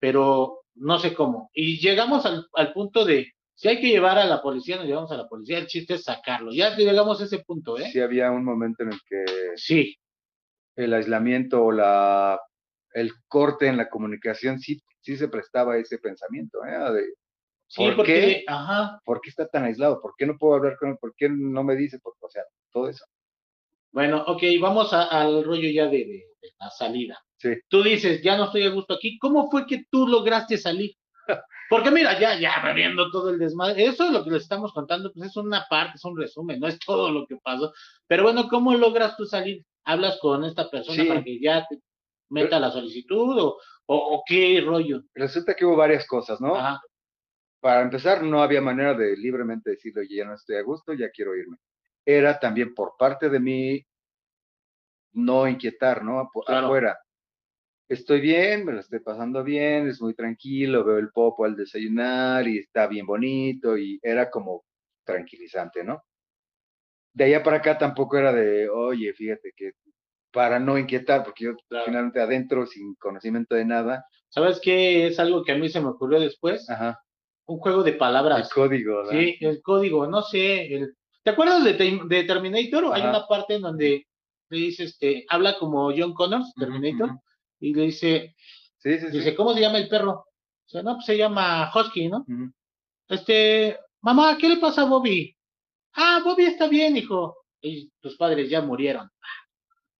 pero 0.04 0.64
no 0.74 0.98
sé 0.98 1.14
cómo. 1.14 1.48
Y 1.54 1.78
llegamos 1.78 2.26
al, 2.26 2.46
al 2.52 2.74
punto 2.74 3.06
de, 3.06 3.32
si 3.54 3.68
hay 3.68 3.80
que 3.80 3.88
llevar 3.88 4.18
a 4.18 4.26
la 4.26 4.42
policía, 4.42 4.76
nos 4.76 4.84
llevamos 4.84 5.10
a 5.12 5.16
la 5.16 5.26
policía, 5.26 5.56
el 5.56 5.66
chiste 5.66 5.94
es 5.94 6.04
sacarlo. 6.04 6.52
Ya 6.52 6.76
llegamos 6.76 7.22
a 7.22 7.24
ese 7.24 7.38
punto, 7.38 7.78
¿eh? 7.78 7.88
Sí 7.90 8.00
había 8.02 8.30
un 8.30 8.44
momento 8.44 8.82
en 8.82 8.92
el 8.92 9.00
que 9.08 9.24
Sí, 9.56 9.96
el 10.76 10.92
aislamiento 10.92 11.64
o 11.64 11.72
la, 11.72 12.38
el 12.92 13.12
corte 13.28 13.66
en 13.66 13.78
la 13.78 13.88
comunicación 13.88 14.58
sí, 14.60 14.82
sí 15.00 15.16
se 15.16 15.28
prestaba 15.28 15.72
a 15.72 15.78
ese 15.78 15.96
pensamiento, 15.96 16.62
¿eh? 16.66 16.92
De, 16.92 17.04
sí, 17.66 17.82
¿Por 17.82 17.96
porque, 17.96 18.12
qué? 18.12 18.44
ajá, 18.46 19.00
¿por 19.06 19.22
qué 19.22 19.30
está 19.30 19.48
tan 19.48 19.64
aislado? 19.64 20.02
¿Por 20.02 20.12
qué 20.18 20.26
no 20.26 20.36
puedo 20.36 20.56
hablar 20.56 20.76
con 20.78 20.90
él? 20.90 20.98
¿Por 21.00 21.14
qué 21.16 21.30
no 21.30 21.64
me 21.64 21.76
dice? 21.76 21.98
Por, 21.98 22.12
o 22.20 22.28
sea, 22.28 22.42
todo 22.70 22.90
eso. 22.90 23.06
Bueno, 23.90 24.22
ok, 24.26 24.42
vamos 24.60 24.92
a- 24.92 25.04
al 25.04 25.42
rollo 25.44 25.70
ya 25.70 25.84
de, 25.86 25.98
de- 25.98 26.26
de 26.42 26.50
la 26.60 26.68
salida. 26.70 27.18
Sí. 27.44 27.60
Tú 27.68 27.82
dices, 27.82 28.22
ya 28.22 28.36
no 28.38 28.44
estoy 28.46 28.62
a 28.64 28.70
gusto 28.70 28.94
aquí. 28.94 29.18
¿Cómo 29.18 29.50
fue 29.50 29.66
que 29.66 29.84
tú 29.90 30.08
lograste 30.08 30.56
salir? 30.56 30.92
Porque 31.68 31.90
mira, 31.90 32.18
ya, 32.18 32.38
ya 32.38 32.72
viendo 32.74 33.10
todo 33.10 33.30
el 33.30 33.38
desmadre, 33.38 33.84
eso 33.84 34.04
es 34.04 34.10
lo 34.12 34.22
que 34.24 34.30
les 34.30 34.42
estamos 34.42 34.72
contando, 34.72 35.12
pues 35.12 35.28
es 35.30 35.36
una 35.36 35.66
parte, 35.68 35.92
es 35.96 36.04
un 36.04 36.16
resumen, 36.18 36.58
no 36.60 36.68
es 36.68 36.78
todo 36.78 37.10
lo 37.10 37.26
que 37.26 37.36
pasó. 37.36 37.72
Pero 38.06 38.22
bueno, 38.22 38.48
¿cómo 38.48 38.74
logras 38.74 39.16
tú 39.16 39.24
salir? 39.26 39.62
¿Hablas 39.84 40.18
con 40.20 40.44
esta 40.44 40.70
persona 40.70 41.02
Sí. 41.02 41.08
para 41.08 41.22
que 41.24 41.38
ya 41.40 41.66
te 41.68 41.78
meta 42.30 42.58
la 42.60 42.70
solicitud 42.70 43.38
o, 43.38 43.58
o, 43.86 43.96
o 43.96 44.22
qué 44.26 44.62
rollo? 44.64 45.02
Resulta 45.14 45.54
que 45.54 45.64
hubo 45.66 45.76
varias 45.76 46.06
cosas, 46.06 46.40
¿no? 46.40 46.54
Ajá, 46.56 46.80
Para 47.60 47.80
empezar, 47.82 48.22
no 48.22 48.42
había 48.42 48.60
manera 48.60 48.94
de 48.94 49.16
libremente 49.16 49.70
decirle, 49.70 50.02
oye, 50.02 50.16
ya 50.16 50.24
no 50.26 50.34
estoy 50.34 50.56
a 50.56 50.62
gusto, 50.62 50.92
ya 50.94 51.10
quiero 51.10 51.34
irme. 51.34 51.56
Era 52.06 52.38
también 52.38 52.74
por 52.74 52.94
parte 52.98 53.28
de 53.30 53.40
mí 53.40 53.82
no 55.12 55.48
inquietar, 55.48 56.04
¿no? 56.04 56.20
Afu- 56.20 56.44
Claro. 56.44 56.68
Estoy 57.94 58.20
bien, 58.20 58.64
me 58.64 58.72
lo 58.72 58.80
estoy 58.80 58.98
pasando 58.98 59.44
bien, 59.44 59.88
es 59.88 60.02
muy 60.02 60.14
tranquilo, 60.14 60.82
veo 60.82 60.98
el 60.98 61.10
popo 61.10 61.44
al 61.44 61.54
desayunar 61.54 62.46
y 62.48 62.58
está 62.58 62.88
bien 62.88 63.06
bonito 63.06 63.78
y 63.78 64.00
era 64.02 64.28
como 64.30 64.64
tranquilizante, 65.04 65.84
¿no? 65.84 66.02
De 67.12 67.24
allá 67.24 67.44
para 67.44 67.58
acá 67.58 67.78
tampoco 67.78 68.18
era 68.18 68.32
de, 68.32 68.68
oye, 68.68 69.12
fíjate 69.12 69.52
que 69.56 69.74
para 70.32 70.58
no 70.58 70.76
inquietar, 70.76 71.22
porque 71.22 71.44
yo 71.44 71.52
Claro. 71.68 71.84
finalmente 71.84 72.20
adentro, 72.20 72.66
sin 72.66 72.96
conocimiento 72.96 73.54
de 73.54 73.64
nada, 73.64 74.04
¿sabes 74.28 74.58
qué? 74.60 75.06
Es 75.06 75.20
algo 75.20 75.44
que 75.44 75.52
a 75.52 75.56
mí 75.56 75.68
se 75.68 75.80
me 75.80 75.90
ocurrió 75.90 76.18
después, 76.18 76.68
ajá, 76.68 77.00
un 77.46 77.58
juego 77.58 77.84
de 77.84 77.92
el 77.92 77.96
palabras. 77.96 78.52
código, 78.52 78.96
¿verdad? 78.96 79.12
Sí, 79.12 79.36
el 79.38 79.62
código, 79.62 80.08
no 80.08 80.22
sé. 80.22 80.74
El... 80.74 80.96
¿Te 81.22 81.30
acuerdas 81.30 81.62
de, 81.62 81.74
Terminator? 81.74 82.92
Hay 82.92 83.02
una 83.02 83.24
parte 83.28 83.54
en 83.54 83.62
donde 83.62 84.04
le 84.48 84.58
dice, 84.58 84.82
este, 84.82 85.24
habla 85.28 85.56
como 85.60 85.92
John 85.96 86.12
Connors, 86.12 86.52
Terminator, 86.54 87.10
ujú. 87.10 87.20
Y 87.68 87.74
le 87.74 87.82
dice, 87.84 88.34
Sí, 88.78 88.98
sí, 88.98 89.06
sí. 89.10 89.18
dice, 89.18 89.34
¿cómo 89.34 89.54
se 89.54 89.60
llama 89.60 89.78
el 89.78 89.88
perro? 89.88 90.26
Dice, 90.66 90.82
no, 90.82 90.94
pues 90.94 91.06
se 91.06 91.16
llama 91.16 91.70
Husky, 91.74 92.08
¿no? 92.08 92.24
Este, 93.08 93.78
mamá, 94.02 94.36
¿qué 94.38 94.48
le 94.48 94.56
pasa 94.58 94.82
a 94.82 94.86
Bobby? 94.86 95.34
Ah, 95.94 96.20
Bobby 96.24 96.44
está 96.44 96.68
bien, 96.68 96.96
hijo. 96.96 97.36
Y 97.60 97.90
tus 98.00 98.16
padres 98.16 98.50
ya 98.50 98.60
murieron. 98.60 99.08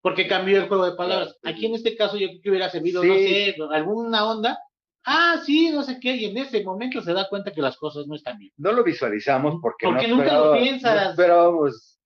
Porque 0.01 0.27
cambió 0.27 0.57
el 0.61 0.67
juego 0.67 0.85
de 0.85 0.95
palabras. 0.95 1.35
Aquí 1.43 1.65
en 1.65 1.73
este 1.75 1.95
caso 1.95 2.15
yo 2.17 2.27
creo 2.27 2.41
que 2.43 2.49
hubiera 2.51 2.69
servido, 2.69 3.03
no 3.03 3.13
sé, 3.15 3.55
alguna 3.71 4.25
onda. 4.29 4.59
Ah, 5.03 5.41
sí, 5.43 5.71
no 5.71 5.81
sé 5.83 5.99
qué. 5.99 6.15
Y 6.15 6.25
en 6.25 6.37
ese 6.37 6.63
momento 6.63 7.01
se 7.01 7.13
da 7.13 7.27
cuenta 7.29 7.51
que 7.51 7.61
las 7.61 7.77
cosas 7.77 8.05
no 8.05 8.15
están 8.15 8.37
bien. 8.37 8.51
no 8.57 8.71
lo 8.71 8.83
visualizamos 8.83 9.55
porque, 9.61 9.85
Porque 9.87 10.07
no, 10.07 10.17
nunca 10.17 10.33
lo 10.33 10.53
piensas. 10.57 11.03
no 11.05 11.09
esperábamos 11.11 11.99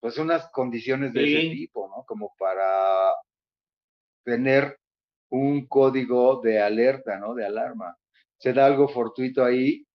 pues 0.00 0.16
unas 0.18 0.50
condiciones 0.50 1.12
de 1.12 1.24
ese 1.24 1.50
tipo, 1.54 1.88
¿no? 1.88 2.04
Como 2.06 2.34
para 2.38 3.12
tener 4.24 4.78
un 5.30 5.66
código 5.66 6.40
de 6.42 6.60
alerta, 6.60 7.18
¿no? 7.18 7.34
De 7.34 7.46
alarma. 7.46 7.96
Se 8.38 8.52
da 8.52 8.66
algo 8.66 8.88
fortuito 8.88 9.44
ahí. 9.44 9.86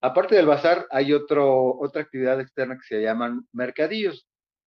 Aparte 0.00 0.34
del 0.34 0.46
bazar, 0.46 0.86
hay 0.90 1.12
otro, 1.12 1.78
otra 1.78 2.02
actividad 2.02 2.40
externa 2.40 2.76
que 2.76 2.86
se 2.94 3.02
llaman 3.02 3.46
mercadillos, 3.52 4.26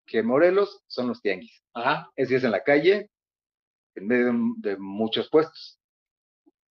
que 0.07 0.23
Morelos 0.23 0.83
son 0.89 1.09
los 1.09 1.23
tianguis. 1.23 1.63
Ajá. 1.73 2.11
Es 2.17 2.29
decir, 2.29 2.39
es 2.39 2.45
en 2.45 2.51
la 2.51 2.65
calle, 2.65 3.11
en 3.95 4.07
medio 4.07 4.33
de, 4.33 4.71
de 4.71 4.77
muchos 4.77 5.29
puestos. 5.31 5.79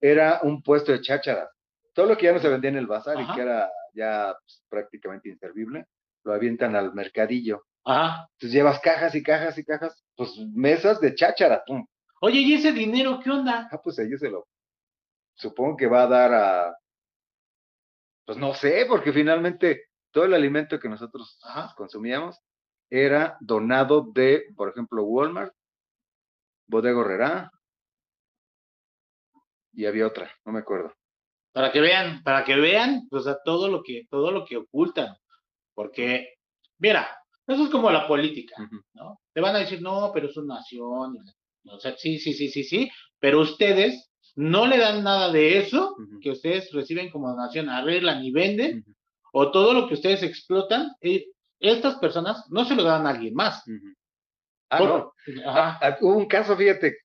Era 0.02 0.42
un 0.44 0.62
puesto 0.62 0.92
de 0.92 1.02
chácharas. 1.02 1.50
Todo 1.94 2.08
lo 2.08 2.18
que 2.18 2.26
ya 2.26 2.34
no 2.34 2.40
se 2.40 2.50
vendía 2.50 2.70
en 2.70 2.78
el 2.78 2.88
bazar 2.88 3.18
Ajá. 3.18 3.32
y 3.32 3.36
que 3.36 3.42
era 3.42 3.70
ya 3.94 4.36
pues, 4.42 4.64
prácticamente 4.70 5.30
inservible, 5.30 5.86
lo 6.24 6.34
avientan 6.34 6.76
al 6.76 6.94
mercadillo. 6.94 7.64
Ajá. 7.86 8.28
Entonces 8.34 8.52
llevas 8.52 8.80
cajas 8.82 9.16
y 9.16 9.24
cajas 9.24 9.58
y 9.58 9.64
cajas, 9.64 10.04
pues 10.16 10.38
mesas 10.54 11.00
de 11.00 11.16
cháchara. 11.16 11.64
pum. 11.66 11.86
Oye, 12.22 12.40
¿y 12.40 12.54
ese 12.54 12.72
dinero 12.72 13.20
qué 13.24 13.30
onda? 13.30 13.70
Ah, 13.72 13.82
pues 13.82 13.98
ellos 14.00 14.20
se 14.20 14.30
lo, 14.30 14.48
supongo 15.36 15.78
que 15.78 15.88
va 15.88 16.04
a 16.04 16.08
dar 16.08 16.34
a, 16.34 16.78
pues 18.26 18.38
no 18.38 18.54
sé, 18.54 18.86
porque 18.88 19.14
finalmente 19.14 19.86
todo 20.12 20.26
el 20.26 20.34
alimento 20.34 20.80
que 20.80 20.90
nosotros 20.90 21.40
Ajá. 21.44 21.74
consumíamos 21.76 22.40
era 22.90 23.38
donado 23.40 24.12
de, 24.14 24.48
por 24.56 24.70
ejemplo, 24.70 25.04
Walmart, 25.04 25.54
Bodega 26.68 27.02
Herrera, 27.02 27.52
y 29.74 29.86
había 29.86 30.08
otra, 30.08 30.30
no 30.46 30.52
me 30.52 30.60
acuerdo. 30.60 30.94
Para 31.54 31.72
que 31.72 31.80
vean, 31.80 32.22
para 32.24 32.44
que 32.44 32.56
vean, 32.56 33.08
o 33.12 33.20
sea, 33.20 33.38
todo 33.44 33.70
lo 33.70 33.82
que, 33.82 34.06
todo 34.10 34.32
lo 34.32 34.46
que 34.46 34.58
ocultan. 34.58 35.16
Porque, 35.74 36.36
mira, 36.78 37.08
eso 37.48 37.64
es 37.64 37.70
como 37.70 37.90
la 37.90 38.08
política. 38.08 38.56
¿no? 38.94 39.22
Te 39.34 39.42
van 39.42 39.56
a 39.56 39.60
decir, 39.60 39.82
no, 39.82 40.12
pero 40.14 40.28
es 40.28 40.38
una 40.38 40.56
nación. 40.56 41.18
O 41.72 41.80
sea, 41.80 41.96
sí, 41.98 42.20
sí, 42.20 42.34
sí, 42.34 42.50
sí, 42.50 42.64
sí, 42.64 42.92
pero 43.20 43.42
ustedes 43.42 44.12
no 44.36 44.68
le 44.68 44.78
dan 44.78 45.04
nada 45.04 45.32
de 45.32 45.58
eso 45.60 45.96
que 46.22 46.32
ustedes 46.32 46.72
reciben 46.72 47.10
como 47.10 47.30
donación, 47.30 47.70
arreglan 47.70 48.24
y 48.24 48.32
venden, 48.32 48.86
o 49.34 49.52
todo 49.52 49.74
lo 49.74 49.88
que 49.88 49.96
ustedes 49.96 50.24
explotan, 50.24 50.92
eh, 51.02 51.26
estas 51.60 51.96
personas 51.96 52.46
no 52.50 52.64
se 52.66 52.76
lo 52.76 52.84
dan 52.84 53.06
a 53.06 53.10
alguien 53.12 53.34
más. 53.34 53.64
Ah, 54.70 54.78
Por- 54.78 54.88
no. 54.90 55.14
Ajá. 55.50 55.80
Ah, 55.82 55.98
hubo 56.02 56.16
un 56.16 56.28
caso, 56.28 56.56
fíjate, 56.56 56.98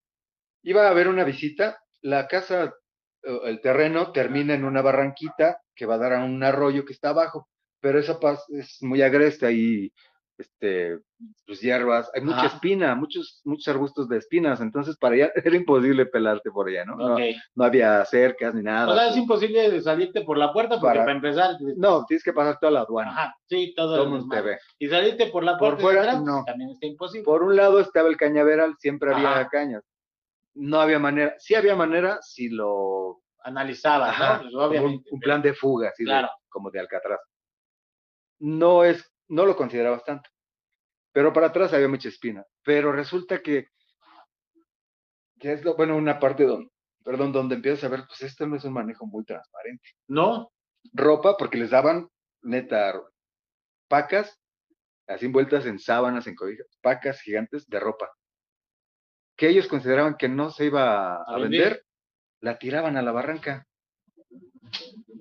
iba 0.62 0.86
a 0.86 0.90
haber 0.90 1.08
una 1.08 1.24
visita, 1.24 1.78
la 2.02 2.28
casa, 2.28 2.74
el 3.22 3.60
terreno 3.60 4.12
termina 4.12 4.54
en 4.54 4.64
una 4.64 4.82
barranquita 4.82 5.58
que 5.74 5.86
va 5.86 5.94
a 5.94 5.98
dar 5.98 6.12
a 6.12 6.24
un 6.24 6.42
arroyo 6.42 6.84
que 6.84 6.92
está 6.92 7.08
abajo, 7.10 7.48
pero 7.80 7.98
esa 7.98 8.20
paz 8.20 8.44
es 8.50 8.78
muy 8.82 9.02
agreste, 9.02 9.46
hay 9.46 9.92
este, 10.36 10.98
pues 11.46 11.60
hierbas, 11.60 12.10
hay 12.14 12.20
mucha 12.22 12.38
Ajá. 12.38 12.46
espina, 12.46 12.94
muchos, 12.96 13.40
muchos 13.44 13.68
arbustos 13.68 14.08
de 14.08 14.16
espinas, 14.18 14.60
entonces 14.60 14.96
para 14.96 15.14
allá 15.14 15.32
era 15.44 15.56
imposible 15.56 16.06
pelarte 16.06 16.50
por 16.50 16.68
allá, 16.68 16.84
¿no? 16.84 16.96
No, 16.96 17.16
no 17.54 17.64
había 17.64 18.04
cercas 18.04 18.54
ni 18.54 18.62
nada. 18.62 18.92
O 18.92 18.96
sea, 18.96 19.08
es 19.10 19.16
imposible 19.16 19.80
salirte 19.80 20.22
por 20.22 20.36
la 20.36 20.52
puerta 20.52 20.80
porque 20.80 20.86
Para- 20.98 21.00
para, 21.04 21.12
empezar. 21.16 21.56
No, 21.76 22.04
tienes 22.06 22.24
que 22.24 22.32
pasar 22.32 22.58
toda 22.58 22.72
la 22.72 22.80
aduana, 22.80 23.10
Ajá, 23.12 23.34
sí, 23.46 23.72
todo, 23.76 23.94
todo 23.94 24.04
el 24.04 24.10
mundo 24.10 24.26
te 24.28 24.36
desmadre. 24.36 24.56
ve. 24.56 24.60
Y 24.78 24.88
salirte 24.88 25.26
por 25.28 25.44
la 25.44 25.52
Por 25.56 25.76
puerta 25.76 25.76
de 25.76 25.82
fuera, 25.82 26.02
atrás, 26.02 26.22
no. 26.24 26.42
también 26.44 26.70
está 26.70 26.86
imposible. 26.86 27.24
Por 27.24 27.42
un 27.44 27.54
lado 27.56 27.78
estaba 27.80 28.08
el 28.08 28.16
cañaveral, 28.16 28.74
siempre 28.78 29.14
había 29.14 29.30
Ajá. 29.30 29.48
cañas. 29.48 29.82
No 30.54 30.80
había 30.80 30.98
manera, 30.98 31.34
sí 31.38 31.54
había 31.54 31.76
manera 31.76 32.18
si 32.22 32.48
lo 32.48 33.20
Analizaba, 33.46 34.08
Ajá, 34.08 34.42
¿no? 34.50 34.68
Pues, 34.68 34.80
un, 34.80 35.20
plan 35.20 35.42
de 35.42 35.52
fuga, 35.52 35.90
así 35.90 36.02
de- 36.02 36.08
Claro. 36.08 36.30
como 36.48 36.70
de 36.70 36.80
Alcatraz. 36.80 37.20
No 38.38 38.84
es, 38.84 39.04
no 39.28 39.46
lo 39.46 39.56
considerabas 39.56 40.04
tanto. 40.04 40.30
Pero 41.12 41.32
para 41.32 41.48
atrás 41.48 41.72
había 41.72 41.88
mucha 41.88 42.08
espina. 42.08 42.44
Pero 42.64 42.92
resulta 42.92 43.40
que, 43.40 43.68
que 45.38 45.52
es 45.52 45.64
lo, 45.64 45.76
bueno, 45.76 45.96
una 45.96 46.18
parte 46.18 46.44
donde, 46.44 46.70
perdón, 47.04 47.32
donde 47.32 47.54
empiezas 47.54 47.84
a 47.84 47.88
ver, 47.88 48.04
pues 48.06 48.22
esto 48.22 48.46
no 48.46 48.56
es 48.56 48.64
un 48.64 48.72
manejo 48.72 49.06
muy 49.06 49.24
transparente. 49.24 49.88
No, 50.08 50.52
Ropa, 50.92 51.36
porque 51.36 51.58
les 51.58 51.70
daban, 51.70 52.08
neta, 52.42 53.00
pacas, 53.88 54.40
así 55.06 55.26
envueltas 55.26 55.66
en 55.66 55.78
sábanas, 55.78 56.26
en 56.26 56.34
cobijas, 56.34 56.66
pacas 56.82 57.20
gigantes 57.20 57.68
de 57.68 57.80
ropa. 57.80 58.10
Que 59.36 59.48
ellos 59.48 59.68
consideraban 59.68 60.16
que 60.16 60.28
no 60.28 60.50
se 60.50 60.66
iba 60.66 61.14
a, 61.14 61.16
A 61.16 61.34
a 61.34 61.38
vender. 61.38 61.60
vender, 61.60 61.84
la 62.40 62.58
tiraban 62.58 62.96
a 62.96 63.02
la 63.02 63.12
barranca. 63.12 63.66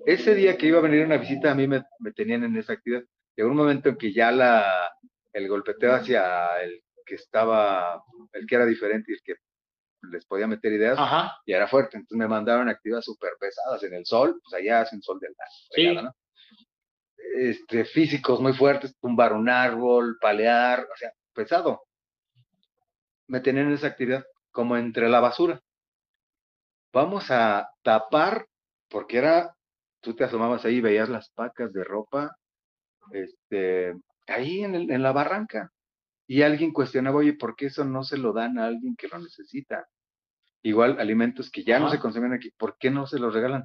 Ese 0.06 0.34
día 0.34 0.56
que 0.58 0.66
iba 0.66 0.78
a 0.78 0.82
venir 0.82 1.04
una 1.04 1.16
visita, 1.16 1.50
a 1.50 1.54
mí 1.54 1.66
me, 1.66 1.82
me 2.00 2.12
tenían 2.12 2.44
en 2.44 2.56
esa 2.56 2.74
actividad. 2.74 3.04
Llegó 3.36 3.50
un 3.50 3.56
momento 3.56 3.88
en 3.88 3.96
que 3.96 4.12
ya 4.12 4.30
la, 4.30 4.92
el 5.32 5.48
golpeteo 5.48 5.94
hacia 5.94 6.62
el 6.62 6.82
que 7.04 7.16
estaba, 7.16 8.02
el 8.32 8.46
que 8.46 8.54
era 8.54 8.66
diferente 8.66 9.12
y 9.12 9.14
el 9.14 9.22
que 9.22 9.34
les 10.10 10.24
podía 10.26 10.46
meter 10.46 10.72
ideas, 10.72 10.98
ajá, 10.98 11.36
ya 11.46 11.56
era 11.56 11.68
fuerte. 11.68 11.96
Entonces 11.96 12.16
me 12.16 12.28
mandaron 12.28 12.68
actividades 12.68 13.04
súper 13.04 13.32
pesadas 13.38 13.82
en 13.82 13.94
el 13.94 14.06
sol, 14.06 14.40
pues 14.42 14.60
allá 14.60 14.82
hace 14.82 14.96
un 14.96 15.02
sol 15.02 15.18
de 15.20 15.28
la 15.28 15.44
Sí. 15.70 15.94
¿no? 15.94 16.14
Este, 17.36 17.84
físicos 17.84 18.40
muy 18.40 18.52
fuertes, 18.52 18.96
tumbar 19.00 19.32
un 19.32 19.48
árbol, 19.48 20.18
palear, 20.20 20.80
o 20.80 20.96
sea, 20.96 21.12
pesado. 21.32 21.82
Me 23.26 23.40
tenían 23.40 23.68
en 23.68 23.74
esa 23.74 23.88
actividad 23.88 24.24
como 24.50 24.76
entre 24.76 25.08
la 25.08 25.20
basura. 25.20 25.60
Vamos 26.92 27.30
a 27.30 27.68
tapar, 27.82 28.46
porque 28.88 29.18
era, 29.18 29.56
tú 30.00 30.14
te 30.14 30.24
asomabas 30.24 30.64
ahí 30.64 30.76
y 30.76 30.80
veías 30.80 31.08
las 31.08 31.30
pacas 31.30 31.72
de 31.72 31.82
ropa, 31.82 32.36
este, 33.12 33.94
ahí 34.26 34.62
en, 34.64 34.74
el- 34.74 34.90
en 34.90 35.02
la 35.02 35.12
barranca. 35.12 35.70
Y 36.26 36.42
alguien 36.42 36.72
cuestionaba, 36.72 37.18
oye, 37.18 37.34
¿por 37.34 37.56
qué 37.56 37.66
eso 37.66 37.84
no 37.84 38.04
se 38.04 38.16
lo 38.18 38.32
dan 38.32 38.58
a 38.58 38.66
alguien 38.66 38.96
que 38.96 39.08
lo 39.08 39.18
necesita? 39.18 39.86
Igual 40.62 40.98
alimentos 40.98 41.50
que 41.50 41.62
ya 41.64 41.78
no 41.78 41.90
se 41.90 41.98
consumen 42.00 42.32
aquí, 42.32 42.50
¿por 42.56 42.76
qué 42.78 42.90
no 42.90 43.06
se 43.06 43.18
los 43.18 43.34
regalan? 43.34 43.64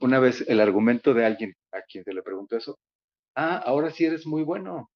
Una 0.00 0.20
vez 0.20 0.44
el 0.48 0.60
argumento 0.60 1.14
de 1.14 1.26
alguien 1.26 1.54
a 1.72 1.82
quien 1.82 2.04
se 2.04 2.12
le 2.14 2.22
preguntó 2.22 2.56
eso, 2.56 2.78
ah, 3.36 3.56
ahora 3.56 3.90
sí 3.90 4.04
eres 4.04 4.26
muy 4.26 4.42
bueno, 4.44 4.90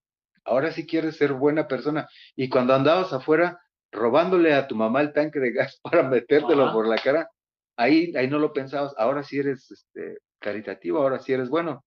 ahora 0.45 0.71
sí 0.73 0.87
quieres 0.87 1.17
ser 1.17 1.33
buena 1.33 1.67
persona. 1.69 2.09
Y 2.37 2.49
cuando 2.49 2.75
andabas 2.75 3.13
afuera 3.13 3.61
robándole 3.93 4.55
a 4.55 4.69
tu 4.69 4.77
mamá 4.77 5.01
el 5.01 5.13
tanque 5.13 5.41
de 5.41 5.53
gas 5.53 5.81
para 5.83 6.03
metértelo 6.05 6.65
Ajá. 6.65 6.73
por 6.73 6.87
la 6.89 6.97
cara, 6.99 7.29
ahí, 7.77 8.15
ahí 8.17 8.29
no 8.29 8.39
lo 8.39 8.53
pensabas, 8.53 8.95
ahora 8.99 9.23
sí 9.25 9.39
eres 9.39 9.71
este, 9.71 10.19
caritativo, 10.41 10.99
ahora 10.99 11.19
sí 11.19 11.33
eres 11.33 11.49
bueno. 11.49 11.85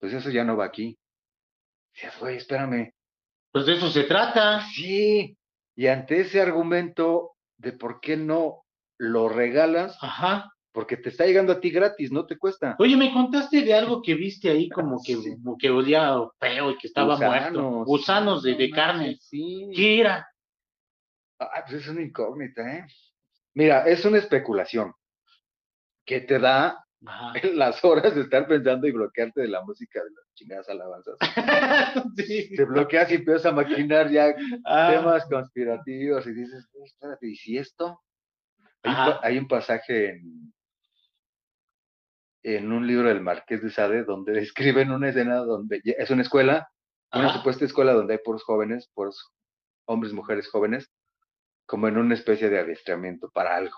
Pues 0.00 0.12
eso 0.14 0.30
ya 0.30 0.44
no 0.44 0.56
va 0.56 0.64
aquí. 0.66 0.98
Dices, 1.94 2.18
güey, 2.20 2.36
espérame. 2.36 2.92
pues 3.50 3.66
de 3.66 3.74
eso 3.74 3.90
se 3.90 4.04
trata. 4.04 4.60
Sí, 4.74 5.36
y 5.74 5.86
ante 5.86 6.20
ese 6.20 6.40
argumento 6.40 7.32
de 7.56 7.72
por 7.72 8.00
qué 8.00 8.16
no 8.16 8.64
lo 8.98 9.28
regalas, 9.28 9.96
Ajá. 10.02 10.52
porque 10.72 10.96
te 10.96 11.08
está 11.08 11.24
llegando 11.26 11.52
a 11.52 11.60
ti 11.60 11.70
gratis, 11.70 12.12
no 12.12 12.26
te 12.26 12.36
cuesta. 12.36 12.76
Oye, 12.78 12.96
me 12.96 13.12
contaste 13.12 13.62
de 13.62 13.74
algo 13.74 14.02
que 14.02 14.14
viste 14.14 14.48
ahí 14.50 14.68
como 14.68 15.00
que, 15.04 15.16
Sí. 15.16 15.36
que 15.58 15.70
olía 15.70 16.14
feo 16.38 16.70
y 16.70 16.78
que 16.78 16.86
estaba 16.88 17.16
muerto. 17.16 17.84
Gusanos 17.84 18.42
de, 18.42 18.70
carne. 18.70 19.16
Sí. 19.20 19.70
¿Qué 19.74 20.00
era? 20.00 20.28
Ah, 21.40 21.62
pues 21.66 21.82
es 21.82 21.88
una 21.88 22.02
incógnita, 22.02 22.76
¿eh? 22.76 22.86
Mira, 23.54 23.84
es 23.88 24.04
una 24.04 24.18
especulación 24.18 24.92
que 26.04 26.20
te 26.20 26.38
da 26.38 26.84
Ajá. 27.06 27.32
las 27.54 27.84
horas 27.84 28.14
de 28.14 28.22
estar 28.22 28.46
pensando 28.46 28.86
y 28.86 28.92
bloquearte 28.92 29.42
de 29.42 29.48
la 29.48 29.62
música 29.62 30.02
de 30.02 30.10
las 30.10 30.34
chingadas 30.34 30.68
alabanzas. 30.68 31.16
Sí. 32.16 32.54
Te 32.56 32.64
bloqueas 32.64 33.10
y 33.10 33.16
empiezas 33.16 33.46
a 33.46 33.52
maquinar 33.52 34.10
ya 34.10 34.34
Ah, 34.64 34.90
temas 34.92 35.24
conspirativos 35.26 36.26
y 36.26 36.32
dices, 36.32 36.68
"Uy, 36.72 36.86
espérate, 36.86 37.28
¿y 37.28 37.36
si 37.36 37.56
esto? 37.58 38.00
Hay, 38.82 38.92
un 38.94 39.18
hay 39.22 39.46
pasaje 39.46 40.10
en, 40.10 40.52
en 42.42 42.72
un 42.72 42.86
libro 42.86 43.08
del 43.08 43.20
Marqués 43.20 43.62
de 43.62 43.70
Sade 43.70 44.04
donde 44.04 44.32
describen 44.40 44.90
una 44.90 45.08
escena 45.08 45.36
donde 45.36 45.80
es 45.84 46.10
una 46.10 46.22
escuela, 46.22 46.68
una 47.12 47.32
supuesta 47.32 47.64
escuela 47.64 47.92
donde 47.92 48.14
hay 48.14 48.20
puros 48.24 48.42
jóvenes, 48.44 48.90
puros 48.94 49.32
hombres, 49.86 50.12
mujeres 50.12 50.48
jóvenes, 50.48 50.90
como 51.66 51.88
en 51.88 51.96
una 51.98 52.14
especie 52.14 52.50
de 52.50 52.60
adiestramiento 52.60 53.30
para 53.30 53.56
algo. 53.56 53.76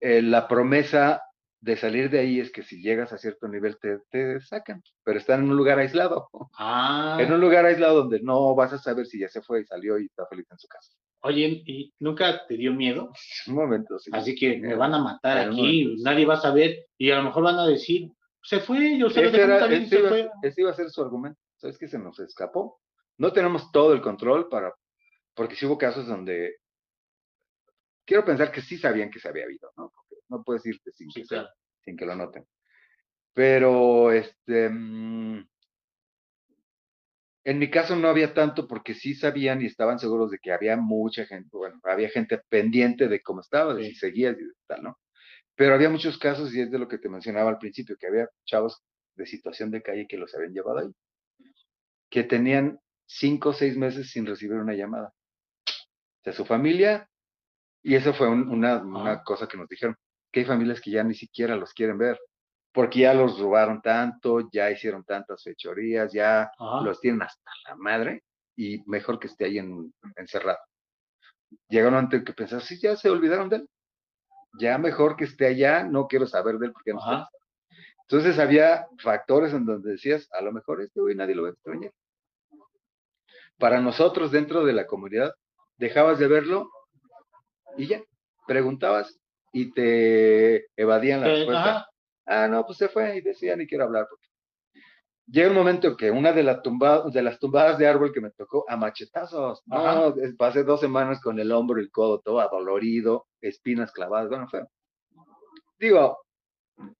Eh, 0.00 0.22
la 0.22 0.46
promesa 0.48 1.22
de 1.60 1.76
salir 1.76 2.08
de 2.08 2.20
ahí 2.20 2.38
es 2.38 2.52
que 2.52 2.62
si 2.62 2.80
llegas 2.80 3.12
a 3.12 3.18
cierto 3.18 3.48
nivel 3.48 3.78
te, 3.80 3.98
te 4.10 4.40
sacan, 4.40 4.80
pero 5.02 5.18
están 5.18 5.42
en 5.42 5.50
un 5.50 5.56
lugar 5.56 5.78
aislado, 5.80 6.28
Ah. 6.58 7.16
en 7.20 7.32
un 7.32 7.40
lugar 7.40 7.64
aislado 7.66 7.96
donde 7.96 8.20
no 8.20 8.54
vas 8.54 8.72
a 8.72 8.78
saber 8.78 9.06
si 9.06 9.18
ya 9.18 9.28
se 9.28 9.42
fue 9.42 9.62
y 9.62 9.64
salió 9.64 9.98
y 9.98 10.06
está 10.06 10.24
feliz 10.26 10.46
en 10.50 10.58
su 10.58 10.68
casa. 10.68 10.92
Oye, 11.22 11.62
¿y 11.66 11.92
nunca 11.98 12.46
te 12.46 12.56
dio 12.56 12.72
miedo? 12.72 13.10
Un 13.48 13.54
momento, 13.54 13.98
sí. 13.98 14.10
Así 14.14 14.36
que 14.36 14.56
me 14.58 14.76
van 14.76 14.94
a 14.94 14.98
matar 15.02 15.38
En 15.38 15.48
aquí, 15.52 15.96
nadie 16.02 16.26
va 16.26 16.34
a 16.34 16.40
saber 16.40 16.86
y 16.96 17.10
a 17.10 17.16
lo 17.16 17.24
mejor 17.24 17.42
van 17.42 17.58
a 17.58 17.66
decir, 17.66 18.08
se 18.42 18.60
fue, 18.60 18.96
yo 18.96 19.10
se 19.10 19.22
dejamos 19.22 19.62
era- 19.62 19.66
ese 19.76 19.88
se 19.88 19.98
iba, 19.98 20.08
fue. 20.10 20.30
ese 20.42 20.60
iba 20.60 20.70
a 20.70 20.74
ser 20.74 20.90
su 20.90 21.02
argumento. 21.02 21.40
¿Sabes 21.56 21.76
que 21.76 21.88
se 21.88 21.98
nos 21.98 22.20
escapó? 22.20 22.80
No 23.18 23.32
tenemos 23.32 23.72
todo 23.72 23.92
el 23.94 24.00
control 24.00 24.48
para, 24.48 24.72
porque 25.34 25.56
sí 25.56 25.66
hubo 25.66 25.76
casos 25.76 26.06
donde 26.06 26.54
quiero 28.08 28.24
pensar 28.24 28.50
que 28.50 28.62
sí 28.62 28.78
sabían 28.78 29.10
que 29.10 29.20
se 29.20 29.28
había 29.28 29.44
habido, 29.44 29.70
¿no? 29.76 29.92
Porque 29.94 30.16
no 30.30 30.42
puedes 30.42 30.64
irte 30.64 30.90
sin, 30.92 31.10
Sí, 31.10 31.20
que, 31.20 31.26
claro. 31.28 31.48
sin 31.84 31.94
que 31.94 32.06
lo 32.06 32.16
noten. 32.16 32.46
Pero, 33.34 34.10
este, 34.10 34.70
mm, 34.70 35.46
en 37.44 37.58
mi 37.58 37.70
caso 37.70 37.96
no 37.96 38.08
había 38.08 38.32
tanto 38.32 38.66
porque 38.66 38.94
sí 38.94 39.14
sabían 39.14 39.60
y 39.60 39.66
estaban 39.66 39.98
seguros 39.98 40.30
de 40.30 40.38
que 40.38 40.52
había 40.52 40.76
mucha 40.78 41.26
gente, 41.26 41.50
bueno, 41.52 41.78
había 41.84 42.08
gente 42.08 42.40
pendiente 42.48 43.08
de 43.08 43.20
cómo 43.22 43.42
estaba, 43.42 43.74
de 43.74 43.84
Sí. 43.84 43.90
si 43.90 43.96
seguías 43.96 44.36
y 44.40 44.44
tal, 44.66 44.82
¿no? 44.82 44.98
Pero 45.54 45.74
había 45.74 45.90
muchos 45.90 46.16
casos, 46.18 46.54
y 46.54 46.62
es 46.62 46.70
de 46.70 46.78
lo 46.78 46.88
que 46.88 46.98
te 46.98 47.10
mencionaba 47.10 47.50
al 47.50 47.58
principio, 47.58 47.96
que 47.98 48.06
había 48.06 48.28
chavos 48.46 48.82
de 49.16 49.26
situación 49.26 49.70
de 49.70 49.82
calle 49.82 50.06
que 50.08 50.16
los 50.16 50.34
habían 50.34 50.52
llevado 50.54 50.78
ahí, 50.78 50.94
que 52.08 52.24
tenían 52.24 52.80
cinco 53.06 53.50
o 53.50 53.52
seis 53.52 53.76
meses 53.76 54.10
sin 54.10 54.24
recibir 54.24 54.56
una 54.56 54.74
llamada 54.74 55.12
de 56.24 56.32
su 56.32 56.44
familia, 56.46 57.08
y 57.82 57.94
eso 57.94 58.12
fue 58.14 58.28
un- 58.28 58.48
una, 58.48 58.78
una 58.78 59.22
cosa 59.22 59.46
que 59.46 59.56
nos 59.56 59.68
dijeron, 59.68 59.96
que 60.32 60.40
hay 60.40 60.46
familias 60.46 60.80
que 60.80 60.90
ya 60.90 61.02
ni 61.04 61.14
siquiera 61.14 61.56
los 61.56 61.72
quieren 61.72 61.98
ver, 61.98 62.18
porque 62.72 63.00
ya 63.00 63.14
los 63.14 63.38
robaron 63.38 63.80
tanto, 63.80 64.48
ya 64.52 64.70
hicieron 64.70 65.04
tantas 65.04 65.42
fechorías, 65.42 66.12
ya 66.12 66.42
Ajá. 66.58 66.80
los 66.82 67.00
tienen 67.00 67.22
hasta 67.22 67.50
la 67.66 67.76
madre, 67.76 68.22
y 68.56 68.82
mejor 68.86 69.18
que 69.18 69.28
esté 69.28 69.46
ahí 69.46 69.58
en- 69.58 69.92
encerrado. 70.16 70.58
Llega 71.68 71.88
un 71.88 71.94
momento 71.94 72.16
en 72.16 72.24
que 72.24 72.32
pensás, 72.34 72.64
sí, 72.64 72.78
ya 72.80 72.94
se 72.96 73.08
olvidaron 73.08 73.48
de 73.48 73.56
él. 73.56 73.68
Ya 74.58 74.76
mejor 74.78 75.16
que 75.16 75.24
esté 75.24 75.46
allá, 75.46 75.84
no 75.84 76.06
quiero 76.08 76.26
saber 76.26 76.58
de 76.58 76.66
él 76.66 76.72
porque 76.72 76.92
no 76.92 76.98
está. 76.98 77.28
Entonces 78.02 78.38
había 78.38 78.86
factores 78.98 79.52
en 79.54 79.64
donde 79.66 79.92
decías, 79.92 80.28
a 80.32 80.40
lo 80.42 80.52
mejor 80.52 80.80
este 80.82 81.00
güey 81.00 81.14
nadie 81.14 81.34
lo 81.34 81.42
va 81.42 81.48
a 81.48 81.52
extrañar. 81.52 81.92
Para 83.58 83.80
nosotros 83.80 84.30
dentro 84.30 84.64
de 84.64 84.72
la 84.72 84.86
comunidad, 84.86 85.34
dejabas 85.76 86.18
de 86.18 86.28
verlo 86.28 86.70
y 87.78 87.86
ya, 87.86 88.02
preguntabas 88.46 89.18
y 89.52 89.72
te 89.72 90.66
evadían 90.76 91.20
la 91.22 91.28
Eh, 91.28 91.30
respuesta. 91.36 91.70
ajá. 91.70 91.88
Ah, 92.26 92.48
no, 92.48 92.66
pues 92.66 92.76
se 92.76 92.88
fue 92.90 93.16
y 93.16 93.20
decía, 93.22 93.56
ni 93.56 93.66
quiero 93.66 93.84
hablar. 93.84 94.06
porque-". 94.10 94.28
Llega 95.30 95.48
un 95.50 95.56
momento 95.56 95.96
que 95.96 96.10
una 96.10 96.32
de, 96.32 96.42
las 96.42 96.62
tumba- 96.62 97.04
de 97.10 97.22
las 97.22 97.38
tumbadas 97.38 97.78
de 97.78 97.86
árbol 97.86 98.12
que 98.12 98.20
me 98.20 98.30
tocó 98.30 98.64
a 98.68 98.76
machetazos, 98.76 99.62
no, 99.66 100.14
pasé 100.36 100.64
dos 100.64 100.80
semanas 100.80 101.20
con 101.20 101.38
el 101.38 101.52
hombro 101.52 101.80
y 101.80 101.84
el 101.84 101.90
codo 101.90 102.20
todo 102.20 102.40
adolorido, 102.40 103.26
espinas 103.40 103.92
clavadas, 103.92 104.28
bueno, 104.28 104.48
fue. 104.48 104.64
Digo, 105.78 106.18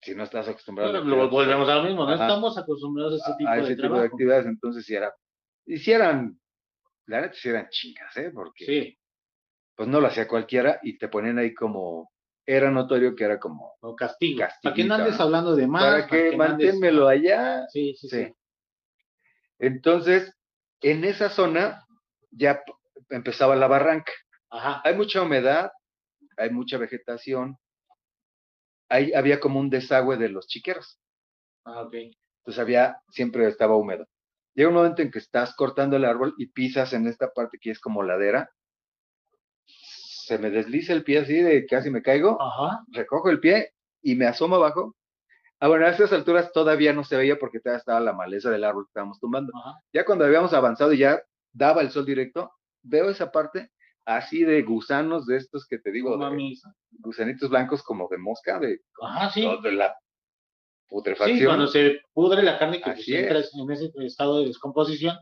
si 0.01 0.15
no 0.15 0.25
estás 0.25 0.49
acostumbrado 0.49 0.93
Pero 0.93 1.03
a 1.03 1.07
lo 1.07 1.31
volvemos 1.31 1.69
a 1.69 1.77
lo 1.77 1.83
mismo, 1.85 2.05
no 2.05 2.13
Ajá. 2.13 2.25
estamos 2.27 2.57
acostumbrados 2.59 3.15
a 3.15 3.17
ese 3.31 3.37
tipo 3.39 3.51
a 3.51 3.55
de 3.57 3.61
ese 3.63 3.75
tipo 3.75 3.83
de 3.83 3.89
trabajo. 3.89 4.05
actividades, 4.15 4.47
entonces 4.47 4.85
si 4.85 4.95
era, 4.95 5.15
hicieran, 5.67 6.39
la 7.07 7.23
neta 7.23 7.35
si 7.35 7.49
eran 7.49 7.69
chingas, 7.71 8.17
¿eh? 8.17 8.31
Porque 8.33 8.65
Sí, 8.67 8.98
pues 9.79 9.89
no 9.89 10.01
lo 10.01 10.09
hacía 10.09 10.27
cualquiera 10.27 10.81
y 10.83 10.99
te 10.99 11.07
ponían 11.07 11.39
ahí 11.39 11.55
como, 11.55 12.11
era 12.45 12.69
notorio 12.69 13.15
que 13.15 13.23
era 13.23 13.39
como, 13.39 13.77
o 13.79 13.95
castigo. 13.95 14.45
Para 14.61 14.75
que 14.75 14.83
no 14.83 14.95
andes 14.97 15.21
hablando 15.21 15.55
de 15.55 15.69
más. 15.69 15.85
para 15.85 16.07
que 16.09 16.31
andes- 16.31 16.37
manténmelo 16.37 17.07
allá, 17.07 17.65
Sí, 17.69 17.95
sí, 17.95 18.09
sí. 18.09 18.25
Sí. 18.25 18.35
Entonces, 19.61 20.35
en 20.81 21.05
esa 21.05 21.29
zona 21.31 21.87
ya 22.33 22.61
empezaba 23.09 23.55
la 23.55 23.69
barranca. 23.69 24.13
Ajá. 24.51 24.83
Hay 24.85 24.97
mucha 24.97 25.23
humedad, 25.23 25.71
hay 26.37 26.51
mucha 26.51 26.77
vegetación. 26.77 27.57
Ahí 28.89 29.13
había 29.13 29.39
como 29.39 29.61
un 29.61 29.71
desagüe 29.71 30.17
de 30.17 30.29
los 30.29 30.49
chiqueros. 30.49 30.99
Ah, 31.65 31.83
ok. 31.83 31.95
Entonces 31.95 32.59
había, 32.59 33.01
siempre 33.11 33.47
estaba 33.47 33.77
húmedo. 33.77 34.09
Llega 34.55 34.71
un 34.71 34.75
momento 34.75 35.03
en 35.03 35.13
que 35.13 35.21
estás 35.21 35.55
cortando 35.55 35.95
el 35.97 36.05
árbol 36.05 36.35
y 36.37 36.47
pisas 36.47 36.93
en 36.95 37.07
esta 37.07 37.31
parte 37.33 37.59
que 37.61 37.71
es 37.71 37.79
como 37.79 38.03
ladera. 38.03 38.51
Se 40.29 40.39
me 40.39 40.51
desliza 40.51 40.93
el 40.93 41.05
pie 41.05 41.21
así 41.21 41.35
de 41.41 41.65
casi 41.65 41.89
me 41.91 42.03
caigo. 42.03 42.37
Ajá. 42.41 42.85
recojo 42.93 43.31
el 43.31 43.41
pie 43.41 43.73
y 44.03 44.15
me 44.15 44.27
asomo 44.27 44.57
abajo. 44.57 44.95
Ah, 45.59 45.69
bueno, 45.69 45.87
a 45.87 45.89
esas 45.89 46.13
alturas 46.13 46.53
todavía 46.53 46.93
no 46.93 47.03
se 47.03 47.17
veía 47.17 47.39
porque 47.39 47.61
todavía 47.61 47.79
estaba 47.79 47.99
la 48.01 48.13
maleza 48.13 48.51
del 48.51 48.63
árbol 48.65 48.85
que 48.85 48.91
estábamos 48.91 49.19
tumbando. 49.19 49.53
Ajá. 49.57 49.81
Ya 49.93 50.05
cuando 50.05 50.27
habíamos 50.27 50.53
avanzado 50.53 50.93
y 50.93 50.99
ya 50.99 51.23
daba 51.53 51.81
el 51.81 51.91
sol 51.91 52.05
directo, 52.05 52.53
veo 52.83 53.09
esa 53.09 53.33
parte 53.33 53.71
así 54.05 54.45
de 54.45 54.63
gusanos 54.63 55.27
de 55.27 55.39
estos 55.39 55.67
que 55.67 55.79
te 55.79 55.91
digo, 55.91 56.17
de 56.19 56.55
gusanitos 57.01 57.49
blancos 57.49 57.83
como 57.83 58.07
de 58.09 58.19
mosca, 58.19 58.59
de, 58.59 58.81
Ajá, 59.03 59.31
sí. 59.31 59.49
de 59.63 59.73
la 59.73 59.89
Sí, 59.89 60.95
putrefacción. 60.95 61.47
cuando 61.47 61.67
se 61.67 62.01
pudre 62.15 62.43
la 62.43 62.59
carne 62.59 62.81
que 62.81 62.91
Así 62.91 63.13
pues, 63.13 63.23
entra 63.25 63.63
en 63.63 63.71
ese 63.71 63.91
estado 64.07 64.39
de 64.41 64.47
descomposición, 64.47 65.17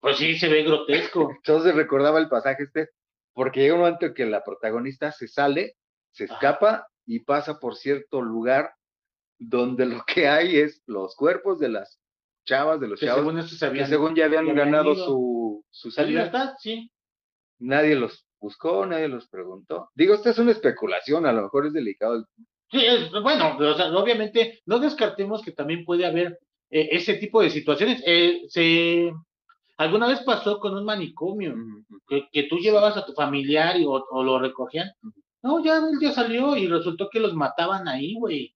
pues 0.00 0.16
sí 0.18 0.38
se 0.38 0.48
ve 0.48 0.62
grotesco. 0.62 1.30
Entonces 1.44 1.74
recordaba 1.74 2.18
el 2.18 2.28
pasaje 2.28 2.62
este, 2.64 2.90
porque 3.34 3.60
llega 3.60 3.74
un 3.74 3.80
momento 3.80 4.06
en 4.06 4.14
que 4.14 4.24
la 4.26 4.42
protagonista 4.42 5.12
se 5.12 5.28
sale, 5.28 5.76
se 6.12 6.24
Ajá. 6.24 6.34
escapa 6.34 6.88
y 7.06 7.18
pasa 7.20 7.58
por 7.60 7.74
cierto 7.76 8.22
lugar 8.22 8.72
donde 9.38 9.84
lo 9.86 10.02
que 10.06 10.28
hay 10.28 10.56
es 10.56 10.82
los 10.86 11.14
cuerpos 11.16 11.58
de 11.58 11.68
las 11.68 12.00
chavas, 12.46 12.80
de 12.80 12.88
los 12.88 13.00
Que 13.00 13.06
chavos, 13.06 13.48
según 13.50 13.74
que 13.76 13.86
según 13.86 14.14
ya 14.14 14.26
habían 14.26 14.54
ganado 14.54 14.92
ido. 14.94 15.04
su, 15.04 15.64
su 15.70 15.90
salida. 15.90 16.20
libertad, 16.24 16.54
sí. 16.58 16.90
Nadie 17.58 17.94
los 17.96 18.26
buscó, 18.40 18.84
nadie 18.86 19.08
los 19.08 19.28
preguntó. 19.28 19.90
Digo, 19.94 20.14
esta 20.14 20.30
es 20.30 20.38
una 20.38 20.52
especulación, 20.52 21.26
a 21.26 21.32
lo 21.32 21.42
mejor 21.42 21.66
es 21.66 21.72
delicado. 21.72 22.14
el- 22.16 22.26
Sí, 22.70 22.84
es, 22.84 23.10
bueno, 23.22 23.56
o 23.58 23.74
sea, 23.74 23.86
obviamente 23.96 24.60
no 24.66 24.78
descartemos 24.78 25.42
que 25.42 25.52
también 25.52 25.84
puede 25.84 26.04
haber 26.06 26.38
eh, 26.70 26.88
ese 26.92 27.14
tipo 27.14 27.40
de 27.42 27.50
situaciones. 27.50 28.02
Eh, 28.06 28.42
se 28.48 29.12
alguna 29.76 30.06
vez 30.06 30.20
pasó 30.20 30.58
con 30.60 30.74
un 30.76 30.84
manicomio 30.84 31.54
que, 32.08 32.28
que 32.32 32.44
tú 32.44 32.58
llevabas 32.58 32.96
a 32.96 33.04
tu 33.06 33.12
familiar 33.12 33.76
y, 33.78 33.84
o, 33.84 34.04
o 34.10 34.22
lo 34.22 34.38
recogían. 34.38 34.88
No, 35.42 35.62
ya 35.62 35.76
él 35.78 35.98
ya 36.00 36.12
salió 36.12 36.56
y 36.56 36.66
resultó 36.66 37.08
que 37.10 37.20
los 37.20 37.34
mataban 37.34 37.86
ahí, 37.88 38.14
güey. 38.14 38.54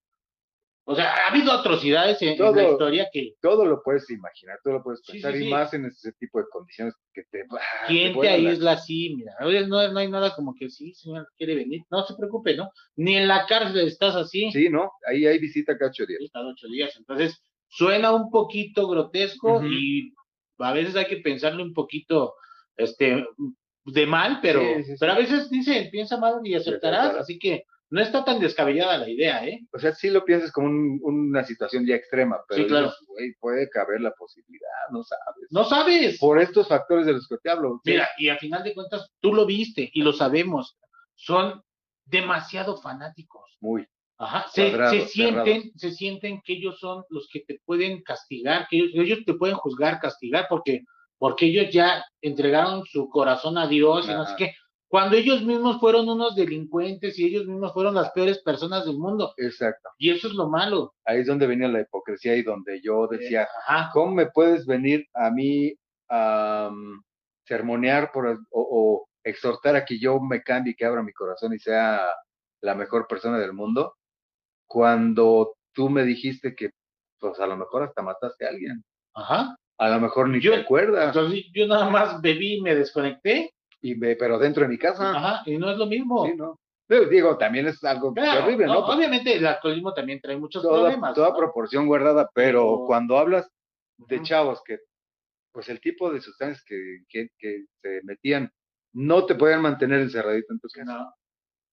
O 0.91 0.95
sea, 0.95 1.13
ha 1.13 1.29
habido 1.31 1.53
atrocidades 1.53 2.23
en, 2.23 2.43
en 2.43 2.57
la 2.57 2.71
historia 2.71 3.09
que 3.13 3.35
Todo 3.43 3.67
lo 3.67 3.83
puedes 3.83 4.09
imaginar, 4.09 4.59
todo 4.65 4.73
lo 4.73 4.83
puedes 4.83 5.03
Sí, 5.05 5.13
pensar, 5.13 5.35
sí, 5.35 5.45
y 5.47 5.51
más 5.51 5.75
en 5.75 5.85
ese 5.85 6.13
tipo 6.13 6.39
de 6.39 6.47
condiciones 6.51 6.95
que 7.13 7.25
te... 7.31 7.45
¿Quién 7.87 8.19
te 8.19 8.25
la- 8.27 8.33
aísla 8.33 8.73
así? 8.73 9.15
Mira, 9.15 9.35
no, 9.67 9.93
no 9.93 9.99
hay 9.99 10.09
nada 10.09 10.35
como 10.35 10.55
que 10.55 10.71
sí, 10.71 10.95
señor, 10.95 11.29
quiere 11.37 11.57
venir. 11.57 11.83
No 11.91 12.05
se 12.05 12.15
preocupe, 12.15 12.57
¿no? 12.57 12.71
Ni 12.97 13.17
en 13.17 13.29
la 13.29 13.45
cárcel 13.45 13.87
estás 13.87 14.17
así. 14.17 14.51
Sí, 14.51 14.71
¿no? 14.71 14.91
Ahí 15.07 15.27
hay 15.27 15.39
visita 15.39 15.77
cada 15.77 15.91
ocho 15.91 16.07
días. 16.07 16.21
Cada 16.33 16.49
ocho 16.49 16.69
días. 16.69 16.97
Entonces, 16.97 17.39
suena 17.69 18.11
un 18.13 18.31
poquito 18.31 18.89
grotesco 18.89 19.63
y 19.67 20.15
a 20.59 20.73
veces 20.73 20.97
hay 20.97 21.07
que 21.07 21.19
pensarle 21.19 21.63
un 21.63 21.73
poquito 21.75 22.35
este, 22.77 23.25
de 23.85 24.07
mal, 24.07 24.39
pero, 24.43 24.61
Sí, 24.61 24.75
sí, 24.77 24.93
sí. 24.93 24.97
pero 25.01 25.13
a 25.13 25.19
veces 25.19 25.51
dicen, 25.51 25.91
piensa 25.91 26.17
mal 26.17 26.41
y 26.45 26.55
aceptarás. 26.55 27.17
Así 27.17 27.39
que 27.39 27.65
no 27.91 28.03
está 28.03 28.23
tan 28.25 28.39
descabellada 28.39 28.99
la 28.99 29.09
idea, 29.09 29.47
¿eh? 29.47 29.61
O 29.73 29.79
sea, 29.79 29.95
sí 29.95 30.11
lo 30.11 30.25
piensas 30.25 30.53
como 30.53 30.67
un- 30.69 31.01
una 31.03 31.43
situación 31.43 31.87
ya 31.87 31.95
extrema, 31.95 32.39
pero 32.47 32.63
Sí, 32.63 32.69
claro. 32.69 32.87
dices, 32.89 33.07
güey, 33.09 33.33
puede 33.41 33.71
caber 33.71 34.01
la 34.03 34.13
posibilidad, 34.13 34.69
no 34.93 35.03
sabes. 35.03 35.47
No 35.51 35.65
sabes. 35.65 36.19
Por 36.19 36.39
estos 36.41 36.69
factores 36.69 37.07
de 37.07 37.15
los 37.15 37.27
que 37.27 37.39
te 37.39 37.49
hablo. 37.51 37.81
Mira, 37.85 38.07
y 38.19 38.29
al 38.29 38.39
final 38.39 38.63
de 38.63 38.75
cuentas, 38.75 39.11
tú 39.21 39.33
lo 39.33 39.47
viste 39.47 39.91
y 39.93 40.03
lo 40.03 40.13
sabemos. 40.13 40.77
Son 41.15 41.63
demasiado 42.05 42.77
fanáticos. 42.77 43.57
Muy. 43.61 43.87
Ajá, 44.21 44.47
se, 44.49 44.73
se 44.91 45.07
sienten, 45.07 45.71
se 45.77 45.93
sienten 45.93 46.41
que 46.45 46.55
ellos 46.55 46.81
son 46.81 47.05
los 47.09 47.29
que 47.33 47.41
te 47.41 47.61
pueden 47.65 48.03
castigar, 48.03 48.67
que 48.69 48.79
ellos, 48.79 48.91
ellos 48.95 49.19
te 49.25 49.35
pueden 49.35 49.57
juzgar, 49.57 50.01
castigar, 50.01 50.47
porque, 50.49 50.83
porque 51.19 51.47
ellos 51.47 51.73
ya 51.73 52.05
entregaron 52.21 52.85
su 52.85 53.09
corazón 53.09 53.57
a 53.57 53.69
Dios 53.69 54.07
y 54.09 54.13
no 54.13 54.27
sé 54.27 54.35
qué. 54.37 54.55
Cuando 54.89 55.17
ellos 55.17 55.43
mismos 55.45 55.79
fueron 55.79 56.09
unos 56.09 56.35
delincuentes 56.35 57.19
y 57.19 57.27
ellos 57.27 57.47
mismos 57.47 57.73
fueron 57.75 57.95
las 57.95 58.11
peores 58.11 58.39
personas 58.43 58.87
del 58.87 58.97
mundo. 58.97 59.35
Exacto. 59.37 59.91
Y 59.99 60.11
eso 60.11 60.29
es 60.29 60.35
lo 60.35 60.49
malo. 60.49 60.95
Ahí 61.05 61.21
es 61.21 61.27
donde 61.27 61.47
venía 61.47 61.69
la 61.69 61.83
hipocresía 61.83 62.35
y 62.37 62.43
donde 62.43 62.81
yo 62.83 63.07
decía, 63.07 63.47
Ajá. 63.69 63.91
¿cómo 63.93 64.15
me 64.15 64.31
puedes 64.31 64.67
venir 64.67 65.07
a 65.15 65.31
mí 65.31 65.75
a 66.09 66.71
um, 66.73 67.03
sermonear 67.45 68.11
por, 68.13 68.27
o, 68.27 68.39
o 68.51 69.09
exhortar 69.23 69.77
a 69.77 69.85
que 69.85 70.01
yo 70.01 70.19
me 70.19 70.43
cambie, 70.43 70.75
que 70.75 70.87
abra 70.87 71.03
mi 71.03 71.13
corazón 71.13 71.53
y 71.53 71.59
sea 71.59 72.09
la 72.63 72.75
mejor 72.75 73.07
persona 73.07 73.39
del 73.39 73.53
mundo? 73.53 73.95
Cuando 74.69 75.55
tú 75.73 75.89
me 75.89 76.05
dijiste 76.05 76.55
que, 76.55 76.71
pues 77.19 77.41
a 77.41 77.47
lo 77.47 77.57
mejor 77.57 77.83
hasta 77.83 78.03
mataste 78.03 78.47
a 78.47 78.51
alguien. 78.51 78.85
Ajá. 79.15 79.57
A 79.79 79.89
lo 79.91 80.01
mejor 80.01 80.29
ni 80.29 80.41
Yo- 80.41 80.53
te 80.53 80.61
acuerdas. 80.61 81.07
Entonces 81.17 81.45
yo 81.55 81.67
nada 81.67 81.89
más 81.91 82.21
bebí 82.21 82.57
y 82.59 82.61
me 82.61 82.75
desconecté. 82.75 83.53
Y 83.81 83.95
me- 83.95 84.17
pero 84.17 84.39
dentro 84.39 84.63
de 84.63 84.69
mi 84.69 84.79
casa. 84.79 85.11
Ajá. 85.17 85.43
Y 85.47 85.57
no 85.57 85.71
es 85.71 85.79
lo 85.79 85.87
mismo. 85.87 86.27
Sí, 86.27 86.35
¿no? 86.37 86.59
Digo, 87.11 87.37
también 87.37 87.67
es 87.67 87.83
algo 87.85 88.15
Claro, 88.15 88.45
terrible, 88.45 88.67
¿no? 88.67 88.79
o- 88.79 88.95
obviamente 88.97 89.35
el 89.37 89.47
alcoholismo 89.47 89.93
también 89.93 90.21
trae 90.21 90.37
muchos 90.39 90.63
toda, 90.63 90.81
problemas. 90.85 91.15
toda 91.15 91.31
¿no? 91.31 91.37
proporción 91.37 91.87
guardada, 91.87 92.31
pero 92.35 92.85
cuando 92.87 93.19
hablas 93.19 93.49
de 93.99 94.23
chavos 94.23 94.63
que, 94.65 94.79
pues 95.53 95.69
el 95.69 95.81
tipo 95.81 96.11
de 96.11 96.21
sustancias 96.23 96.65
que, 96.65 97.01
que, 97.09 97.29
que 97.39 97.65
se 97.83 98.01
metían, 98.05 98.51
no 98.95 99.27
te 99.27 99.35
podían 99.35 99.61
mantener 99.61 100.01
encerradito 100.01 100.53
en 100.55 100.61
tu 100.61 100.69
casa. 100.69 100.93
No. 100.99 101.15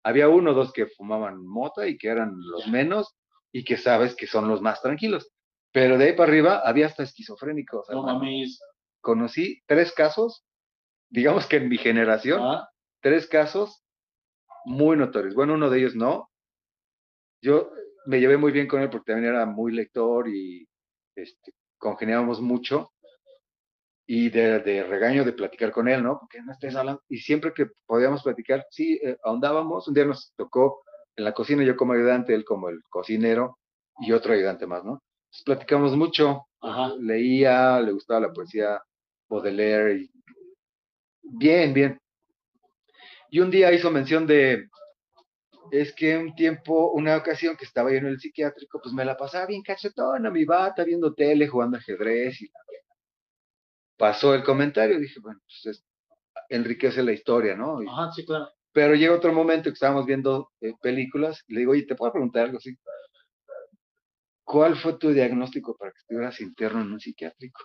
Había 0.04 0.30
uno 0.30 0.52
o 0.52 0.54
dos 0.54 0.74
que 0.74 0.88
fumaban 0.88 1.46
mota 1.46 1.88
y 1.88 1.98
que 1.98 2.10
eran 2.10 2.34
los 2.38 2.68
menos 2.68 3.16
y 3.52 3.64
que 3.64 3.78
sabes 3.78 4.16
que 4.16 4.28
son 4.28 4.48
los 4.48 4.62
más 4.62 4.82
tranquilos. 4.82 5.32
Pero 5.72 5.98
de 5.98 6.06
ahí 6.06 6.14
para 6.14 6.30
arriba 6.30 6.62
había 6.66 6.86
hasta 6.88 7.04
esquizofrénicos. 7.04 7.88
No 7.90 8.00
hermano. 8.00 8.20
mames. 8.20 8.60
Conocí 9.02 9.62
tres 9.66 9.92
casos, 9.92 10.46
digamos 11.10 11.46
que 11.48 11.58
en 11.58 11.68
mi 11.70 11.78
generación, 11.78 12.42
Ah, 12.42 12.70
tres 13.02 13.28
casos 13.28 13.84
muy 14.66 14.96
notorios. 14.96 15.36
Bueno, 15.36 15.56
uno 15.56 15.70
de 15.70 15.80
ellos 15.80 15.96
no. 15.96 16.30
Yo 17.42 17.72
me 18.06 18.20
llevé 18.20 18.38
muy 18.38 18.52
bien 18.52 18.68
con 18.68 18.82
él 18.82 18.90
porque 18.90 19.12
también 19.12 19.34
era 19.34 19.46
muy 19.46 19.74
lector 19.74 20.30
y 20.30 20.68
este, 21.16 21.54
congeniábamos 21.78 22.40
mucho. 22.40 22.93
Y 24.06 24.30
de, 24.30 24.60
de 24.60 24.84
regaño 24.84 25.24
de 25.24 25.34
platicar 25.34 25.72
con 25.72 25.88
él, 25.88 26.04
¿no? 26.04 26.20
Porque 26.20 26.42
no 26.42 26.52
estés 26.52 26.76
hablando. 26.76 27.02
Y 27.08 27.18
siempre 27.18 27.54
que 27.54 27.68
podíamos 27.86 28.24
platicar, 28.24 28.66
sí, 28.70 29.00
eh, 29.02 29.18
ahondábamos. 29.24 29.88
Un 29.88 29.94
día 29.94 30.06
nos 30.06 30.34
tocó 30.36 30.84
en 31.16 31.24
la 31.24 31.34
cocina, 31.34 31.64
yo 31.64 31.76
como 31.76 31.94
ayudante, 31.94 32.34
él 32.34 32.44
como 32.44 32.70
el 32.70 32.82
cocinero 32.90 33.60
y 34.00 34.12
otro 34.12 34.34
ayudante 34.34 34.68
más, 34.68 34.84
¿no? 34.84 35.02
Entonces 35.26 35.44
platicamos 35.46 35.96
mucho. 35.96 36.48
Ajá. 36.62 36.94
Leía, 37.00 37.80
le 37.80 37.92
gustaba 37.92 38.20
la 38.20 38.34
poesía 38.34 38.82
Baudelaire 39.30 39.96
y 39.96 40.12
bien, 41.22 41.74
bien. 41.74 42.00
Y 43.30 43.40
un 43.40 43.50
día 43.50 43.72
hizo 43.72 43.90
mención 43.90 44.28
de, 44.28 44.70
es 45.72 45.94
que 45.94 46.16
un 46.18 46.36
tiempo, 46.36 46.92
una 46.92 47.18
ocasión 47.18 47.58
que 47.58 47.66
estaba 47.66 47.92
yo 47.92 47.98
en 47.98 48.06
el 48.06 48.20
psiquiátrico, 48.20 48.80
pues 48.82 48.94
me 48.94 49.06
la 49.06 49.18
pasaba 49.18 49.48
bien 49.48 49.64
cachetona, 49.64 50.30
mi 50.30 50.46
bata, 50.46 50.84
viendo 50.84 51.14
tele, 51.14 51.48
jugando 51.48 51.78
ajedrez 51.78 52.42
y 52.42 52.48
la. 52.48 52.60
Pasó 53.98 54.34
el 54.34 54.44
comentario, 54.44 55.00
dije, 55.00 55.20
bueno, 55.20 55.40
pues 55.46 55.78
es- 55.78 55.86
enriquece 56.50 57.04
la 57.04 57.12
historia, 57.14 57.56
¿no? 57.56 57.82
Y- 57.82 57.88
Ajá, 57.88 58.12
sí, 58.12 58.26
claro. 58.26 58.50
pero 58.72 58.96
llega 58.96 59.16
otro 59.16 59.32
momento 59.34 59.70
que 59.70 59.74
estábamos 59.74 60.06
viendo 60.06 60.52
eh, 60.62 60.74
películas 60.82 61.44
y 61.48 61.54
le 61.54 61.60
digo, 61.62 61.72
oye, 61.74 61.86
¿te 61.86 61.96
puedo 61.96 62.12
preguntar 62.12 62.46
algo 62.46 62.58
así? 62.58 62.78
¿Cuál 64.44 64.76
fue 64.76 64.98
tu 64.98 65.12
diagnóstico 65.12 65.76
para 65.78 65.92
que 65.92 66.00
estuvieras 66.00 66.40
interno 66.42 66.82
en 66.82 66.92
un 66.94 67.00
psiquiátrico? 67.00 67.64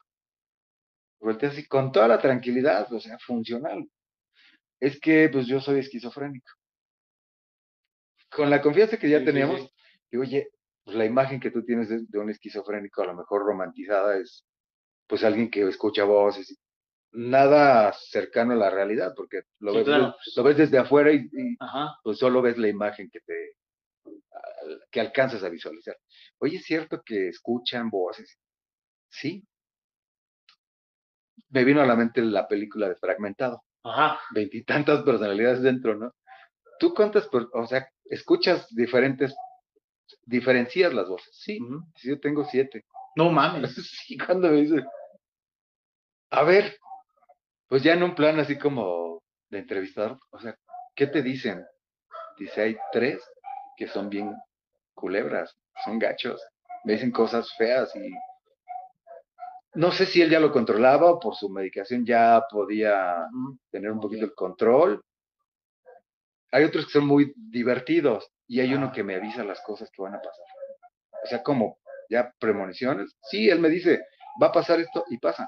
Voltea 1.20 1.48
así, 1.48 1.66
con 1.66 1.90
toda 1.90 2.06
la 2.08 2.18
tranquilidad, 2.20 2.92
o 2.92 3.00
sea, 3.00 3.18
funcional. 3.18 3.84
Es 4.80 5.00
que, 5.00 5.28
pues, 5.32 5.46
yo 5.46 5.60
soy 5.60 5.80
esquizofrénico. 5.80 6.52
Con 8.30 8.50
la 8.50 8.62
confianza 8.62 8.96
que 8.98 9.08
ya 9.08 9.18
Sí, 9.18 9.24
sí, 9.24 9.26
teníamos, 9.32 9.60
sí. 9.62 9.70
digo, 10.12 10.22
oye, 10.22 10.48
pues 10.84 10.96
la 10.96 11.04
imagen 11.04 11.40
que 11.40 11.50
tú 11.50 11.64
tienes 11.64 11.88
de, 11.88 12.04
de 12.06 12.18
un 12.18 12.30
esquizofrénico, 12.30 13.02
a 13.02 13.06
lo 13.06 13.14
mejor 13.16 13.42
romantizada, 13.44 14.16
es, 14.18 14.46
pues, 15.08 15.24
alguien 15.24 15.50
que 15.50 15.62
escucha 15.68 16.04
voces. 16.04 16.56
Nada 17.10 17.92
cercano 17.94 18.52
a 18.52 18.56
la 18.56 18.70
realidad, 18.70 19.14
porque 19.16 19.42
lo, 19.60 19.72
Sí, 19.72 19.78
ves, 19.78 19.86
claro. 19.86 20.14
lo 20.36 20.42
ves 20.42 20.56
desde 20.58 20.78
afuera 20.78 21.10
y, 21.10 21.28
y, 21.32 21.56
pues 22.04 22.18
solo 22.18 22.42
ves 22.42 22.58
la 22.58 22.68
imagen 22.68 23.08
que 23.10 23.20
te 23.20 23.56
que 24.90 25.00
alcanzas 25.00 25.42
a 25.42 25.48
visualizar. 25.48 25.96
Oye, 26.38 26.58
es 26.58 26.64
cierto 26.64 27.02
que 27.04 27.28
escuchan 27.28 27.90
voces. 27.90 28.38
Sí. 29.08 29.44
Me 31.50 31.64
vino 31.64 31.80
a 31.80 31.86
la 31.86 31.96
mente 31.96 32.20
la 32.20 32.46
película 32.46 32.88
de 32.88 32.96
Fragmentado. 32.96 33.62
Ajá. 33.82 34.20
Veintitantas 34.32 35.02
personalidades 35.02 35.62
dentro, 35.62 35.96
¿no? 35.96 36.12
¿Tú 36.78 36.94
cuántas, 36.94 37.28
o 37.32 37.66
sea, 37.66 37.88
escuchas 38.04 38.68
diferentes, 38.74 39.34
diferencias 40.24 40.92
las 40.92 41.08
voces? 41.08 41.30
Sí, 41.32 41.60
Ujú. 41.60 41.84
sí, 41.96 42.08
yo 42.10 42.20
tengo 42.20 42.44
siete. 42.44 42.84
No 43.16 43.30
mames. 43.30 43.74
Sí, 44.06 44.16
cuando 44.18 44.48
me 44.50 44.62
dice, 44.62 44.84
a 46.30 46.42
ver, 46.42 46.76
pues 47.68 47.82
ya 47.82 47.92
en 47.94 48.02
un 48.02 48.14
plan 48.14 48.38
así 48.40 48.58
como 48.58 49.22
de 49.50 49.58
entrevistador, 49.58 50.18
o 50.30 50.38
sea, 50.38 50.54
¿qué 50.94 51.06
te 51.06 51.22
dicen? 51.22 51.64
Dice, 52.38 52.62
hay 52.62 52.76
tres 52.92 53.22
que 53.76 53.88
son 53.88 54.08
bien 54.08 54.34
culebras, 54.94 55.56
son 55.84 55.98
gachos, 55.98 56.42
me 56.84 56.94
dicen 56.94 57.10
cosas 57.10 57.52
feas 57.56 57.94
y 57.96 58.10
no 59.74 59.92
sé 59.92 60.06
si 60.06 60.22
él 60.22 60.30
ya 60.30 60.40
lo 60.40 60.50
controlaba 60.52 61.10
o 61.12 61.20
por 61.20 61.34
su 61.36 61.48
medicación 61.50 62.04
ya 62.04 62.42
podía 62.50 63.26
tener 63.70 63.90
un 63.92 64.00
poquito 64.00 64.24
el 64.24 64.34
control. 64.34 65.04
Hay 66.50 66.64
otros 66.64 66.86
que 66.86 66.92
son 66.92 67.06
muy 67.06 67.32
divertidos 67.36 68.30
y 68.46 68.60
hay 68.60 68.74
uno 68.74 68.86
Ah. 68.86 68.92
que 68.92 69.04
me 69.04 69.16
avisa 69.16 69.44
las 69.44 69.60
cosas 69.60 69.90
que 69.90 70.02
van 70.02 70.14
a 70.14 70.18
pasar. 70.20 70.46
O 71.24 71.26
sea, 71.26 71.42
como 71.42 71.77
ya 72.08 72.32
premoniciones. 72.38 73.16
Sí, 73.30 73.48
él 73.48 73.60
me 73.60 73.68
dice, 73.68 74.00
va 74.42 74.48
a 74.48 74.52
pasar 74.52 74.80
esto 74.80 75.04
y 75.10 75.18
pasa. 75.18 75.46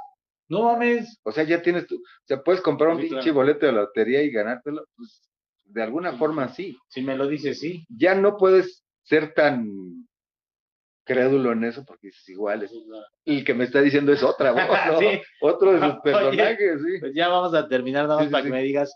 No 0.48 0.64
mames. 0.64 1.18
O 1.22 1.30
sea, 1.32 1.44
ya 1.44 1.62
tienes 1.62 1.86
tu, 1.86 1.96
o 1.96 2.00
sea, 2.24 2.42
puedes 2.42 2.60
comprar 2.60 2.90
un 2.90 2.96
Sí, 2.96 3.02
pinche 3.08 3.22
claro. 3.22 3.34
boleto 3.34 3.66
de 3.66 3.72
lotería 3.72 4.22
y 4.22 4.30
ganártelo, 4.30 4.84
pues 4.96 5.22
de 5.64 5.82
alguna 5.82 6.12
Sí, 6.12 6.18
forma 6.18 6.48
sí. 6.48 6.72
sí. 6.72 6.78
Si 6.88 7.02
me 7.02 7.16
lo 7.16 7.28
dices, 7.28 7.60
sí. 7.60 7.84
Ya 7.88 8.14
no 8.14 8.36
puedes 8.36 8.84
ser 9.04 9.32
tan 9.34 9.68
crédulo 11.04 11.52
en 11.52 11.64
eso 11.64 11.84
porque 11.84 12.08
es 12.08 12.28
igual, 12.28 12.62
es 12.62 12.72
el 13.24 13.44
que 13.44 13.54
me 13.54 13.64
está 13.64 13.80
diciendo 13.80 14.12
es 14.12 14.22
otra 14.22 14.52
voz, 14.52 14.62
¿no? 14.86 14.98
Sí. 15.00 15.20
Otro 15.40 15.72
de 15.72 15.78
sus 15.80 15.88
Oye. 15.94 16.00
personajes, 16.02 16.80
sí. 16.84 17.00
Pues 17.00 17.14
ya 17.14 17.28
vamos 17.28 17.54
a 17.54 17.68
terminar, 17.68 18.04
nada 18.06 18.16
más 18.16 18.26
Sí, 18.26 18.30
para 18.32 18.42
sí. 18.44 18.48
que 18.48 18.52
me 18.56 18.62
digas. 18.62 18.94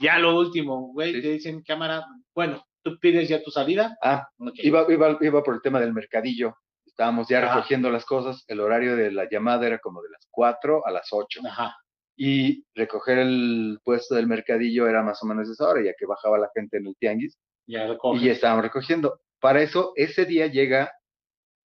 Ya 0.00 0.18
lo 0.18 0.36
último, 0.36 0.92
güey, 0.92 1.14
Sí. 1.14 1.22
te 1.22 1.28
dicen 1.32 1.62
cámara. 1.62 2.04
Bueno, 2.34 2.64
tú 2.82 2.98
pides 3.00 3.28
ya 3.28 3.42
tu 3.42 3.50
salida. 3.50 3.96
Ah, 4.02 4.26
Ok. 4.38 4.54
iba, 4.56 4.84
iba, 4.92 5.18
iba 5.20 5.42
por 5.42 5.54
el 5.54 5.62
tema 5.62 5.80
del 5.80 5.92
mercadillo. 5.92 6.54
Estábamos 6.94 7.26
ya 7.26 7.40
recogiendo 7.40 7.90
las 7.90 8.04
cosas. 8.04 8.44
El 8.46 8.60
horario 8.60 8.94
de 8.94 9.10
la 9.10 9.28
llamada 9.28 9.66
era 9.66 9.80
como 9.80 10.00
de 10.00 10.10
las 10.10 10.28
4 10.30 10.86
a 10.86 10.92
las 10.92 11.08
8. 11.10 11.40
Ajá. 11.44 11.76
Y 12.16 12.64
recoger 12.72 13.18
el 13.18 13.80
puesto 13.82 14.14
del 14.14 14.28
mercadillo 14.28 14.86
era 14.86 15.02
más 15.02 15.20
o 15.20 15.26
menos 15.26 15.50
esa 15.50 15.68
hora, 15.68 15.82
ya 15.82 15.92
que 15.98 16.06
bajaba 16.06 16.38
la 16.38 16.48
gente 16.54 16.76
en 16.76 16.86
el 16.86 16.96
tianguis. 16.96 17.36
Ya 17.66 17.88
recoges. 17.88 18.22
Y 18.22 18.26
ya 18.26 18.32
estábamos 18.32 18.62
recogiendo. 18.62 19.20
Para 19.40 19.60
eso, 19.62 19.92
ese 19.96 20.24
día 20.24 20.46
llega 20.46 20.92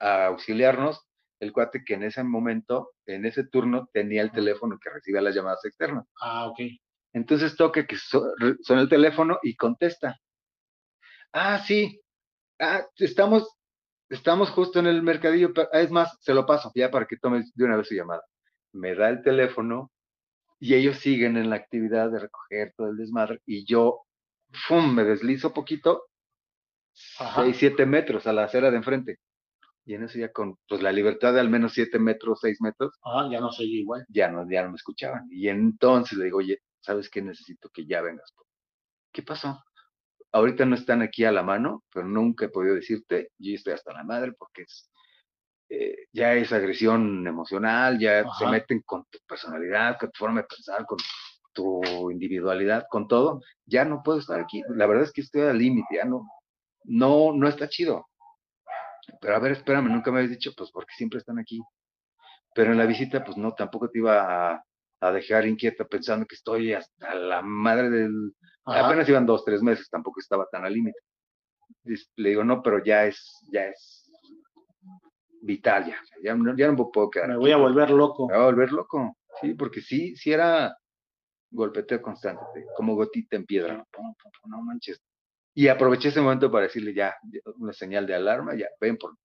a 0.00 0.28
auxiliarnos 0.28 1.06
el 1.40 1.52
cuate 1.52 1.84
que 1.84 1.92
en 1.92 2.04
ese 2.04 2.24
momento, 2.24 2.92
en 3.04 3.26
ese 3.26 3.44
turno, 3.44 3.90
tenía 3.92 4.22
el 4.22 4.32
teléfono 4.32 4.78
que 4.82 4.88
recibía 4.88 5.20
las 5.20 5.34
llamadas 5.34 5.62
externas. 5.66 6.06
Ah, 6.22 6.46
ok. 6.46 6.60
Entonces 7.12 7.54
toca 7.54 7.86
que 7.86 7.96
suena 7.98 8.80
el 8.80 8.88
teléfono 8.88 9.38
y 9.42 9.56
contesta. 9.56 10.18
Ah, 11.34 11.58
sí. 11.58 12.00
Ah, 12.58 12.86
estamos, 12.96 13.57
estamos 14.10 14.50
justo 14.50 14.78
en 14.78 14.86
el 14.86 15.02
mercadillo. 15.02 15.52
pero- 15.52 15.68
ah, 15.72 15.80
Es 15.80 15.90
más, 15.90 16.16
se 16.20 16.34
lo 16.34 16.46
paso 16.46 16.70
ya 16.74 16.90
para 16.90 17.06
que 17.06 17.16
tomes 17.16 17.52
de 17.54 17.64
una 17.64 17.76
vez 17.76 17.88
su 17.88 17.94
llamada. 17.94 18.22
Me 18.72 18.94
da 18.94 19.08
el 19.08 19.22
teléfono 19.22 19.90
y 20.60 20.74
ellos 20.74 20.98
siguen 20.98 21.36
en 21.36 21.50
la 21.50 21.56
actividad 21.56 22.10
de 22.10 22.18
recoger 22.20 22.72
todo 22.76 22.88
el 22.88 22.96
desmadre 22.96 23.40
y 23.46 23.64
yo, 23.64 24.02
¡fum! 24.66 24.92
me 24.94 25.04
deslizo 25.04 25.52
poquito, 25.54 26.04
Ajá. 27.18 27.42
6, 27.44 27.56
7 27.58 27.86
metros 27.86 28.26
a 28.26 28.32
la 28.32 28.44
acera 28.44 28.70
de 28.70 28.76
enfrente. 28.76 29.18
Y 29.84 29.94
en 29.94 30.02
eso 30.02 30.18
ya 30.18 30.30
con 30.32 30.56
pues, 30.68 30.82
la 30.82 30.92
libertad 30.92 31.32
de 31.32 31.40
al 31.40 31.48
menos 31.48 31.72
7 31.72 31.98
metros, 31.98 32.40
6 32.42 32.60
metros, 32.60 32.98
Ajá, 33.02 33.30
ya 33.30 33.40
no 33.40 33.50
soy 33.52 33.78
igual. 33.80 34.04
ya 34.08 34.28
no, 34.28 34.46
ya 34.50 34.62
no 34.64 34.70
me 34.70 34.76
escuchaban. 34.76 35.26
Y 35.30 35.48
entonces 35.48 36.18
le 36.18 36.24
digo, 36.26 36.38
oye, 36.38 36.58
¿sabes 36.80 37.08
qué? 37.08 37.22
Necesito 37.22 37.70
que 37.70 37.86
ya 37.86 38.02
vengas. 38.02 38.34
¿Qué 39.12 39.22
pasó? 39.22 39.62
Ahorita 40.32 40.64
no 40.66 40.74
están 40.74 41.02
aquí 41.02 41.24
a 41.24 41.32
la 41.32 41.42
mano, 41.42 41.84
pero 41.92 42.06
nunca 42.06 42.44
he 42.44 42.50
podido 42.50 42.74
decirte, 42.74 43.30
yo 43.38 43.54
estoy 43.54 43.72
hasta 43.72 43.92
la 43.92 44.04
madre 44.04 44.32
porque 44.32 44.62
es, 44.62 44.90
eh, 45.70 46.06
ya 46.12 46.34
es 46.34 46.52
agresión 46.52 47.26
emocional, 47.26 47.98
ya 47.98 48.24
se 48.38 48.46
meten 48.46 48.82
con 48.82 49.04
tu 49.10 49.18
personalidad, 49.26 49.98
con 49.98 50.10
tu 50.10 50.18
forma 50.18 50.42
de 50.42 50.46
pensar, 50.46 50.84
con 50.86 50.98
tu 51.52 52.10
individualidad, 52.10 52.86
con 52.88 53.08
todo. 53.08 53.42
Ya 53.66 53.84
no 53.84 54.02
puedo 54.02 54.18
estar 54.18 54.38
aquí. 54.40 54.62
La 54.68 54.86
verdad 54.86 55.04
es 55.04 55.12
que 55.12 55.22
estoy 55.22 55.42
al 55.42 55.58
límite, 55.58 55.96
ya 55.96 56.04
no, 56.04 56.26
no, 56.84 57.32
no 57.32 57.48
está 57.48 57.68
chido. 57.68 58.06
Pero 59.20 59.34
a 59.34 59.38
ver, 59.38 59.52
espérame, 59.52 59.88
nunca 59.88 60.10
me 60.10 60.18
habías 60.18 60.32
dicho, 60.32 60.52
pues 60.56 60.70
porque 60.70 60.92
siempre 60.96 61.18
están 61.18 61.38
aquí. 61.38 61.60
Pero 62.54 62.72
en 62.72 62.78
la 62.78 62.86
visita, 62.86 63.24
pues 63.24 63.36
no, 63.36 63.54
tampoco 63.54 63.90
te 63.90 63.98
iba 63.98 64.52
a, 64.52 64.64
a 65.00 65.12
dejar 65.12 65.46
inquieta 65.46 65.84
pensando 65.84 66.26
que 66.26 66.34
estoy 66.34 66.72
hasta 66.72 67.14
la 67.14 67.42
madre 67.42 67.90
del... 67.90 68.34
Ajá. 68.64 68.86
Apenas 68.86 69.08
iban 69.08 69.26
dos, 69.26 69.44
tres 69.44 69.62
meses, 69.62 69.88
tampoco 69.88 70.20
estaba 70.20 70.46
tan 70.50 70.64
al 70.64 70.72
límite. 70.72 70.98
Le 72.16 72.28
digo, 72.30 72.44
no, 72.44 72.62
pero 72.62 72.84
ya 72.84 73.06
es, 73.06 73.40
ya 73.50 73.66
es 73.66 74.10
vital, 75.40 75.86
ya, 75.86 76.00
ya, 76.22 76.34
no, 76.34 76.56
ya 76.56 76.70
no 76.70 76.90
puedo 76.90 77.10
quedar. 77.10 77.28
Me 77.28 77.34
aquí. 77.34 77.40
voy 77.40 77.52
a 77.52 77.56
volver 77.56 77.90
loco. 77.90 78.28
Me 78.28 78.34
voy 78.34 78.42
a 78.42 78.46
volver 78.46 78.72
loco, 78.72 79.16
sí, 79.40 79.54
porque 79.54 79.80
sí, 79.80 80.16
sí 80.16 80.32
era 80.32 80.76
golpeteo 81.50 82.02
constante, 82.02 82.66
como 82.76 82.94
gotita 82.94 83.36
en 83.36 83.46
piedra, 83.46 83.74
¿no? 83.74 83.86
No 84.46 84.62
manches. 84.62 85.00
Y 85.54 85.68
aproveché 85.68 86.08
ese 86.08 86.20
momento 86.20 86.50
para 86.50 86.66
decirle 86.66 86.94
ya, 86.94 87.14
una 87.56 87.72
señal 87.72 88.06
de 88.06 88.14
alarma, 88.14 88.54
ya, 88.54 88.68
ven 88.80 88.96
por. 88.96 89.16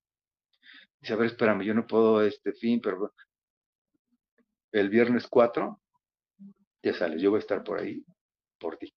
Dice, 1.01 1.13
a 1.13 1.15
ver, 1.17 1.27
espérame, 1.27 1.63
yo 1.63 1.73
no 1.73 1.85
puedo 1.85 2.21
este 2.21 2.53
fin, 2.53 2.79
pero 2.81 3.11
el 4.73 4.89
viernes 4.89 5.27
4, 5.27 5.79
ya 6.83 6.93
sales, 6.93 7.21
yo 7.21 7.29
voy 7.29 7.37
a 7.37 7.39
estar 7.39 7.63
por 7.63 7.79
ahí, 7.79 8.03
por 8.59 8.77
ti. 8.77 8.93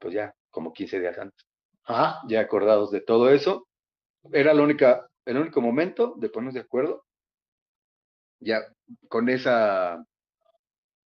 Pues 0.00 0.12
ya, 0.14 0.34
como 0.50 0.72
15 0.72 0.98
días 0.98 1.16
antes. 1.18 1.46
Ajá. 1.84 2.20
Ya 2.28 2.40
acordados 2.40 2.90
de 2.90 3.00
todo 3.00 3.30
eso, 3.30 3.68
era 4.32 4.52
la 4.54 4.62
única, 4.62 5.08
el 5.24 5.36
único 5.38 5.60
momento 5.60 6.14
de 6.18 6.28
ponernos 6.28 6.54
de 6.54 6.60
acuerdo. 6.60 7.04
Ya 8.40 8.60
con 9.08 9.28
esa 9.28 10.04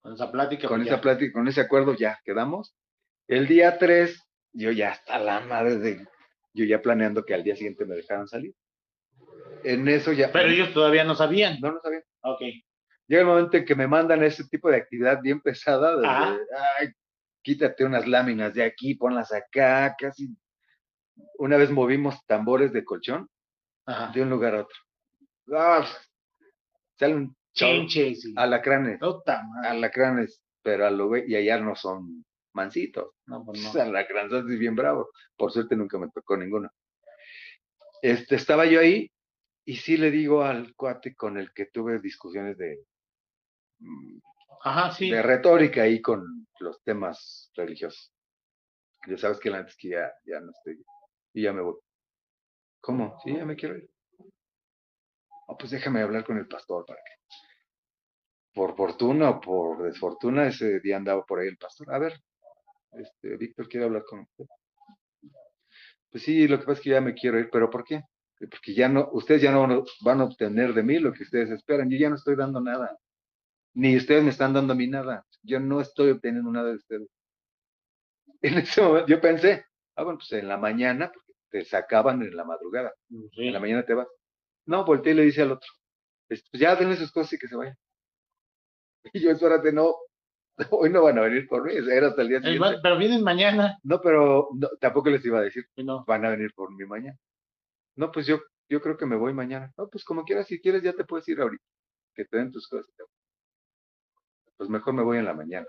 Con 0.03 0.13
esa 0.13 0.31
plática. 0.31 0.69
con 0.69 0.79
pues 0.79 0.87
esa 0.89 0.97
ya. 0.97 1.03
plática, 1.03 1.33
con 1.33 1.49
ese 1.49 1.61
acuerdo 1.63 1.95
ya 1.97 2.21
quedamos. 2.25 2.75
El 3.27 3.47
día 3.49 3.79
3, 3.79 4.21
yo 4.53 4.71
ya 4.71 4.91
hasta 4.93 5.19
la 5.19 5.41
madre 5.41 5.79
de, 5.79 6.07
yo 6.53 6.65
ya 6.67 6.83
planeando 6.83 7.25
que 7.25 7.33
al 7.35 7.43
día 7.43 7.57
siguiente 7.57 7.87
me 7.87 7.97
dejaran 7.97 8.29
salir. 8.29 8.55
En 9.65 9.89
eso 9.89 10.13
ya, 10.13 10.31
Pero 10.31 10.51
ellos 10.51 10.75
todavía 10.75 11.05
no 11.05 11.15
sabían. 11.15 11.59
no, 11.61 11.73
no 11.73 11.81
sabía. 11.81 12.03
Ok. 12.23 12.43
Llega 13.07 13.21
el 13.23 13.27
momento 13.27 13.57
en 13.57 13.65
que 13.65 13.75
me 13.75 13.87
mandan 13.87 14.23
ese 14.23 14.45
tipo 14.49 14.71
de 14.71 14.77
actividad 14.77 15.21
bien 15.21 15.41
pesada, 15.41 15.97
de, 15.97 16.07
ay, 16.07 16.89
quítate 17.43 17.85
unas 17.85 18.07
láminas 18.09 18.55
de 18.55 18.63
aquí, 18.65 18.95
ponlas 18.95 19.33
acá, 19.33 19.95
casi. 19.99 20.29
Una 21.39 21.57
vez 21.57 21.71
movimos 21.71 22.25
tambores 22.27 22.73
de 22.73 22.85
colchón 22.85 23.29
Ajá. 23.87 24.11
de 24.13 24.23
un 24.23 24.31
lugar 24.31 24.55
a 24.55 24.61
otro. 24.63 24.77
Ah, 25.53 25.87
sale 26.99 27.15
un 27.15 27.37
chorro. 27.53 27.71
Chinches. 27.73 28.25
y- 28.25 28.35
alacranes, 28.37 28.99
madre. 29.01 29.69
alacranes, 29.69 30.43
pero 30.63 30.87
a 30.87 30.91
lo 30.91 31.09
güey, 31.09 31.25
y 31.31 31.37
allá 31.37 31.59
no 31.61 31.77
son 31.77 32.25
mansitos. 32.55 33.11
No, 33.27 33.45
pues 33.45 33.61
no. 33.75 33.81
Alacranzotes 33.83 34.51
y 34.53 34.57
bien 34.57 34.75
bravo. 34.75 35.11
Por 35.37 35.53
suerte 35.53 35.77
nunca 35.77 35.99
me 35.99 36.09
tocó 36.09 36.37
ninguno. 36.37 36.71
Este, 38.01 38.37
estaba 38.37 38.65
yo 38.67 38.81
ahí 38.81 39.11
y 39.65 39.77
sí 39.77 39.97
le 39.97 40.11
digo 40.11 40.43
al 40.43 40.75
cuate 40.75 41.15
con 41.15 41.37
el 41.39 41.53
que 41.53 41.67
tuve 41.67 41.99
discusiones 42.01 42.57
de, 42.59 42.81
De 45.11 45.23
retórica 45.23 45.83
ahí 45.83 46.01
con 46.01 46.47
los 46.61 46.83
temas 46.83 47.51
religiosos. 47.55 48.13
Ya 49.07 49.19
sabes 49.19 49.39
que 49.39 49.51
antes 49.51 49.77
que 49.77 49.91
ya, 49.91 50.13
ya 50.25 50.41
no 50.41 50.51
estoy. 50.51 50.83
Y 51.35 51.43
ya 51.43 51.53
me 51.53 51.61
voy. 51.61 51.75
¿Cómo? 52.81 53.19
Sí, 53.23 53.37
ya 53.37 53.45
me 53.45 53.57
quiero 53.57 53.77
ir. 53.77 53.91
Oh, 55.47 55.59
pues 55.59 55.71
déjame 55.71 56.01
hablar 56.01 56.25
con 56.25 56.39
el 56.39 56.49
pastor 56.49 56.87
para 56.87 57.01
que. 57.01 57.13
por 58.55 58.75
fortuna 58.77 59.31
o 59.31 59.41
por 59.41 59.83
desfortuna, 59.83 60.47
ese 60.47 60.81
día 60.81 60.97
andaba 60.97 61.25
por 61.25 61.41
ahí 61.41 61.49
el 61.49 61.59
pastor. 61.59 61.93
A 61.93 61.99
ver, 61.99 62.19
este, 62.93 63.37
Víctor 63.37 63.69
quiere 63.69 63.87
hablar 63.87 64.05
con 64.05 64.21
usted. 64.21 64.47
Pues 66.11 66.23
sí, 66.25 66.47
lo 66.49 66.59
que 66.59 66.65
pasa 66.65 66.79
es 66.79 66.85
que 66.85 66.91
ya 66.91 67.01
me 67.01 67.15
quiero 67.15 67.39
ir, 67.39 67.51
pero 67.51 67.69
¿por 67.69 67.85
qué? 67.85 68.03
Porque 68.39 68.75
ya 68.75 68.89
no, 68.89 69.11
ustedes 69.13 69.43
ya 69.43 69.53
no 69.53 69.85
van 70.01 70.21
a 70.21 70.25
obtener 70.25 70.73
de 70.73 70.83
mí 70.83 70.99
lo 70.99 71.13
que 71.13 71.25
ustedes 71.25 71.51
esperan. 71.51 71.91
Yo 71.91 71.99
ya 71.99 72.09
no 72.09 72.17
estoy 72.17 72.37
dando 72.37 72.61
nada. 72.61 72.97
Ni 73.75 73.97
ustedes 73.97 74.23
me 74.23 74.31
están 74.31 74.53
dando 74.53 74.73
a 74.73 74.77
mí 74.77 74.87
nada. 74.87 75.27
Yo 75.43 75.61
no 75.61 75.81
estoy 75.81 76.11
obteniendo 76.11 76.51
nada 76.51 76.71
de 76.71 76.77
ustedes. 76.77 77.09
En 78.43 78.59
ese 78.59 78.83
momento 78.83 79.09
yo 79.09 79.21
pensé, 79.21 79.65
ah, 79.97 80.03
bueno, 80.03 80.19
pues 80.19 80.33
en 80.33 80.49
la 80.49 80.59
mañana, 80.59 81.11
porque 81.11 81.33
te 81.51 81.65
sacaban 81.65 82.23
en 82.23 82.37
la 82.37 82.45
madrugada. 82.45 82.93
En 83.11 83.53
la 83.53 83.61
mañana 83.61 83.87
te 83.87 83.95
vas. 83.95 84.07
No, 84.67 84.85
volteé 84.85 85.13
y 85.13 85.17
le 85.17 85.23
dice 85.23 85.43
al 85.43 85.53
otro, 85.53 85.69
pues 86.29 86.43
ya 86.53 86.77
denle 86.77 86.97
sus 86.97 87.11
cosas 87.11 87.33
y 87.35 87.39
que 87.39 87.49
se 87.49 87.57
vayan. 87.57 87.77
Y 89.13 89.21
yo, 89.21 89.31
espérate, 89.31 89.73
no, 89.73 89.95
hoy 90.71 90.91
no 90.91 91.03
van 91.03 91.19
a 91.19 91.23
venir 91.23 91.47
por 91.49 91.65
mí, 91.65 91.75
era 91.75 92.09
hasta 92.09 92.23
el 92.23 92.29
día 92.29 92.41
siguiente. 92.41 92.79
Pero 92.83 92.99
vienen 92.99 93.23
mañana. 93.23 93.79
No, 93.83 94.01
pero 94.01 94.49
tampoco 94.81 95.11
les 95.11 95.25
iba 95.25 95.39
a 95.39 95.43
decir, 95.43 95.65
no. 95.77 96.05
van 96.07 96.25
a 96.25 96.31
venir 96.31 96.53
por 96.55 96.73
mí 96.73 96.85
mañana. 96.85 97.19
No, 97.97 98.11
pues 98.11 98.27
yo, 98.27 98.41
yo 98.69 98.81
creo 98.81 98.97
que 98.97 99.07
me 99.07 99.17
voy 99.17 99.33
mañana. 99.33 99.73
No, 99.77 99.89
pues 99.89 100.05
como 100.05 100.25
quieras, 100.25 100.47
si 100.47 100.61
quieres 100.61 100.83
ya 100.83 100.93
te 100.93 101.05
puedes 101.05 101.29
ir 101.29 101.41
ahorita, 101.41 101.65
que 102.15 102.25
te 102.25 102.37
den 102.37 102.53
tus 102.53 102.69
cosas. 102.69 102.93
Pues 104.57 104.71
mejor 104.71 104.95
me 104.95 105.03
voy 105.03 105.19
en 105.19 105.25
la 105.25 105.35
mañana. 105.35 105.67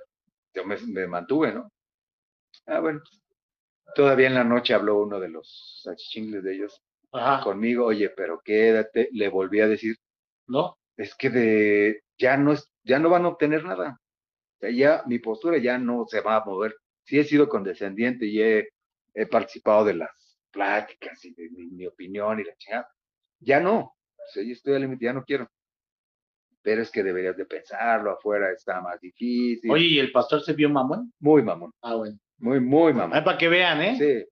Yo 0.53 0.63
me, 0.65 1.07
mantuve, 1.07 1.53
¿no? 1.53 1.71
Ah, 2.67 2.79
bueno, 2.79 3.01
todavía 3.95 4.27
en 4.27 4.35
la 4.35 4.43
noche 4.43 4.73
habló 4.73 5.01
uno 5.01 5.19
de 5.19 5.29
los 5.29 5.85
achichingles 5.91 6.43
de 6.43 6.55
ellos 6.55 6.81
conmigo, 7.43 7.85
oye, 7.85 8.09
pero 8.09 8.41
quédate, 8.43 9.09
le 9.13 9.29
volví 9.29 9.61
a 9.61 9.67
decir, 9.67 9.95
no, 10.47 10.77
es 10.97 11.15
que 11.15 11.29
de, 11.29 12.03
ya 12.17 12.37
no 12.37 12.53
es, 12.53 12.69
ya 12.83 12.99
no 12.99 13.09
van 13.09 13.25
a 13.25 13.29
obtener 13.29 13.63
nada. 13.63 13.99
O 14.57 14.59
sea, 14.59 14.69
ya 14.71 15.03
mi 15.07 15.19
postura 15.19 15.57
ya 15.57 15.77
no 15.77 16.05
se 16.07 16.21
va 16.21 16.37
a 16.37 16.45
mover. 16.45 16.75
Sí 17.03 17.19
he 17.19 17.23
sido 17.23 17.47
condescendiente 17.49 18.25
y 18.25 18.41
he, 18.41 18.67
participado 19.31 19.85
de 19.85 19.93
las 19.93 20.11
pláticas 20.51 21.23
y 21.23 21.33
de 21.33 21.49
mi, 21.49 21.85
opinión 21.85 22.39
y 22.39 22.43
la 22.43 22.55
chingada. 22.57 22.89
Ya 23.39 23.59
no. 23.59 23.79
O 23.79 24.31
sea, 24.33 24.43
yo 24.43 24.51
estoy 24.51 24.73
al 24.73 24.81
límite, 24.81 25.05
ya 25.05 25.13
no 25.13 25.23
quiero. 25.23 25.49
Pero 26.65 26.81
es 26.81 26.89
que 26.89 27.03
deberías 27.03 27.37
de 27.37 27.45
pensarlo, 27.45 28.09
afuera 28.09 28.51
está 28.51 28.81
más 28.81 28.99
difícil. 28.99 29.69
Oye, 29.69 29.85
¿y 29.85 29.99
el 29.99 30.11
pastor 30.11 30.41
se 30.41 30.53
vio 30.53 30.67
mamón? 30.67 31.13
Muy 31.19 31.43
mamón. 31.43 31.71
Ah, 31.79 31.93
bueno. 31.93 32.17
Muy, 32.39 32.59
muy 32.59 32.91
mamón. 32.91 33.23
para 33.23 33.37
que 33.37 33.47
vean, 33.47 33.81
¿eh? 33.83 33.95
Sí. 33.95 34.25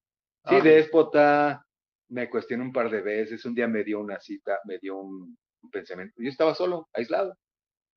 Sí, 0.49 0.61
déspota, 0.61 1.63
me 2.09 2.27
cuestionó 2.31 2.63
un 2.63 2.73
par 2.73 2.89
de 2.89 3.01
veces. 3.01 3.45
Un 3.45 3.53
día 3.53 3.67
me 3.67 3.83
dio 3.83 3.99
una 3.99 4.19
cita, 4.19 4.59
me 4.65 4.79
dio 4.79 4.97
un, 4.97 5.37
un 5.61 5.69
pensamiento. 5.69 6.15
Yo 6.17 6.27
estaba 6.27 6.55
solo, 6.55 6.89
aislado. 6.91 7.37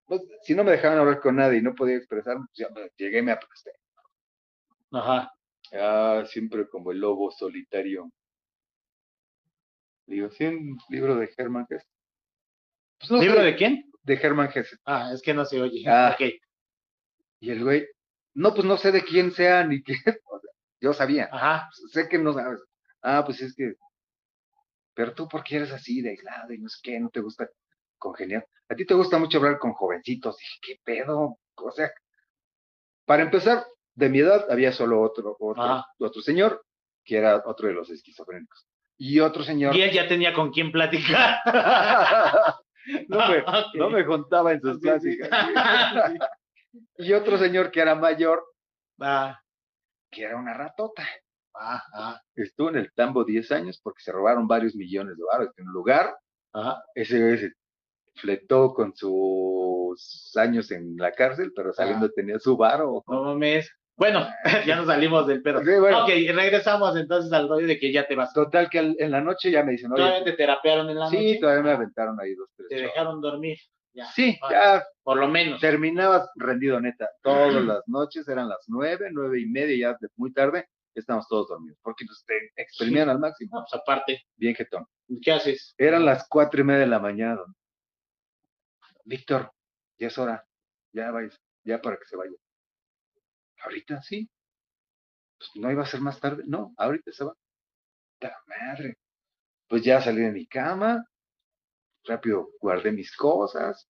Pues, 0.05 0.21
si 0.43 0.55
no 0.55 0.65
me 0.65 0.73
dejaban 0.73 0.99
hablar 0.99 1.19
con 1.21 1.37
nadie 1.37 1.61
y 1.61 1.63
no 1.63 1.75
podía 1.75 1.97
expresarme, 1.97 2.45
pues 2.47 2.59
ya 2.59 2.69
llegué 2.99 3.21
y 3.21 3.23
me 3.23 3.33
aplasté. 3.33 3.71
Ajá. 4.93 5.33
Ah, 5.73 6.25
siempre 6.27 6.69
como 6.69 6.93
el 6.93 7.01
lobo 7.01 7.31
solitario. 7.31 8.13
Digo, 10.05 10.29
sí, 10.29 10.45
un 10.45 10.79
libro 10.91 11.17
de 11.17 11.27
Germán. 11.29 11.67
Pues 11.67 11.83
¿Libro 13.11 13.43
de 13.43 13.57
quién? 13.57 13.91
De 14.07 14.17
Germán 14.17 14.51
Hesse. 14.55 14.79
Ah, 14.85 15.11
es 15.13 15.21
que 15.21 15.35
no 15.35 15.45
se 15.45 15.61
oye. 15.61 15.85
Ah, 15.87 16.17
Y 17.41 17.51
el 17.51 17.63
güey, 17.65 17.87
no, 18.35 18.55
pues 18.55 18.65
no 18.65 18.77
sé 18.77 18.93
de 18.93 19.03
quién 19.03 19.33
sea 19.33 19.65
ni 19.65 19.83
qué. 19.83 19.95
yo 20.81 20.93
sabía. 20.93 21.29
Ajá. 21.33 21.69
Sé 21.93 22.09
que 22.09 22.19
no 22.19 22.33
sabes. 22.33 22.61
Ah, 23.03 23.23
pues 23.25 23.43
es 23.43 23.55
que 23.55 23.75
pero 24.97 25.13
tú, 25.13 25.29
¿por 25.29 25.45
qué 25.45 25.57
eres 25.57 25.73
así 25.73 26.01
de 26.01 26.11
aislado 26.11 26.55
y 26.55 26.59
no 26.59 26.71
sé 26.71 26.79
qué? 26.83 26.99
¿No 26.99 27.11
te 27.11 27.21
gusta 27.21 27.51
congeniar? 27.99 28.49
A 28.71 28.75
ti 28.75 28.87
te 28.87 28.95
gusta 28.95 29.19
mucho 29.19 29.37
hablar 29.37 29.59
con 29.59 29.75
jovencitos. 29.75 30.39
Dije, 30.39 30.59
¿qué 30.63 30.81
pedo? 30.83 31.39
O 31.57 31.71
sea, 31.71 31.93
para 33.05 33.23
empezar, 33.23 33.67
de 33.95 34.09
mi 34.09 34.21
edad 34.21 34.51
había 34.51 34.73
solo 34.73 35.03
otro, 35.03 35.37
otro, 35.39 35.85
otro 35.99 36.23
señor, 36.23 36.65
que 37.05 37.19
era 37.19 37.43
otro 37.45 37.69
de 37.69 37.75
los 37.75 37.91
esquizofrénicos. 37.91 38.67
Y 38.97 39.21
otro 39.21 39.45
señor. 39.45 39.77
Y 39.77 39.83
él 39.83 39.93
ya 39.93 40.09
tenía 40.09 40.33
con 40.33 40.51
quién 40.51 40.73
platicar. 40.73 41.41
no, 43.09 43.29
me, 43.29 43.45
no 43.75 43.91
me 43.91 44.07
contaba 44.07 44.53
en 44.53 44.61
sus 44.61 44.79
pláticas. 44.79 45.29
y 46.99 47.13
otro 47.13 47.39
señor 47.39 47.71
que 47.71 47.81
era 47.81 47.95
mayor, 47.95 48.45
ah. 49.01 49.39
que 50.11 50.23
era 50.23 50.37
una 50.37 50.55
ratota. 50.55 51.07
Ah, 51.59 52.21
Estuvo 52.35 52.69
en 52.69 52.77
el 52.77 52.93
tambo 52.93 53.25
10 53.25 53.51
años 53.53 53.81
porque 53.83 54.03
se 54.03 54.13
robaron 54.13 54.47
varios 54.47 54.75
millones 54.75 55.17
de 55.17 55.23
dólares 55.23 55.55
en 55.57 55.69
un 55.69 55.73
lugar. 55.73 56.15
Ese 56.95 57.21
güey 57.21 57.39
se 57.39 57.53
fletó 58.15 58.73
con 58.75 58.95
sus 58.95 60.33
años 60.37 60.71
en 60.71 60.97
la 60.97 61.13
cárcel, 61.13 61.53
pero 61.55 61.73
saliendo 61.73 62.11
tenía 62.11 62.39
su 62.39 62.57
varo. 62.57 63.03
No 63.07 63.25
mames. 63.25 63.71
Bueno, 63.97 64.29
ya 64.67 64.77
nos 64.77 64.87
salimos 64.87 65.27
del 65.27 65.43
pedo. 65.43 65.61
Ok, 65.61 66.09
regresamos 66.35 66.97
entonces 66.97 67.33
al 67.33 67.49
rollo 67.49 67.67
de 67.67 67.79
que 67.79 67.93
ya 67.93 68.07
te 68.07 68.15
vas. 68.15 68.33
Total, 68.33 68.69
que 68.69 68.79
en 68.99 69.11
la 69.11 69.21
noche 69.21 69.51
ya 69.51 69.63
me 69.63 69.73
dicen, 69.73 69.91
¿Todavía 69.91 70.25
te 70.25 70.33
terapearon 70.33 70.91
en 70.91 70.99
la 70.99 71.07
noche? 71.07 71.19
Sí, 71.19 71.41
todavía 71.41 71.63
me 71.63 71.71
aventaron 71.71 72.21
ahí 72.21 72.35
dos, 72.35 72.49
tres. 72.57 72.69
Te 72.69 72.77
dejaron 72.77 73.21
dormir. 73.21 73.59
Sí, 74.15 74.39
ya. 74.51 74.85
Por 75.03 75.17
lo 75.17 75.27
menos. 75.29 75.61
Terminabas 75.61 76.31
rendido, 76.35 76.79
neta. 76.81 77.09
Todas 77.23 77.65
las 77.65 77.83
noches 77.87 78.29
eran 78.29 78.49
las 78.49 78.65
nueve, 78.69 79.09
nueve 79.11 79.41
y 79.41 79.47
media, 79.47 79.93
ya 79.93 80.09
muy 80.17 80.33
tarde 80.33 80.69
estamos 81.01 81.29
todos 81.29 81.49
dormidos, 81.49 81.79
porque 81.83 82.05
pues, 82.07 82.25
te 82.27 82.63
exprimían 82.63 83.09
al 83.09 83.19
máximo. 83.19 83.51
pues 83.51 83.75
aparte. 83.75 84.23
Bien 84.37 84.55
jetón. 84.55 84.87
¿Qué 85.23 85.33
haces? 85.33 85.75
Eran 85.79 86.05
las 86.05 86.27
cuatro 86.29 86.61
y 86.61 86.65
media 86.65 86.81
de 86.81 86.87
la 86.87 86.99
mañana. 86.99 87.43
Víctor, 89.05 89.53
ya 89.99 90.09
es 90.09 90.19
hora, 90.19 90.45
ya 90.93 91.11
vais, 91.13 91.41
ya 91.65 91.81
para 91.81 91.97
que 91.97 92.07
se 92.07 92.17
vaya. 92.17 92.33
Ahorita 93.67 94.01
sí. 94.01 94.31
Pues 95.39 95.51
no 95.57 95.71
iba 95.71 95.83
a 95.83 95.87
ser 95.87 96.01
más 96.01 96.21
tarde, 96.21 96.45
no, 96.47 96.73
ahorita 96.77 97.13
se 97.13 97.25
va. 97.25 97.35
La 98.21 98.35
madre. 98.47 98.99
Pues 99.69 99.83
ya 99.83 100.01
salí 100.01 100.23
de 100.23 100.33
mi 100.33 100.47
cama, 100.47 101.05
rápido 102.05 102.51
guardé 102.61 102.93
mis 102.93 103.15
cosas. 103.15 103.89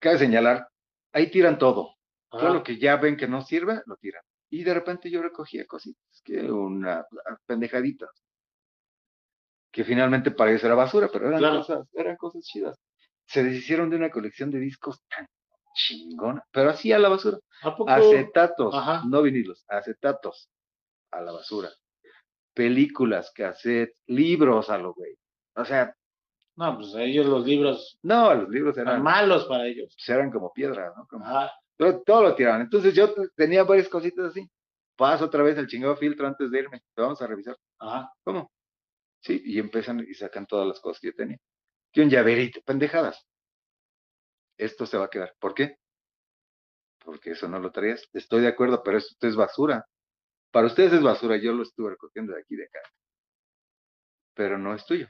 Cabe 0.00 0.18
señalar, 0.18 0.68
ahí 1.12 1.30
tiran 1.30 1.58
todo. 1.58 1.94
Todo 2.28 2.54
lo 2.54 2.62
que 2.62 2.78
ya 2.78 2.96
ven 2.96 3.16
que 3.16 3.28
no 3.28 3.42
sirve, 3.42 3.82
lo 3.86 3.96
tiran. 3.96 4.22
Y 4.50 4.64
de 4.64 4.74
repente 4.74 5.10
yo 5.10 5.22
recogía 5.22 5.66
cositas, 5.66 6.20
que 6.24 6.40
una 6.50 7.06
pendejadita, 7.46 8.08
que 9.70 9.84
finalmente 9.84 10.30
para 10.30 10.50
ellos 10.50 10.64
era 10.64 10.74
basura, 10.74 11.08
pero 11.12 11.28
eran 11.28 11.58
cosas, 11.58 11.86
eran 11.92 12.16
cosas 12.16 12.42
chidas. 12.42 12.78
Se 13.26 13.44
deshicieron 13.44 13.88
de 13.90 13.96
una 13.96 14.10
colección 14.10 14.50
de 14.50 14.58
discos 14.58 15.02
tan 15.08 15.26
chingona, 15.74 16.44
pero 16.50 16.70
así 16.70 16.92
a 16.92 16.98
la 16.98 17.08
basura. 17.08 17.38
Acetatos, 17.86 18.74
no 19.06 19.22
vinilos, 19.22 19.64
acetatos 19.68 20.50
a 21.10 21.20
la 21.20 21.32
basura. 21.32 21.70
Películas, 22.54 23.32
cassettes, 23.34 23.96
libros 24.06 24.68
a 24.70 24.78
lo 24.78 24.92
güey. 24.94 25.16
O 25.54 25.64
sea, 25.64 25.94
no, 26.56 26.76
pues 26.76 26.94
ellos 26.96 27.26
los 27.26 27.46
libros. 27.46 27.98
No, 28.02 28.34
los 28.34 28.48
libros 28.48 28.76
eran. 28.76 29.02
malos 29.02 29.46
para 29.46 29.66
ellos. 29.66 29.94
Pues 29.96 30.08
eran 30.08 30.30
como 30.30 30.52
piedra, 30.52 30.92
¿no? 30.96 31.06
Como, 31.06 31.24
todo, 32.04 32.22
lo 32.22 32.34
tiraban. 32.34 32.62
Entonces 32.62 32.94
yo 32.94 33.12
tenía 33.34 33.64
varias 33.64 33.88
cositas 33.88 34.26
así. 34.26 34.48
Paso 34.96 35.24
otra 35.24 35.42
vez 35.42 35.56
el 35.56 35.66
chingado 35.66 35.96
filtro 35.96 36.26
antes 36.26 36.50
de 36.50 36.58
irme. 36.58 36.82
vamos 36.96 37.20
a 37.22 37.26
revisar. 37.26 37.56
Ajá. 37.78 38.12
¿Cómo? 38.22 38.52
Sí, 39.20 39.40
y 39.44 39.58
empiezan 39.58 40.00
y 40.00 40.14
sacan 40.14 40.46
todas 40.46 40.66
las 40.66 40.80
cosas 40.80 41.00
que 41.00 41.08
yo 41.08 41.14
tenía. 41.14 41.38
Que 41.92 42.02
un 42.02 42.10
llaverito, 42.10 42.60
pendejadas. 42.62 43.26
Esto 44.62 44.86
se 44.86 44.96
va 44.96 45.06
a 45.06 45.10
quedar. 45.10 45.34
¿Por 45.40 45.54
qué? 45.54 45.76
Porque 47.04 47.32
eso 47.32 47.48
no 47.48 47.58
lo 47.58 47.72
traías. 47.72 48.08
Estoy 48.12 48.42
de 48.42 48.48
acuerdo, 48.48 48.82
pero 48.82 48.98
esto 48.98 49.26
es 49.26 49.34
basura. 49.34 49.84
Para 50.52 50.68
ustedes 50.68 50.92
es 50.92 51.02
basura, 51.02 51.36
yo 51.36 51.52
lo 51.52 51.64
estuve 51.64 51.90
recogiendo 51.90 52.32
de 52.32 52.40
aquí 52.40 52.54
de 52.54 52.64
acá. 52.64 52.80
Pero 54.34 54.58
no 54.58 54.74
es 54.74 54.86
tuyo. 54.86 55.08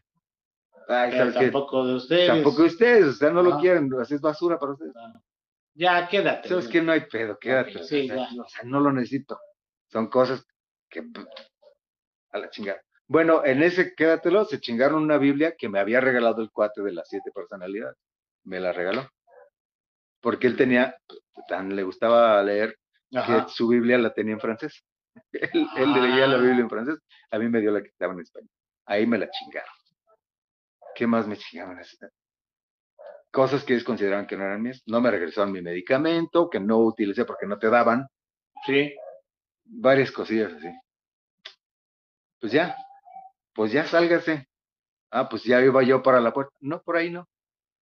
Ay, 0.88 1.32
tampoco 1.34 1.86
de 1.86 1.94
ustedes. 1.96 2.28
Tampoco 2.28 2.62
de 2.62 2.68
ustedes, 2.68 3.06
o 3.06 3.12
sea, 3.12 3.30
no 3.30 3.42
lo 3.42 3.58
quieren, 3.58 3.90
es 4.00 4.20
basura 4.20 4.58
para 4.58 4.72
ustedes. 4.72 4.94
Ya, 5.74 6.08
quédate. 6.08 6.48
Sabes 6.48 6.68
que 6.68 6.80
no 6.80 6.92
hay 6.92 7.02
pedo, 7.02 7.38
quédate. 7.38 7.82
Sí, 7.84 8.10
o, 8.10 8.48
sea, 8.48 8.64
no 8.64 8.80
lo 8.80 8.90
necesito. 8.90 9.38
Son 9.88 10.08
cosas 10.08 10.46
que 10.88 11.02
a 12.30 12.38
la 12.38 12.50
chingada. 12.50 12.80
Bueno, 13.06 13.44
en 13.44 13.62
ese 13.62 13.94
quédatelo 13.94 14.46
se 14.46 14.60
chingaron 14.60 15.02
una 15.02 15.18
Biblia 15.18 15.54
que 15.56 15.68
me 15.68 15.78
había 15.78 16.00
regalado 16.00 16.40
el 16.40 16.50
cuate 16.50 16.82
de 16.82 16.92
las 16.92 17.08
siete 17.08 17.30
personalidades. 17.32 17.96
Me 18.44 18.58
la 18.58 18.72
regaló. 18.72 19.06
Porque 20.22 20.46
él 20.46 20.56
tenía, 20.56 20.96
tan 21.48 21.76
le 21.76 21.82
gustaba 21.82 22.42
leer, 22.42 22.78
que 23.10 23.44
su 23.48 23.68
Biblia 23.68 23.98
la 23.98 24.14
tenía 24.14 24.34
en 24.34 24.40
francés. 24.40 24.82
él, 25.32 25.92
leía 25.92 26.26
la 26.26 26.38
Biblia 26.38 26.60
en 26.60 26.70
francés, 26.70 26.98
a 27.30 27.38
mí 27.38 27.48
me 27.48 27.60
dio 27.60 27.70
la 27.70 27.82
que 27.82 27.88
estaba 27.88 28.14
en 28.14 28.20
español. 28.20 28.48
Ahí 28.86 29.06
me 29.06 29.18
la 29.18 29.28
chingaron. 29.28 29.74
¿Qué 30.94 31.06
más 31.06 31.26
me 31.26 31.36
chingaron? 31.36 31.78
cosas 33.30 33.64
que 33.64 33.72
ellos 33.72 33.84
consideraban 33.84 34.26
que 34.26 34.36
no 34.36 34.44
eran 34.44 34.62
mías. 34.62 34.82
No 34.86 35.00
me 35.00 35.10
regresaron 35.10 35.52
mi 35.52 35.62
medicamento, 35.62 36.48
que 36.50 36.60
no 36.60 36.78
utilicé 36.78 37.24
porque 37.24 37.46
no 37.46 37.58
te 37.58 37.70
daban. 37.70 38.06
Sí. 38.66 38.94
Varias 39.64 40.12
cosillas 40.12 40.52
así. 40.52 40.68
Pues 42.40 42.52
ya, 42.52 42.76
pues 43.54 43.72
ya 43.72 43.86
sálgase. 43.86 44.48
Ah, 45.10 45.28
pues 45.28 45.44
ya 45.44 45.60
iba 45.62 45.82
yo 45.82 46.02
para 46.02 46.20
la 46.20 46.32
puerta. 46.32 46.52
No, 46.60 46.82
por 46.82 46.96
ahí 46.96 47.10
no, 47.10 47.28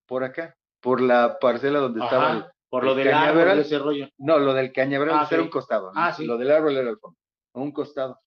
por 0.06 0.24
acá. 0.24 0.57
Por 0.80 1.00
la 1.00 1.38
parcela 1.38 1.78
donde 1.80 2.02
estaba 2.04 2.32
el, 2.32 2.44
por 2.68 2.84
lo 2.84 2.92
el 2.92 2.98
del 2.98 3.14
árbol 3.14 3.58
ese 3.58 3.78
rollo. 3.78 4.08
No, 4.18 4.38
lo 4.38 4.54
del 4.54 4.72
cañaveral 4.72 5.18
Ah, 5.20 5.28
era 5.30 5.40
ok. 5.40 5.44
un 5.46 5.50
costado. 5.50 5.92
¿no? 5.92 6.00
Ah, 6.00 6.12
sí. 6.12 6.24
Lo 6.26 6.36
del 6.38 6.50
árbol 6.50 6.76
era 6.76 6.90
el 6.90 6.98
fondo. 6.98 7.18
a 7.54 7.60
Un 7.60 7.72
costado. 7.72 8.18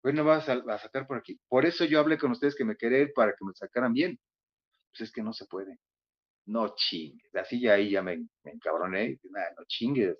Pues 0.00 0.14
no 0.14 0.24
vas 0.24 0.48
a, 0.48 0.52
a 0.54 0.78
sacar 0.78 1.06
por 1.06 1.18
aquí. 1.18 1.38
Por 1.48 1.66
eso 1.66 1.84
yo 1.84 1.98
hablé 2.00 2.18
con 2.18 2.30
ustedes 2.30 2.54
que 2.54 2.64
me 2.64 2.76
quería 2.76 2.98
ir 3.00 3.12
para 3.14 3.32
que 3.32 3.44
me 3.44 3.52
sacaran 3.54 3.92
bien. 3.92 4.18
Pues 4.92 5.08
es 5.08 5.12
que 5.12 5.22
no 5.22 5.32
se 5.32 5.46
puede. 5.46 5.78
No 6.46 6.74
chingues. 6.76 7.34
Así 7.34 7.60
ya 7.60 7.74
ahí 7.74 7.90
ya 7.90 8.02
me, 8.02 8.16
me 8.44 8.52
encabroné. 8.52 9.18
"Nah, 9.24 9.50
no 9.58 9.64
chingues. 9.66 10.16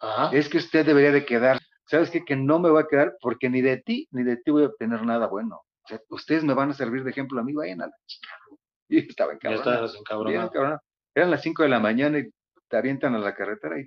Ajá. 0.00 0.34
Es 0.34 0.48
que 0.48 0.58
usted 0.58 0.86
debería 0.86 1.12
de 1.12 1.26
quedar. 1.26 1.58
¿Sabes 1.86 2.10
qué? 2.10 2.24
Que 2.24 2.36
no 2.36 2.58
me 2.60 2.70
voy 2.70 2.82
a 2.82 2.86
quedar 2.86 3.16
porque 3.20 3.50
ni 3.50 3.60
de 3.60 3.78
ti 3.78 4.08
ni 4.12 4.22
de 4.22 4.36
ti 4.38 4.50
voy 4.50 4.62
a 4.62 4.68
obtener 4.68 5.04
nada 5.04 5.26
bueno. 5.26 5.56
O 5.84 5.88
sea, 5.88 6.00
ustedes 6.08 6.44
me 6.44 6.54
van 6.54 6.70
a 6.70 6.74
servir 6.74 7.02
de 7.04 7.10
ejemplo 7.10 7.40
a 7.40 7.42
mí. 7.44 7.52
Vayan 7.52 7.82
a 7.82 7.86
la 7.86 7.92
chingada. 8.06 8.59
Y 8.90 8.98
estaba 9.08 9.32
encabronado. 9.32 9.88
Bien 10.26 10.42
encabronado. 10.42 10.80
Eran 11.14 11.30
las 11.30 11.42
5 11.42 11.62
de 11.62 11.68
la 11.68 11.80
mañana 11.80 12.18
y 12.18 12.28
te 12.68 12.76
avientan 12.76 13.14
a 13.14 13.18
la 13.18 13.34
carretera 13.34 13.80
y 13.80 13.86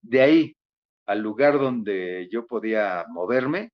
de 0.00 0.20
ahí 0.20 0.56
al 1.06 1.20
lugar 1.20 1.58
donde 1.58 2.28
yo 2.30 2.46
podía 2.46 3.04
moverme, 3.08 3.70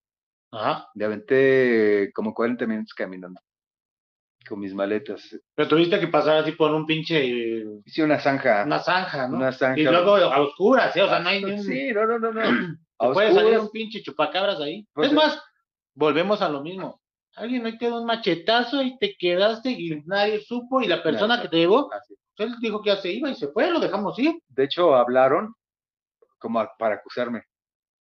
Ajá. 0.50 0.88
me 0.94 1.04
aventé 1.04 2.10
como 2.14 2.34
40 2.34 2.66
minutos 2.66 2.94
caminando 2.94 3.40
con 4.48 4.60
mis 4.60 4.72
maletas. 4.74 5.38
Pero 5.54 5.68
tuviste 5.68 6.00
que 6.00 6.08
pasar 6.08 6.38
así 6.38 6.52
por 6.52 6.72
un 6.72 6.86
pinche. 6.86 7.62
Hice 7.84 8.02
una 8.02 8.18
zanja, 8.18 8.64
Una 8.64 8.78
zanja, 8.78 9.28
¿no? 9.28 9.36
una 9.36 9.52
zanja. 9.52 9.78
Y 9.78 9.84
luego 9.84 10.16
a 10.16 10.40
oscuras, 10.40 10.96
¿eh? 10.96 11.02
O 11.02 11.08
sea, 11.08 11.20
no 11.20 11.28
hay 11.28 11.44
ni 11.44 11.52
un. 11.52 11.62
Sí, 11.62 11.92
no, 11.92 12.06
no, 12.06 12.18
no, 12.18 12.32
no. 12.32 12.42
Te 12.98 13.12
puede 13.12 13.34
salir 13.34 13.58
un 13.58 13.70
pinche 13.70 14.02
chupacabras 14.02 14.58
ahí. 14.60 14.86
Pues, 14.94 15.08
es 15.08 15.14
más, 15.14 15.40
volvemos 15.94 16.40
a 16.40 16.48
lo 16.48 16.62
mismo. 16.62 17.00
Alguien 17.38 17.64
hoy 17.64 17.78
te 17.78 17.88
da 17.88 18.00
un 18.00 18.06
machetazo 18.06 18.82
y 18.82 18.98
te 18.98 19.16
quedaste 19.16 19.70
y 19.70 20.02
nadie 20.06 20.40
supo 20.40 20.80
y 20.82 20.86
la 20.88 21.02
persona 21.02 21.40
que 21.40 21.48
te 21.48 21.56
llevó, 21.58 21.92
así. 21.92 22.14
él 22.38 22.54
dijo 22.60 22.82
que 22.82 22.90
ya 22.90 22.96
se 22.96 23.10
iba 23.12 23.30
y 23.30 23.34
se 23.34 23.48
fue, 23.48 23.70
lo 23.70 23.80
dejamos 23.80 24.18
ir. 24.18 24.34
De 24.48 24.64
hecho, 24.64 24.94
hablaron 24.94 25.54
como 26.38 26.60
a- 26.60 26.76
para 26.76 26.96
acusarme. 26.96 27.44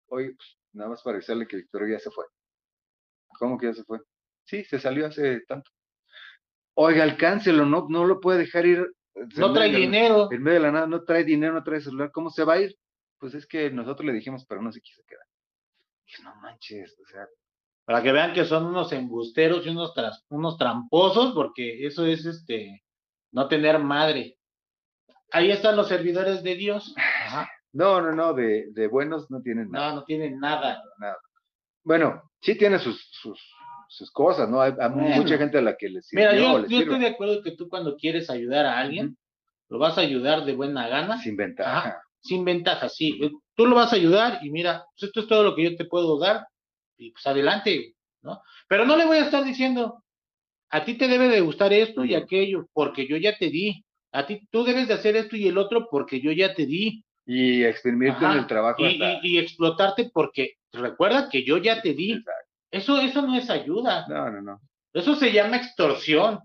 Oye, 0.09 0.35
pues, 0.37 0.59
nada 0.73 0.91
más 0.91 1.03
para 1.03 1.17
avisarle 1.17 1.47
que 1.47 1.57
Victoria 1.57 1.97
ya 1.97 2.01
se 2.01 2.11
fue. 2.11 2.25
¿Cómo 3.39 3.57
que 3.59 3.67
ya 3.67 3.75
se 3.75 3.85
fue? 3.85 4.01
Sí, 4.45 4.65
se 4.65 4.79
salió 4.79 5.07
hace 5.07 5.41
tanto. 5.47 5.71
Oiga, 6.75 7.03
alcáncelo, 7.05 7.65
no, 7.67 7.87
no 7.89 8.05
lo 8.05 8.21
puede 8.21 8.39
dejar 8.41 8.67
ir. 8.67 8.79
eh, 9.15 9.21
No 9.37 9.53
trae 9.53 9.71
dinero. 9.71 10.29
En 10.33 10.43
medio 10.43 10.61
de 10.61 10.67
la 10.67 10.73
nada, 10.73 10.87
no 10.87 11.05
trae 11.05 11.25
dinero, 11.25 11.55
no 11.55 11.63
trae 11.63 11.81
celular. 11.81 12.11
¿Cómo 12.13 12.31
se 12.31 12.45
va 12.45 12.55
a 12.55 12.61
ir? 12.61 12.77
Pues 13.19 13.35
es 13.35 13.47
que 13.47 13.71
nosotros 13.71 14.07
le 14.07 14.13
dijimos, 14.13 14.45
pero 14.49 14.63
no 14.63 14.73
se 14.73 14.81
quiso 14.81 15.03
quedar. 15.07 15.25
Dije, 16.07 16.23
no 16.23 16.35
manches, 16.37 16.99
o 17.01 17.07
sea, 17.07 17.27
Para 17.91 18.05
que 18.05 18.13
vean 18.13 18.33
que 18.33 18.45
son 18.45 18.67
unos 18.67 18.93
embusteros 18.93 19.67
y 19.67 19.71
unos, 19.71 19.93
tras- 19.95 20.25
unos 20.29 20.57
tramposos, 20.57 21.33
porque 21.35 21.85
eso 21.87 22.05
es 22.07 22.25
este 22.25 22.85
no 23.33 23.49
tener 23.49 23.81
madre. 23.81 24.39
Ahí 25.33 25.51
están 25.51 25.75
los 25.77 25.89
servidores 25.89 26.43
de 26.45 26.55
Dios. 26.55 26.95
Ajá. 26.97 27.51
no, 27.73 28.01
no, 28.01 28.13
no, 28.13 28.33
de, 28.35 28.67
de 28.73 28.87
buenos 28.87 29.29
no 29.31 29.43
tienen 29.43 29.71
nada. 29.71 29.89
No, 29.91 29.95
no 29.97 30.05
tienen 30.05 30.39
nada. 30.39 30.81
nada. 30.99 31.17
Bueno, 31.83 32.23
sí 32.41 32.57
tiene 32.57 32.79
sus, 32.79 33.09
sus, 33.11 33.41
sus 33.89 34.11
cosas, 34.13 34.49
¿no? 34.49 34.61
Hay, 34.61 34.73
hay 34.79 34.91
Bueno. 34.91 35.17
mucha 35.17 35.37
gente 35.37 35.59
a 35.59 35.63
la 35.63 35.77
que 35.77 35.89
le 35.89 36.01
sirve. 36.03 36.23
Mira, 36.23 36.37
yo, 36.37 36.59
estoy 36.81 36.99
de 37.01 37.09
acuerdo 37.09 37.43
que 37.43 37.53
tú 37.53 37.69
cuando 37.69 37.97
quieres 37.97 38.31
ayudar 38.31 38.67
a 38.67 38.79
alguien, 38.79 39.17
lo 39.69 39.79
vas 39.79 39.99
a 39.99 40.03
ayudar 40.03 40.45
de 40.45 40.53
buena 40.55 40.87
gana, 40.89 41.19
Sin 41.19 41.37
ventaja. 41.37 41.79
Ajá. 41.79 42.03
sin 42.21 42.45
ventaja, 42.45 42.89
sí. 42.89 43.19
Eh, 43.23 43.31
Tú 43.57 43.67
lo 43.67 43.75
vas 43.77 43.93
a 43.93 43.97
ayudar 43.97 44.39
y 44.43 44.51
mira, 44.51 44.85
pues 44.95 45.09
esto 45.09 45.21
es 45.21 45.27
todo 45.27 45.43
lo 45.43 45.55
que 45.57 45.65
yo 45.65 45.77
te 45.77 45.85
puedo 45.85 46.19
dar 46.19 46.47
y 47.01 47.11
pues 47.13 47.27
adelante, 47.27 47.95
¿no? 48.23 48.43
Pero 48.69 48.85
no 48.85 48.97
le 48.97 49.07
voy 49.07 49.19
a 49.19 49.25
estar 49.25 49.43
diciendo, 49.45 50.05
a 50.71 50.85
ti 50.85 50.95
te 50.95 51.09
debe 51.09 51.29
de 51.29 51.41
gustar 51.41 51.73
esto 51.73 52.05
y 52.05 52.15
aquello, 52.15 52.67
porque 52.73 53.07
yo 53.09 53.17
ya 53.17 53.37
te 53.37 53.51
di. 53.51 53.85
A 54.13 54.27
ti 54.27 54.47
tú 54.51 54.65
debes 54.65 54.89
de 54.89 54.95
hacer 54.95 55.17
esto 55.17 55.37
y 55.37 55.49
el 55.49 55.57
otro 55.59 55.89
porque 55.91 56.21
yo 56.21 56.31
ya 56.33 56.55
te 56.55 56.67
di. 56.67 57.05
Y 57.27 57.63
exprimirte 57.65 58.25
Ajá. 58.25 58.33
en 58.35 58.39
el 58.41 58.47
trabajo. 58.47 58.83
Y, 58.83 58.93
hasta- 59.03 59.21
y- 59.27 59.35
y 59.35 59.39
explotarte 59.39 60.11
porque 60.13 60.55
recuerda 60.73 61.29
que 61.29 61.45
yo 61.45 61.59
ya 61.59 61.81
te 61.81 61.95
di. 61.95 62.13
Exacto. 62.13 62.41
Eso, 62.73 63.01
eso 63.01 63.23
no 63.23 63.37
es 63.37 63.49
ayuda. 63.51 64.07
No, 64.09 64.31
no, 64.31 64.43
no. 64.43 64.61
Eso 64.93 65.15
se 65.17 65.33
llama 65.33 65.57
extorsión. 65.57 66.41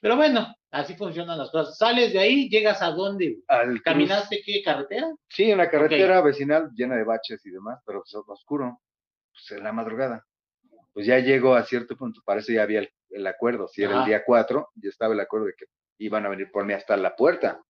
Pero 0.00 0.16
bueno, 0.16 0.54
así 0.70 0.94
funcionan 0.94 1.38
las 1.38 1.50
cosas. 1.50 1.76
Sales 1.78 2.12
de 2.12 2.18
ahí, 2.20 2.48
llegas 2.48 2.80
a 2.82 2.90
dónde. 2.90 3.38
Al 3.48 3.80
¿Caminaste 3.82 4.40
qué 4.44 4.62
carretera? 4.62 5.08
Sí, 5.28 5.50
en 5.50 5.58
la 5.58 5.68
carretera 5.70 6.20
vecinal 6.20 6.70
llena 6.74 6.96
de 6.96 7.04
baches 7.04 7.44
y 7.46 7.50
demás, 7.50 7.80
pero 7.86 8.02
pues, 8.02 8.14
oscuro, 8.26 8.80
pues 9.34 9.58
en 9.58 9.64
la 9.64 9.72
madrugada. 9.72 10.24
Pues 10.92 11.06
ya 11.06 11.18
llego 11.18 11.54
a 11.54 11.64
cierto 11.64 11.96
punto, 11.96 12.22
parece 12.24 12.54
ya 12.54 12.62
había 12.62 12.78
el, 12.80 12.90
el 13.10 13.26
acuerdo, 13.26 13.66
si 13.68 13.82
era 13.82 14.00
el 14.00 14.04
día 14.06 14.24
4, 14.24 14.70
ya 14.76 14.88
estaba 14.88 15.12
el 15.12 15.20
acuerdo 15.20 15.46
de 15.46 15.54
que 15.58 15.66
iban 15.98 16.24
a 16.24 16.28
venir 16.28 16.50
por 16.52 16.64
mí 16.64 16.72
hasta 16.72 16.96
la 16.96 17.14
puerta. 17.16 17.60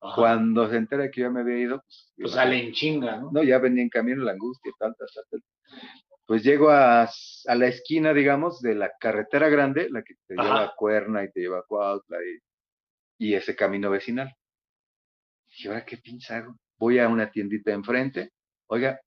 Ajá. 0.00 0.14
Cuando 0.16 0.68
se 0.68 0.76
entera 0.76 1.10
que 1.10 1.22
yo 1.22 1.30
me 1.30 1.40
había 1.40 1.58
ido, 1.58 1.82
pues, 1.82 2.12
Pues 2.16 2.32
sale 2.32 2.62
en 2.62 2.72
chinga, 2.72 3.18
¿no? 3.18 3.30
no, 3.32 3.42
ya 3.42 3.58
venía 3.58 3.82
en 3.82 3.88
camino 3.88 4.22
la 4.22 4.32
angustia, 4.32 4.72
tal, 4.78 4.94
tal, 4.96 5.08
tal, 5.14 5.24
tal. 5.30 5.42
Pues 6.26 6.42
llego 6.42 6.70
a, 6.70 7.02
a 7.02 7.54
la 7.54 7.66
esquina, 7.66 8.14
digamos, 8.14 8.62
de 8.62 8.74
la 8.74 8.90
carretera 8.98 9.48
grande, 9.50 9.88
la 9.90 10.02
que 10.02 10.14
te 10.26 10.34
lleva 10.34 10.64
a 10.64 10.74
Cuerna 10.74 11.22
y 11.22 11.30
te 11.30 11.40
lleva 11.40 11.58
a 11.58 11.64
Cuautla 11.68 12.18
y, 13.18 13.26
y 13.26 13.34
ese 13.34 13.54
camino 13.54 13.90
vecinal. 13.90 14.34
Dije, 15.48 15.68
¿ahora 15.68 15.84
qué 15.84 15.98
pinche 15.98 16.34
hago? 16.34 16.56
Voy 16.78 16.98
a 16.98 17.08
una 17.08 17.30
tiendita 17.30 17.72
enfrente, 17.72 18.30
oiga, 18.66 19.00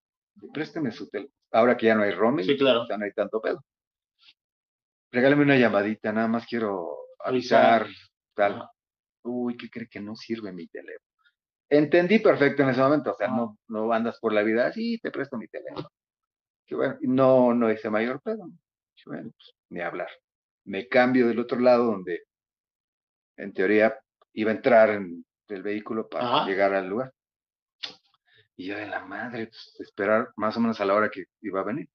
présteme 0.53 0.91
su 0.91 1.09
teléfono. 1.09 1.33
Ahora 1.51 1.77
que 1.77 1.85
ya 1.87 1.95
no 1.95 2.03
hay 2.03 2.11
roaming, 2.11 2.45
Sí, 2.45 2.57
claro. 2.57 2.85
ya 2.89 2.97
no 2.97 3.05
hay 3.05 3.11
tanto 3.13 3.39
pedo. 3.41 3.63
Regálame 5.11 5.43
una 5.43 5.57
llamadita, 5.57 6.11
nada 6.11 6.27
más 6.27 6.45
quiero 6.45 6.97
Avisar. 7.19 7.83
avisar, 7.83 7.95
tal. 8.35 8.53
Ajá. 8.53 8.71
Uy, 9.23 9.57
¿qué 9.57 9.69
cree 9.69 9.87
que 9.87 9.99
no 9.99 10.15
sirve 10.15 10.51
mi 10.51 10.67
teléfono? 10.67 10.99
Entendí 11.69 12.19
perfecto 12.19 12.63
en 12.63 12.69
ese 12.69 12.81
momento, 12.81 13.11
o 13.11 13.15
sea, 13.15 13.27
Ah. 13.27 13.35
no, 13.35 13.57
no 13.67 13.91
andas 13.91 14.19
por 14.19 14.33
la 14.33 14.43
vida 14.43 14.67
así, 14.67 14.99
te 14.99 15.11
presto 15.11 15.37
mi 15.37 15.47
teléfono. 15.47 15.89
Que 16.65 16.75
bueno, 16.75 16.97
no, 17.01 17.53
no 17.53 17.71
hice 17.71 17.89
mayor 17.89 18.21
pedo. 18.21 18.45
Dije, 18.95 19.09
bueno, 19.09 19.31
pues, 19.31 19.53
ni 19.69 19.81
hablar. 19.81 20.09
Me 20.65 20.87
cambio 20.87 21.27
del 21.27 21.39
otro 21.39 21.59
lado 21.59 21.85
donde, 21.85 22.23
en 23.37 23.53
teoría, 23.53 23.97
iba 24.33 24.51
a 24.51 24.55
entrar 24.55 24.89
en 24.89 25.25
el 25.47 25.63
vehículo 25.63 26.07
para 26.09 26.25
Ajá. 26.25 26.45
llegar 26.45 26.73
al 26.73 26.87
lugar. 26.87 27.13
Y 28.57 28.67
yo 28.67 28.77
de 28.77 28.87
la 28.87 29.05
madre, 29.05 29.47
pues, 29.47 29.75
esperar 29.79 30.29
más 30.35 30.57
o 30.57 30.59
menos 30.59 30.81
a 30.81 30.85
la 30.85 30.95
hora 30.95 31.09
que 31.09 31.25
iba 31.41 31.61
a 31.61 31.63
venir. 31.63 31.87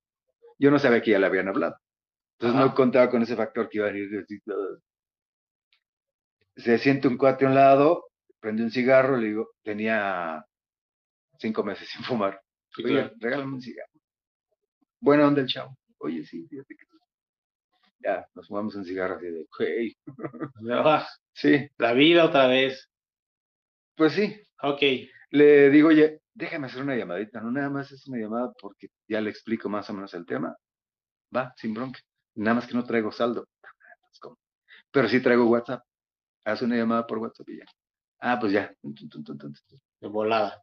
Yo 0.58 0.70
no 0.70 0.78
sabía 0.78 1.02
que 1.02 1.10
ya 1.10 1.18
le 1.18 1.26
habían 1.26 1.48
hablado. 1.48 1.76
Entonces 2.38 2.56
Ajá. 2.58 2.66
no 2.68 2.74
contaba 2.74 3.10
con 3.10 3.22
ese 3.22 3.36
factor 3.36 3.68
que 3.68 3.78
iba 3.78 3.88
a 3.88 3.92
venir. 3.92 4.24
Se 6.56 6.78
siente 6.78 7.08
un 7.08 7.16
cuate 7.16 7.44
a 7.44 7.48
un 7.48 7.54
lado, 7.54 8.06
prende 8.40 8.62
un 8.62 8.70
cigarro, 8.70 9.16
le 9.16 9.28
digo, 9.28 9.50
tenía 9.62 10.44
cinco 11.38 11.64
meses 11.64 11.88
sin 11.88 12.04
fumar. 12.04 12.40
Oye, 12.78 12.88
claro. 12.88 13.12
regálame 13.18 13.54
un 13.54 13.60
cigarro. 13.60 13.90
Buena 15.00 15.26
onda 15.26 15.40
el 15.40 15.48
chavo. 15.48 15.76
Oye, 15.98 16.24
sí, 16.24 16.46
fíjate 16.48 16.76
que. 16.76 16.84
Ya, 18.00 18.26
nos 18.34 18.48
fumamos 18.48 18.74
un 18.74 18.84
cigarro 18.84 19.16
así 19.16 19.26
de, 19.26 19.46
hey. 19.58 19.96
Ah, 20.70 21.06
Sí, 21.34 21.68
La 21.78 21.92
vida 21.92 22.24
otra 22.26 22.46
vez. 22.46 22.88
pues 23.96 24.12
sí. 24.12 24.40
Ok. 24.62 24.82
Le 25.30 25.70
digo, 25.70 25.88
oye, 25.88 26.20
déjame 26.34 26.66
hacer 26.66 26.82
una 26.82 26.96
llamadita. 26.96 27.40
No, 27.40 27.50
nada 27.50 27.70
más 27.70 27.90
es 27.92 28.06
una 28.06 28.18
llamada 28.18 28.52
porque 28.60 28.88
ya 29.08 29.20
le 29.20 29.30
explico 29.30 29.68
más 29.68 29.88
o 29.90 29.94
menos 29.94 30.12
el 30.14 30.26
tema. 30.26 30.56
Va, 31.34 31.52
sin 31.56 31.74
bronca. 31.74 32.00
Nada 32.34 32.56
más 32.56 32.66
que 32.66 32.74
no 32.74 32.84
traigo 32.84 33.12
saldo. 33.12 33.46
Pero 34.90 35.08
sí 35.08 35.20
traigo 35.20 35.46
WhatsApp. 35.46 35.82
Haz 36.44 36.62
una 36.62 36.76
llamada 36.76 37.06
por 37.06 37.18
WhatsApp 37.18 37.48
y 37.50 37.58
ya. 37.58 37.64
Ah, 38.20 38.38
pues 38.40 38.52
ya. 38.52 38.74
De 38.82 40.08
volada. 40.08 40.62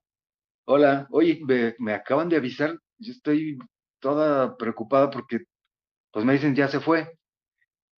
Hola, 0.65 1.07
oye, 1.11 1.39
me, 1.45 1.75
me 1.79 1.93
acaban 1.93 2.29
de 2.29 2.37
avisar. 2.37 2.79
Yo 2.97 3.11
estoy 3.11 3.57
toda 3.99 4.55
preocupada 4.57 5.09
porque, 5.09 5.39
pues 6.11 6.25
me 6.25 6.33
dicen, 6.33 6.55
ya 6.55 6.67
se 6.67 6.79
fue. 6.79 7.17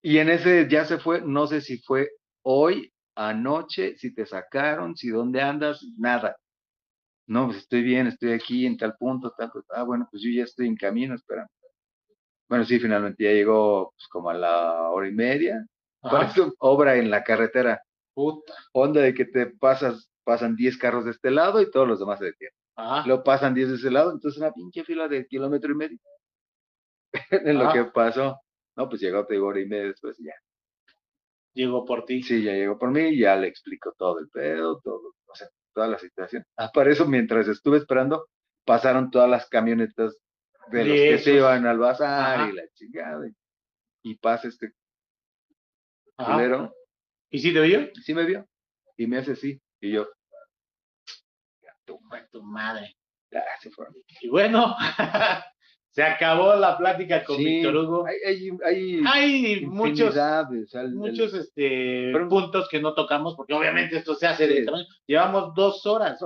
Y 0.02 0.18
en 0.18 0.30
ese 0.30 0.68
ya 0.70 0.86
se 0.86 0.98
fue, 0.98 1.22
no 1.22 1.48
sé 1.48 1.62
si 1.62 1.80
fue 1.80 2.10
hoy, 2.44 2.92
anoche, 3.16 3.98
si 3.98 4.14
te 4.14 4.26
sacaron, 4.26 4.96
si 4.96 5.10
dónde 5.10 5.42
andas, 5.42 5.84
nada. 5.98 6.36
No, 7.28 7.46
pues 7.48 7.60
estoy 7.60 7.84
bien, 7.84 8.08
estoy 8.08 8.34
aquí 8.34 8.66
en 8.66 8.78
tal 8.78 8.96
punto, 8.98 9.34
tal, 9.38 9.52
tal. 9.52 9.64
Ah, 9.70 9.84
bueno, 9.84 10.08
pues 10.12 10.22
yo 10.24 10.30
ya 10.32 10.44
estoy 10.44 10.68
en 10.68 10.76
camino, 10.76 11.16
esperando. 11.16 11.52
Bueno, 12.50 12.66
sí, 12.66 12.80
finalmente 12.80 13.24
ya 13.24 13.32
llegó 13.32 13.92
pues, 13.96 14.08
como 14.10 14.30
a 14.30 14.34
la 14.34 14.90
hora 14.90 15.08
y 15.08 15.14
media. 15.14 15.66
Parece 16.36 16.42
obra 16.60 16.96
en 16.98 17.10
la 17.10 17.24
carretera. 17.24 17.82
Puta. 18.14 18.54
Onda 18.74 19.02
de 19.02 19.14
que 19.14 19.26
te 19.26 19.46
pasas, 19.48 20.10
pasan 20.26 20.56
10 20.56 20.78
carros 20.78 21.06
de 21.06 21.12
este 21.12 21.32
lado 21.32 21.62
y 21.62 21.72
todos 21.72 21.88
los 21.88 22.00
demás 22.00 22.20
se 22.20 22.26
detienen. 22.26 22.56
Ajá. 22.76 23.08
Lo 23.08 23.24
pasan 23.24 23.54
10 23.54 23.70
de 23.70 23.76
ese 23.76 23.92
lado, 23.92 24.12
entonces 24.12 24.42
una 24.42 24.52
pinche 24.52 24.84
fila 24.84 25.08
de 25.08 25.26
kilómetro 25.28 25.72
y 25.72 25.76
medio. 25.76 26.00
en 27.32 27.58
lo 27.58 27.70
Ah. 27.70 27.74
que 27.74 27.86
pasó. 27.86 28.38
No, 28.76 28.90
pues 28.90 29.02
llegó, 29.02 29.26
te 29.26 29.36
digo, 29.36 29.48
hora 29.48 29.60
y 29.62 29.66
media 29.66 29.88
después 29.88 30.20
y 30.20 30.26
ya. 30.26 30.34
Llegó 31.54 31.84
por 31.86 32.06
ti. 32.06 32.24
Sí, 32.24 32.44
ya 32.44 32.54
llegó 32.54 32.78
por 32.78 32.90
mí, 32.92 33.18
ya 33.18 33.36
le 33.36 33.48
explico 33.48 33.94
todo 33.98 34.20
el 34.20 34.30
pedo, 34.30 34.80
todo, 34.82 35.14
o 35.26 35.36
sea, 35.36 35.48
toda 35.74 35.88
la 35.88 35.98
situación. 36.00 36.46
Ah, 36.58 36.70
para 36.74 36.92
eso, 36.92 37.06
mientras 37.06 37.48
estuve 37.48 37.78
esperando, 37.78 38.28
pasaron 38.66 39.10
todas 39.12 39.30
las 39.30 39.48
camionetas 39.50 40.18
de 40.68 40.78
De 40.80 40.86
los 40.86 40.96
que 40.98 41.18
se 41.20 41.34
iban 41.36 41.66
al 41.66 41.78
bazar 41.80 42.40
Ajá. 42.42 42.50
y 42.50 42.54
la 42.54 42.64
chingada. 42.74 43.28
Y, 43.28 44.12
y 44.12 44.16
pasa 44.18 44.48
este 44.48 44.74
Ajá. 46.18 46.34
culero, 46.34 46.74
¿Y 47.30 47.40
si 47.40 47.54
te 47.54 47.62
vio? 47.62 47.90
sí 48.04 48.14
me 48.14 48.26
vio. 48.26 48.48
Y 48.98 49.08
me 49.08 49.18
hace 49.18 49.32
así. 49.32 49.60
Y 49.80 49.92
yo, 49.94 50.08
tu, 51.86 52.00
tu 52.32 52.44
madre. 52.44 52.96
ah, 53.34 53.40
se 53.62 53.72
fue. 53.72 53.88
Y 54.22 54.30
bueno, 54.30 54.76
se 55.92 56.04
acabó 56.04 56.56
la 56.56 56.78
plática 56.78 57.24
con 57.24 57.36
Sí, 57.36 57.44
Víctor 57.44 57.76
Hugo. 57.76 58.06
Hay, 58.06 58.16
hay, 58.26 58.50
hay 58.64 59.02
Hay 59.06 59.66
muchos, 59.66 60.10
o 60.10 60.14
sea, 60.14 60.48
el- 60.82 60.96
muchos 60.96 61.34
este, 61.34 62.12
Pero- 62.14 62.30
puntos 62.30 62.70
que 62.70 62.82
no 62.82 62.94
tocamos, 62.94 63.36
porque 63.36 63.54
obviamente 63.54 63.98
esto 63.98 64.16
se 64.16 64.26
hace 64.26 64.48
de 64.48 64.64
tamaño. 64.64 64.86
Llevamos 65.06 65.54
dos 65.54 65.86
horas. 65.86 66.18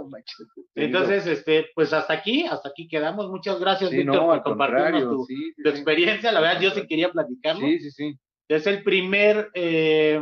Entonces, 0.76 1.26
este, 1.26 1.68
pues 1.74 1.94
hasta 1.94 2.14
aquí, 2.14 2.46
hasta 2.46 2.70
aquí 2.70 2.88
quedamos. 2.88 3.30
Muchas 3.30 3.60
gracias, 3.60 3.90
sí, 3.90 3.98
Víctor, 3.98 4.16
no, 4.16 4.28
por 4.28 4.44
compartirnos 4.44 5.04
tu, 5.04 5.70
experiencia. 5.70 6.32
La 6.32 6.42
verdad, 6.42 6.62
yo 6.62 6.70
sí 6.70 6.86
quería 6.88 7.12
platicarlo. 7.12 7.66
Sí, 7.66 7.80
sí, 7.80 7.92
sí. 7.92 8.16
Es 8.48 8.68
el 8.68 8.84
primer 8.84 9.50
eh, 9.56 10.22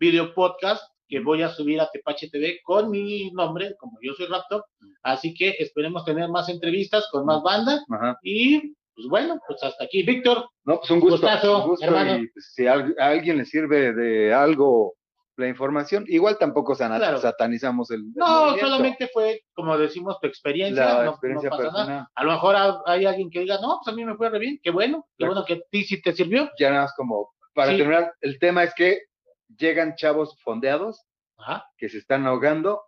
video 0.00 0.34
podcast 0.34 0.82
que 1.08 1.20
voy 1.20 1.42
a 1.42 1.48
subir 1.50 1.80
a 1.80 1.90
Tepache 1.92 2.30
TV 2.30 2.60
con 2.64 2.90
mi 2.90 3.30
nombre, 3.32 3.74
como 3.78 3.98
yo 4.02 4.12
soy 4.14 4.26
Raptor. 4.26 4.64
Así 5.02 5.34
que 5.34 5.50
esperemos 5.58 6.04
tener 6.04 6.28
más 6.28 6.48
entrevistas 6.48 7.08
con 7.10 7.24
más 7.26 7.42
bandas. 7.42 7.84
Ajá. 7.90 8.18
Y 8.22 8.74
pues 8.94 9.08
bueno, 9.08 9.38
pues 9.46 9.62
hasta 9.62 9.84
aquí. 9.84 10.02
Víctor, 10.02 10.48
No, 10.64 10.78
pues 10.78 10.90
un 10.90 11.00
gusto. 11.00 11.16
Gustazo, 11.16 11.62
un 11.64 11.68
gusto 11.70 11.84
hermano. 11.86 12.16
y 12.22 12.28
pues, 12.28 12.52
si 12.54 12.66
a 12.66 12.74
alguien 12.98 13.38
le 13.38 13.44
sirve 13.44 13.92
de 13.92 14.32
algo 14.32 14.94
la 15.36 15.48
información, 15.48 16.04
igual 16.06 16.38
tampoco 16.38 16.76
sana- 16.76 16.96
Claro. 16.98 17.18
satanizamos 17.18 17.90
el. 17.90 18.04
no, 18.14 18.56
solamente 18.56 19.08
fue, 19.12 19.40
como 19.52 19.76
decimos, 19.76 20.16
tu 20.20 20.28
experiencia. 20.28 20.84
la 20.86 20.94
no- 20.94 21.04
no, 21.06 21.10
experiencia 21.10 21.50
pasa 21.50 21.64
nada. 21.72 22.10
A 22.14 22.24
lo 22.24 22.30
mejor 22.32 22.54
ha- 22.54 22.80
hay 22.86 23.04
alguien 23.04 23.30
que 23.30 23.40
diga, 23.40 23.58
no, 23.60 23.80
pues 23.82 23.92
a 23.92 23.96
mí 23.96 24.04
me 24.04 24.14
fue 24.14 24.30
re 24.30 24.38
bien, 24.38 24.60
qué 24.62 24.70
bueno, 24.70 25.04
qué 25.18 25.24
Claro. 25.24 25.32
bueno 25.34 25.44
que 25.44 25.54
a 25.54 25.58
ti 25.72 25.82
sí 25.82 26.00
te 26.00 26.12
sirvió. 26.12 26.48
Ya 26.56 26.70
nada 26.70 26.82
más 26.82 26.94
como 26.96 27.30
para 27.52 27.72
Sí. 27.72 27.78
terminar, 27.78 28.12
el 28.20 28.38
tema 28.38 28.62
es 28.62 28.72
que 28.74 29.00
llegan 29.58 29.94
chavos 29.96 30.36
fondeados 30.42 31.04
Ajá. 31.36 31.64
que 31.76 31.88
se 31.88 31.98
están 31.98 32.26
ahogando, 32.26 32.82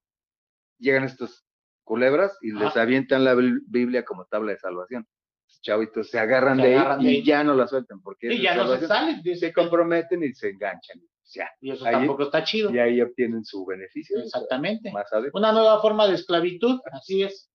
llegan 0.79 1.05
estos 1.05 1.45
culebras 1.85 2.37
y 2.43 2.53
les 2.53 2.77
avientan 2.77 3.25
la 3.25 3.35
Bib- 3.35 3.63
Biblia 3.69 4.05
como 4.05 4.25
tabla 4.27 4.53
de 4.53 4.59
salvación. 4.59 5.07
Los 5.49 5.61
chavitos 5.61 6.11
se 6.11 6.19
agarran, 6.19 6.59
Se 6.61 6.67
de, 6.69 6.77
ahí 6.79 7.07
y 7.19 7.23
ya 7.25 7.45
no 7.45 7.55
la 7.55 7.67
sueltan 7.69 8.01
porque 8.03 8.33
Y 8.33 8.43
ya 8.43 8.55
no 8.57 8.67
se 8.77 8.87
salen. 8.87 9.23
se 9.37 9.53
comprometen 9.53 10.23
y 10.25 10.33
se 10.35 10.51
enganchan. 10.51 11.01
Ya, 11.35 11.51
Y 11.61 11.73
eso 11.73 11.85
Ahí- 11.85 11.93
tampoco 11.93 12.23
está 12.25 12.45
chido. 12.45 12.71
y 12.71 12.79
ahí 12.79 13.01
obtienen 13.01 13.45
su 13.45 13.65
beneficio. 13.67 14.21
Exactamente. 14.21 14.93
Más. 14.93 15.07
Una 15.33 15.53
nueva 15.53 15.81
forma 15.81 16.07
de 16.07 16.15
esclavitud, 16.15 16.81
así 16.93 17.23
es. 17.25 17.51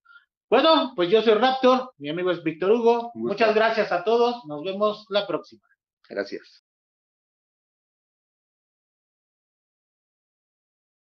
Bueno, 0.50 0.92
pues 0.96 1.10
yo 1.10 1.22
soy 1.22 1.36
Raptor, 1.36 1.94
mi 1.98 2.10
amigo 2.10 2.32
es 2.32 2.44
Víctor 2.44 2.72
Hugo. 2.72 3.12
Muchas 3.16 3.56
gracias 3.56 3.92
a 3.94 4.04
todos. 4.04 4.44
Nos 4.46 4.64
vemos 4.66 5.06
la 5.10 5.26
próxima. 5.26 5.64
Gracias. 6.10 6.66